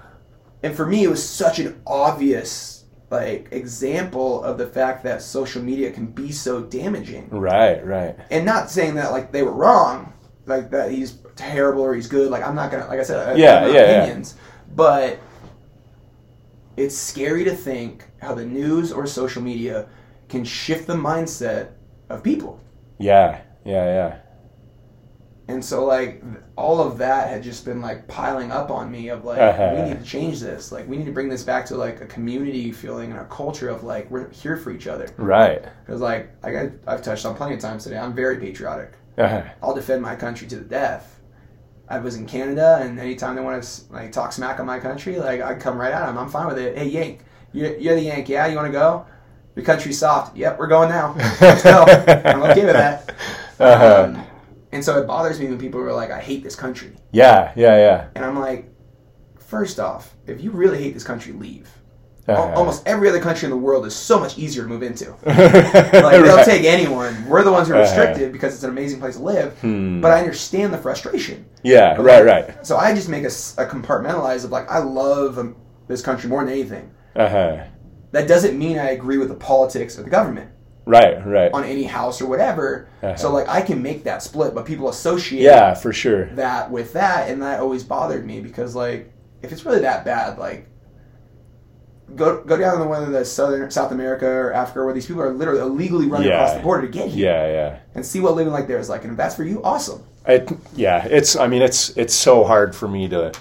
And 0.62 0.74
for 0.74 0.86
me 0.86 1.04
it 1.04 1.08
was 1.08 1.26
such 1.26 1.58
an 1.58 1.80
obvious 1.86 2.84
like 3.10 3.48
example 3.52 4.42
of 4.42 4.58
the 4.58 4.66
fact 4.66 5.04
that 5.04 5.22
social 5.22 5.62
media 5.62 5.92
can 5.92 6.06
be 6.06 6.32
so 6.32 6.62
damaging. 6.62 7.28
Right, 7.30 7.84
right. 7.86 8.16
and 8.30 8.44
not 8.44 8.68
saying 8.70 8.96
that 8.96 9.12
like 9.12 9.30
they 9.30 9.42
were 9.44 9.52
wrong, 9.52 10.12
like 10.46 10.70
that 10.70 10.90
he's 10.90 11.18
terrible 11.36 11.82
or 11.82 11.94
he's 11.94 12.08
good. 12.08 12.30
Like 12.30 12.42
I'm 12.44 12.56
not 12.56 12.70
gonna, 12.72 12.86
like 12.88 12.98
I 12.98 13.04
said, 13.04 13.28
I 13.28 13.34
Yeah, 13.34 13.66
yeah, 13.66 13.72
yeah. 13.72 13.80
opinions, 14.02 14.34
but 14.74 15.20
it's 16.76 16.96
scary 16.96 17.44
to 17.44 17.54
think 17.54 18.04
how 18.20 18.34
the 18.34 18.44
news 18.44 18.92
or 18.92 19.06
social 19.06 19.42
media 19.42 19.88
can 20.28 20.44
shift 20.44 20.86
the 20.86 20.94
mindset 20.94 21.70
of 22.08 22.22
people. 22.22 22.60
Yeah, 22.98 23.40
yeah, 23.64 23.84
yeah. 23.84 24.16
And 25.48 25.64
so 25.64 25.84
like 25.84 26.24
all 26.56 26.80
of 26.80 26.98
that 26.98 27.28
had 27.28 27.42
just 27.42 27.64
been 27.64 27.80
like 27.80 28.08
piling 28.08 28.50
up 28.50 28.68
on 28.70 28.90
me 28.90 29.10
of 29.10 29.24
like 29.24 29.38
Uh-huh. 29.38 29.74
we 29.76 29.82
need 29.88 29.98
to 30.00 30.04
change 30.04 30.40
this. 30.40 30.72
Like 30.72 30.88
we 30.88 30.96
need 30.96 31.04
to 31.06 31.12
bring 31.12 31.28
this 31.28 31.44
back 31.44 31.64
to 31.66 31.76
like 31.76 32.00
a 32.00 32.06
community 32.06 32.72
feeling 32.72 33.12
and 33.12 33.20
a 33.20 33.24
culture 33.26 33.68
of 33.68 33.84
like 33.84 34.10
we're 34.10 34.28
here 34.30 34.56
for 34.56 34.72
each 34.72 34.88
other. 34.88 35.08
Right. 35.16 35.62
Because 35.84 36.00
like 36.00 36.34
I, 36.44 36.70
I've 36.88 37.02
touched 37.02 37.24
on 37.26 37.36
plenty 37.36 37.54
of 37.54 37.60
times 37.60 37.84
today, 37.84 37.96
I'm 37.98 38.12
very 38.12 38.38
patriotic. 38.38 38.94
Uh-huh. 39.16 39.44
I'll 39.62 39.74
defend 39.74 40.02
my 40.02 40.16
country 40.16 40.48
to 40.48 40.56
the 40.56 40.64
death. 40.64 41.15
I 41.88 41.98
was 41.98 42.16
in 42.16 42.26
Canada, 42.26 42.78
and 42.82 42.98
anytime 42.98 43.36
they 43.36 43.42
want 43.42 43.62
to 43.62 43.92
like 43.92 44.12
talk 44.12 44.32
smack 44.32 44.58
on 44.58 44.66
my 44.66 44.80
country, 44.80 45.18
like 45.18 45.40
I 45.40 45.54
come 45.54 45.78
right 45.78 45.92
at 45.92 46.06
them. 46.06 46.18
I'm 46.18 46.28
fine 46.28 46.46
with 46.48 46.58
it. 46.58 46.76
Hey, 46.76 46.88
Yank, 46.88 47.20
you're, 47.52 47.76
you're 47.76 47.94
the 47.94 48.02
Yank, 48.02 48.28
yeah? 48.28 48.46
You 48.46 48.56
want 48.56 48.66
to 48.66 48.72
go? 48.72 49.06
The 49.54 49.62
country's 49.62 49.98
soft. 49.98 50.36
Yep, 50.36 50.58
we're 50.58 50.66
going 50.66 50.88
now. 50.90 51.14
Let's 51.40 51.62
go. 51.62 51.84
I'm 52.24 52.42
okay 52.42 52.64
with 52.64 52.74
that. 52.74 53.14
Uh-huh. 53.58 54.04
Um, 54.08 54.26
and 54.72 54.84
so 54.84 55.00
it 55.00 55.06
bothers 55.06 55.40
me 55.40 55.46
when 55.46 55.58
people 55.58 55.80
are 55.80 55.92
like, 55.92 56.10
"I 56.10 56.20
hate 56.20 56.42
this 56.42 56.56
country," 56.56 56.94
Yeah, 57.12 57.52
yeah, 57.56 57.76
yeah. 57.76 58.08
and 58.14 58.24
I'm 58.24 58.38
like, 58.38 58.68
first 59.38 59.80
off, 59.80 60.14
if 60.26 60.42
you 60.42 60.50
really 60.50 60.82
hate 60.82 60.92
this 60.92 61.04
country, 61.04 61.32
leave. 61.32 61.70
Uh-huh. 62.28 62.52
Almost 62.56 62.82
every 62.86 63.08
other 63.08 63.20
country 63.20 63.46
in 63.46 63.50
the 63.50 63.56
world 63.56 63.86
is 63.86 63.94
so 63.94 64.18
much 64.18 64.36
easier 64.36 64.64
to 64.64 64.68
move 64.68 64.82
into. 64.82 65.10
like 65.26 66.22
they'll 66.22 66.44
take 66.44 66.64
anyone. 66.64 67.24
We're 67.28 67.44
the 67.44 67.52
ones 67.52 67.68
who 67.68 67.74
are 67.74 67.82
Uh-huh. 67.82 67.84
restricted 67.96 68.32
because 68.32 68.54
it's 68.54 68.64
an 68.64 68.70
amazing 68.70 68.98
place 69.00 69.16
to 69.16 69.22
live. 69.22 69.56
Hmm. 69.60 70.00
But 70.00 70.10
I 70.10 70.18
understand 70.18 70.72
the 70.74 70.78
frustration. 70.78 71.46
Yeah, 71.62 71.94
right, 72.00 72.24
right. 72.24 72.66
So 72.66 72.76
I 72.76 72.94
just 72.94 73.08
make 73.08 73.22
a 73.24 73.28
compartmentalize 73.28 74.44
of 74.44 74.50
like 74.50 74.70
I 74.70 74.78
love 74.78 75.38
um, 75.38 75.56
this 75.88 76.02
country 76.02 76.28
more 76.28 76.44
than 76.44 76.52
anything. 76.52 76.90
Uh-huh. 77.14 77.64
That 78.12 78.26
doesn't 78.28 78.58
mean 78.58 78.78
I 78.78 78.90
agree 78.90 79.18
with 79.18 79.28
the 79.28 79.34
politics 79.34 79.98
of 79.98 80.04
the 80.04 80.10
government 80.10 80.50
Right, 80.84 81.24
right. 81.26 81.52
on 81.52 81.64
any 81.64 81.82
house 81.82 82.20
or 82.20 82.26
whatever. 82.26 82.88
Uh-huh. 83.02 83.16
So 83.16 83.32
like 83.32 83.48
I 83.48 83.60
can 83.60 83.82
make 83.82 84.04
that 84.04 84.22
split, 84.22 84.54
but 84.54 84.66
people 84.66 84.88
associate 84.88 85.42
Yeah, 85.42 85.74
for 85.74 85.92
sure. 85.92 86.26
that 86.34 86.70
with 86.70 86.92
that, 86.94 87.28
and 87.30 87.42
that 87.42 87.60
always 87.60 87.84
bothered 87.84 88.24
me 88.26 88.40
because 88.40 88.74
like 88.74 89.12
if 89.42 89.52
it's 89.52 89.64
really 89.64 89.80
that 89.80 90.04
bad, 90.04 90.38
like 90.38 90.68
go 92.14 92.42
go 92.44 92.56
down 92.56 92.78
to 92.78 92.84
one 92.84 93.02
of 93.02 93.10
the 93.10 93.24
southern 93.24 93.70
South 93.70 93.90
America 93.92 94.26
or 94.26 94.52
Africa 94.52 94.84
where 94.84 94.94
these 94.94 95.06
people 95.06 95.22
are 95.22 95.32
literally 95.32 95.60
illegally 95.60 96.06
running 96.06 96.28
Yeah. 96.28 96.42
across 96.44 96.56
the 96.56 96.62
border 96.62 96.82
to 96.86 96.88
get 96.92 97.08
here 97.08 97.32
Yeah, 97.32 97.46
yeah. 97.52 97.78
and 97.94 98.06
see 98.06 98.20
what 98.20 98.34
living 98.36 98.52
like 98.52 98.68
there 98.68 98.78
is 98.78 98.88
like. 98.88 99.02
And 99.02 99.10
if 99.12 99.16
that's 99.16 99.34
for 99.34 99.44
you, 99.44 99.62
awesome. 99.64 100.02
It, 100.26 100.50
yeah, 100.74 101.04
it's. 101.06 101.36
I 101.36 101.46
mean, 101.46 101.62
it's 101.62 101.90
it's 101.96 102.14
so 102.14 102.44
hard 102.44 102.74
for 102.74 102.88
me 102.88 103.08
to 103.08 103.32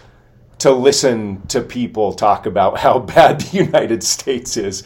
to 0.59 0.72
listen 0.72 1.41
to 1.47 1.61
people 1.61 2.13
talk 2.13 2.45
about 2.45 2.78
how 2.86 2.99
bad 2.99 3.41
the 3.41 3.57
United 3.57 4.03
States 4.03 4.55
is. 4.57 4.84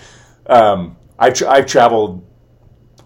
Um, 0.48 0.98
I've 1.18 1.34
tra- 1.34 1.50
I've 1.50 1.66
traveled 1.66 2.26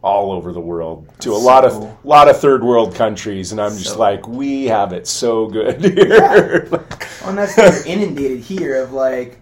all 0.03 0.31
over 0.33 0.51
the 0.51 0.59
world 0.59 1.07
to 1.19 1.31
a 1.31 1.37
lot 1.37 1.63
of 1.65 1.71
So- 1.73 1.97
lot 2.03 2.27
of 2.29 2.39
third 2.39 2.63
world 2.63 2.93
countries, 2.93 3.51
and 3.51 3.59
I'm 3.61 3.71
just 3.77 3.91
So- 3.93 3.99
like, 3.99 4.27
we 4.27 4.65
have 4.65 4.91
it 4.93 5.07
so 5.07 5.47
good 5.47 5.83
here. 5.83 6.67
Well, 7.21 7.29
and 7.29 7.37
that's 7.37 7.57
you're 7.57 7.85
inundated 7.95 8.39
here 8.41 8.83
of 8.83 8.91
like 8.91 9.39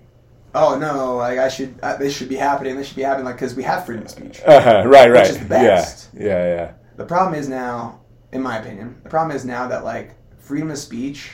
oh 0.53 0.77
no, 0.77 1.15
like 1.17 1.37
I 1.37 1.47
should, 1.49 1.79
uh, 1.81 1.97
this 1.97 2.15
should 2.15 2.29
be 2.29 2.35
happening, 2.35 2.75
this 2.75 2.87
should 2.87 2.95
be 2.97 3.03
happening, 3.03 3.25
like 3.25 3.35
because 3.35 3.55
we 3.55 3.63
have 3.63 3.85
freedom 3.85 4.05
of 4.05 4.11
speech. 4.11 4.41
Uh-huh. 4.45 4.83
Right, 4.85 5.09
right. 5.09 5.27
is 5.29 5.39
the 5.39 5.45
best. 5.45 6.09
Yeah, 6.13 6.23
yeah, 6.25 6.45
yeah. 6.55 6.71
The 6.97 7.05
problem 7.05 7.35
is 7.35 7.47
now, 7.49 8.01
in 8.31 8.41
my 8.41 8.57
opinion, 8.57 8.99
the 9.03 9.09
problem 9.09 9.35
is 9.35 9.45
now 9.45 9.67
that 9.67 9.83
like 9.83 10.15
freedom 10.39 10.71
of 10.71 10.77
speech 10.77 11.31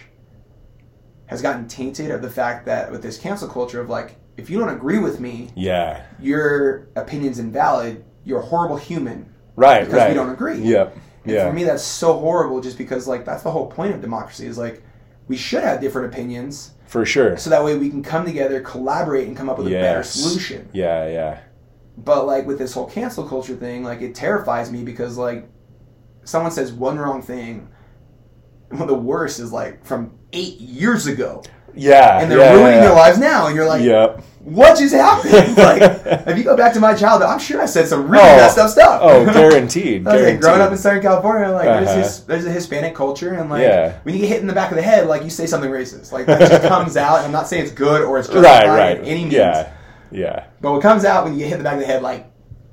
has 1.28 1.42
gotten 1.42 1.68
tainted 1.68 2.12
of 2.12 2.22
the 2.22 2.30
fact 2.30 2.66
that 2.66 2.92
with 2.92 3.02
this 3.02 3.18
cancel 3.18 3.48
culture 3.50 3.82
of 3.82 3.90
like, 3.90 4.16
if 4.38 4.50
you 4.50 4.60
don't 4.60 4.70
agree 4.70 5.00
with 5.00 5.20
me, 5.20 5.50
Yeah. 5.56 6.04
your 6.20 6.88
opinion's 6.96 7.40
invalid. 7.40 8.06
You're 8.24 8.40
a 8.40 8.46
horrible 8.46 8.78
human 8.78 9.34
Right, 9.56 9.80
because 9.86 9.96
right. 9.98 10.10
we 10.10 10.14
don't 10.14 10.30
agree. 10.30 10.60
Yep. 10.60 10.96
And 11.24 11.34
Yeah. 11.34 11.48
for 11.48 11.54
me, 11.54 11.64
that's 11.64 11.84
so 11.84 12.14
horrible, 12.20 12.62
just 12.62 12.78
because 12.78 13.08
like 13.08 13.26
that's 13.26 13.44
the 13.44 13.52
whole 13.52 13.66
point 13.68 13.94
of 13.96 14.02
democracy 14.02 14.46
is 14.46 14.58
like 14.58 14.84
we 15.28 15.36
should 15.36 15.64
have 15.64 15.82
different 15.82 16.14
opinions, 16.14 16.72
For 16.88 17.06
sure. 17.06 17.38
so 17.38 17.50
that 17.50 17.64
way 17.64 17.78
we 17.78 17.90
can 17.90 18.02
come 18.02 18.26
together, 18.26 18.62
collaborate, 18.62 19.28
and 19.28 19.36
come 19.36 19.50
up 19.50 19.58
with 19.58 19.68
a 19.68 19.72
better 19.72 20.04
solution. 20.04 20.70
Yeah, 20.74 21.08
yeah. 21.08 21.40
But 21.98 22.26
like 22.26 22.46
with 22.46 22.60
this 22.60 22.74
whole 22.74 22.88
cancel 22.88 23.28
culture 23.28 23.56
thing, 23.56 23.84
like 23.84 24.02
it 24.02 24.16
terrifies 24.16 24.72
me 24.72 24.84
because 24.84 25.18
like 25.18 25.50
someone 26.24 26.52
says 26.52 26.72
one 26.72 26.98
wrong 26.98 27.22
thing. 27.22 27.70
One 28.70 28.82
of 28.84 28.88
the 28.88 28.96
worst 28.96 29.40
is 29.40 29.52
like 29.52 29.84
from 29.86 30.18
eight 30.34 30.60
years 30.60 31.08
ago, 31.08 31.44
Yeah. 31.78 32.20
and 32.22 32.30
they're 32.32 32.40
yeah, 32.40 32.54
ruining 32.54 32.76
yeah. 32.76 32.82
their 32.88 32.96
lives 32.96 33.18
now, 33.18 33.48
and 33.48 33.56
you're 33.56 33.68
like, 33.68 33.82
Yep. 33.84 34.22
"What 34.42 34.78
just 34.78 34.94
happened?" 34.94 35.58
like, 35.58 35.82
if 36.28 36.38
you 36.38 36.44
go 36.44 36.56
back 36.58 36.74
to 36.74 36.80
my 36.80 36.94
childhood, 36.94 37.30
I'm 37.30 37.40
sure 37.40 37.62
I 37.62 37.66
said 37.66 37.88
some 37.88 38.10
really 38.10 38.24
Oh. 38.24 38.38
messed 38.38 38.58
up 38.58 38.70
stuff. 38.70 39.00
Oh, 39.04 39.26
guaranteed. 39.34 40.04
Like, 40.06 40.16
guaranteed. 40.18 40.42
growing 40.42 40.62
up 40.62 40.72
in 40.72 40.78
Southern 40.78 41.02
California, 41.02 41.50
like 41.50 41.68
Uh-huh. 41.68 41.80
there's 41.86 41.96
this, 41.96 42.20
there's 42.22 42.46
a 42.46 42.52
Hispanic 42.52 42.96
culture, 42.96 43.34
and 43.34 43.50
like 43.50 43.62
Yeah. 43.62 43.94
when 44.04 44.16
you 44.16 44.22
get 44.22 44.30
hit 44.30 44.42
in 44.42 44.48
the 44.48 44.54
back 44.54 44.72
of 44.72 44.78
the 44.78 44.84
head, 44.84 45.08
like 45.08 45.24
you 45.24 45.30
say 45.30 45.46
something 45.46 45.70
racist, 45.72 46.12
like 46.12 46.26
that 46.28 46.40
just 46.50 46.68
comes 46.68 46.98
out. 46.98 47.18
And 47.18 47.26
I'm 47.26 47.32
not 47.32 47.48
saying 47.48 47.64
it's 47.64 47.72
good 47.74 48.02
or 48.04 48.18
it's 48.20 48.28
right, 48.30 48.42
justified 48.44 48.68
right. 48.78 48.98
in 49.00 49.06
any 49.06 49.22
means, 49.24 49.34
Yeah. 49.34 49.70
Yeah. 50.12 50.44
but 50.62 50.72
what 50.72 50.82
comes 50.82 51.04
out 51.06 51.26
when 51.26 51.34
you 51.34 51.40
get 51.40 51.48
hit 51.50 51.54
in 51.54 51.60
the 51.60 51.64
back 51.66 51.74
of 51.76 51.80
the 51.82 51.86
head, 51.86 52.02
like 52.02 52.28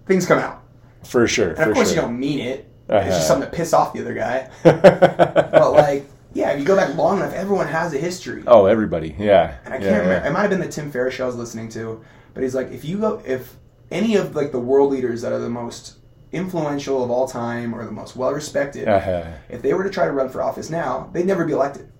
things 0.06 0.24
come 0.26 0.38
out. 0.38 0.62
For 1.04 1.26
sure. 1.26 1.50
And 1.50 1.70
of 1.70 1.74
course, 1.74 1.88
sure. 1.88 1.96
you 1.96 2.02
don't 2.02 2.18
mean 2.18 2.38
it. 2.40 2.68
It's 2.88 2.92
Uh-huh. 2.94 3.08
just 3.08 3.26
something 3.26 3.50
to 3.50 3.56
piss 3.56 3.72
off 3.72 3.92
the 3.94 4.00
other 4.02 4.14
guy. 4.14 4.48
But 4.62 5.72
like, 5.72 6.06
yeah, 6.54 6.60
if 6.60 6.60
you 6.60 6.66
go 6.66 6.76
back 6.76 6.94
long 6.96 7.18
enough, 7.18 7.32
everyone 7.32 7.66
has 7.68 7.92
a 7.94 7.98
history. 7.98 8.42
oh, 8.46 8.66
everybody. 8.66 9.14
Yeah. 9.18 9.56
And 9.64 9.74
I 9.74 9.78
can't 9.78 9.82
yeah, 9.90 9.98
remember. 9.98 10.12
yeah. 10.14 10.28
It 10.28 10.32
might 10.32 10.40
have 10.42 10.50
been 10.50 10.60
the 10.60 10.68
Tim 10.68 10.90
Ferriss 10.90 11.14
show 11.14 11.24
I 11.24 11.26
was 11.26 11.36
listening 11.36 11.68
to, 11.70 12.02
but 12.32 12.42
he's 12.42 12.54
like, 12.54 12.70
if 12.72 12.84
you 12.84 12.98
go, 12.98 13.22
if 13.26 13.56
any 13.90 14.16
of 14.16 14.34
like 14.34 14.52
the 14.52 14.58
world 14.60 14.90
leaders 14.92 15.22
that 15.22 15.32
are 15.32 15.38
the 15.38 15.48
most 15.50 15.98
influential 16.32 17.04
of 17.04 17.10
all 17.10 17.28
time 17.28 17.74
or 17.74 17.84
the 17.84 17.92
most 17.92 18.16
well 18.16 18.32
respected, 18.32 18.88
Uh-huh. 18.88 19.24
if 19.48 19.62
they 19.62 19.72
were 19.74 19.84
to 19.84 19.90
try 19.90 20.04
to 20.06 20.12
run 20.12 20.28
for 20.28 20.42
office 20.42 20.70
now, 20.70 21.10
they'd 21.12 21.26
never 21.26 21.44
be 21.44 21.52
elected. 21.52 21.90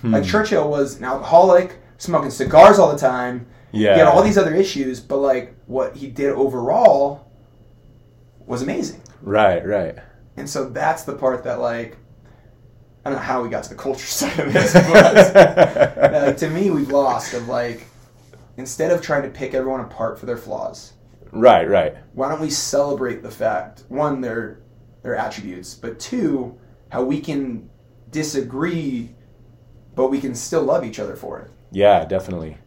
Hmm. 0.00 0.12
Like 0.14 0.24
Churchill 0.24 0.68
was 0.70 0.98
an 0.98 1.04
alcoholic, 1.04 1.76
smoking 1.98 2.30
cigars 2.30 2.78
all 2.78 2.92
the 2.92 2.98
time. 2.98 3.46
Yeah. 3.72 3.92
He 3.94 3.98
had 4.00 4.08
all 4.08 4.22
these 4.22 4.38
other 4.38 4.54
issues, 4.54 5.00
but 5.00 5.18
like 5.18 5.54
what 5.66 5.96
he 5.96 6.06
did 6.08 6.30
overall 6.30 7.30
was 8.46 8.62
amazing. 8.62 9.00
Right, 9.22 9.64
right. 9.66 9.96
And 10.36 10.48
so 10.48 10.68
that's 10.68 11.02
the 11.04 11.14
part 11.14 11.44
that 11.44 11.60
like 11.60 11.96
I 13.04 13.10
don't 13.10 13.18
know 13.18 13.24
how 13.24 13.42
we 13.42 13.48
got 13.48 13.64
to 13.64 13.70
the 13.70 13.76
culture 13.76 14.06
side 14.06 14.38
of 14.38 14.52
this, 14.52 14.72
but 14.72 15.36
uh, 15.36 16.26
like, 16.26 16.36
to 16.38 16.50
me 16.50 16.70
we've 16.70 16.90
lost 16.90 17.34
of 17.34 17.48
like 17.48 17.86
instead 18.56 18.90
of 18.90 19.00
trying 19.00 19.22
to 19.22 19.30
pick 19.30 19.54
everyone 19.54 19.80
apart 19.80 20.18
for 20.18 20.26
their 20.26 20.36
flaws, 20.36 20.92
right, 21.32 21.68
right. 21.68 21.96
why 22.12 22.28
don't 22.28 22.40
we 22.40 22.50
celebrate 22.50 23.22
the 23.22 23.30
fact 23.30 23.84
one 23.88 24.20
their 24.20 24.60
their 25.02 25.16
attributes, 25.16 25.74
but 25.74 25.98
two 25.98 26.58
how 26.90 27.02
we 27.02 27.20
can 27.20 27.70
disagree, 28.10 29.14
but 29.94 30.08
we 30.08 30.20
can 30.20 30.34
still 30.34 30.62
love 30.62 30.84
each 30.84 30.98
other 30.98 31.16
for 31.16 31.40
it. 31.40 31.50
Yeah, 31.70 32.04
definitely. 32.04 32.58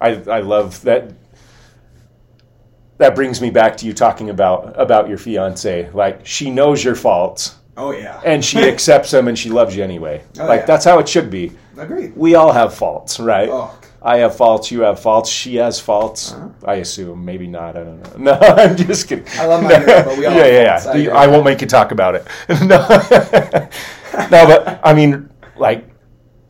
I 0.00 0.22
I 0.30 0.40
love 0.40 0.82
that. 0.82 1.12
That 2.98 3.14
brings 3.14 3.40
me 3.40 3.50
back 3.50 3.76
to 3.78 3.86
you 3.86 3.92
talking 3.92 4.30
about 4.30 4.80
about 4.80 5.08
your 5.08 5.18
fiance. 5.18 5.90
Like 5.92 6.24
she 6.24 6.50
knows 6.50 6.82
your 6.82 6.94
faults 6.94 7.56
Oh 7.78 7.92
yeah, 7.92 8.20
and 8.24 8.44
she 8.44 8.58
accepts 8.68 9.10
them 9.12 9.28
and 9.28 9.38
she 9.38 9.50
loves 9.50 9.74
you 9.76 9.84
anyway. 9.84 10.22
Oh, 10.38 10.46
like 10.46 10.60
yeah. 10.60 10.66
that's 10.66 10.84
how 10.84 10.98
it 10.98 11.08
should 11.08 11.30
be. 11.30 11.52
agreed. 11.76 12.14
We 12.16 12.34
all 12.34 12.52
have 12.52 12.74
faults, 12.74 13.20
right? 13.20 13.48
Oh, 13.48 13.78
I 14.02 14.18
have 14.18 14.36
faults. 14.36 14.70
You 14.70 14.80
have 14.82 15.00
faults. 15.00 15.28
She 15.30 15.56
has 15.56 15.80
faults. 15.80 16.32
Uh-huh. 16.32 16.48
I 16.64 16.74
assume. 16.76 17.24
Maybe 17.24 17.46
not. 17.46 17.76
I 17.76 17.84
don't 17.84 18.18
know. 18.18 18.32
No, 18.32 18.32
I'm 18.40 18.76
just 18.76 19.08
kidding. 19.08 19.26
I 19.34 19.46
love 19.46 19.62
my 19.62 19.70
no. 19.70 19.86
but 20.04 20.18
we 20.18 20.26
all 20.26 20.34
yeah, 20.34 20.44
have 20.44 20.52
yeah, 20.52 20.78
faults. 20.78 20.86
I 20.86 20.94
yeah. 20.94 21.02
agree. 21.02 21.12
I, 21.12 21.26
won't 21.26 21.44
make 21.44 21.60
you 21.60 21.66
talk 21.66 21.90
about 21.92 22.14
it. 22.14 22.26
no, 22.48 22.78
no, 24.30 24.46
but 24.46 24.80
I 24.84 24.92
mean, 24.94 25.28
like, 25.56 25.84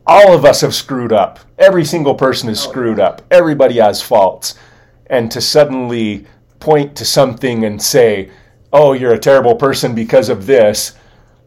all 0.05 0.33
of 0.33 0.45
us 0.45 0.61
have 0.61 0.73
screwed 0.75 1.11
up. 1.11 1.39
Every 1.57 1.85
single 1.85 2.15
person 2.15 2.49
is 2.49 2.63
Oh, 2.65 2.69
screwed 2.69 2.97
yeah. 2.99 3.05
up. 3.07 3.21
Everybody 3.31 3.77
has 3.77 4.01
faults, 4.01 4.55
and 5.07 5.31
to 5.31 5.41
suddenly 5.41 6.25
point 6.59 6.95
to 6.97 7.05
something 7.05 7.65
and 7.65 7.81
say, 7.81 8.29
"Oh, 8.73 8.93
you're 8.93 9.13
a 9.13 9.19
terrible 9.19 9.55
person 9.55 9.93
because 9.95 10.29
of 10.29 10.45
this." 10.45 10.93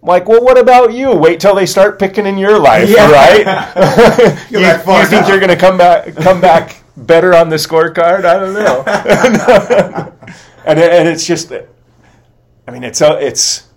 I'm 0.03 0.09
Like, 0.09 0.29
well, 0.29 0.43
what 0.43 0.59
about 0.59 0.93
you? 0.93 1.13
Wait 1.15 1.39
till 1.41 1.55
they 1.55 1.67
start 1.67 1.99
picking 1.99 2.27
in 2.27 2.37
your 2.39 2.59
life, 2.59 2.89
Yeah. 2.89 3.11
right? 3.11 4.47
you, 4.51 4.61
like, 4.61 4.85
you 4.87 5.07
think 5.07 5.29
you're 5.29 5.39
going 5.39 5.49
to 5.51 5.57
come 5.57 5.79
back 5.79 6.15
come 6.17 6.41
back 6.41 6.83
better 6.97 7.35
on 7.35 7.49
the 7.49 7.57
scorecard? 7.57 8.25
I 8.25 8.39
don't 8.39 8.55
know. 8.55 8.83
and 10.67 10.79
and 10.79 11.09
it's 11.09 11.25
just, 11.25 11.53
I 11.53 12.71
mean, 12.71 12.83
it's 12.85 13.01
a, 13.01 13.19
it's 13.25 13.69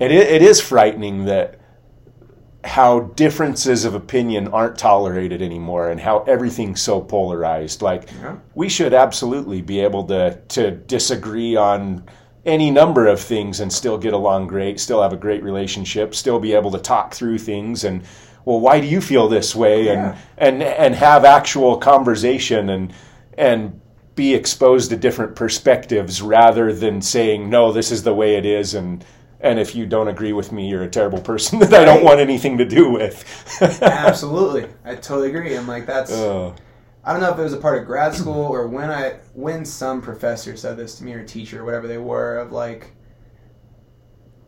it 0.00 0.10
it 0.10 0.42
is 0.42 0.60
frightening 0.60 1.26
that 1.26 1.60
how 2.64 3.00
differences 3.16 3.84
of 3.84 3.94
opinion 3.94 4.46
aren't 4.48 4.78
tolerated 4.78 5.42
anymore 5.42 5.90
and 5.90 6.00
how 6.00 6.20
everything's 6.24 6.80
so 6.80 7.00
polarized. 7.00 7.82
Like 7.82 8.08
Yeah. 8.20 8.36
we 8.54 8.68
should 8.68 8.94
absolutely 8.94 9.62
be 9.62 9.80
able 9.80 10.04
to 10.08 10.38
to 10.48 10.72
disagree 10.72 11.54
on 11.56 12.04
any 12.44 12.70
number 12.70 13.06
of 13.06 13.20
things 13.20 13.60
and 13.60 13.72
still 13.72 13.98
get 13.98 14.12
along 14.12 14.48
great, 14.48 14.80
still 14.80 15.02
have 15.02 15.12
a 15.12 15.16
great 15.16 15.42
relationship, 15.42 16.14
still 16.14 16.40
be 16.40 16.52
able 16.54 16.70
to 16.72 16.78
talk 16.78 17.14
through 17.14 17.38
things 17.38 17.84
and 17.84 18.02
well, 18.44 18.58
why 18.58 18.80
do 18.80 18.86
you 18.88 19.00
feel 19.00 19.28
this 19.28 19.54
way 19.54 19.84
Yeah. 19.84 20.16
and 20.36 20.62
and 20.62 20.62
and 20.62 20.94
have 20.96 21.24
actual 21.24 21.76
conversation 21.76 22.68
and 22.70 22.92
and 23.38 23.80
be 24.14 24.34
exposed 24.34 24.90
to 24.90 24.96
different 24.96 25.36
perspectives 25.36 26.20
rather 26.20 26.72
than 26.72 27.00
saying 27.00 27.48
no, 27.48 27.72
this 27.72 27.90
is 27.92 28.02
the 28.02 28.14
way 28.14 28.36
it 28.36 28.44
is 28.44 28.74
and 28.74 29.04
and 29.40 29.58
if 29.58 29.74
you 29.74 29.86
don't 29.86 30.06
agree 30.08 30.32
with 30.32 30.52
me, 30.52 30.68
you're 30.68 30.84
a 30.84 30.88
terrible 30.88 31.20
person 31.20 31.58
that 31.60 31.74
I 31.74 31.84
don't 31.84 32.04
want 32.04 32.20
anything 32.20 32.58
to 32.58 32.64
do 32.64 32.90
with. 32.90 33.24
absolutely. 33.82 34.68
I 34.84 34.94
totally 34.96 35.28
agree. 35.30 35.56
I'm 35.56 35.66
like 35.68 35.86
that's. 35.86 36.12
Oh, 36.12 36.54
I 37.04 37.12
don't 37.12 37.20
know 37.20 37.32
if 37.32 37.38
it 37.38 37.42
was 37.42 37.52
a 37.52 37.56
part 37.58 37.78
of 37.80 37.86
grad 37.86 38.14
school 38.14 38.44
or 38.44 38.68
when 38.68 38.90
I 38.90 39.14
when 39.34 39.64
some 39.64 40.00
professor 40.00 40.56
said 40.56 40.76
this 40.76 40.96
to 40.98 41.04
me 41.04 41.12
or 41.14 41.24
teacher, 41.24 41.62
or 41.62 41.64
whatever 41.64 41.88
they 41.88 41.98
were, 41.98 42.38
of 42.38 42.52
like 42.52 42.92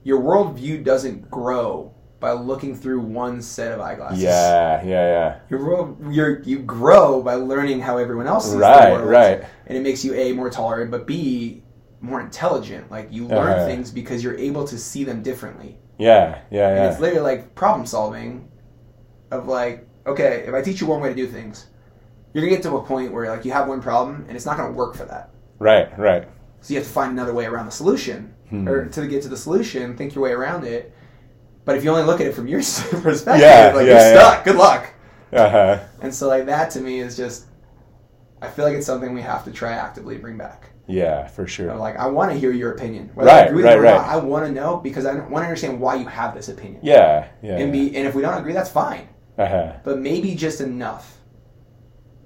your 0.02 0.20
worldview 0.20 0.84
doesn't 0.84 1.30
grow 1.30 1.92
by 2.20 2.32
looking 2.32 2.74
through 2.76 3.00
one 3.00 3.42
set 3.42 3.72
of 3.72 3.80
eyeglasses. 3.80 4.22
yeah, 4.22 4.82
yeah, 4.84 4.88
yeah. 4.88 5.38
Your 5.50 5.64
world, 5.66 6.14
your 6.14 6.42
you 6.42 6.61
grow 6.61 7.22
by 7.22 7.34
learning 7.34 7.80
how 7.80 7.98
everyone 7.98 8.26
else 8.26 8.46
sees 8.46 8.55
Right, 8.61 8.86
the 8.90 8.94
world, 8.94 9.11
right. 9.11 9.44
and 9.66 9.76
it 9.76 9.82
makes 9.82 10.05
you 10.05 10.14
a 10.14 10.32
more 10.32 10.48
tolerant, 10.50 10.90
but 10.90 11.07
b 11.07 11.62
more 12.00 12.20
intelligent. 12.20 12.90
Like 12.90 13.09
you 13.11 13.26
learn 13.26 13.52
Uh-huh. 13.55 13.66
things 13.66 13.90
because 13.90 14.22
you're 14.22 14.36
able 14.38 14.64
to 14.68 14.78
see 14.78 15.05
them 15.05 15.22
differently. 15.22 15.78
Yeah, 15.98 16.40
yeah, 16.50 16.68
And 16.68 16.78
yeah. 16.78 16.90
it's 16.90 17.00
literally 17.00 17.22
like 17.22 17.55
problem 17.55 17.86
solving 17.86 18.48
of 19.30 19.46
like, 19.48 19.86
okay, 20.07 20.44
if 20.46 20.55
I 20.55 20.61
teach 20.62 20.80
you 20.80 20.86
one 20.86 21.00
way 21.00 21.09
to 21.11 21.14
do 21.14 21.26
things, 21.26 21.66
you're 22.35 22.43
gonna 22.45 22.55
get 22.55 22.62
to 22.64 22.76
a 22.76 22.82
point 22.85 23.12
where 23.14 23.30
like 23.30 23.47
you 23.47 23.53
have 23.53 23.68
one 23.68 23.80
problem 23.80 24.26
and 24.28 24.37
it's 24.37 24.45
not 24.45 24.59
gonna 24.59 24.72
work 24.74 24.95
for 24.97 25.07
that. 25.07 25.30
Right, 25.59 25.97
right. 25.99 26.28
So 26.61 26.74
you 26.74 26.80
have 26.80 26.87
to 26.87 26.93
find 26.93 27.12
another 27.12 27.32
way 27.32 27.47
around 27.47 27.66
the 27.66 27.72
solution. 27.72 28.35
Hmm. 28.51 28.68
Or 28.68 28.87
to 28.87 29.07
get 29.07 29.22
to 29.22 29.28
the 29.28 29.37
solution, 29.39 29.97
think 29.97 30.14
your 30.14 30.24
way 30.24 30.32
around 30.32 30.64
it. 30.66 30.93
But 31.64 31.76
if 31.78 31.85
you 31.85 31.91
only 31.91 32.03
look 32.03 32.20
at 32.20 32.26
it 32.26 32.35
from 32.35 32.47
your 32.49 32.61
perspective, 33.03 33.41
Yeah, 33.41 33.72
like 33.74 33.87
yeah, 33.87 33.93
you're 33.93 33.97
yeah. 33.97 34.12
stuck. 34.12 34.45
Good 34.45 34.57
luck. 34.57 34.93
Uh-huh. 35.32 35.78
And 36.03 36.14
so 36.14 36.28
like 36.28 36.47
that 36.47 36.70
to 36.72 36.80
me 36.80 37.01
is 37.01 37.16
just 37.16 37.47
I 38.43 38.49
feel 38.49 38.64
like 38.66 38.74
it's 38.74 38.87
something 38.87 39.14
we 39.14 39.22
have 39.22 39.45
to 39.45 39.53
try 39.53 39.72
actively 39.72 40.18
bring 40.18 40.37
back. 40.37 40.70
Yeah, 40.87 41.26
for 41.28 41.47
sure. 41.47 41.70
I'm 41.70 41.78
like 41.78 41.97
I 41.97 42.07
want 42.07 42.30
to 42.32 42.39
hear 42.39 42.51
your 42.53 42.72
opinion. 42.72 43.11
Whether 43.14 43.30
I 43.30 43.41
Right, 43.41 43.47
agree 43.49 43.57
with 43.62 43.64
right, 43.64 43.78
or 43.78 43.82
right. 43.82 43.95
not, 43.97 44.07
I 44.07 44.16
want 44.16 44.45
to 44.47 44.53
know 44.53 44.76
because 44.76 45.07
I 45.07 45.14
want 45.14 45.30
to 45.45 45.49
understand 45.49 45.80
why 45.80 45.95
you 45.95 46.07
have 46.07 46.35
this 46.35 46.49
opinion. 46.51 46.80
Yeah, 46.82 47.28
yeah. 47.43 47.57
And 47.59 47.72
be 47.72 47.97
and 47.97 48.07
if 48.07 48.14
we 48.14 48.20
don't 48.22 48.37
agree, 48.39 48.53
that's 48.53 48.70
fine. 48.70 49.09
uh-huh. 49.39 49.72
but 49.82 49.99
maybe 49.99 50.35
just 50.35 50.61
enough. 50.61 51.18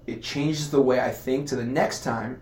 It 0.08 0.22
changes 0.22 0.70
the 0.70 0.80
way 0.80 1.00
I 1.00 1.10
think 1.10 1.46
to 1.48 1.56
the 1.56 1.64
next 1.64 2.02
time 2.02 2.40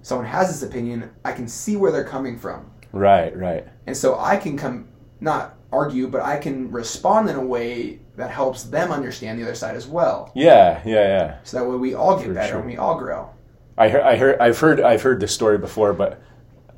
someone 0.00 0.26
has 0.26 0.48
this 0.48 0.66
opinion, 0.68 1.10
I 1.24 1.32
can 1.32 1.46
see 1.46 1.76
where 1.76 1.92
they're 1.92 2.04
coming 2.04 2.38
from. 2.38 2.70
Right, 2.92 3.36
right. 3.36 3.66
And 3.86 3.96
so 3.96 4.18
I 4.18 4.36
can 4.36 4.56
come, 4.56 4.88
not 5.20 5.56
argue, 5.70 6.08
but 6.08 6.22
I 6.22 6.38
can 6.38 6.70
respond 6.70 7.28
in 7.28 7.36
a 7.36 7.44
way 7.44 8.00
that 8.16 8.30
helps 8.30 8.62
them 8.62 8.90
understand 8.90 9.38
the 9.38 9.42
other 9.42 9.54
side 9.54 9.76
as 9.76 9.86
well. 9.86 10.32
Yeah, 10.34 10.80
yeah, 10.86 10.94
yeah. 10.94 11.36
So 11.42 11.58
that 11.58 11.68
way 11.68 11.76
we 11.76 11.94
all 11.94 12.16
get 12.16 12.28
For 12.28 12.34
better 12.34 12.48
sure. 12.52 12.58
and 12.60 12.66
we 12.66 12.76
all 12.78 12.96
grow. 12.96 13.28
I 13.76 13.88
heard, 13.88 14.02
I 14.02 14.16
heard, 14.16 14.38
I've 14.40 14.58
heard, 14.58 14.80
I've 14.80 15.02
heard 15.02 15.20
this 15.20 15.34
story 15.34 15.58
before, 15.58 15.92
but 15.92 16.22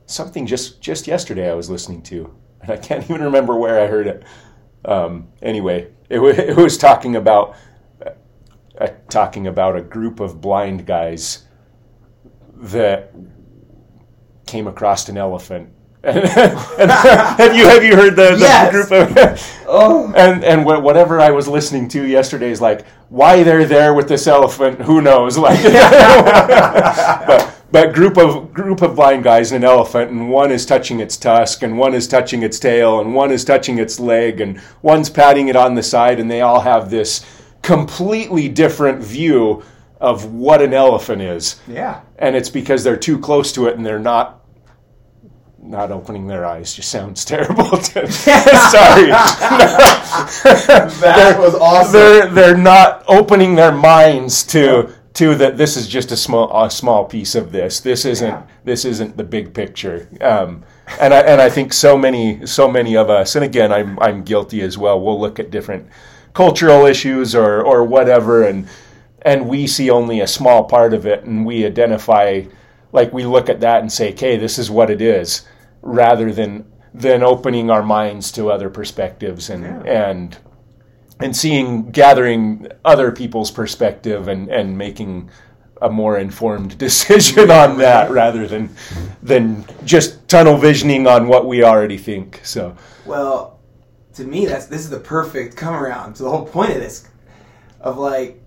something 0.06 0.46
just 0.46 0.80
just 0.80 1.06
yesterday 1.06 1.50
I 1.50 1.54
was 1.54 1.68
listening 1.70 2.02
to, 2.04 2.34
and 2.62 2.70
I 2.72 2.78
can't 2.78 3.04
even 3.10 3.22
remember 3.22 3.54
where 3.56 3.80
I 3.80 3.86
heard 3.86 4.06
it. 4.08 4.24
Um, 4.84 5.28
anyway, 5.42 5.88
it 6.08 6.18
was, 6.18 6.38
it 6.38 6.56
was 6.56 6.78
talking 6.78 7.14
about 7.16 7.54
uh, 8.80 8.88
talking 9.08 9.46
about 9.46 9.76
a 9.76 9.82
group 9.82 10.20
of 10.20 10.40
blind 10.40 10.86
guys 10.86 11.44
that 12.54 13.12
came 14.46 14.66
across 14.66 15.08
an 15.08 15.16
elephant. 15.18 15.70
and, 16.06 16.24
have 16.28 17.56
you 17.56 17.66
have 17.68 17.82
you 17.82 17.96
heard 17.96 18.14
the, 18.14 18.30
the 18.32 18.38
Yes. 18.38 18.70
group 18.70 18.92
of 18.92 19.64
Oh, 19.68 20.12
and 20.14 20.44
and 20.44 20.62
wh- 20.62 20.80
whatever 20.80 21.18
I 21.18 21.30
was 21.32 21.48
listening 21.48 21.88
to 21.88 22.04
yesterday 22.06 22.50
is 22.52 22.60
like 22.60 22.86
why 23.08 23.42
they're 23.42 23.64
there 23.64 23.92
with 23.92 24.08
this 24.08 24.28
elephant 24.28 24.80
who 24.82 25.00
knows 25.00 25.36
like 25.46 25.60
but 25.64 27.52
but 27.72 27.92
group 27.92 28.16
of 28.18 28.52
group 28.54 28.82
of 28.82 28.94
blind 28.94 29.24
guys 29.24 29.50
and 29.50 29.64
an 29.64 29.68
elephant 29.70 30.12
and 30.12 30.30
one 30.30 30.52
is 30.52 30.64
touching 30.64 31.00
its 31.00 31.16
tusk 31.16 31.64
and 31.64 31.76
one 31.76 31.92
is 31.92 32.06
touching 32.06 32.44
its 32.44 32.60
tail 32.60 33.00
and 33.00 33.12
one 33.12 33.32
is 33.32 33.44
touching 33.44 33.78
its 33.78 33.98
leg 33.98 34.40
and 34.40 34.60
one's 34.82 35.10
patting 35.10 35.48
it 35.48 35.56
on 35.56 35.74
the 35.74 35.82
side 35.82 36.20
and 36.20 36.30
they 36.30 36.40
all 36.40 36.60
have 36.60 36.88
this 36.88 37.24
completely 37.66 38.48
different 38.48 39.02
view 39.02 39.60
of 40.00 40.32
what 40.32 40.62
an 40.62 40.72
elephant 40.72 41.20
is 41.20 41.56
yeah. 41.66 42.00
and 42.20 42.36
it's 42.36 42.48
because 42.48 42.84
they're 42.84 42.96
too 42.96 43.18
close 43.18 43.50
to 43.50 43.66
it 43.66 43.76
and 43.76 43.84
they're 43.84 43.98
not 43.98 44.44
not 45.60 45.90
opening 45.90 46.28
their 46.28 46.46
eyes 46.46 46.72
just 46.74 46.88
sounds 46.92 47.24
terrible 47.24 47.70
to, 47.78 48.08
sorry 48.12 49.10
That 51.00 51.36
was 51.38 51.56
awesome. 51.56 51.92
they're 51.92 52.28
they're 52.30 52.56
not 52.56 53.02
opening 53.08 53.56
their 53.56 53.72
minds 53.72 54.44
to 54.44 54.92
to 55.14 55.34
that 55.34 55.56
this 55.56 55.76
is 55.76 55.88
just 55.88 56.12
a 56.12 56.16
small 56.16 56.48
a 56.64 56.70
small 56.70 57.04
piece 57.04 57.34
of 57.34 57.50
this 57.50 57.80
this 57.80 58.04
isn't 58.04 58.28
Yeah. 58.28 58.42
this 58.64 58.84
isn't 58.84 59.16
the 59.16 59.24
big 59.24 59.54
picture 59.54 60.08
um, 60.20 60.62
and 61.00 61.12
I 61.12 61.20
and 61.20 61.40
I 61.40 61.48
think 61.50 61.72
so 61.72 61.96
many 61.98 62.46
so 62.46 62.70
many 62.70 62.96
of 62.96 63.10
us 63.10 63.34
and 63.34 63.44
again 63.44 63.72
I'm 63.72 63.98
I'm 64.00 64.22
guilty 64.22 64.60
as 64.60 64.78
well 64.78 65.00
we'll 65.00 65.20
look 65.20 65.40
at 65.40 65.50
different 65.50 65.88
cultural 66.36 66.84
issues 66.84 67.34
or 67.34 67.62
or 67.62 67.82
whatever 67.82 68.44
and 68.44 68.68
and 69.22 69.48
we 69.48 69.66
see 69.66 69.88
only 69.88 70.20
a 70.20 70.26
small 70.26 70.64
part 70.64 70.92
of 70.92 71.06
it 71.06 71.24
and 71.24 71.46
we 71.46 71.64
identify 71.64 72.42
like 72.92 73.10
we 73.10 73.24
look 73.24 73.48
at 73.48 73.58
that 73.60 73.80
and 73.80 73.90
say 73.90 74.12
okay 74.12 74.36
this 74.36 74.58
is 74.58 74.70
what 74.70 74.90
it 74.90 75.00
is 75.00 75.46
rather 75.80 76.30
than 76.30 76.62
than 76.92 77.22
opening 77.22 77.70
our 77.70 77.82
minds 77.82 78.30
to 78.30 78.50
other 78.50 78.68
perspectives 78.68 79.48
and 79.48 79.62
Yeah. 79.64 80.10
and 80.10 80.36
and 81.20 81.34
seeing 81.34 81.90
gathering 81.90 82.68
other 82.84 83.10
people's 83.10 83.50
perspective 83.50 84.28
and 84.28 84.50
and 84.50 84.76
making 84.76 85.30
a 85.80 85.88
more 85.88 86.18
informed 86.18 86.76
decision 86.86 87.50
on 87.50 87.78
that 87.78 88.10
rather 88.10 88.46
than 88.46 88.68
than 89.22 89.64
just 89.86 90.28
tunnel 90.28 90.58
visioning 90.58 91.06
on 91.06 91.28
what 91.28 91.46
we 91.46 91.64
already 91.64 91.96
think 91.98 92.40
so 92.44 92.76
Well, 93.06 93.55
to 94.16 94.24
me, 94.24 94.46
that's 94.46 94.66
this 94.66 94.80
is 94.80 94.90
the 94.90 94.98
perfect 95.00 95.56
come 95.56 95.74
around 95.74 96.14
to 96.14 96.22
the 96.22 96.30
whole 96.30 96.46
point 96.46 96.70
of 96.70 96.76
this, 96.76 97.08
of 97.80 97.98
like, 97.98 98.42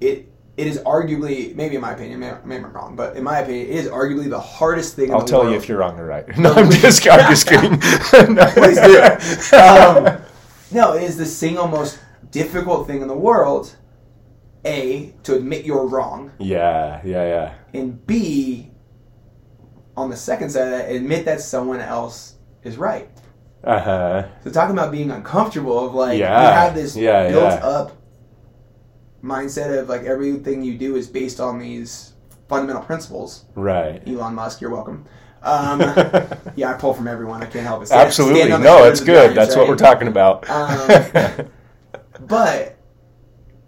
it 0.00 0.28
it 0.56 0.66
is 0.66 0.78
arguably 0.80 1.54
maybe 1.56 1.74
in 1.74 1.80
my 1.80 1.92
opinion, 1.92 2.20
maybe, 2.20 2.64
I'm 2.64 2.72
wrong, 2.72 2.94
but 2.94 3.16
in 3.16 3.24
my 3.24 3.38
opinion, 3.40 3.66
it 3.66 3.74
is 3.74 3.88
arguably 3.88 4.28
the 4.28 4.40
hardest 4.40 4.94
thing. 4.94 5.12
I'll 5.12 5.20
the 5.20 5.26
tell 5.26 5.40
world. 5.40 5.52
you 5.52 5.56
if 5.58 5.68
you're 5.68 5.78
wrong 5.78 5.98
or 5.98 6.06
right 6.06 6.26
no 6.38 6.52
I'm 6.52 6.70
just 6.70 7.08
I'm 7.08 7.30
just 7.30 7.46
kidding 7.48 7.78
Please 7.80 8.80
do. 8.80 9.56
Um, 9.56 10.22
no, 10.70 10.94
it 10.94 11.02
is 11.02 11.16
the 11.16 11.26
single 11.26 11.66
most 11.66 11.98
difficult 12.30 12.86
thing 12.86 13.02
in 13.02 13.08
the 13.08 13.16
world. 13.16 13.74
A 14.66 15.14
to 15.24 15.34
admit 15.36 15.64
you're 15.66 15.86
wrong, 15.86 16.30
yeah 16.38 17.00
yeah 17.04 17.26
yeah 17.26 17.54
and 17.78 18.06
B, 18.06 18.70
on 19.94 20.08
the 20.08 20.16
second 20.16 20.50
side 20.50 20.64
of 20.64 20.70
that, 20.70 20.90
admit 20.90 21.26
that 21.26 21.40
someone 21.42 21.80
else 21.80 22.36
is 22.62 22.78
right. 22.78 23.10
Uh-huh 23.66 24.28
So 24.44 24.50
talking 24.50 24.76
about 24.76 24.92
being 24.92 25.10
uncomfortable 25.10 25.86
of 25.86 25.94
like 25.94 26.18
Yeah, 26.18 26.40
you 26.40 26.54
have 26.54 26.74
this 26.74 26.96
yeah, 26.96 27.28
built 27.30 27.44
yeah. 27.44 27.66
up 27.66 27.92
mindset 29.22 29.78
of 29.78 29.88
like 29.88 30.02
everything 30.02 30.62
you 30.62 30.76
do 30.76 30.96
is 30.96 31.08
based 31.08 31.40
on 31.40 31.58
these 31.58 32.12
fundamental 32.48 32.82
principles. 32.82 33.46
right 33.54 34.06
Elon 34.06 34.34
Musk, 34.34 34.60
you're 34.60 34.70
welcome. 34.70 35.06
Um, 35.44 35.80
yeah, 36.56 36.70
I 36.70 36.72
pull 36.78 36.94
from 36.94 37.06
everyone. 37.06 37.42
I 37.42 37.44
can't 37.44 37.66
help 37.66 37.82
it. 37.82 37.88
Stand- 37.88 38.06
absolutely 38.06 38.44
stand 38.44 38.64
no 38.64 38.84
it's 38.84 39.00
good 39.00 39.34
giants, 39.34 39.36
that's 39.36 39.56
what 39.56 39.68
we're 39.68 39.76
talking 39.76 40.08
about 40.08 40.48
Um, 40.48 41.50
But 42.20 42.78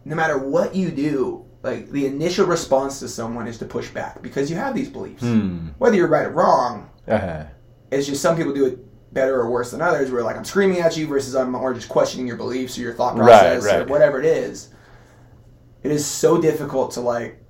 no 0.07 0.17
matter 0.17 0.39
what 0.39 0.75
you 0.75 0.91
do, 0.91 1.45
like 1.63 1.91
the 1.91 2.07
initial 2.07 2.47
response 2.47 3.01
to 3.01 3.09
someone 3.09 3.47
is 3.47 3.59
to 3.59 3.67
push 3.67 3.91
back 3.91 4.23
because 4.23 4.51
you 4.51 4.57
have 4.57 4.75
these 4.75 4.89
beliefs. 4.89 5.21
Hmm. 5.21 5.69
Whether 5.77 5.97
you're 5.97 6.09
right 6.09 6.29
or 6.29 6.31
wrong, 6.31 6.89
uh-huh 7.07 7.45
it's 7.91 8.07
just 8.07 8.23
some 8.23 8.37
people 8.37 8.53
do 8.53 8.67
it 8.67 8.79
better 9.17 9.41
or 9.41 9.51
worse 9.51 9.73
than 9.73 9.83
others. 9.83 10.13
Where 10.13 10.23
like 10.23 10.37
I'm 10.37 10.45
screaming 10.45 10.79
at 10.81 10.97
you 10.97 11.09
versus 11.09 11.35
I'm 11.35 11.51
more 11.51 11.75
just 11.75 11.89
questioning 11.89 12.29
your 12.29 12.37
beliefs 12.37 12.79
or 12.79 12.83
your 12.83 12.95
thought 12.95 13.17
Right, 13.17 13.27
process 13.59 13.65
or 13.73 13.85
whatever 13.87 14.21
it 14.21 14.27
is. 14.27 14.69
It 15.83 15.91
is 15.91 16.07
so 16.07 16.41
difficult 16.41 16.93
to 16.93 17.01
like, 17.01 17.43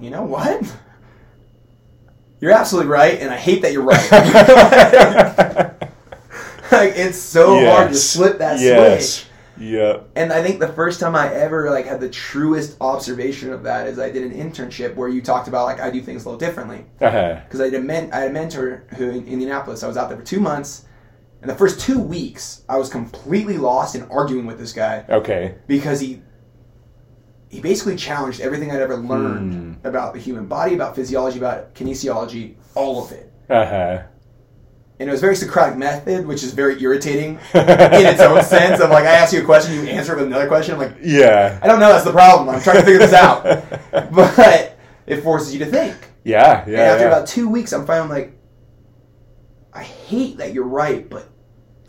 you 0.00 0.10
know 0.10 0.22
what? 0.24 0.62
You're 2.40 2.52
absolutely 2.52 2.90
right, 2.90 3.18
and 3.18 3.32
I 3.32 3.36
hate 3.38 3.62
that 3.62 3.72
you're 3.72 3.82
right. 3.82 4.10
like 6.70 6.92
it's 6.96 7.16
so 7.18 7.64
hard 7.64 7.88
to 7.88 7.94
Yes. 7.94 8.02
slip 8.02 8.38
that 8.38 8.60
yes 8.60 9.20
switch. 9.20 9.30
yeah 9.56 10.00
And 10.14 10.30
I 10.32 10.42
think 10.42 10.60
the 10.60 10.68
first 10.68 11.00
time 11.00 11.16
I 11.16 11.32
ever 11.32 11.70
like 11.70 11.86
had 11.86 11.98
the 12.00 12.10
truest 12.10 12.76
observation 12.80 13.52
of 13.52 13.62
that 13.62 13.86
is 13.86 13.98
I 13.98 14.10
did 14.10 14.22
an 14.30 14.32
internship 14.38 14.94
where 14.96 15.08
you 15.08 15.22
talked 15.22 15.48
about 15.48 15.64
like 15.64 15.80
I 15.80 15.88
do 15.90 16.02
things 16.02 16.24
a 16.26 16.28
little 16.28 16.38
differently 16.38 16.84
uh-huh 17.00 17.40
because 17.44 17.60
I, 17.62 17.64
had 17.66 17.74
a 17.74 17.80
men- 17.80 18.10
I 18.12 18.18
had 18.18 18.30
a 18.30 18.34
mentor 18.34 18.84
who 18.96 19.08
in 19.10 19.26
Indianapolis. 19.26 19.82
I 19.82 19.88
was 19.88 19.96
out 19.96 20.08
there 20.10 20.18
for 20.18 20.24
two 20.24 20.40
months, 20.40 20.84
and 21.42 21.50
the 21.50 21.54
first 21.54 21.80
two 21.80 21.98
weeks 22.00 22.62
I 22.68 22.76
was 22.76 22.88
completely 22.88 23.58
lost 23.58 23.94
in 23.94 24.02
arguing 24.04 24.46
with 24.46 24.58
this 24.58 24.72
guy 24.72 25.04
okay 25.08 25.56
because 25.66 26.00
he 26.00 26.22
he 27.48 27.60
basically 27.60 27.96
challenged 27.96 28.40
everything 28.40 28.70
I'd 28.70 28.80
ever 28.80 28.96
learned 28.96 29.78
about 29.84 30.14
the 30.14 30.20
human 30.20 30.46
body, 30.46 30.74
about 30.74 30.96
physiology, 30.96 31.38
about 31.38 31.74
kinesiology, 31.74 32.56
all 32.74 33.04
of 33.04 33.12
it. 33.12 33.32
uh-huh 33.48 34.02
And 34.98 35.08
it 35.08 35.12
was 35.12 35.20
very 35.20 35.36
Socratic 35.36 35.78
method, 35.78 36.26
which 36.26 36.42
is 36.42 36.52
very 36.52 36.82
irritating 36.82 37.38
in 37.54 38.06
its 38.06 38.20
own 38.20 38.42
sense. 38.42 38.80
Of 38.80 38.90
like, 38.90 39.04
I 39.04 39.12
ask 39.12 39.32
you 39.32 39.42
a 39.42 39.44
question, 39.44 39.74
you 39.74 39.82
answer 39.82 40.12
it 40.14 40.16
with 40.16 40.26
another 40.26 40.48
question. 40.48 40.74
I'm 40.74 40.80
like, 40.80 40.96
yeah 41.02 41.58
I 41.62 41.66
don't 41.68 41.78
know. 41.78 41.92
That's 41.92 42.04
the 42.04 42.12
problem. 42.12 42.48
I'm 42.48 42.60
trying 42.60 42.78
to 42.78 42.82
figure 42.82 42.98
this 42.98 43.12
out. 43.14 43.44
But 44.12 44.76
it 45.06 45.22
forces 45.22 45.52
you 45.54 45.60
to 45.60 45.66
think. 45.66 45.96
yeah 46.24 46.62
and 46.64 46.72
yeah 46.72 46.80
after 46.80 47.04
yeah. 47.04 47.08
about 47.08 47.28
two 47.28 47.48
weeks, 47.48 47.72
I'm 47.72 47.86
finally 47.86 48.08
like, 48.08 48.35
I 49.76 49.82
hate 49.82 50.38
that 50.38 50.52
you're 50.54 50.64
right, 50.64 51.08
but 51.08 51.28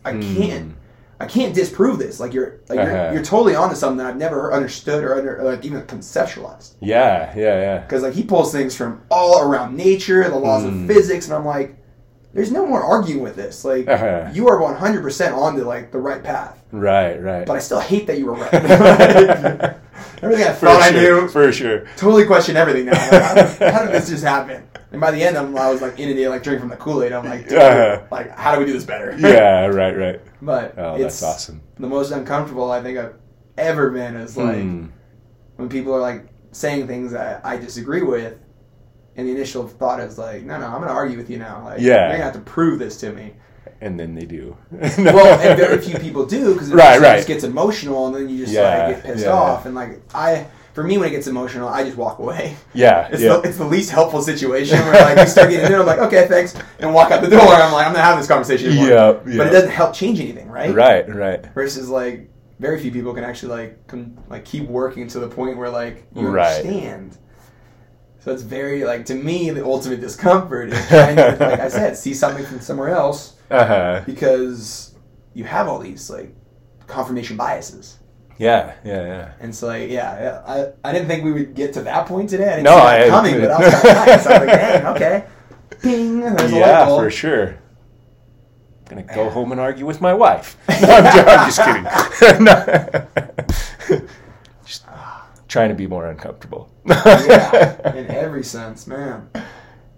I 0.05 0.11
can't. 0.13 0.75
I 1.19 1.25
can't 1.25 1.55
disprove 1.55 1.97
this. 1.97 2.19
Like 2.19 2.31
you're, 2.33 2.59
like 2.69 2.77
Uh-huh. 2.79 2.91
you're, 2.91 3.13
you're 3.13 3.23
totally 3.23 3.55
onto 3.55 3.73
something 3.75 3.97
that 3.97 4.05
I've 4.05 4.17
never 4.17 4.53
understood 4.53 5.03
or 5.03 5.15
under, 5.15 5.41
like 5.43 5.65
even 5.65 5.81
conceptualized. 5.83 6.73
yeah 6.79 7.33
yeah 7.35 7.59
yeah 7.59 7.77
Because 7.79 8.03
like 8.03 8.13
he 8.13 8.21
pulls 8.23 8.51
things 8.51 8.75
from 8.75 9.01
all 9.09 9.41
around 9.41 9.75
nature, 9.75 10.21
and 10.21 10.31
the 10.31 10.37
laws 10.37 10.63
Hmm. 10.63 10.81
of 10.83 10.87
physics, 10.87 11.25
and 11.25 11.33
I'm 11.35 11.45
like, 11.45 11.75
there's 12.35 12.51
no 12.51 12.67
more 12.67 12.83
arguing 12.83 13.23
with 13.23 13.35
this. 13.35 13.65
Like 13.65 13.87
Uh-huh. 13.87 14.29
you 14.31 14.47
are 14.47 14.59
100 14.61 15.01
percent 15.01 15.33
onto 15.33 15.63
like 15.63 15.91
the 15.91 15.97
right 15.97 16.23
path. 16.23 16.61
right 16.71 17.19
right 17.23 17.47
But 17.47 17.55
I 17.55 17.59
still 17.59 17.79
hate 17.79 18.05
that 18.07 18.19
you 18.19 18.25
were 18.27 18.33
right. 18.33 18.53
Everything 20.21 20.47
I 20.47 20.51
thought 20.53 20.81
I 20.81 20.91
sure, 20.91 21.21
knew, 21.23 21.27
for 21.29 21.51
sure 21.51 21.85
totally 21.95 22.25
question 22.25 22.55
everything 22.57 22.85
now. 22.85 22.91
Like, 22.93 23.21
how, 23.23 23.33
did, 23.33 23.47
how 23.73 23.83
did 23.85 23.93
this 23.95 24.09
just 24.09 24.23
happen? 24.23 24.63
And 24.91 25.01
by 25.01 25.11
the 25.11 25.21
end, 25.21 25.37
I'm, 25.37 25.55
I 25.57 25.69
was 25.69 25.81
like 25.81 25.99
inundated, 25.99 26.29
like 26.29 26.43
drinking 26.43 26.61
from 26.61 26.69
the 26.69 26.77
Kool 26.77 27.03
Aid. 27.03 27.11
I'm 27.11 27.25
like, 27.25 27.49
dude, 27.49 27.57
Uh-huh. 27.57 28.03
like 28.11 28.29
how 28.37 28.53
do 28.53 28.59
we 28.59 28.65
do 28.65 28.73
this 28.73 28.85
better? 28.85 29.15
yeah 29.19 29.65
right 29.65 29.95
right 29.97 30.21
But 30.41 30.75
oh 30.77 30.97
that's 30.97 31.21
awesome 31.23 31.61
the 31.77 31.87
most 31.87 32.11
uncomfortable 32.11 32.71
I 32.71 32.81
think 32.81 32.97
I've 32.97 33.15
ever 33.57 33.89
been 33.91 34.15
is 34.15 34.37
like 34.37 34.61
Hmm. 34.61 34.85
when 35.57 35.67
people 35.69 35.93
are 35.93 35.99
like 36.01 36.27
saying 36.53 36.87
things 36.87 37.11
that 37.11 37.41
I 37.45 37.57
disagree 37.57 38.01
with, 38.01 38.39
and 39.15 39.27
the 39.27 39.31
initial 39.31 39.67
thought 39.67 39.99
is 39.99 40.17
like, 40.17 40.43
no, 40.43 40.57
no, 40.59 40.65
I'm 40.67 40.75
going 40.77 40.87
to 40.87 40.93
argue 40.93 41.17
with 41.17 41.29
you 41.29 41.37
now. 41.37 41.63
Like, 41.65 41.79
Yeah. 41.81 41.93
you're 41.93 42.07
going 42.09 42.19
to 42.19 42.23
have 42.25 42.33
to 42.33 42.39
prove 42.41 42.79
this 42.79 42.97
to 43.01 43.11
me. 43.11 43.33
and 43.81 43.99
then 43.99 44.15
they 44.15 44.25
do 44.25 44.55
Well, 44.71 45.39
and 45.39 45.57
very 45.59 45.79
few 45.87 45.99
people 45.99 46.25
do 46.25 46.53
because 46.53 46.71
it 46.71 46.75
Right, 46.75 46.99
just 47.17 47.27
gets 47.27 47.43
emotional, 47.43 48.07
and 48.07 48.15
then 48.15 48.29
you 48.29 48.37
just 48.45 48.53
Yeah, 48.53 48.87
like 48.87 48.95
get 48.95 49.03
pissed 49.05 49.25
yeah. 49.25 49.31
off. 49.33 49.65
And 49.65 49.75
like 49.75 50.01
I, 50.15 50.47
for 50.77 50.83
me, 50.83 50.99
when 50.99 51.07
it 51.07 51.11
gets 51.11 51.25
emotional, 51.25 51.67
I 51.67 51.83
just 51.83 51.97
walk 51.97 52.19
away. 52.19 52.55
yeah 52.75 53.07
It's, 53.11 53.23
yeah 53.23 53.37
the, 53.37 53.41
it's 53.49 53.57
the 53.57 53.65
least 53.65 53.89
helpful 53.89 54.21
situation 54.21 54.77
where 54.77 54.93
like 54.93 55.17
you 55.17 55.25
start 55.25 55.49
getting 55.49 55.71
it, 55.71 55.75
I'm 55.79 55.87
like, 55.87 55.97
okay, 55.97 56.27
thanks, 56.27 56.55
and 56.77 56.93
walk 56.93 57.09
out 57.09 57.23
the 57.23 57.29
door. 57.31 57.41
I'm 57.41 57.73
like, 57.73 57.87
I'm 57.87 57.93
not 57.93 58.03
having 58.03 58.19
this 58.19 58.27
conversation 58.27 58.67
anymore. 58.69 58.87
Yeah, 58.87 59.19
yeah. 59.25 59.37
But 59.37 59.47
it 59.47 59.53
doesn't 59.53 59.71
help 59.71 59.95
change 59.95 60.19
anything, 60.19 60.47
right? 60.51 60.71
right 60.75 61.09
right 61.11 61.51
Versus 61.55 61.89
like 61.89 62.29
very 62.59 62.79
few 62.79 62.91
people 62.91 63.11
can 63.15 63.23
actually 63.23 63.53
like 63.53 63.87
can 63.87 64.19
like 64.29 64.45
keep 64.45 64.69
working 64.69 65.07
to 65.07 65.19
the 65.19 65.27
point 65.27 65.57
where 65.57 65.71
like 65.71 66.05
you 66.13 66.27
Right. 66.27 66.57
understand. 66.57 67.17
So 68.19 68.31
it's 68.31 68.43
very 68.43 68.83
like 68.83 69.03
to 69.07 69.15
me 69.15 69.49
the 69.49 69.65
ultimate 69.65 69.99
discomfort 69.99 70.69
is 70.69 70.87
trying 70.89 71.15
to 71.15 71.37
like 71.39 71.59
I 71.59 71.69
said 71.69 71.97
see 71.97 72.13
something 72.13 72.45
from 72.45 72.59
somewhere 72.59 72.89
else 72.89 73.35
uh-huh 73.49 74.03
because 74.05 74.93
you 75.33 75.43
have 75.45 75.67
all 75.67 75.79
these 75.79 76.07
like 76.11 76.35
confirmation 76.85 77.35
biases. 77.35 77.97
Yeah 78.39 78.75
yeah 78.85 79.03
yeah 79.05 79.31
And 79.39 79.53
so 79.55 79.67
like 79.67 79.89
yeah, 79.89 80.41
I, 80.45 80.67
I 80.87 80.93
didn't 80.93 81.07
think 81.07 81.23
we 81.23 81.31
would 81.33 81.53
get 81.55 81.73
to 81.73 81.81
that 81.83 82.05
point 82.07 82.29
today. 82.29 82.45
I 82.53 82.55
didn't 82.57 82.63
No, 82.65 82.71
see 82.77 82.85
that 82.85 83.01
I- 83.01 83.09
coming, 83.09 83.39
but 83.41 83.51
I 83.51 83.59
was 83.59 83.73
kind 83.73 83.87
of 83.87 84.07
nice. 84.07 84.25
I 84.27 84.39
was 84.39 84.47
like, 84.47 84.59
dang, 84.59 84.85
okay. 84.95 85.25
Ping, 85.81 86.19
there's 86.21 86.51
a 86.51 86.55
light 86.55 86.59
yeah 86.59 86.85
for 86.87 87.09
sure 87.11 87.57
gonna 88.89 89.03
go 89.03 89.29
home 89.29 89.51
and 89.51 89.59
argue 89.59 89.85
with 89.85 89.99
my 89.99 90.13
wife 90.13 90.55
no, 90.69 90.75
I'm, 90.87 91.05
I'm 91.27 91.49
just 91.51 91.59
kidding 91.59 92.43
No. 92.43 93.07
just 94.65 94.85
trying 95.47 95.69
to 95.69 95.75
be 95.75 95.87
more 95.87 96.07
uncomfortable. 96.07 96.69
yeah, 96.85 97.95
in 97.95 98.07
every 98.11 98.43
sense, 98.43 98.87
man. 98.87 99.29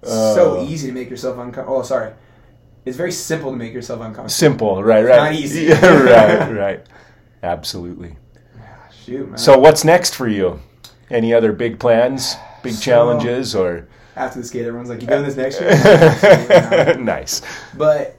It's 0.02 0.12
so 0.12 0.60
Uh. 0.60 0.64
easy 0.64 0.88
to 0.88 0.94
make 0.94 1.10
yourself 1.10 1.38
uncomfortable. 1.38 1.78
Oh, 1.80 1.84
sorry. 1.84 2.14
It's 2.86 2.98
very 2.98 3.12
simple 3.12 3.52
to 3.52 3.58
make 3.58 3.74
yourself 3.74 4.00
uncomfortable. 4.00 4.30
Simple, 4.30 4.84
right? 4.84 5.06
Right. 5.06 5.18
not 5.18 5.34
easy. 5.34 5.64
Yeah, 5.66 5.86
right. 5.86 6.52
Right. 6.52 6.86
Absolutely. 7.44 8.16
Man. 9.18 9.38
So, 9.38 9.58
what's 9.58 9.84
next 9.84 10.16
for 10.16 10.28
you? 10.28 10.60
Any 11.10 11.34
other 11.34 11.52
big 11.52 11.80
plans, 11.80 12.36
big 12.64 12.74
So- 12.74 12.82
challenges, 12.82 13.56
or 13.56 13.88
after 14.16 14.40
the 14.40 14.46
skate, 14.46 14.66
everyone's 14.66 14.90
like, 14.90 15.02
"You 15.02 15.08
doing 15.08 15.24
this 15.24 15.36
next 15.36 15.60
year?" 15.60 16.96
Nice? 17.00 17.42
But 17.78 18.18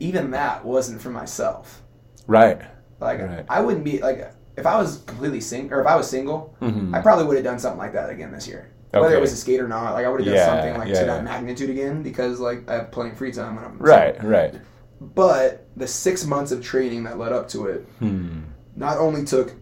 even 0.00 0.30
that 0.32 0.64
wasn't 0.64 1.00
for 1.00 1.10
myself. 1.10 1.82
Right. 2.26 2.60
Like 3.00 3.20
Right. 3.20 3.44
I 3.48 3.60
wouldn't 3.60 3.84
be 3.84 4.00
like 4.00 4.32
if 4.56 4.66
I 4.66 4.78
was 4.78 4.98
completely 5.06 5.40
single 5.40 5.76
or 5.78 5.80
if 5.80 5.86
I 5.86 5.96
was 5.96 6.08
single, 6.08 6.54
Mhm. 6.62 6.94
I 6.94 7.00
probably 7.02 7.24
would 7.26 7.36
have 7.36 7.44
done 7.44 7.58
something 7.58 7.78
like 7.78 7.92
that 7.92 8.08
again 8.10 8.32
this 8.32 8.46
year. 8.48 8.68
Whether 8.92 9.06
Okay. 9.08 9.16
it 9.16 9.20
was 9.20 9.32
a 9.32 9.36
skate 9.36 9.60
or 9.60 9.66
not, 9.68 9.92
like 9.94 10.06
I 10.06 10.08
would 10.08 10.20
have 10.20 10.26
done 10.26 10.36
Yeah, 10.36 10.46
something 10.46 10.78
like 10.78 10.88
yeah, 10.88 11.00
to 11.00 11.06
that 11.06 11.24
magnitude 11.24 11.68
again 11.70 12.02
because 12.02 12.38
like 12.38 12.68
I 12.70 12.74
have 12.74 12.90
plenty 12.92 13.10
of 13.10 13.16
free 13.18 13.32
time 13.32 13.56
when 13.56 13.64
I'm 13.64 13.76
Right. 13.78 14.22
Right. 14.24 14.54
But 15.00 15.66
the 15.76 15.86
six 15.88 16.24
months 16.24 16.52
of 16.52 16.62
training 16.62 17.02
that 17.04 17.18
led 17.18 17.32
up 17.32 17.48
to 17.48 17.66
it 17.66 17.86
Hmm. 17.98 18.38
not 18.76 18.98
only 18.98 19.24
took 19.24 19.52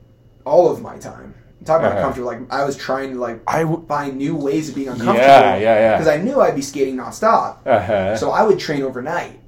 all 0.44 0.70
of 0.70 0.80
my 0.82 0.98
time. 0.98 1.34
Talk 1.64 1.78
about 1.78 1.92
Uh-huh. 1.92 1.98
uncomfortable. 1.98 2.26
Like 2.28 2.52
I 2.52 2.64
was 2.64 2.76
trying 2.76 3.12
to 3.14 3.20
like 3.20 3.40
I. 3.46 3.60
W- 3.60 3.84
find 3.86 4.16
new 4.16 4.34
ways 4.34 4.68
of 4.68 4.74
being 4.74 4.88
uncomfortable. 4.88 5.20
yeah. 5.20 5.56
Yeah. 5.56 5.78
Yeah. 5.78 5.92
Because 5.98 6.08
I 6.08 6.16
knew 6.16 6.40
I'd 6.40 6.56
be 6.56 6.62
skating 6.62 6.96
nonstop. 6.96 7.58
Uh 7.64 7.78
huh. 7.80 8.16
So 8.16 8.30
I 8.32 8.42
would 8.42 8.58
train 8.58 8.82
overnight. 8.82 9.38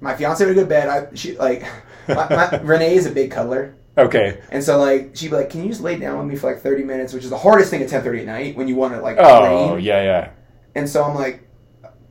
My 0.00 0.14
fiance 0.14 0.44
would 0.44 0.54
go 0.54 0.60
to 0.62 0.66
bed. 0.68 0.88
I 0.88 1.14
she 1.14 1.36
like 1.38 1.62
my, 2.08 2.28
my, 2.28 2.60
Renee 2.62 2.94
is 2.96 3.06
a 3.06 3.10
big 3.10 3.30
cuddler, 3.30 3.74
okay. 3.96 4.38
and 4.50 4.62
so 4.62 4.78
like 4.78 5.12
she'd 5.14 5.30
be 5.30 5.36
like, 5.36 5.48
"Can 5.50 5.62
you 5.62 5.68
just 5.70 5.80
lay 5.80 5.96
down 5.98 6.18
with 6.18 6.26
me 6.26 6.36
for 6.36 6.50
like 6.52 6.60
thirty 6.62 6.84
minutes?" 6.84 7.14
Which 7.14 7.24
is 7.24 7.30
the 7.30 7.38
hardest 7.38 7.70
thing 7.70 7.82
at 7.82 7.88
ten 7.88 8.02
thirty 8.02 8.20
at 8.20 8.26
night 8.26 8.54
when 8.56 8.68
you 8.68 8.76
want 8.76 8.92
to 8.94 9.00
like 9.00 9.16
Oh. 9.18 9.70
train. 9.72 9.84
Yeah. 9.84 10.02
Yeah. 10.02 10.30
And 10.74 10.86
so 10.86 11.02
I'm 11.04 11.14
like, 11.14 11.48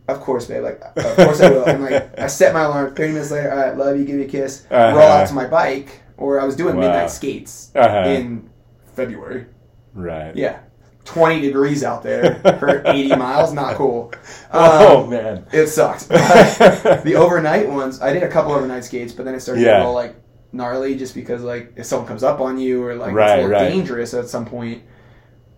"Of 0.08 0.20
course, 0.22 0.48
babe. 0.48 0.64
Like, 0.64 0.82
of 0.98 1.16
course 1.18 1.40
I 1.40 1.52
will." 1.52 1.70
I'm 1.70 1.84
like, 1.84 2.18
I 2.20 2.26
set 2.26 2.52
my 2.56 2.64
alarm. 2.64 2.96
Thirty 2.96 3.14
minutes 3.14 3.30
later, 3.30 3.52
all 3.52 3.58
right, 3.60 3.78
love 3.78 3.96
you, 4.00 4.06
give 4.06 4.16
me 4.16 4.24
a 4.24 4.28
kiss, 4.28 4.66
Uh-huh. 4.72 4.98
roll 4.98 5.08
out 5.08 5.28
to 5.28 5.36
my 5.36 5.46
bike, 5.46 6.02
or 6.18 6.40
I 6.40 6.46
was 6.46 6.56
doing 6.56 6.76
Wow. 6.76 6.82
midnight 6.82 7.12
skates 7.12 7.72
Uh-huh. 7.76 8.10
in 8.10 8.50
February. 8.96 9.46
Right. 9.94 10.36
Yeah, 10.36 10.58
twenty 11.04 11.42
degrees 11.42 11.84
out 11.84 12.04
there 12.04 12.36
for 12.60 12.82
eighty 12.86 13.16
miles. 13.16 13.54
Not 13.54 13.76
cool. 13.76 14.12
Oh 14.54 15.04
Um, 15.04 15.10
man. 15.10 15.46
It 15.52 15.68
sucks. 15.68 16.06
The 17.04 17.16
overnight 17.18 17.70
ones, 17.70 18.02
I 18.02 18.14
did 18.14 18.24
a 18.24 18.28
couple 18.30 18.52
overnight 18.54 18.84
skates, 18.84 19.14
but 19.14 19.26
then 19.26 19.36
it 19.36 19.40
started 19.42 19.62
to 19.62 19.68
Yeah. 19.68 19.78
get 19.80 19.86
all 19.86 19.94
like 19.94 20.16
gnarly 20.52 20.96
just 20.96 21.14
because 21.16 21.42
like 21.42 21.74
if 21.76 21.86
someone 21.86 22.08
comes 22.08 22.24
up 22.24 22.40
on 22.40 22.58
you 22.58 22.84
or 22.86 22.96
like 22.96 23.14
Right, 23.14 23.40
it's 23.40 23.46
a 23.46 23.48
little 23.48 23.52
right. 23.62 23.70
dangerous 23.70 24.14
at 24.14 24.28
some 24.30 24.46
point. 24.46 24.84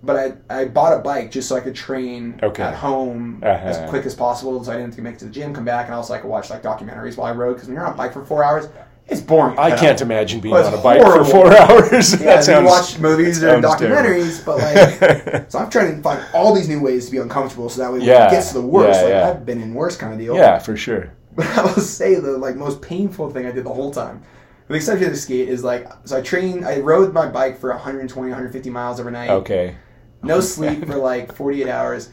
But 0.04 0.16
I 0.50 0.60
I 0.62 0.66
bought 0.66 0.94
a 0.94 1.00
bike 1.00 1.32
just 1.32 1.50
so 1.50 1.56
I 1.56 1.60
could 1.60 1.76
train 1.76 2.40
Okay. 2.44 2.62
at 2.64 2.76
home 2.76 3.42
Uh-huh. 3.44 3.68
as 3.68 3.90
quick 3.90 4.06
as 4.06 4.14
possible, 4.14 4.64
so 4.64 4.72
I 4.72 4.76
didn't 4.76 4.90
have 4.90 4.96
to 4.98 5.02
make 5.02 5.16
it 5.16 5.20
to 5.20 5.26
the 5.26 5.32
gym, 5.32 5.54
come 5.54 5.66
back, 5.66 5.86
and 5.88 5.96
also 5.96 6.14
I 6.14 6.20
could 6.20 6.30
watch 6.30 6.50
like 6.52 6.62
documentaries 6.62 7.18
while 7.18 7.32
I 7.32 7.36
rode. 7.36 7.54
Because 7.56 7.68
when 7.68 7.76
you're 7.76 7.86
on 7.86 7.94
a 7.94 7.98
bike 7.98 8.14
for 8.14 8.24
four 8.24 8.44
hours, 8.44 8.68
it's 9.10 9.22
boring. 9.22 9.58
I 9.58 9.76
can't 9.76 10.02
imagine 10.02 10.40
being 10.42 10.54
Well, 10.54 10.68
on 10.68 10.74
a 10.74 10.82
bike 10.82 11.02
for 11.02 11.24
four 11.26 11.56
hours. 11.58 12.12
Yeah, 12.14 12.26
that 12.26 12.38
you 12.38 12.44
sounds. 12.44 12.66
watch 12.66 13.00
movies 13.00 13.42
or 13.44 13.48
documentaries, 13.62 14.44
but 14.46 14.58
like 14.58 15.50
so 15.52 15.60
I'm 15.60 15.70
trying 15.70 15.96
to 15.96 16.02
find 16.02 16.24
all 16.34 16.54
these 16.54 16.68
new 16.68 16.82
ways 16.82 17.06
to 17.06 17.12
be 17.12 17.18
uncomfortable, 17.20 17.70
so 17.70 17.82
that 17.82 17.92
way 17.92 18.00
when 18.00 18.08
Yeah, 18.08 18.28
it 18.28 18.32
gets 18.32 18.50
to 18.50 18.56
the 18.56 18.68
worst, 18.68 19.00
yeah, 19.00 19.04
like 19.06 19.14
yeah. 19.14 19.30
I've 19.30 19.46
been 19.46 19.62
in 19.62 19.74
worse 19.74 19.96
kind 19.98 20.14
of 20.14 20.20
deal. 20.20 20.36
yeah, 20.36 20.60
for 20.60 20.76
sure. 20.76 21.12
But 21.38 21.46
I 21.56 21.62
will 21.62 21.82
say 21.82 22.16
the 22.16 22.38
like 22.38 22.56
most 22.56 22.82
painful 22.82 23.30
thing 23.30 23.46
I 23.46 23.52
did 23.52 23.64
the 23.64 23.74
whole 23.74 23.92
time, 23.92 24.24
with 24.68 24.70
the 24.70 24.76
exception 24.76 25.06
of 25.08 25.14
the 25.14 25.20
skate, 25.20 25.48
is 25.50 25.64
like 25.64 25.88
so 26.04 26.18
I 26.18 26.22
trained, 26.22 26.66
I 26.66 26.80
rode 26.80 27.14
my 27.14 27.28
bike 27.28 27.60
for 27.60 27.70
120, 27.70 28.30
150 28.30 28.70
miles 28.72 29.00
overnight. 29.00 29.30
Okay. 29.30 29.76
No 30.24 30.40
sleep 30.42 30.86
for 30.88 30.96
like 30.98 31.32
48 31.34 31.70
hours. 31.70 32.10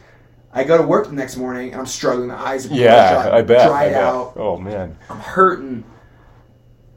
I 0.53 0.63
go 0.63 0.77
to 0.77 0.83
work 0.83 1.07
the 1.07 1.13
next 1.13 1.35
morning 1.37 1.71
and 1.71 1.79
I'm 1.81 1.87
struggling. 1.87 2.27
The 2.29 2.35
eyes 2.37 2.65
are 2.71 2.73
Yeah, 2.73 3.13
dry, 3.27 3.37
I 3.39 3.41
bet. 3.41 3.61
I 3.61 3.67
dried 3.67 3.91
bet. 3.93 4.03
out. 4.03 4.33
Oh 4.37 4.57
man. 4.57 4.95
I'm 5.09 5.19
hurting, 5.19 5.83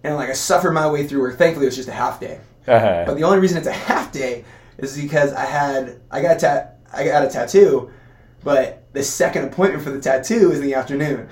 and 0.05 0.15
like 0.17 0.31
I 0.31 0.33
suffered 0.33 0.73
my 0.73 0.89
way 0.91 1.07
through 1.07 1.21
work. 1.21 1.39
Thankfully, 1.39 1.67
it 1.67 1.69
was 1.69 1.77
just 1.77 1.89
a 1.89 1.93
half 1.93 2.21
day. 2.21 2.41
Uh-huh. 2.67 3.05
But 3.07 3.15
the 3.15 3.23
only 3.23 3.39
reason 3.39 3.59
it's 3.59 3.67
a 3.67 3.73
half 3.73 4.13
day 4.13 4.45
is 4.79 5.01
because 5.01 5.33
I 5.33 5.45
had 5.45 6.01
I 6.11 6.23
got 6.23 6.37
a 6.37 6.41
tat 6.41 6.79
I 6.93 7.05
got 7.05 7.25
a 7.25 7.29
tattoo, 7.29 7.91
but 8.45 8.85
the 8.93 9.03
second 9.03 9.45
appointment 9.45 9.85
for 9.85 9.91
the 9.91 10.01
tattoo 10.01 10.53
is 10.53 10.61
in 10.61 10.67
the 10.67 10.75
afternoon. 10.75 11.29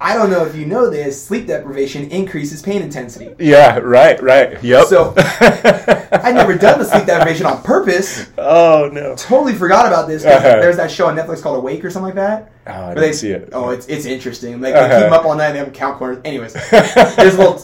I 0.00 0.14
don't 0.14 0.30
know 0.30 0.44
if 0.46 0.54
you 0.54 0.64
know 0.64 0.88
this, 0.90 1.20
sleep 1.24 1.48
deprivation 1.48 2.08
increases 2.10 2.62
pain 2.62 2.82
intensity. 2.82 3.34
yeah. 3.40 3.78
Right. 3.78 4.22
Right. 4.22 4.62
Yep. 4.62 4.86
So- 4.86 5.12
I'd 5.18 6.34
never 6.34 6.54
done 6.56 6.78
the 6.78 6.84
sleep 6.84 7.06
deprivation 7.06 7.46
on 7.46 7.62
purpose. 7.62 8.26
oh 8.38 8.88
no. 8.92 9.16
Totally 9.16 9.54
forgot 9.54 9.86
about 9.86 10.06
this. 10.08 10.24
Uh-huh. 10.24 10.40
There's 10.40 10.76
that 10.76 10.90
show 10.90 11.06
on 11.08 11.16
Netflix 11.16 11.42
called 11.42 11.56
Awake 11.58 11.84
or 11.84 11.90
something 11.90 12.06
like 12.06 12.14
that. 12.14 12.52
Oh, 12.66 12.72
I 12.72 12.88
didn't 12.94 13.00
they 13.00 13.12
see 13.12 13.30
it. 13.30 13.48
Oh, 13.52 13.70
it's 13.70 13.86
it's 13.88 14.04
interesting. 14.06 14.60
Like 14.60 14.74
Uh-huh. 14.74 14.88
they 14.88 14.94
keep 14.94 15.04
them 15.04 15.12
up 15.12 15.24
all 15.24 15.34
night. 15.34 15.46
and 15.46 15.54
They 15.56 15.58
have 15.60 15.72
count 15.72 15.98
corners. 15.98 16.18
Anyways, 16.24 16.52
there's 16.70 17.34
a 17.34 17.38
little 17.38 17.58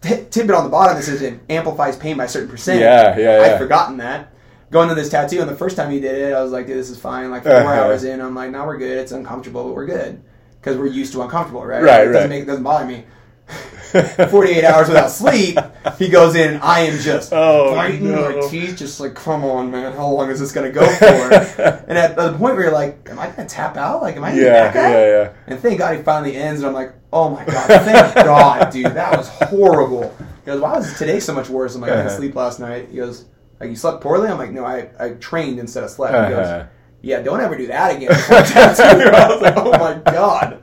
t- 0.00 0.24
tidbit 0.30 0.54
on 0.54 0.64
the 0.64 0.70
bottom 0.70 0.96
that 0.96 1.02
says 1.02 1.22
it 1.22 1.40
amplifies 1.50 1.96
pain 1.96 2.16
by 2.16 2.24
a 2.24 2.28
certain 2.28 2.48
percent. 2.48 2.80
Yeah, 2.80 3.18
yeah, 3.18 3.46
yeah. 3.46 3.54
I'd 3.54 3.58
forgotten 3.58 3.96
that. 3.98 4.32
Going 4.70 4.88
to 4.88 4.94
this 4.94 5.08
tattoo, 5.08 5.40
and 5.40 5.50
the 5.50 5.56
first 5.56 5.76
time 5.76 5.90
he 5.90 5.98
did 5.98 6.14
it, 6.16 6.32
I 6.32 6.40
was 6.40 6.52
like, 6.52 6.68
dude, 6.68 6.78
this 6.78 6.90
is 6.90 6.98
fine. 6.98 7.32
Like 7.32 7.42
four 7.42 7.52
Uh-huh. 7.52 7.68
hours 7.68 8.04
in, 8.04 8.20
I'm 8.20 8.36
like, 8.36 8.52
no, 8.52 8.64
we're 8.64 8.78
good. 8.78 8.98
It's 8.98 9.10
uncomfortable, 9.10 9.64
but 9.64 9.74
we're 9.74 9.86
good 9.86 10.22
because 10.60 10.76
we're 10.76 10.86
used 10.86 11.12
to 11.14 11.22
uncomfortable, 11.22 11.64
right? 11.64 11.82
Right, 11.82 12.02
It 12.02 12.12
doesn't 12.12 12.20
right. 12.22 12.28
make 12.28 12.42
it 12.42 12.46
doesn't 12.46 12.64
bother 12.64 12.84
me. 12.86 13.04
48 13.90 14.62
hours 14.64 14.86
without 14.86 15.10
sleep, 15.10 15.58
he 15.98 16.08
goes 16.08 16.36
in. 16.36 16.60
I 16.62 16.80
am 16.80 16.98
just 17.00 17.32
Oh, 17.32 17.74
biting 17.74 18.08
no. 18.08 18.40
my 18.40 18.48
teeth, 18.48 18.76
just 18.76 19.00
like, 19.00 19.14
come 19.16 19.44
on, 19.44 19.72
man, 19.72 19.92
how 19.92 20.06
long 20.08 20.30
is 20.30 20.38
this 20.38 20.52
gonna 20.52 20.70
go 20.70 20.86
for? 20.86 21.04
and 21.88 21.98
at 21.98 22.14
the 22.14 22.30
point 22.34 22.54
where 22.54 22.64
you're 22.64 22.72
like, 22.72 23.08
am 23.10 23.18
I 23.18 23.28
gonna 23.30 23.48
tap 23.48 23.76
out? 23.76 24.00
Like, 24.02 24.16
am 24.16 24.22
I 24.22 24.30
gonna 24.30 24.42
yeah. 24.42 24.52
that 24.70 24.74
guy? 24.74 24.90
Yeah. 24.92 25.06
Yeah. 25.08 25.32
And 25.48 25.58
thank 25.58 25.78
God 25.80 25.96
he 25.96 26.02
finally 26.04 26.36
ends, 26.36 26.60
and 26.60 26.68
I'm 26.68 26.74
like, 26.74 26.92
oh 27.12 27.30
my 27.30 27.44
God, 27.44 27.66
thank 27.66 28.14
God, 28.24 28.70
dude, 28.72 28.86
that 28.94 29.16
was 29.18 29.28
horrible. 29.28 30.14
He 30.44 30.46
goes, 30.46 30.60
why 30.60 30.76
was 30.76 30.96
today 30.96 31.18
so 31.18 31.34
much 31.34 31.48
worse? 31.48 31.74
I'm 31.74 31.80
like, 31.80 31.90
I 31.90 31.94
didn't 31.96 32.06
Uh-huh. 32.08 32.16
sleep 32.18 32.34
last 32.36 32.60
night. 32.60 32.90
He 32.90 32.96
goes, 32.98 33.24
like, 33.58 33.70
you 33.70 33.76
slept 33.76 34.02
poorly? 34.02 34.28
I'm 34.28 34.38
like, 34.38 34.52
no, 34.52 34.64
I, 34.64 34.88
I 35.00 35.10
trained 35.14 35.58
instead 35.58 35.82
of 35.82 35.90
slept. 35.90 36.14
He 36.28 36.34
goes, 36.36 36.46
Uh-huh. 36.46 36.66
Yeah, 37.02 37.20
don't 37.22 37.40
ever 37.40 37.56
do 37.56 37.66
that 37.68 37.96
again. 37.96 38.10
I 38.28 39.28
was 39.30 39.40
like, 39.42 39.54
oh 39.56 39.70
my 39.72 40.00
God. 40.12 40.62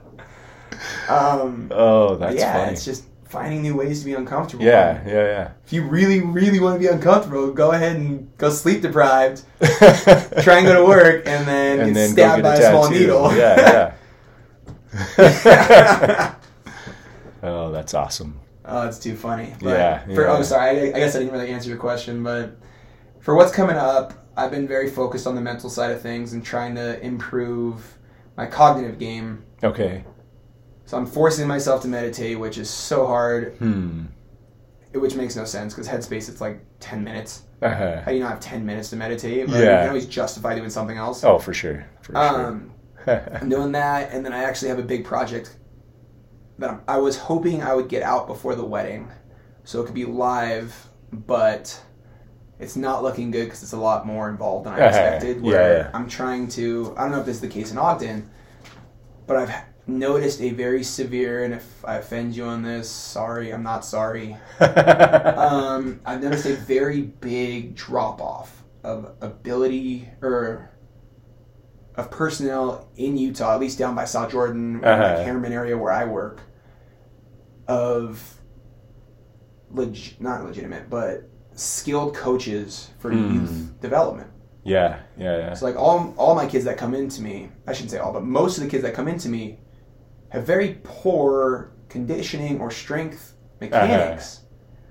Um, 1.09 1.71
Oh, 1.73 2.15
that's 2.15 2.35
yeah, 2.35 2.53
funny. 2.53 2.71
it's 2.73 2.85
just 2.85 3.05
finding 3.25 3.61
new 3.61 3.75
ways 3.75 3.99
to 3.99 4.05
be 4.05 4.13
uncomfortable. 4.13 4.63
yeah. 4.63 5.01
Yeah. 5.05 5.13
Yeah. 5.13 5.51
If 5.65 5.73
you 5.73 5.83
really, 5.83 6.21
really 6.21 6.59
want 6.59 6.75
to 6.75 6.79
be 6.79 6.87
uncomfortable, 6.93 7.51
go 7.51 7.71
ahead 7.71 7.95
and 7.97 8.29
go 8.37 8.49
sleep 8.49 8.81
deprived. 8.81 9.43
Try 10.41 10.57
and 10.59 10.65
go 10.67 10.75
to 10.81 10.85
work, 10.85 11.27
and 11.27 11.47
then 11.47 11.79
and 11.79 11.89
get 11.89 11.93
then 11.95 12.09
stabbed 12.11 12.43
go 12.43 12.49
by 12.49 12.57
get 12.57 12.63
a 12.65 12.69
small 12.71 12.89
needle. 12.89 13.35
Yeah. 13.35 13.93
Yeah. 15.17 16.35
oh, 17.43 17.71
that's 17.71 17.93
awesome. 17.93 18.39
Oh, 18.65 18.87
it's 18.87 18.99
too 18.99 19.15
funny. 19.15 19.53
But 19.61 19.69
Yeah, 19.69 20.03
For, 20.05 20.23
yeah. 20.23 20.31
Oh, 20.37 20.41
sorry. 20.41 20.69
I, 20.93 20.95
I 20.95 20.99
guess 20.99 21.15
I 21.15 21.19
didn't 21.19 21.33
really 21.33 21.51
answer 21.51 21.69
your 21.69 21.77
question, 21.77 22.23
but 22.23 22.57
for 23.19 23.35
what's 23.35 23.51
coming 23.51 23.75
up, 23.75 24.13
I've 24.37 24.51
been 24.51 24.67
very 24.67 24.89
focused 24.89 25.25
on 25.27 25.35
the 25.35 25.41
mental 25.41 25.69
side 25.69 25.91
of 25.91 26.01
things 26.01 26.33
and 26.33 26.45
trying 26.45 26.75
to 26.75 26.99
improve 27.03 27.97
my 28.37 28.45
cognitive 28.45 28.99
game. 28.99 29.43
Okay. 29.63 30.03
So 30.85 30.95
I'm 30.97 31.07
forcing 31.07 31.47
myself 31.47 31.81
to 31.81 31.87
meditate, 31.87 32.39
which 32.39 32.57
is 32.57 32.69
so 32.69 33.07
hard, 33.07 33.55
Hmm. 33.57 34.03
which 34.93 35.15
makes 35.15 35.35
no 35.35 35.43
sense 35.43 35.73
because 35.73 35.87
Headspace 35.89 36.29
it's 36.29 36.39
like 36.39 36.59
10 36.79 37.03
minutes. 37.03 37.41
Uh-huh. 37.63 38.01
How 38.01 38.11
do 38.11 38.13
you 38.15 38.21
not 38.23 38.29
have 38.29 38.39
10 38.39 38.63
minutes 38.65 38.91
to 38.91 38.95
meditate? 38.95 39.47
But 39.47 39.57
you 39.57 39.63
Yeah. 39.63 39.79
can 39.79 39.87
always 39.89 40.05
justify 40.05 40.53
doing 40.55 40.69
something 40.69 40.97
else. 40.97 41.23
Oh, 41.23 41.39
for 41.39 41.53
sure. 41.53 41.85
For 42.01 42.15
Um, 42.15 42.71
sure. 43.05 43.21
I'm 43.41 43.49
doing 43.49 43.71
that, 43.71 44.11
and 44.11 44.23
then 44.23 44.33
I 44.33 44.43
actually 44.43 44.69
have 44.69 44.79
a 44.79 44.83
big 44.83 45.03
project 45.03 45.55
that 46.59 46.69
I'm, 46.69 46.81
I 46.87 46.97
was 46.99 47.17
hoping 47.17 47.63
I 47.63 47.73
would 47.73 47.87
get 47.89 48.03
out 48.03 48.27
before 48.27 48.53
the 48.53 48.65
wedding, 48.65 49.07
so 49.63 49.81
it 49.81 49.85
could 49.85 49.95
be 49.95 50.05
live, 50.05 50.87
but 51.11 51.81
it's 52.59 52.75
not 52.75 53.03
looking 53.03 53.29
good 53.31 53.45
because 53.45 53.61
it's 53.63 53.73
a 53.73 53.77
lot 53.77 54.05
more 54.05 54.29
involved 54.29 54.65
than 54.65 54.73
I 54.73 54.77
Uh-huh. 54.77 54.87
expected. 54.87 55.41
Where 55.41 55.77
yeah. 55.77 55.91
I'm 55.93 56.07
trying 56.07 56.47
to, 56.49 56.93
I 56.97 57.03
don't 57.03 57.11
know 57.11 57.19
if 57.19 57.25
this 57.25 57.35
is 57.35 57.41
the 57.41 57.47
case 57.47 57.71
in 57.71 57.77
Ogden, 57.77 58.29
but 59.27 59.37
I've 59.37 59.53
noticed 59.85 60.41
a 60.41 60.49
very 60.51 60.83
severe, 60.83 61.43
and 61.45 61.53
if 61.53 61.85
I 61.85 61.95
offend 61.97 62.35
you 62.35 62.45
on 62.45 62.61
this, 62.63 62.89
sorry, 62.89 63.51
I'm 63.53 63.63
not 63.63 63.85
sorry. 63.85 64.37
Um, 64.59 66.01
I've 66.05 66.21
noticed 66.21 66.45
a 66.45 66.55
very 66.55 67.01
big 67.01 67.75
drop 67.75 68.21
off 68.21 68.63
of 68.83 69.13
ability 69.21 70.09
or 70.21 70.71
of 71.95 72.09
personnel 72.11 72.89
in 72.95 73.17
Utah, 73.17 73.53
at 73.55 73.59
least 73.59 73.77
down 73.79 73.95
by 73.95 74.05
South 74.05 74.31
Jordan, 74.31 74.83
Uh-huh. 74.83 75.17
Herriman 75.23 75.51
area 75.51 75.77
where 75.77 75.91
I 75.93 76.05
work, 76.05 76.41
of 77.67 78.35
leg- 79.71 80.15
not 80.19 80.43
legitimate, 80.43 80.89
but 80.89 81.29
skilled 81.57 82.13
coaches 82.15 82.89
for 82.99 83.11
Mm. 83.11 83.33
youth 83.33 83.81
development. 83.81 84.29
yeah. 84.63 84.99
Yeah. 85.17 85.37
Yeah. 85.37 85.53
So 85.53 85.65
like 85.65 85.75
all 85.77 86.13
all 86.17 86.35
my 86.35 86.45
kids 86.45 86.65
that 86.65 86.77
come 86.77 86.93
into 86.93 87.21
me, 87.21 87.49
I 87.67 87.73
shouldn't 87.73 87.91
say 87.91 87.97
all, 87.99 88.11
but 88.13 88.23
most 88.23 88.57
of 88.57 88.63
the 88.63 88.69
kids 88.69 88.83
that 88.83 88.93
come 88.93 89.07
into 89.07 89.29
me 89.29 89.59
have 90.29 90.43
very 90.45 90.79
poor 90.83 91.71
conditioning 91.89 92.59
or 92.59 92.69
strength 92.69 93.33
mechanics. 93.61 94.41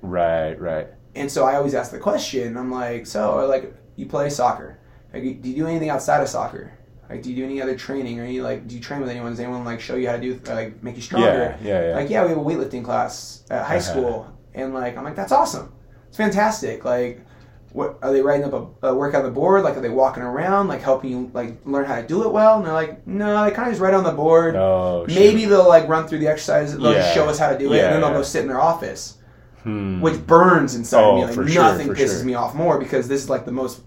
Right. 0.03 0.55
Right. 0.61 0.89
And 1.15 1.31
so 1.31 1.45
I 1.45 1.57
always 1.57 1.75
ask 1.75 1.91
the 1.93 1.99
question. 1.99 2.57
I'm 2.57 2.71
like, 2.71 3.07
so 3.07 3.47
like, 3.47 3.75
you 3.97 4.07
play 4.07 4.29
soccer? 4.31 4.79
Like, 5.13 5.23
do 5.43 5.49
you 5.51 5.57
do 5.57 5.67
anything 5.67 5.89
outside 5.91 6.21
of 6.23 6.29
soccer? 6.29 6.73
Like, 7.09 7.23
do 7.23 7.31
you 7.31 7.37
do 7.37 7.45
any 7.45 7.63
other 7.63 7.77
training 7.77 8.19
or 8.21 8.25
any 8.25 8.41
like? 8.41 8.67
Do 8.67 8.75
you 8.75 8.81
train 8.81 9.01
with 9.01 9.09
anyone? 9.09 9.31
Does 9.31 9.41
anyone 9.41 9.65
like 9.65 9.81
show 9.81 9.95
you 9.95 10.09
how 10.09 10.17
to 10.17 10.21
do 10.21 10.41
like 10.53 10.83
make 10.83 10.97
you 10.97 11.03
stronger? 11.03 11.29
Yeah, 11.29 11.57
yeah, 11.63 11.89
yeah. 11.91 11.95
Like, 11.95 12.11
yeah, 12.11 12.23
we 12.25 12.31
have 12.31 12.39
a 12.39 12.43
weightlifting 12.43 12.85
class 12.85 13.45
at 13.51 13.65
high 13.65 13.77
Uh-huh. 13.77 13.81
school, 13.93 14.27
and 14.55 14.75
like, 14.75 14.97
I'm 14.99 15.05
like, 15.05 15.15
that's 15.15 15.33
awesome. 15.33 15.73
It's 16.09 16.17
fantastic. 16.17 16.85
Like, 16.85 17.21
what 17.73 17.99
are 18.03 18.13
they 18.13 18.23
writing 18.23 18.45
up 18.51 18.79
a, 18.83 18.89
a 18.89 18.95
workout 18.95 19.25
on 19.25 19.27
the 19.27 19.31
board? 19.35 19.63
Like, 19.63 19.77
are 19.77 19.81
they 19.81 19.91
walking 19.91 20.23
around, 20.23 20.69
like 20.69 20.81
helping 20.81 21.11
you 21.11 21.31
like 21.35 21.59
learn 21.67 21.85
how 21.85 21.97
to 22.01 22.07
do 22.07 22.23
it 22.25 22.33
well? 22.33 22.57
And 22.57 22.67
they're 22.67 22.73
like, 22.73 23.07
no, 23.07 23.45
they 23.45 23.51
kind 23.51 23.69
of 23.69 23.73
just 23.73 23.81
write 23.83 23.93
on 23.95 24.05
the 24.05 24.13
board. 24.13 24.57
Oh, 24.57 25.05
sure. 25.07 25.19
Maybe 25.21 25.45
they'll 25.45 25.69
like 25.69 25.87
run 25.89 26.09
through 26.09 26.19
the 26.21 26.29
exercises. 26.29 26.79
They'll 26.79 26.93
just 26.95 27.13
show 27.15 27.29
us 27.29 27.39
how 27.39 27.51
to 27.53 27.59
do 27.59 27.73
it, 27.73 27.77
Yeah, 27.77 27.85
and 27.87 27.95
then 27.95 28.01
they'll 28.01 28.11
yeah. 28.11 28.17
go 28.19 28.23
sit 28.23 28.43
in 28.43 28.49
their 28.49 28.61
office, 28.61 29.19
Hmm. 29.63 30.01
which 30.01 30.27
burns 30.27 30.75
inside 30.75 31.03
Oh, 31.03 31.17
me. 31.17 31.25
Like 31.27 31.35
for 31.35 31.47
sure, 31.47 31.63
nothing 31.65 31.89
for 31.89 31.95
pisses 31.95 32.19
sure. 32.19 32.25
me 32.25 32.35
off 32.35 32.55
more 32.55 32.79
because 32.79 33.09
this 33.09 33.23
is 33.23 33.29
like 33.29 33.45
the 33.45 33.53
most 33.53 33.83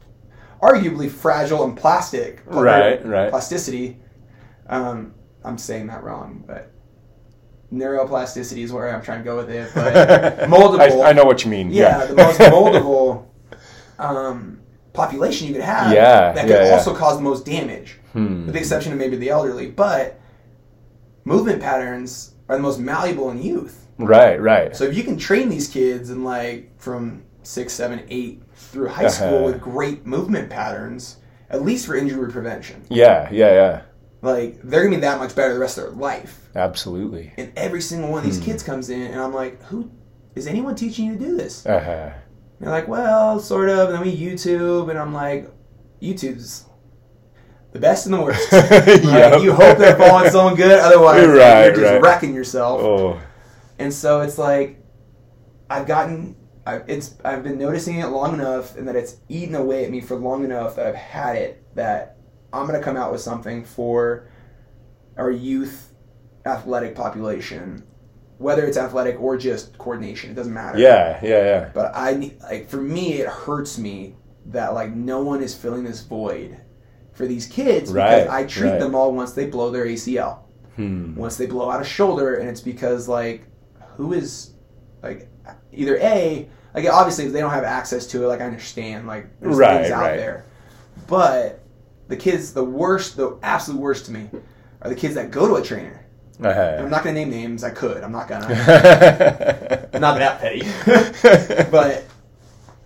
arguably 0.61 1.09
fragile 1.09 1.63
and 1.63 1.75
plastic. 1.75 2.43
Right, 2.45 3.03
right. 3.05 3.29
Plasticity. 3.29 3.97
Um, 4.67 5.13
I'm 5.43 5.57
saying 5.57 5.87
that 5.87 6.03
wrong, 6.03 6.43
but 6.45 6.69
neuroplasticity 7.73 8.63
is 8.63 8.71
where 8.71 8.93
I'm 8.93 9.01
trying 9.01 9.19
to 9.19 9.23
go 9.23 9.37
with 9.37 9.49
it. 9.49 9.69
But 9.75 10.49
moldable. 10.49 11.03
I, 11.03 11.09
I 11.09 11.13
know 11.13 11.23
what 11.25 11.43
you 11.45 11.51
mean. 11.51 11.71
yeah, 11.71 12.05
the 12.05 12.15
most 12.15 12.39
moldable 12.39 13.25
um, 13.99 14.59
population 14.93 15.47
you 15.47 15.53
could 15.53 15.63
have. 15.63 15.93
Yeah, 15.93 16.31
that 16.33 16.41
could 16.47 16.49
yeah. 16.65 16.71
also 16.73 16.95
cause 16.95 17.17
the 17.17 17.23
most 17.23 17.45
damage 17.45 17.95
Hmm. 18.13 18.45
with 18.47 18.53
the 18.53 18.59
exception 18.59 18.91
of 18.91 18.97
maybe 18.97 19.17
the 19.17 19.29
elderly. 19.29 19.67
But 19.67 20.19
movement 21.25 21.61
patterns 21.61 22.33
are 22.47 22.55
the 22.55 22.61
most 22.61 22.79
malleable 22.79 23.29
in 23.29 23.41
youth. 23.41 23.85
Right, 23.99 24.41
right. 24.41 24.75
So 24.75 24.85
if 24.85 24.97
you 24.97 25.03
can 25.03 25.17
train 25.17 25.49
these 25.49 25.67
kids 25.67 26.09
in 26.09 26.23
like 26.23 26.71
from 26.79 27.23
six, 27.43 27.73
seven, 27.73 28.01
eight 28.09 28.41
through 28.55 28.87
high 28.87 29.05
Uh-huh. 29.05 29.09
school 29.09 29.43
with 29.45 29.61
great 29.61 30.05
movement 30.07 30.49
patterns, 30.49 31.17
at 31.51 31.61
least 31.63 31.85
for 31.85 31.95
injury 31.95 32.31
prevention, 32.31 32.83
yeah, 32.89 33.27
yeah, 33.31 33.51
yeah. 33.53 33.81
Like 34.21 34.61
they're 34.63 34.83
gonna 34.83 34.97
be 34.97 35.01
that 35.01 35.19
much 35.19 35.35
better 35.35 35.53
the 35.53 35.59
rest 35.59 35.77
of 35.77 35.85
their 35.85 35.93
life. 35.93 36.49
Absolutely. 36.55 37.33
And 37.37 37.51
every 37.55 37.81
single 37.81 38.09
one 38.11 38.19
of 38.19 38.25
these 38.25 38.37
Hmm. 38.39 38.45
kids 38.45 38.63
comes 38.63 38.89
in, 38.89 39.01
and 39.01 39.19
I'm 39.19 39.33
like, 39.33 39.61
who 39.63 39.89
is 40.35 40.47
anyone 40.47 40.75
teaching 40.75 41.05
you 41.05 41.13
to 41.17 41.19
do 41.19 41.37
this? 41.37 41.65
Uh 41.65 41.79
huh. 41.79 42.09
They're 42.59 42.69
like, 42.71 42.87
well, 42.87 43.39
sort 43.39 43.69
of. 43.69 43.89
And 43.89 43.97
then 43.97 44.01
we 44.01 44.15
YouTube, 44.15 44.89
and 44.89 44.99
I'm 44.99 45.13
like, 45.13 45.49
YouTube's 46.01 46.65
the 47.71 47.79
best 47.79 48.05
and 48.05 48.15
the 48.15 48.21
worst. 48.21 48.51
Like, 48.51 49.03
Yep. 49.03 49.41
You 49.43 49.53
hope 49.53 49.77
they're 49.77 49.95
following 49.95 50.29
someone 50.31 50.55
good, 50.55 50.79
otherwise 50.79 51.25
Right, 51.27 51.65
you're 51.65 51.75
just 51.75 51.91
right. 51.93 52.01
wrecking 52.01 52.33
yourself. 52.33 52.81
Oh, 52.81 53.19
And 53.77 53.93
so 53.93 54.21
it's 54.21 54.37
like 54.37 54.83
I've 55.69 55.85
gotten, 55.87 56.35
I, 56.65 56.77
it's 56.87 57.15
I've 57.23 57.43
been 57.43 57.57
noticing 57.59 57.99
it 57.99 58.07
long 58.07 58.33
enough, 58.33 58.75
and 58.75 58.87
that 58.87 58.95
it's 58.95 59.17
eaten 59.29 59.55
away 59.55 59.85
at 59.85 59.91
me 59.91 60.01
for 60.01 60.15
long 60.15 60.43
enough 60.43 60.75
that 60.75 60.87
I've 60.87 60.95
had 60.95 61.35
it 61.37 61.63
that 61.75 62.17
I'm 62.53 62.65
gonna 62.65 62.81
come 62.81 62.97
out 62.97 63.11
with 63.11 63.21
something 63.21 63.63
for 63.63 64.27
our 65.17 65.31
youth 65.31 65.93
athletic 66.45 66.95
population, 66.95 67.83
whether 68.37 68.65
it's 68.65 68.77
athletic 68.77 69.19
or 69.19 69.37
just 69.37 69.77
coordination. 69.77 70.31
It 70.31 70.35
doesn't 70.35 70.53
matter. 70.53 70.77
yeah, 70.79 71.19
yeah, 71.21 71.29
yeah. 71.43 71.69
But 71.73 71.91
I 71.93 72.31
like 72.49 72.69
for 72.69 72.77
me, 72.81 73.13
it 73.13 73.27
hurts 73.27 73.77
me 73.77 74.15
that 74.47 74.73
like 74.73 74.93
no 74.93 75.21
one 75.21 75.41
is 75.43 75.53
filling 75.55 75.83
this 75.83 76.01
void 76.03 76.59
for 77.13 77.27
these 77.27 77.45
kids 77.47 77.91
because 77.91 78.27
I 78.27 78.45
treat 78.45 78.71
right. 78.71 78.79
them 78.79 78.95
all 78.95 79.13
once 79.13 79.33
they 79.33 79.45
blow 79.47 79.69
their 79.71 79.85
ACL, 79.85 80.39
Hmm. 80.75 81.15
once 81.15 81.35
they 81.37 81.45
blow 81.45 81.69
out 81.69 81.81
a 81.81 81.85
shoulder, 81.85 82.35
and 82.35 82.49
it's 82.49 82.61
because 82.61 83.07
like 83.07 83.45
who 83.97 84.13
is 84.13 84.53
like 85.03 85.29
either 85.73 85.97
a 85.97 86.47
like 86.73 86.85
obviously 86.85 87.25
if 87.25 87.33
they 87.33 87.41
don't 87.41 87.51
have 87.51 87.65
access 87.65 88.07
to 88.07 88.23
it, 88.23 88.27
like 88.27 88.41
I 88.41 88.45
understand 88.45 89.05
like 89.07 89.27
there's 89.41 89.57
Right, 89.57 89.81
things 89.81 89.91
out 89.91 90.01
right. 90.01 90.15
there, 90.17 90.45
but 91.07 91.61
the 92.09 92.17
kids, 92.17 92.53
the 92.53 92.63
worst, 92.63 93.15
the 93.15 93.37
absolute 93.41 93.79
worst 93.79 94.05
to 94.07 94.11
me 94.11 94.29
are 94.81 94.89
the 94.89 94.95
kids 94.95 95.15
that 95.15 95.31
go 95.31 95.47
to 95.47 95.55
a 95.55 95.63
trainer. 95.63 96.05
And 96.37 96.47
I'm 96.47 96.51
Uh-huh. 96.57 96.87
not 96.89 97.03
gonna 97.03 97.13
name 97.15 97.29
names. 97.29 97.63
I 97.63 97.69
could. 97.69 98.03
I'm 98.03 98.11
not 98.11 98.27
gonna. 98.27 98.45
Uh-huh. 98.45 99.87
not 99.99 100.17
that 100.19 100.39
petty. 100.41 100.61
but 101.71 102.05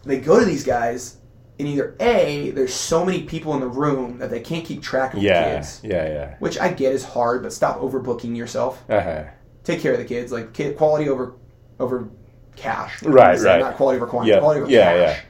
they 0.04 0.20
go 0.20 0.40
to 0.40 0.46
these 0.46 0.64
guys, 0.64 1.18
and 1.60 1.68
either 1.68 1.96
A, 2.00 2.50
there's 2.52 2.74
so 2.74 3.06
many 3.06 3.24
people 3.24 3.54
in 3.54 3.60
the 3.60 3.68
room 3.68 4.18
that 4.18 4.30
they 4.32 4.40
can't 4.40 4.66
keep 4.66 4.82
track 4.82 5.14
of 5.14 5.22
the 5.22 5.28
kids. 5.30 5.82
yeah, 5.84 6.08
yeah. 6.08 6.36
Which 6.40 6.58
I 6.60 6.70
get 6.74 6.94
is 6.94 7.04
hard, 7.06 7.44
but 7.44 7.54
stop 7.54 7.80
overbooking 7.80 8.36
yourself. 8.36 8.84
Uh-huh. 8.90 9.24
Take 9.64 9.82
care 9.82 9.94
of 9.94 10.00
the 10.00 10.06
kids. 10.06 10.32
Like 10.32 10.54
kid, 10.54 10.76
quality 10.76 11.08
over 11.10 11.36
over 11.80 12.10
cash. 12.56 13.02
Right, 13.04 13.40
right. 13.40 13.60
Not 13.60 13.76
quality 13.76 13.98
over 13.98 14.08
quantity. 14.08 14.32
Yeah, 14.34 14.40
Quality 14.40 14.62
over 14.62 14.72
yeah, 14.72 15.14
cash. 15.14 15.24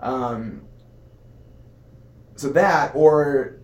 Um. 0.00 0.62
So 2.38 2.50
that, 2.50 2.92
or 2.94 3.56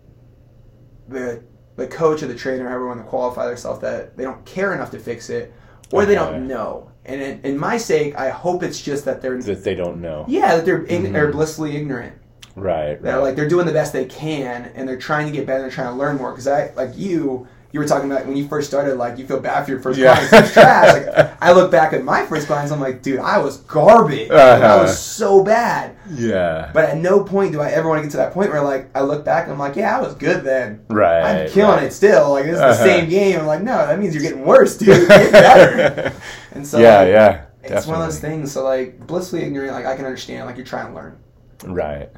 the 1.09 1.43
the 1.77 1.87
coach 1.87 2.23
or 2.23 2.27
the 2.27 2.35
trainer, 2.35 2.69
however 2.69 2.87
want 2.89 3.01
to 3.01 3.05
qualify 3.05 3.47
themselves, 3.47 3.81
that 3.81 4.17
they 4.17 4.25
don't 4.25 4.45
care 4.45 4.75
enough 4.75 4.91
to 4.93 4.99
fix 4.99 5.31
it, 5.31 5.53
or 5.93 6.05
they 6.05 6.17
Uh-huh. 6.17 6.33
don't 6.33 6.49
know. 6.49 6.91
And 7.05 7.21
in, 7.21 7.41
in 7.43 7.59
my 7.59 7.77
sake, 7.77 8.17
I 8.19 8.31
hope 8.31 8.63
it's 8.65 8.81
just 8.81 9.05
that 9.05 9.21
they're 9.23 9.41
That 9.41 9.63
they 9.65 9.75
don't 9.77 10.01
know. 10.01 10.25
yeah, 10.29 10.57
that 10.57 10.65
they're 10.65 10.81
Mhm. 10.81 11.13
they're 11.13 11.31
blissfully 11.31 11.77
ignorant. 11.77 12.15
Right, 12.57 13.01
They're 13.03 13.17
right. 13.17 13.23
like 13.23 13.37
they're 13.37 13.49
doing 13.49 13.67
the 13.67 13.73
best 13.73 13.93
they 13.93 14.05
can, 14.07 14.71
and 14.75 14.89
they're 14.89 14.97
trying 14.97 15.27
to 15.27 15.33
get 15.33 15.47
better. 15.47 15.63
They're 15.63 15.71
trying 15.71 15.93
to 15.93 15.99
learn 15.99 16.17
more. 16.17 16.31
Because 16.31 16.47
I 16.49 16.71
like 16.77 16.97
you, 16.97 17.47
you 17.75 17.81
were 17.81 17.87
talking 17.89 18.09
about 18.09 18.25
when 18.25 18.37
you 18.37 18.47
first 18.47 18.69
started. 18.69 18.95
Like 18.95 19.19
you 19.19 19.27
feel 19.27 19.41
bad 19.41 19.65
for 19.65 19.73
your 19.73 19.81
first 19.81 19.99
Yeah. 19.99 20.15
clients. 20.29 20.53
Trash. 20.53 20.93
Like 20.95 21.37
I 21.43 21.51
look 21.51 21.73
back 21.73 21.93
at 21.93 22.05
my 22.05 22.25
first 22.25 22.47
clients. 22.47 22.71
I'm 22.71 22.79
like, 22.79 23.03
dude, 23.03 23.19
I 23.19 23.39
was 23.39 23.57
garbage. 23.63 24.29
Like, 24.31 24.39
I 24.39 24.61
Uh-huh. 24.61 24.83
was 24.83 24.97
so 24.97 25.43
bad. 25.43 25.97
yeah. 26.09 26.71
But 26.73 26.85
at 26.91 26.99
no 26.99 27.25
point 27.25 27.51
do 27.51 27.61
I 27.61 27.71
ever 27.71 27.89
want 27.89 27.99
to 27.99 28.03
get 28.05 28.13
to 28.13 28.19
that 28.19 28.33
point 28.33 28.51
where 28.53 28.63
like 28.63 28.91
I 28.95 29.01
look 29.01 29.25
back 29.25 29.45
and 29.45 29.53
I'm 29.53 29.59
like, 29.59 29.75
yeah, 29.75 29.99
I 29.99 30.01
was 30.01 30.15
good 30.15 30.45
then. 30.45 30.85
right. 30.89 31.43
I'm 31.47 31.51
killing 31.51 31.79
right. 31.79 31.83
it 31.89 31.93
still. 31.93 32.31
Like 32.31 32.45
this 32.45 32.55
is 32.55 32.61
the 32.61 32.67
Uh-huh. 32.67 32.85
same 32.85 33.09
game. 33.11 33.41
I'm 33.41 33.47
like, 33.47 33.63
no, 33.63 33.77
that 33.89 33.99
means 33.99 34.15
you're 34.15 34.23
getting 34.23 34.45
worse, 34.47 34.77
dude. 34.79 35.09
Get 35.09 35.33
better. 35.33 36.13
And 36.55 36.65
so 36.65 36.79
yeah, 36.79 36.99
like, 37.01 37.09
yeah. 37.09 37.45
it's 37.77 37.85
one 37.89 38.01
of 38.01 38.07
those 38.07 38.21
things. 38.21 38.53
So 38.53 38.63
like 38.63 39.05
blissfully 39.05 39.43
ignorant, 39.43 39.73
like 39.73 39.85
I 39.87 39.97
can 39.97 40.05
understand. 40.05 40.47
Like 40.47 40.57
you're 40.57 40.65
trying 40.65 40.87
to 40.91 40.95
learn. 40.95 41.19
Right. 41.65 42.09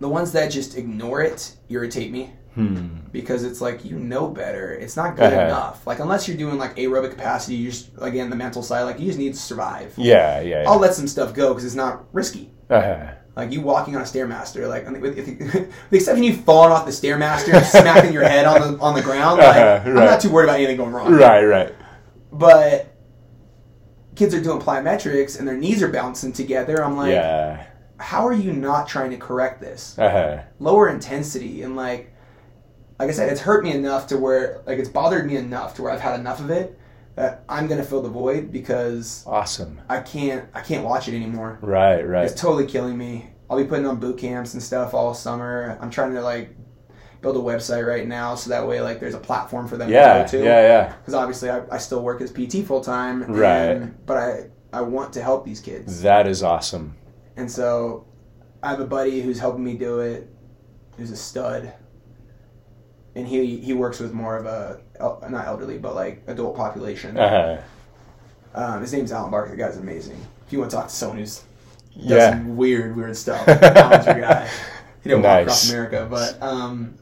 The 0.00 0.08
ones 0.08 0.32
that 0.32 0.50
just 0.50 0.76
ignore 0.76 1.20
it 1.22 1.52
irritate 1.68 2.10
me 2.12 2.32
Hmm. 2.54 2.86
because 3.12 3.44
it's 3.44 3.60
like 3.60 3.84
you 3.84 3.96
know 3.98 4.26
better. 4.28 4.72
It's 4.72 4.96
not 4.96 5.16
good 5.16 5.32
Uh-huh. 5.32 5.42
enough. 5.46 5.86
Like 5.86 6.00
unless 6.00 6.26
you're 6.26 6.36
doing 6.36 6.58
like 6.58 6.74
aerobic 6.76 7.10
capacity, 7.10 7.54
you 7.56 7.70
just 7.70 7.90
again 8.00 8.30
the 8.30 8.36
mental 8.36 8.62
side. 8.62 8.82
Like 8.82 8.98
you 8.98 9.06
just 9.06 9.18
need 9.18 9.34
to 9.34 9.38
survive. 9.40 9.92
Yeah, 9.96 10.40
yeah, 10.40 10.62
yeah. 10.62 10.68
I'll 10.70 10.78
let 10.80 10.94
some 10.94 11.06
stuff 11.06 11.34
go 11.34 11.48
because 11.50 11.64
it's 11.64 11.74
not 11.76 12.04
risky. 12.12 12.50
Uh-huh. 12.68 13.12
Like 13.36 13.52
you 13.52 13.60
walking 13.60 13.94
on 13.94 14.02
a 14.02 14.04
stairmaster, 14.04 14.68
like 14.68 14.90
with, 15.00 15.14
the 15.90 15.96
exception 15.96 16.24
you 16.24 16.34
falling 16.34 16.72
off 16.72 16.84
the 16.86 16.90
stairmaster 16.90 17.54
and 17.54 17.64
smacking 17.64 18.12
your 18.12 18.24
head 18.24 18.44
on 18.46 18.60
the 18.72 18.78
on 18.80 18.94
the 18.94 19.02
ground. 19.02 19.38
Like 19.38 19.56
Uh-huh, 19.56 19.88
I'm 19.90 19.94
not 19.94 20.20
too 20.20 20.30
worried 20.30 20.46
about 20.46 20.56
anything 20.56 20.78
going 20.78 20.90
wrong. 20.92 21.12
Right, 21.12 21.44
right. 21.44 21.72
But 22.32 22.92
kids 24.16 24.34
are 24.34 24.40
doing 24.42 24.60
plyometrics 24.60 25.38
and 25.38 25.46
their 25.46 25.56
knees 25.56 25.80
are 25.82 25.88
bouncing 25.88 26.32
together. 26.32 26.84
I'm 26.84 26.96
like, 26.96 27.12
yeah. 27.12 27.66
How 27.98 28.26
are 28.26 28.32
you 28.32 28.52
not 28.52 28.88
trying 28.88 29.10
to 29.10 29.16
correct 29.16 29.60
this? 29.60 29.98
Uh-huh. 29.98 30.42
lower 30.58 30.88
intensity 30.88 31.62
and 31.62 31.76
like 31.76 32.14
like 32.98 33.08
I 33.10 33.12
said, 33.12 33.30
it's 33.30 33.40
hurt 33.40 33.62
me 33.62 33.70
enough 33.70 34.08
to 34.08 34.18
where 34.18 34.62
like 34.66 34.78
it's 34.78 34.88
bothered 34.88 35.26
me 35.26 35.36
enough 35.36 35.74
to 35.74 35.82
where 35.82 35.92
I've 35.92 36.00
had 36.00 36.18
enough 36.18 36.40
of 36.40 36.50
it 36.50 36.76
that 37.14 37.44
I'm 37.48 37.66
gonna 37.68 37.84
fill 37.84 38.02
the 38.02 38.08
void 38.08 38.50
because 38.52 39.22
Awesome. 39.26 39.80
I 39.88 40.00
can't 40.00 40.48
I 40.54 40.60
can't 40.62 40.84
watch 40.84 41.06
it 41.08 41.14
anymore. 41.14 41.58
Right, 41.62 42.02
right. 42.06 42.24
It's 42.24 42.40
totally 42.40 42.66
killing 42.66 42.98
me. 42.98 43.30
I'll 43.50 43.56
be 43.56 43.64
putting 43.64 43.86
on 43.86 43.98
boot 44.00 44.18
camps 44.18 44.54
and 44.54 44.62
stuff 44.62 44.94
all 44.94 45.14
summer. 45.14 45.78
I'm 45.80 45.90
trying 45.90 46.12
to 46.14 46.20
like 46.22 46.54
build 47.20 47.36
a 47.36 47.40
website 47.40 47.86
right 47.86 48.06
now 48.06 48.34
so 48.36 48.50
that 48.50 48.66
way 48.66 48.80
like 48.80 49.00
there's 49.00 49.14
a 49.14 49.18
platform 49.20 49.66
for 49.66 49.76
them 49.76 49.90
Yeah, 49.90 50.18
to 50.24 50.36
go 50.36 50.38
to. 50.42 50.44
yeah, 50.44 50.60
yeah. 50.60 50.92
Because 50.96 51.14
obviously 51.14 51.50
I, 51.50 51.62
I 51.70 51.78
still 51.78 52.02
work 52.02 52.20
as 52.20 52.30
PT 52.32 52.64
full 52.66 52.80
time. 52.80 53.24
Right. 53.24 54.06
But 54.06 54.16
I 54.16 54.50
I 54.72 54.80
want 54.82 55.12
to 55.14 55.22
help 55.22 55.44
these 55.44 55.60
kids. 55.60 56.02
That 56.02 56.26
is 56.26 56.42
awesome. 56.42 56.96
And 57.38 57.50
so 57.50 58.06
I 58.62 58.70
have 58.70 58.80
a 58.80 58.86
buddy 58.86 59.20
who's 59.20 59.38
helping 59.38 59.62
me 59.64 59.74
do 59.74 60.00
it, 60.00 60.28
who's 60.96 61.10
a 61.12 61.16
stud. 61.16 61.72
And 63.14 63.26
he 63.26 63.56
he 63.58 63.72
works 63.72 63.98
with 64.00 64.12
more 64.12 64.36
of 64.36 64.46
a 64.46 64.80
not 65.30 65.46
elderly 65.46 65.78
but 65.78 65.94
like 65.94 66.22
adult 66.26 66.56
population. 66.56 67.16
Uh-huh. 67.16 67.58
Um, 68.54 68.80
his 68.80 68.92
name's 68.92 69.12
Alan 69.12 69.30
Barker. 69.30 69.50
The 69.50 69.56
guy's 69.56 69.76
amazing. 69.76 70.20
If 70.46 70.52
you 70.52 70.58
want 70.58 70.70
to 70.70 70.76
talk 70.76 70.88
to 70.88 70.94
someone 70.94 71.18
who's 71.18 71.42
does 71.96 72.04
Yeah. 72.10 72.30
some 72.30 72.56
weird 72.56 72.96
weird 72.96 73.16
stuff, 73.16 73.46
Alan's 73.48 74.06
your 74.06 74.20
guy. 74.20 74.48
He 75.02 75.08
didn't 75.10 75.22
walk 75.22 75.42
across 75.42 75.68
America, 75.70 76.06
but 76.10 76.42
um, 76.42 76.98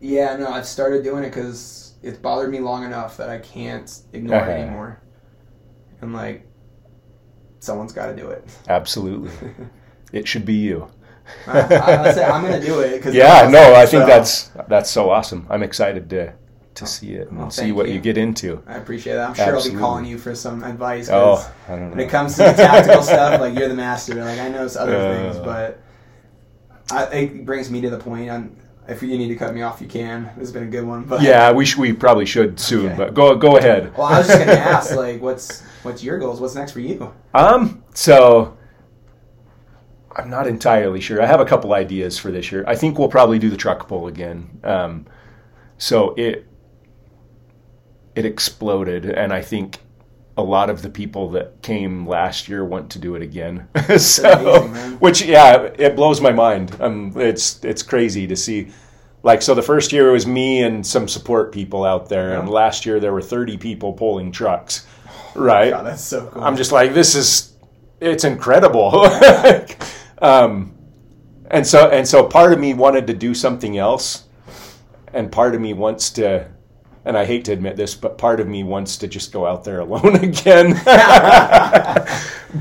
yeah, 0.00 0.36
no, 0.36 0.48
I've 0.48 0.66
started 0.66 1.02
doing 1.04 1.24
it 1.24 1.30
because 1.30 1.94
it's 2.02 2.18
bothered 2.18 2.50
me 2.50 2.60
long 2.60 2.84
enough 2.84 3.16
that 3.16 3.30
I 3.30 3.38
can't 3.38 3.90
ignore 4.12 4.40
Uh-huh. 4.40 4.50
it 4.50 4.54
anymore. 4.60 5.00
And 6.02 6.12
like, 6.12 6.46
someone's 7.64 7.92
got 7.92 8.06
to 8.06 8.16
do 8.16 8.28
it. 8.30 8.44
Absolutely. 8.68 9.30
It 10.12 10.28
should 10.28 10.44
be 10.46 10.54
you. 10.54 10.86
I, 11.48 12.12
say 12.12 12.22
I'm 12.24 12.42
gonna 12.44 12.60
do 12.60 12.78
it 12.80 12.96
because 12.98 13.14
Yeah, 13.22 13.48
no, 13.50 13.74
I 13.74 13.84
think 13.84 14.06
that's 14.06 14.50
that's 14.68 14.88
so 14.88 15.10
awesome. 15.10 15.44
I'm 15.50 15.64
excited 15.64 16.08
to 16.10 16.32
to 16.74 16.86
see 16.86 17.14
it 17.14 17.30
and 17.32 17.40
Oh, 17.42 17.48
see 17.48 17.72
what 17.72 17.88
you. 17.88 17.94
you 17.94 18.00
get 18.00 18.16
into. 18.16 18.62
I 18.68 18.76
appreciate 18.76 19.14
that. 19.14 19.28
I'm 19.30 19.34
sure 19.34 19.56
I'll 19.56 19.64
be 19.64 19.74
calling 19.76 20.04
you 20.04 20.18
for 20.18 20.34
some 20.36 20.62
advice. 20.62 21.08
'cause 21.08 21.46
Oh, 21.46 21.52
I 21.66 21.70
don't 21.76 21.84
know. 21.90 21.96
when 21.96 22.00
it 22.06 22.10
comes 22.10 22.36
to 22.36 22.44
the 22.44 22.52
tactical 22.52 23.02
stuff, 23.12 23.40
like 23.40 23.58
you're 23.58 23.66
the 23.68 23.74
master. 23.74 24.14
Like 24.22 24.38
I 24.38 24.48
know 24.50 24.68
some 24.68 24.82
other 24.84 24.96
Uh. 24.98 25.32
things, 25.32 25.36
but 25.44 25.80
I, 26.92 27.04
it 27.06 27.44
brings 27.46 27.70
me 27.72 27.80
to 27.80 27.90
the 27.90 27.98
point. 27.98 28.30
On 28.30 28.54
if 28.88 29.02
you 29.02 29.16
need 29.16 29.28
to 29.28 29.36
cut 29.36 29.54
me 29.54 29.62
off, 29.62 29.80
you 29.80 29.86
can. 29.88 30.24
This 30.36 30.48
has 30.48 30.52
been 30.52 30.64
a 30.64 30.66
good 30.66 30.84
one. 30.86 31.04
But 31.04 31.22
Yeah, 31.22 31.52
we 31.52 31.64
sh- 31.64 31.76
we 31.76 31.92
probably 31.92 32.26
should 32.26 32.60
soon, 32.60 32.86
Okay. 32.86 32.96
but 32.96 33.14
go 33.14 33.34
go 33.36 33.56
ahead. 33.56 33.96
Well, 33.96 34.06
I 34.06 34.18
was 34.18 34.26
just 34.26 34.38
gonna 34.38 34.52
ask, 34.52 34.94
like, 34.96 35.20
what's 35.22 35.62
what's 35.82 36.02
your 36.02 36.18
goals? 36.18 36.40
What's 36.40 36.54
next 36.54 36.72
for 36.72 36.80
you? 36.80 37.12
Um, 37.34 37.82
so 37.94 38.56
I'm 40.16 40.30
not 40.30 40.46
entirely 40.46 41.00
sure. 41.00 41.20
I 41.22 41.26
have 41.26 41.40
a 41.40 41.44
couple 41.44 41.72
ideas 41.74 42.18
for 42.18 42.30
this 42.30 42.52
year. 42.52 42.64
I 42.66 42.76
think 42.76 42.98
we'll 42.98 43.08
probably 43.08 43.38
do 43.38 43.50
the 43.50 43.56
truck 43.56 43.88
pull 43.88 44.06
again. 44.06 44.60
Um, 44.62 45.06
so 45.78 46.14
it 46.16 46.46
it 48.14 48.24
exploded, 48.24 49.06
and 49.06 49.32
I 49.32 49.42
think 49.42 49.78
a 50.36 50.42
lot 50.42 50.68
of 50.70 50.82
the 50.82 50.90
people 50.90 51.30
that 51.30 51.62
came 51.62 52.06
last 52.06 52.48
year 52.48 52.64
want 52.64 52.90
to 52.90 52.98
do 52.98 53.14
it 53.14 53.22
again. 53.22 53.68
so, 53.98 54.64
amazing, 54.64 54.98
which 54.98 55.22
yeah, 55.22 55.70
it 55.78 55.94
blows 55.94 56.20
my 56.20 56.32
mind. 56.32 56.76
Um, 56.80 57.12
it's 57.16 57.62
it's 57.64 57.82
crazy 57.82 58.26
to 58.26 58.36
see. 58.36 58.68
Like 59.22 59.40
so, 59.40 59.54
the 59.54 59.62
first 59.62 59.92
year 59.92 60.10
it 60.10 60.12
was 60.12 60.26
me 60.26 60.62
and 60.62 60.86
some 60.86 61.08
support 61.08 61.52
people 61.52 61.84
out 61.84 62.08
there, 62.08 62.38
and 62.38 62.48
last 62.48 62.84
year 62.84 63.00
there 63.00 63.12
were 63.12 63.22
30 63.22 63.56
people 63.56 63.92
pulling 63.92 64.32
trucks. 64.32 64.86
Right. 65.34 65.70
God, 65.70 65.86
that's 65.86 66.04
so 66.04 66.26
cool. 66.26 66.42
I'm 66.42 66.56
just 66.56 66.72
like, 66.72 66.94
this 66.94 67.14
is, 67.14 67.54
it's 68.00 68.24
incredible. 68.24 69.04
um, 70.22 70.74
and 71.50 71.66
so, 71.66 71.90
and 71.90 72.06
so 72.06 72.24
part 72.24 72.52
of 72.52 72.60
me 72.60 72.74
wanted 72.74 73.06
to 73.08 73.14
do 73.14 73.34
something 73.34 73.76
else. 73.76 74.24
And 75.12 75.30
part 75.30 75.54
of 75.54 75.60
me 75.60 75.74
wants 75.74 76.10
to, 76.10 76.50
and 77.04 77.16
I 77.18 77.24
hate 77.24 77.44
to 77.46 77.52
admit 77.52 77.76
this, 77.76 77.94
but 77.94 78.16
part 78.18 78.40
of 78.40 78.48
me 78.48 78.62
wants 78.64 78.96
to 78.98 79.08
just 79.08 79.32
go 79.32 79.46
out 79.46 79.64
there 79.64 79.80
alone 79.80 80.16
again. 80.24 80.72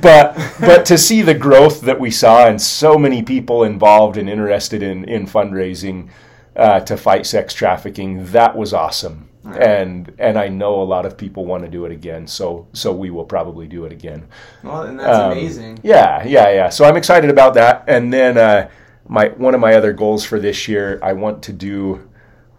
but, 0.01 0.35
but 0.59 0.85
to 0.85 0.97
see 0.97 1.21
the 1.21 1.33
growth 1.33 1.81
that 1.81 1.99
we 1.99 2.11
saw 2.11 2.47
and 2.47 2.61
so 2.61 2.97
many 2.97 3.21
people 3.23 3.63
involved 3.63 4.17
and 4.17 4.29
interested 4.29 4.83
in, 4.83 5.05
in 5.05 5.25
fundraising 5.25 6.09
uh, 6.55 6.79
to 6.81 6.97
fight 6.97 7.25
sex 7.25 7.53
trafficking, 7.53 8.25
that 8.27 8.55
was 8.55 8.73
awesome. 8.73 9.29
And 9.45 10.13
and 10.19 10.37
I 10.39 10.47
know 10.47 10.81
a 10.81 10.85
lot 10.85 11.05
of 11.05 11.17
people 11.17 11.43
want 11.45 11.63
to 11.65 11.69
do 11.69 11.83
it 11.83 11.91
again, 11.91 12.27
so 12.27 12.65
so 12.71 12.93
we 12.93 13.09
will 13.09 13.25
probably 13.25 13.67
do 13.67 13.83
it 13.83 13.91
again. 13.91 14.25
well, 14.63 14.83
and 14.83 14.97
that's 14.97 15.19
Um, 15.19 15.31
amazing. 15.33 15.79
Yeah, 15.83 16.23
yeah, 16.25 16.49
yeah. 16.49 16.69
So 16.69 16.85
I'm 16.85 16.95
excited 16.95 17.29
about 17.29 17.53
that. 17.55 17.83
And 17.87 18.13
then 18.13 18.37
uh, 18.37 18.69
my 19.05 19.27
one 19.35 19.53
of 19.53 19.59
my 19.59 19.73
other 19.75 19.91
goals 19.91 20.23
for 20.23 20.39
this 20.39 20.69
year, 20.69 20.97
I 21.03 21.11
want 21.11 21.43
to 21.43 21.51
do 21.51 22.09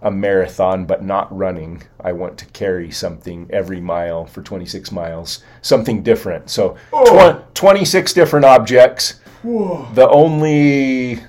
a 0.05 0.11
marathon, 0.11 0.85
but 0.85 1.03
not 1.03 1.35
running. 1.37 1.83
I 1.99 2.13
want 2.13 2.39
to 2.39 2.45
carry 2.47 2.91
something 2.91 3.49
every 3.51 3.81
mile 3.81 4.27
for 4.27 4.43
26 4.43 4.93
miles, 4.93 5.43
something 5.63 6.03
different. 6.03 6.51
So 6.51 6.77
oh. 6.93 7.11
twen- 7.11 7.43
26 7.55 8.13
different 8.13 8.45
objects. 8.45 9.21
The 9.43 10.09
only 10.09 11.21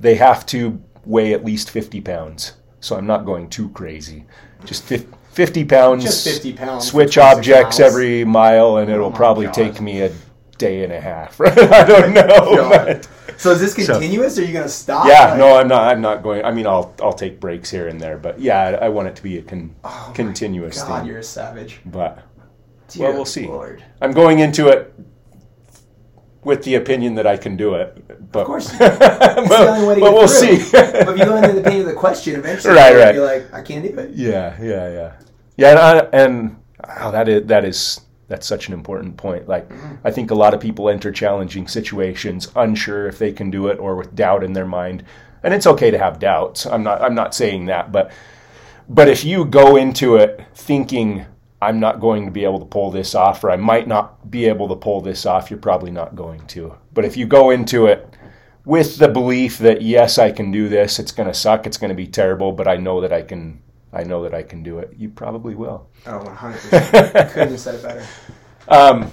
they 0.00 0.16
have 0.16 0.44
to 0.46 0.82
weigh 1.04 1.32
at 1.32 1.44
least 1.44 1.70
50 1.70 2.00
pounds. 2.00 2.54
So 2.80 2.96
I'm 2.96 3.06
not 3.06 3.24
going 3.24 3.48
too 3.48 3.68
crazy. 3.70 4.26
Just 4.64 4.84
fif- 4.84 5.06
50 5.32 5.64
pounds. 5.64 6.04
Just 6.04 6.24
50 6.24 6.52
pounds 6.54 6.86
Switch 6.86 7.18
objects 7.18 7.78
miles. 7.78 7.92
every 7.92 8.24
mile, 8.24 8.78
and 8.78 8.90
it'll 8.90 9.06
oh 9.06 9.10
my 9.10 9.16
probably 9.16 9.46
God. 9.46 9.54
take 9.54 9.80
me 9.80 10.02
a 10.02 10.12
day 10.58 10.84
and 10.84 10.92
a 10.92 11.00
half. 11.00 11.40
I 11.40 11.84
don't 11.84 12.14
know. 12.14 13.00
So 13.38 13.50
is 13.52 13.60
this 13.60 13.74
continuous, 13.74 14.38
or 14.38 14.42
are 14.42 14.44
you 14.44 14.52
gonna 14.52 14.68
stop? 14.68 15.06
yeah, 15.06 15.30
Like- 15.30 15.38
no, 15.38 15.56
I'm 15.56 15.68
not. 15.68 15.88
I'm 15.90 16.00
not 16.00 16.22
going. 16.22 16.44
I 16.44 16.50
mean, 16.52 16.66
I'll 16.66 16.94
I'll 17.02 17.12
take 17.12 17.40
breaks 17.40 17.70
here 17.70 17.88
and 17.88 18.00
there, 18.00 18.16
but 18.18 18.40
yeah, 18.40 18.60
I, 18.80 18.86
I 18.86 18.88
want 18.88 19.08
it 19.08 19.16
to 19.16 19.22
be 19.22 19.38
a 19.38 19.42
con- 19.42 19.74
Oh 19.84 20.12
continuous 20.14 20.82
God, 20.82 21.00
thing. 21.00 21.08
you're 21.08 21.18
a 21.18 21.22
savage. 21.22 21.80
But 21.86 22.22
Dear 22.88 23.12
we'll 23.12 23.24
see. 23.24 23.46
Lord. 23.46 23.82
I'm 24.00 24.12
going 24.12 24.38
into 24.40 24.68
it 24.68 24.92
with 26.42 26.62
the 26.64 26.74
opinion 26.74 27.14
that 27.14 27.26
I 27.26 27.36
can 27.36 27.56
do 27.56 27.74
it. 27.74 28.30
But 28.30 28.40
Of 28.40 28.46
course 28.46 28.70
but, 28.78 28.98
It's 29.00 29.48
the 29.48 29.68
only 29.68 29.86
way 29.88 29.94
to 29.94 30.00
but 30.00 30.12
we'll 30.12 30.28
through. 30.28 30.56
see. 30.58 30.70
but 30.72 31.08
if 31.08 31.18
you 31.18 31.24
go 31.24 31.36
into 31.36 31.52
the 31.54 31.62
pain 31.62 31.80
of 31.80 31.86
the 31.86 31.94
question, 31.94 32.36
eventually 32.36 32.74
Right, 32.76 32.92
you're 32.92 33.00
right. 33.00 33.12
be 33.14 33.20
like, 33.20 33.54
I 33.54 33.62
can't 33.62 33.82
do 33.82 33.98
it. 33.98 34.10
Yeah, 34.10 34.54
yeah, 34.60 34.90
yeah, 34.92 35.12
yeah. 35.56 35.70
And, 35.70 35.78
I, 35.78 35.98
and 36.12 36.56
oh, 37.00 37.10
that 37.12 37.28
is 37.28 37.46
that 37.46 37.64
is 37.64 38.00
that's 38.28 38.46
such 38.46 38.68
an 38.68 38.74
important 38.74 39.16
point. 39.16 39.48
Like, 39.48 39.70
I 40.04 40.10
think 40.10 40.30
a 40.30 40.34
lot 40.34 40.54
of 40.54 40.60
people 40.60 40.88
enter 40.88 41.12
challenging 41.12 41.68
situations 41.68 42.50
unsure 42.56 43.06
if 43.06 43.18
they 43.18 43.32
can 43.32 43.50
do 43.50 43.68
it 43.68 43.78
or 43.78 43.96
with 43.96 44.14
doubt 44.14 44.44
in 44.44 44.52
their 44.52 44.66
mind, 44.66 45.04
and 45.42 45.52
it's 45.52 45.66
okay 45.66 45.90
to 45.90 45.98
have 45.98 46.18
doubts. 46.18 46.66
I'm 46.66 46.82
not 46.82 47.02
I'm 47.02 47.14
not 47.14 47.34
saying 47.34 47.66
that, 47.66 47.92
but 47.92 48.10
but 48.88 49.08
if 49.08 49.24
you 49.24 49.44
go 49.44 49.76
into 49.76 50.16
it 50.16 50.44
thinking 50.54 51.26
I'm 51.60 51.80
not 51.80 52.00
going 52.00 52.26
to 52.26 52.30
be 52.30 52.44
able 52.44 52.58
to 52.58 52.66
pull 52.66 52.90
this 52.90 53.14
off, 53.14 53.42
or 53.42 53.50
I 53.50 53.56
might 53.56 53.88
not 53.88 54.30
be 54.30 54.46
able 54.46 54.68
to 54.68 54.76
pull 54.76 55.00
this 55.00 55.24
off, 55.24 55.50
you're 55.50 55.58
probably 55.58 55.90
not 55.90 56.14
going 56.14 56.46
to. 56.48 56.74
But 56.92 57.04
if 57.04 57.16
you 57.16 57.26
go 57.26 57.50
into 57.50 57.86
it 57.86 58.16
with 58.64 58.98
the 58.98 59.08
belief 59.08 59.58
that 59.58 59.82
yes, 59.82 60.18
I 60.18 60.30
can 60.30 60.50
do 60.50 60.68
this, 60.68 60.98
it's 60.98 61.12
going 61.12 61.28
to 61.28 61.34
suck, 61.34 61.66
it's 61.66 61.78
going 61.78 61.90
to 61.90 61.94
be 61.94 62.06
terrible, 62.06 62.52
but 62.52 62.68
I 62.68 62.76
know 62.76 63.00
that 63.00 63.12
I 63.12 63.22
can. 63.22 63.62
I 63.94 64.02
know 64.02 64.22
that 64.24 64.34
I 64.34 64.42
can 64.42 64.62
do 64.62 64.78
it. 64.80 64.92
You 64.96 65.08
probably 65.08 65.54
will. 65.54 65.88
Oh, 66.06 66.18
100%. 66.18 67.30
Couldn't 67.32 67.50
have 67.50 67.60
said 67.60 67.74
it 67.76 67.82
better. 67.82 68.06
Um, 68.68 69.10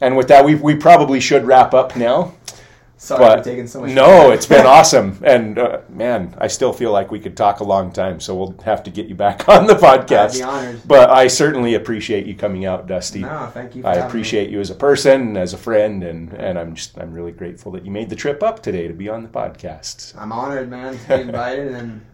and 0.00 0.16
with 0.16 0.28
that, 0.28 0.44
we 0.44 0.54
we 0.54 0.76
probably 0.76 1.20
should 1.20 1.44
wrap 1.44 1.74
up 1.74 1.96
now. 1.96 2.34
Sorry 3.00 3.20
But 3.20 3.38
for 3.38 3.44
taking 3.44 3.68
so 3.68 3.80
much 3.82 3.92
no, 3.92 4.32
it's 4.32 4.46
been 4.46 4.66
awesome, 4.76 5.20
and 5.24 5.56
uh, 5.56 5.82
man, 5.88 6.34
I 6.38 6.48
still 6.48 6.72
feel 6.72 6.90
like 6.90 7.12
we 7.12 7.20
could 7.20 7.36
talk 7.36 7.60
a 7.60 7.64
long 7.64 7.92
time. 7.92 8.18
So 8.20 8.34
we'll 8.34 8.56
have 8.64 8.82
to 8.84 8.90
get 8.90 9.06
you 9.06 9.14
back 9.14 9.48
on 9.54 9.66
the 9.68 9.74
I'd 9.74 10.06
be 10.08 10.14
podcast. 10.14 10.44
honored. 10.46 10.82
But 10.84 11.08
I 11.10 11.28
certainly 11.28 11.74
appreciate 11.74 12.26
you 12.26 12.34
coming 12.34 12.64
out, 12.64 12.86
Dusty. 12.88 13.20
No, 13.20 13.50
thank 13.54 13.76
you. 13.76 13.82
For 13.82 13.88
I 13.88 13.90
having 13.94 14.04
me. 14.04 14.08
appreciate 14.08 14.50
you 14.50 14.60
as 14.60 14.70
a 14.70 14.74
person, 14.74 15.36
as 15.36 15.54
a 15.54 15.58
friend, 15.58 16.02
and, 16.02 16.32
and 16.32 16.58
I'm 16.58 16.74
just 16.74 16.98
I'm 16.98 17.12
really 17.12 17.32
grateful 17.32 17.70
that 17.72 17.84
you 17.84 17.90
made 17.92 18.10
the 18.10 18.16
trip 18.16 18.42
up 18.42 18.62
today 18.62 18.88
to 18.88 18.94
be 18.94 19.08
on 19.08 19.22
the 19.22 19.28
podcast. 19.28 20.16
I'm 20.16 20.32
honored, 20.32 20.68
man, 20.68 20.98
to 20.98 21.08
be 21.16 21.22
invited, 21.22 21.72
and 21.74 22.04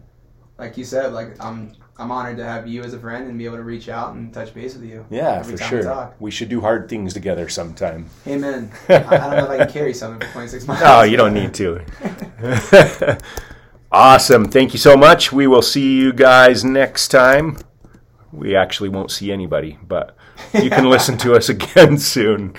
like 0.57 0.77
you 0.77 0.83
said, 0.83 1.13
like 1.13 1.41
I'm 1.43 1.73
I'm 1.97 2.11
honored 2.11 2.37
to 2.37 2.43
have 2.43 2.67
you 2.67 2.83
as 2.83 2.93
a 2.93 2.99
friend 2.99 3.27
and 3.27 3.37
be 3.37 3.45
able 3.45 3.57
to 3.57 3.63
reach 3.63 3.87
out 3.89 4.15
and 4.15 4.33
touch 4.33 4.53
base 4.53 4.75
with 4.75 4.83
you. 4.83 5.05
Yeah, 5.09 5.39
every 5.39 5.53
for 5.53 5.59
time 5.59 5.71
we 5.71 5.81
sure. 5.81 5.83
talk. 5.83 6.15
We 6.19 6.31
should 6.31 6.49
do 6.49 6.61
hard 6.61 6.89
things 6.89 7.13
together 7.13 7.47
sometime. 7.47 8.09
Amen. 8.27 8.71
I, 8.89 8.95
I 8.95 8.99
don't 8.99 9.31
know 9.31 9.45
if 9.45 9.49
I 9.49 9.57
can 9.59 9.71
carry 9.71 9.93
something 9.93 10.27
for 10.27 10.33
26 10.33 10.67
miles. 10.67 10.81
Oh, 10.83 11.03
you 11.03 11.17
don't 11.17 11.33
need 11.33 11.53
to. 11.55 11.81
awesome. 13.91 14.45
Thank 14.45 14.73
you 14.73 14.79
so 14.79 14.97
much. 14.97 15.31
We 15.31 15.47
will 15.47 15.61
see 15.61 15.95
you 15.97 16.11
guys 16.11 16.65
next 16.65 17.09
time. 17.09 17.57
We 18.31 18.55
actually 18.55 18.89
won't 18.89 19.11
see 19.11 19.31
anybody, 19.31 19.77
but 19.87 20.17
you 20.53 20.69
can 20.69 20.89
listen 20.89 21.17
to 21.19 21.33
us 21.35 21.47
again 21.47 21.97
soon. 21.97 22.55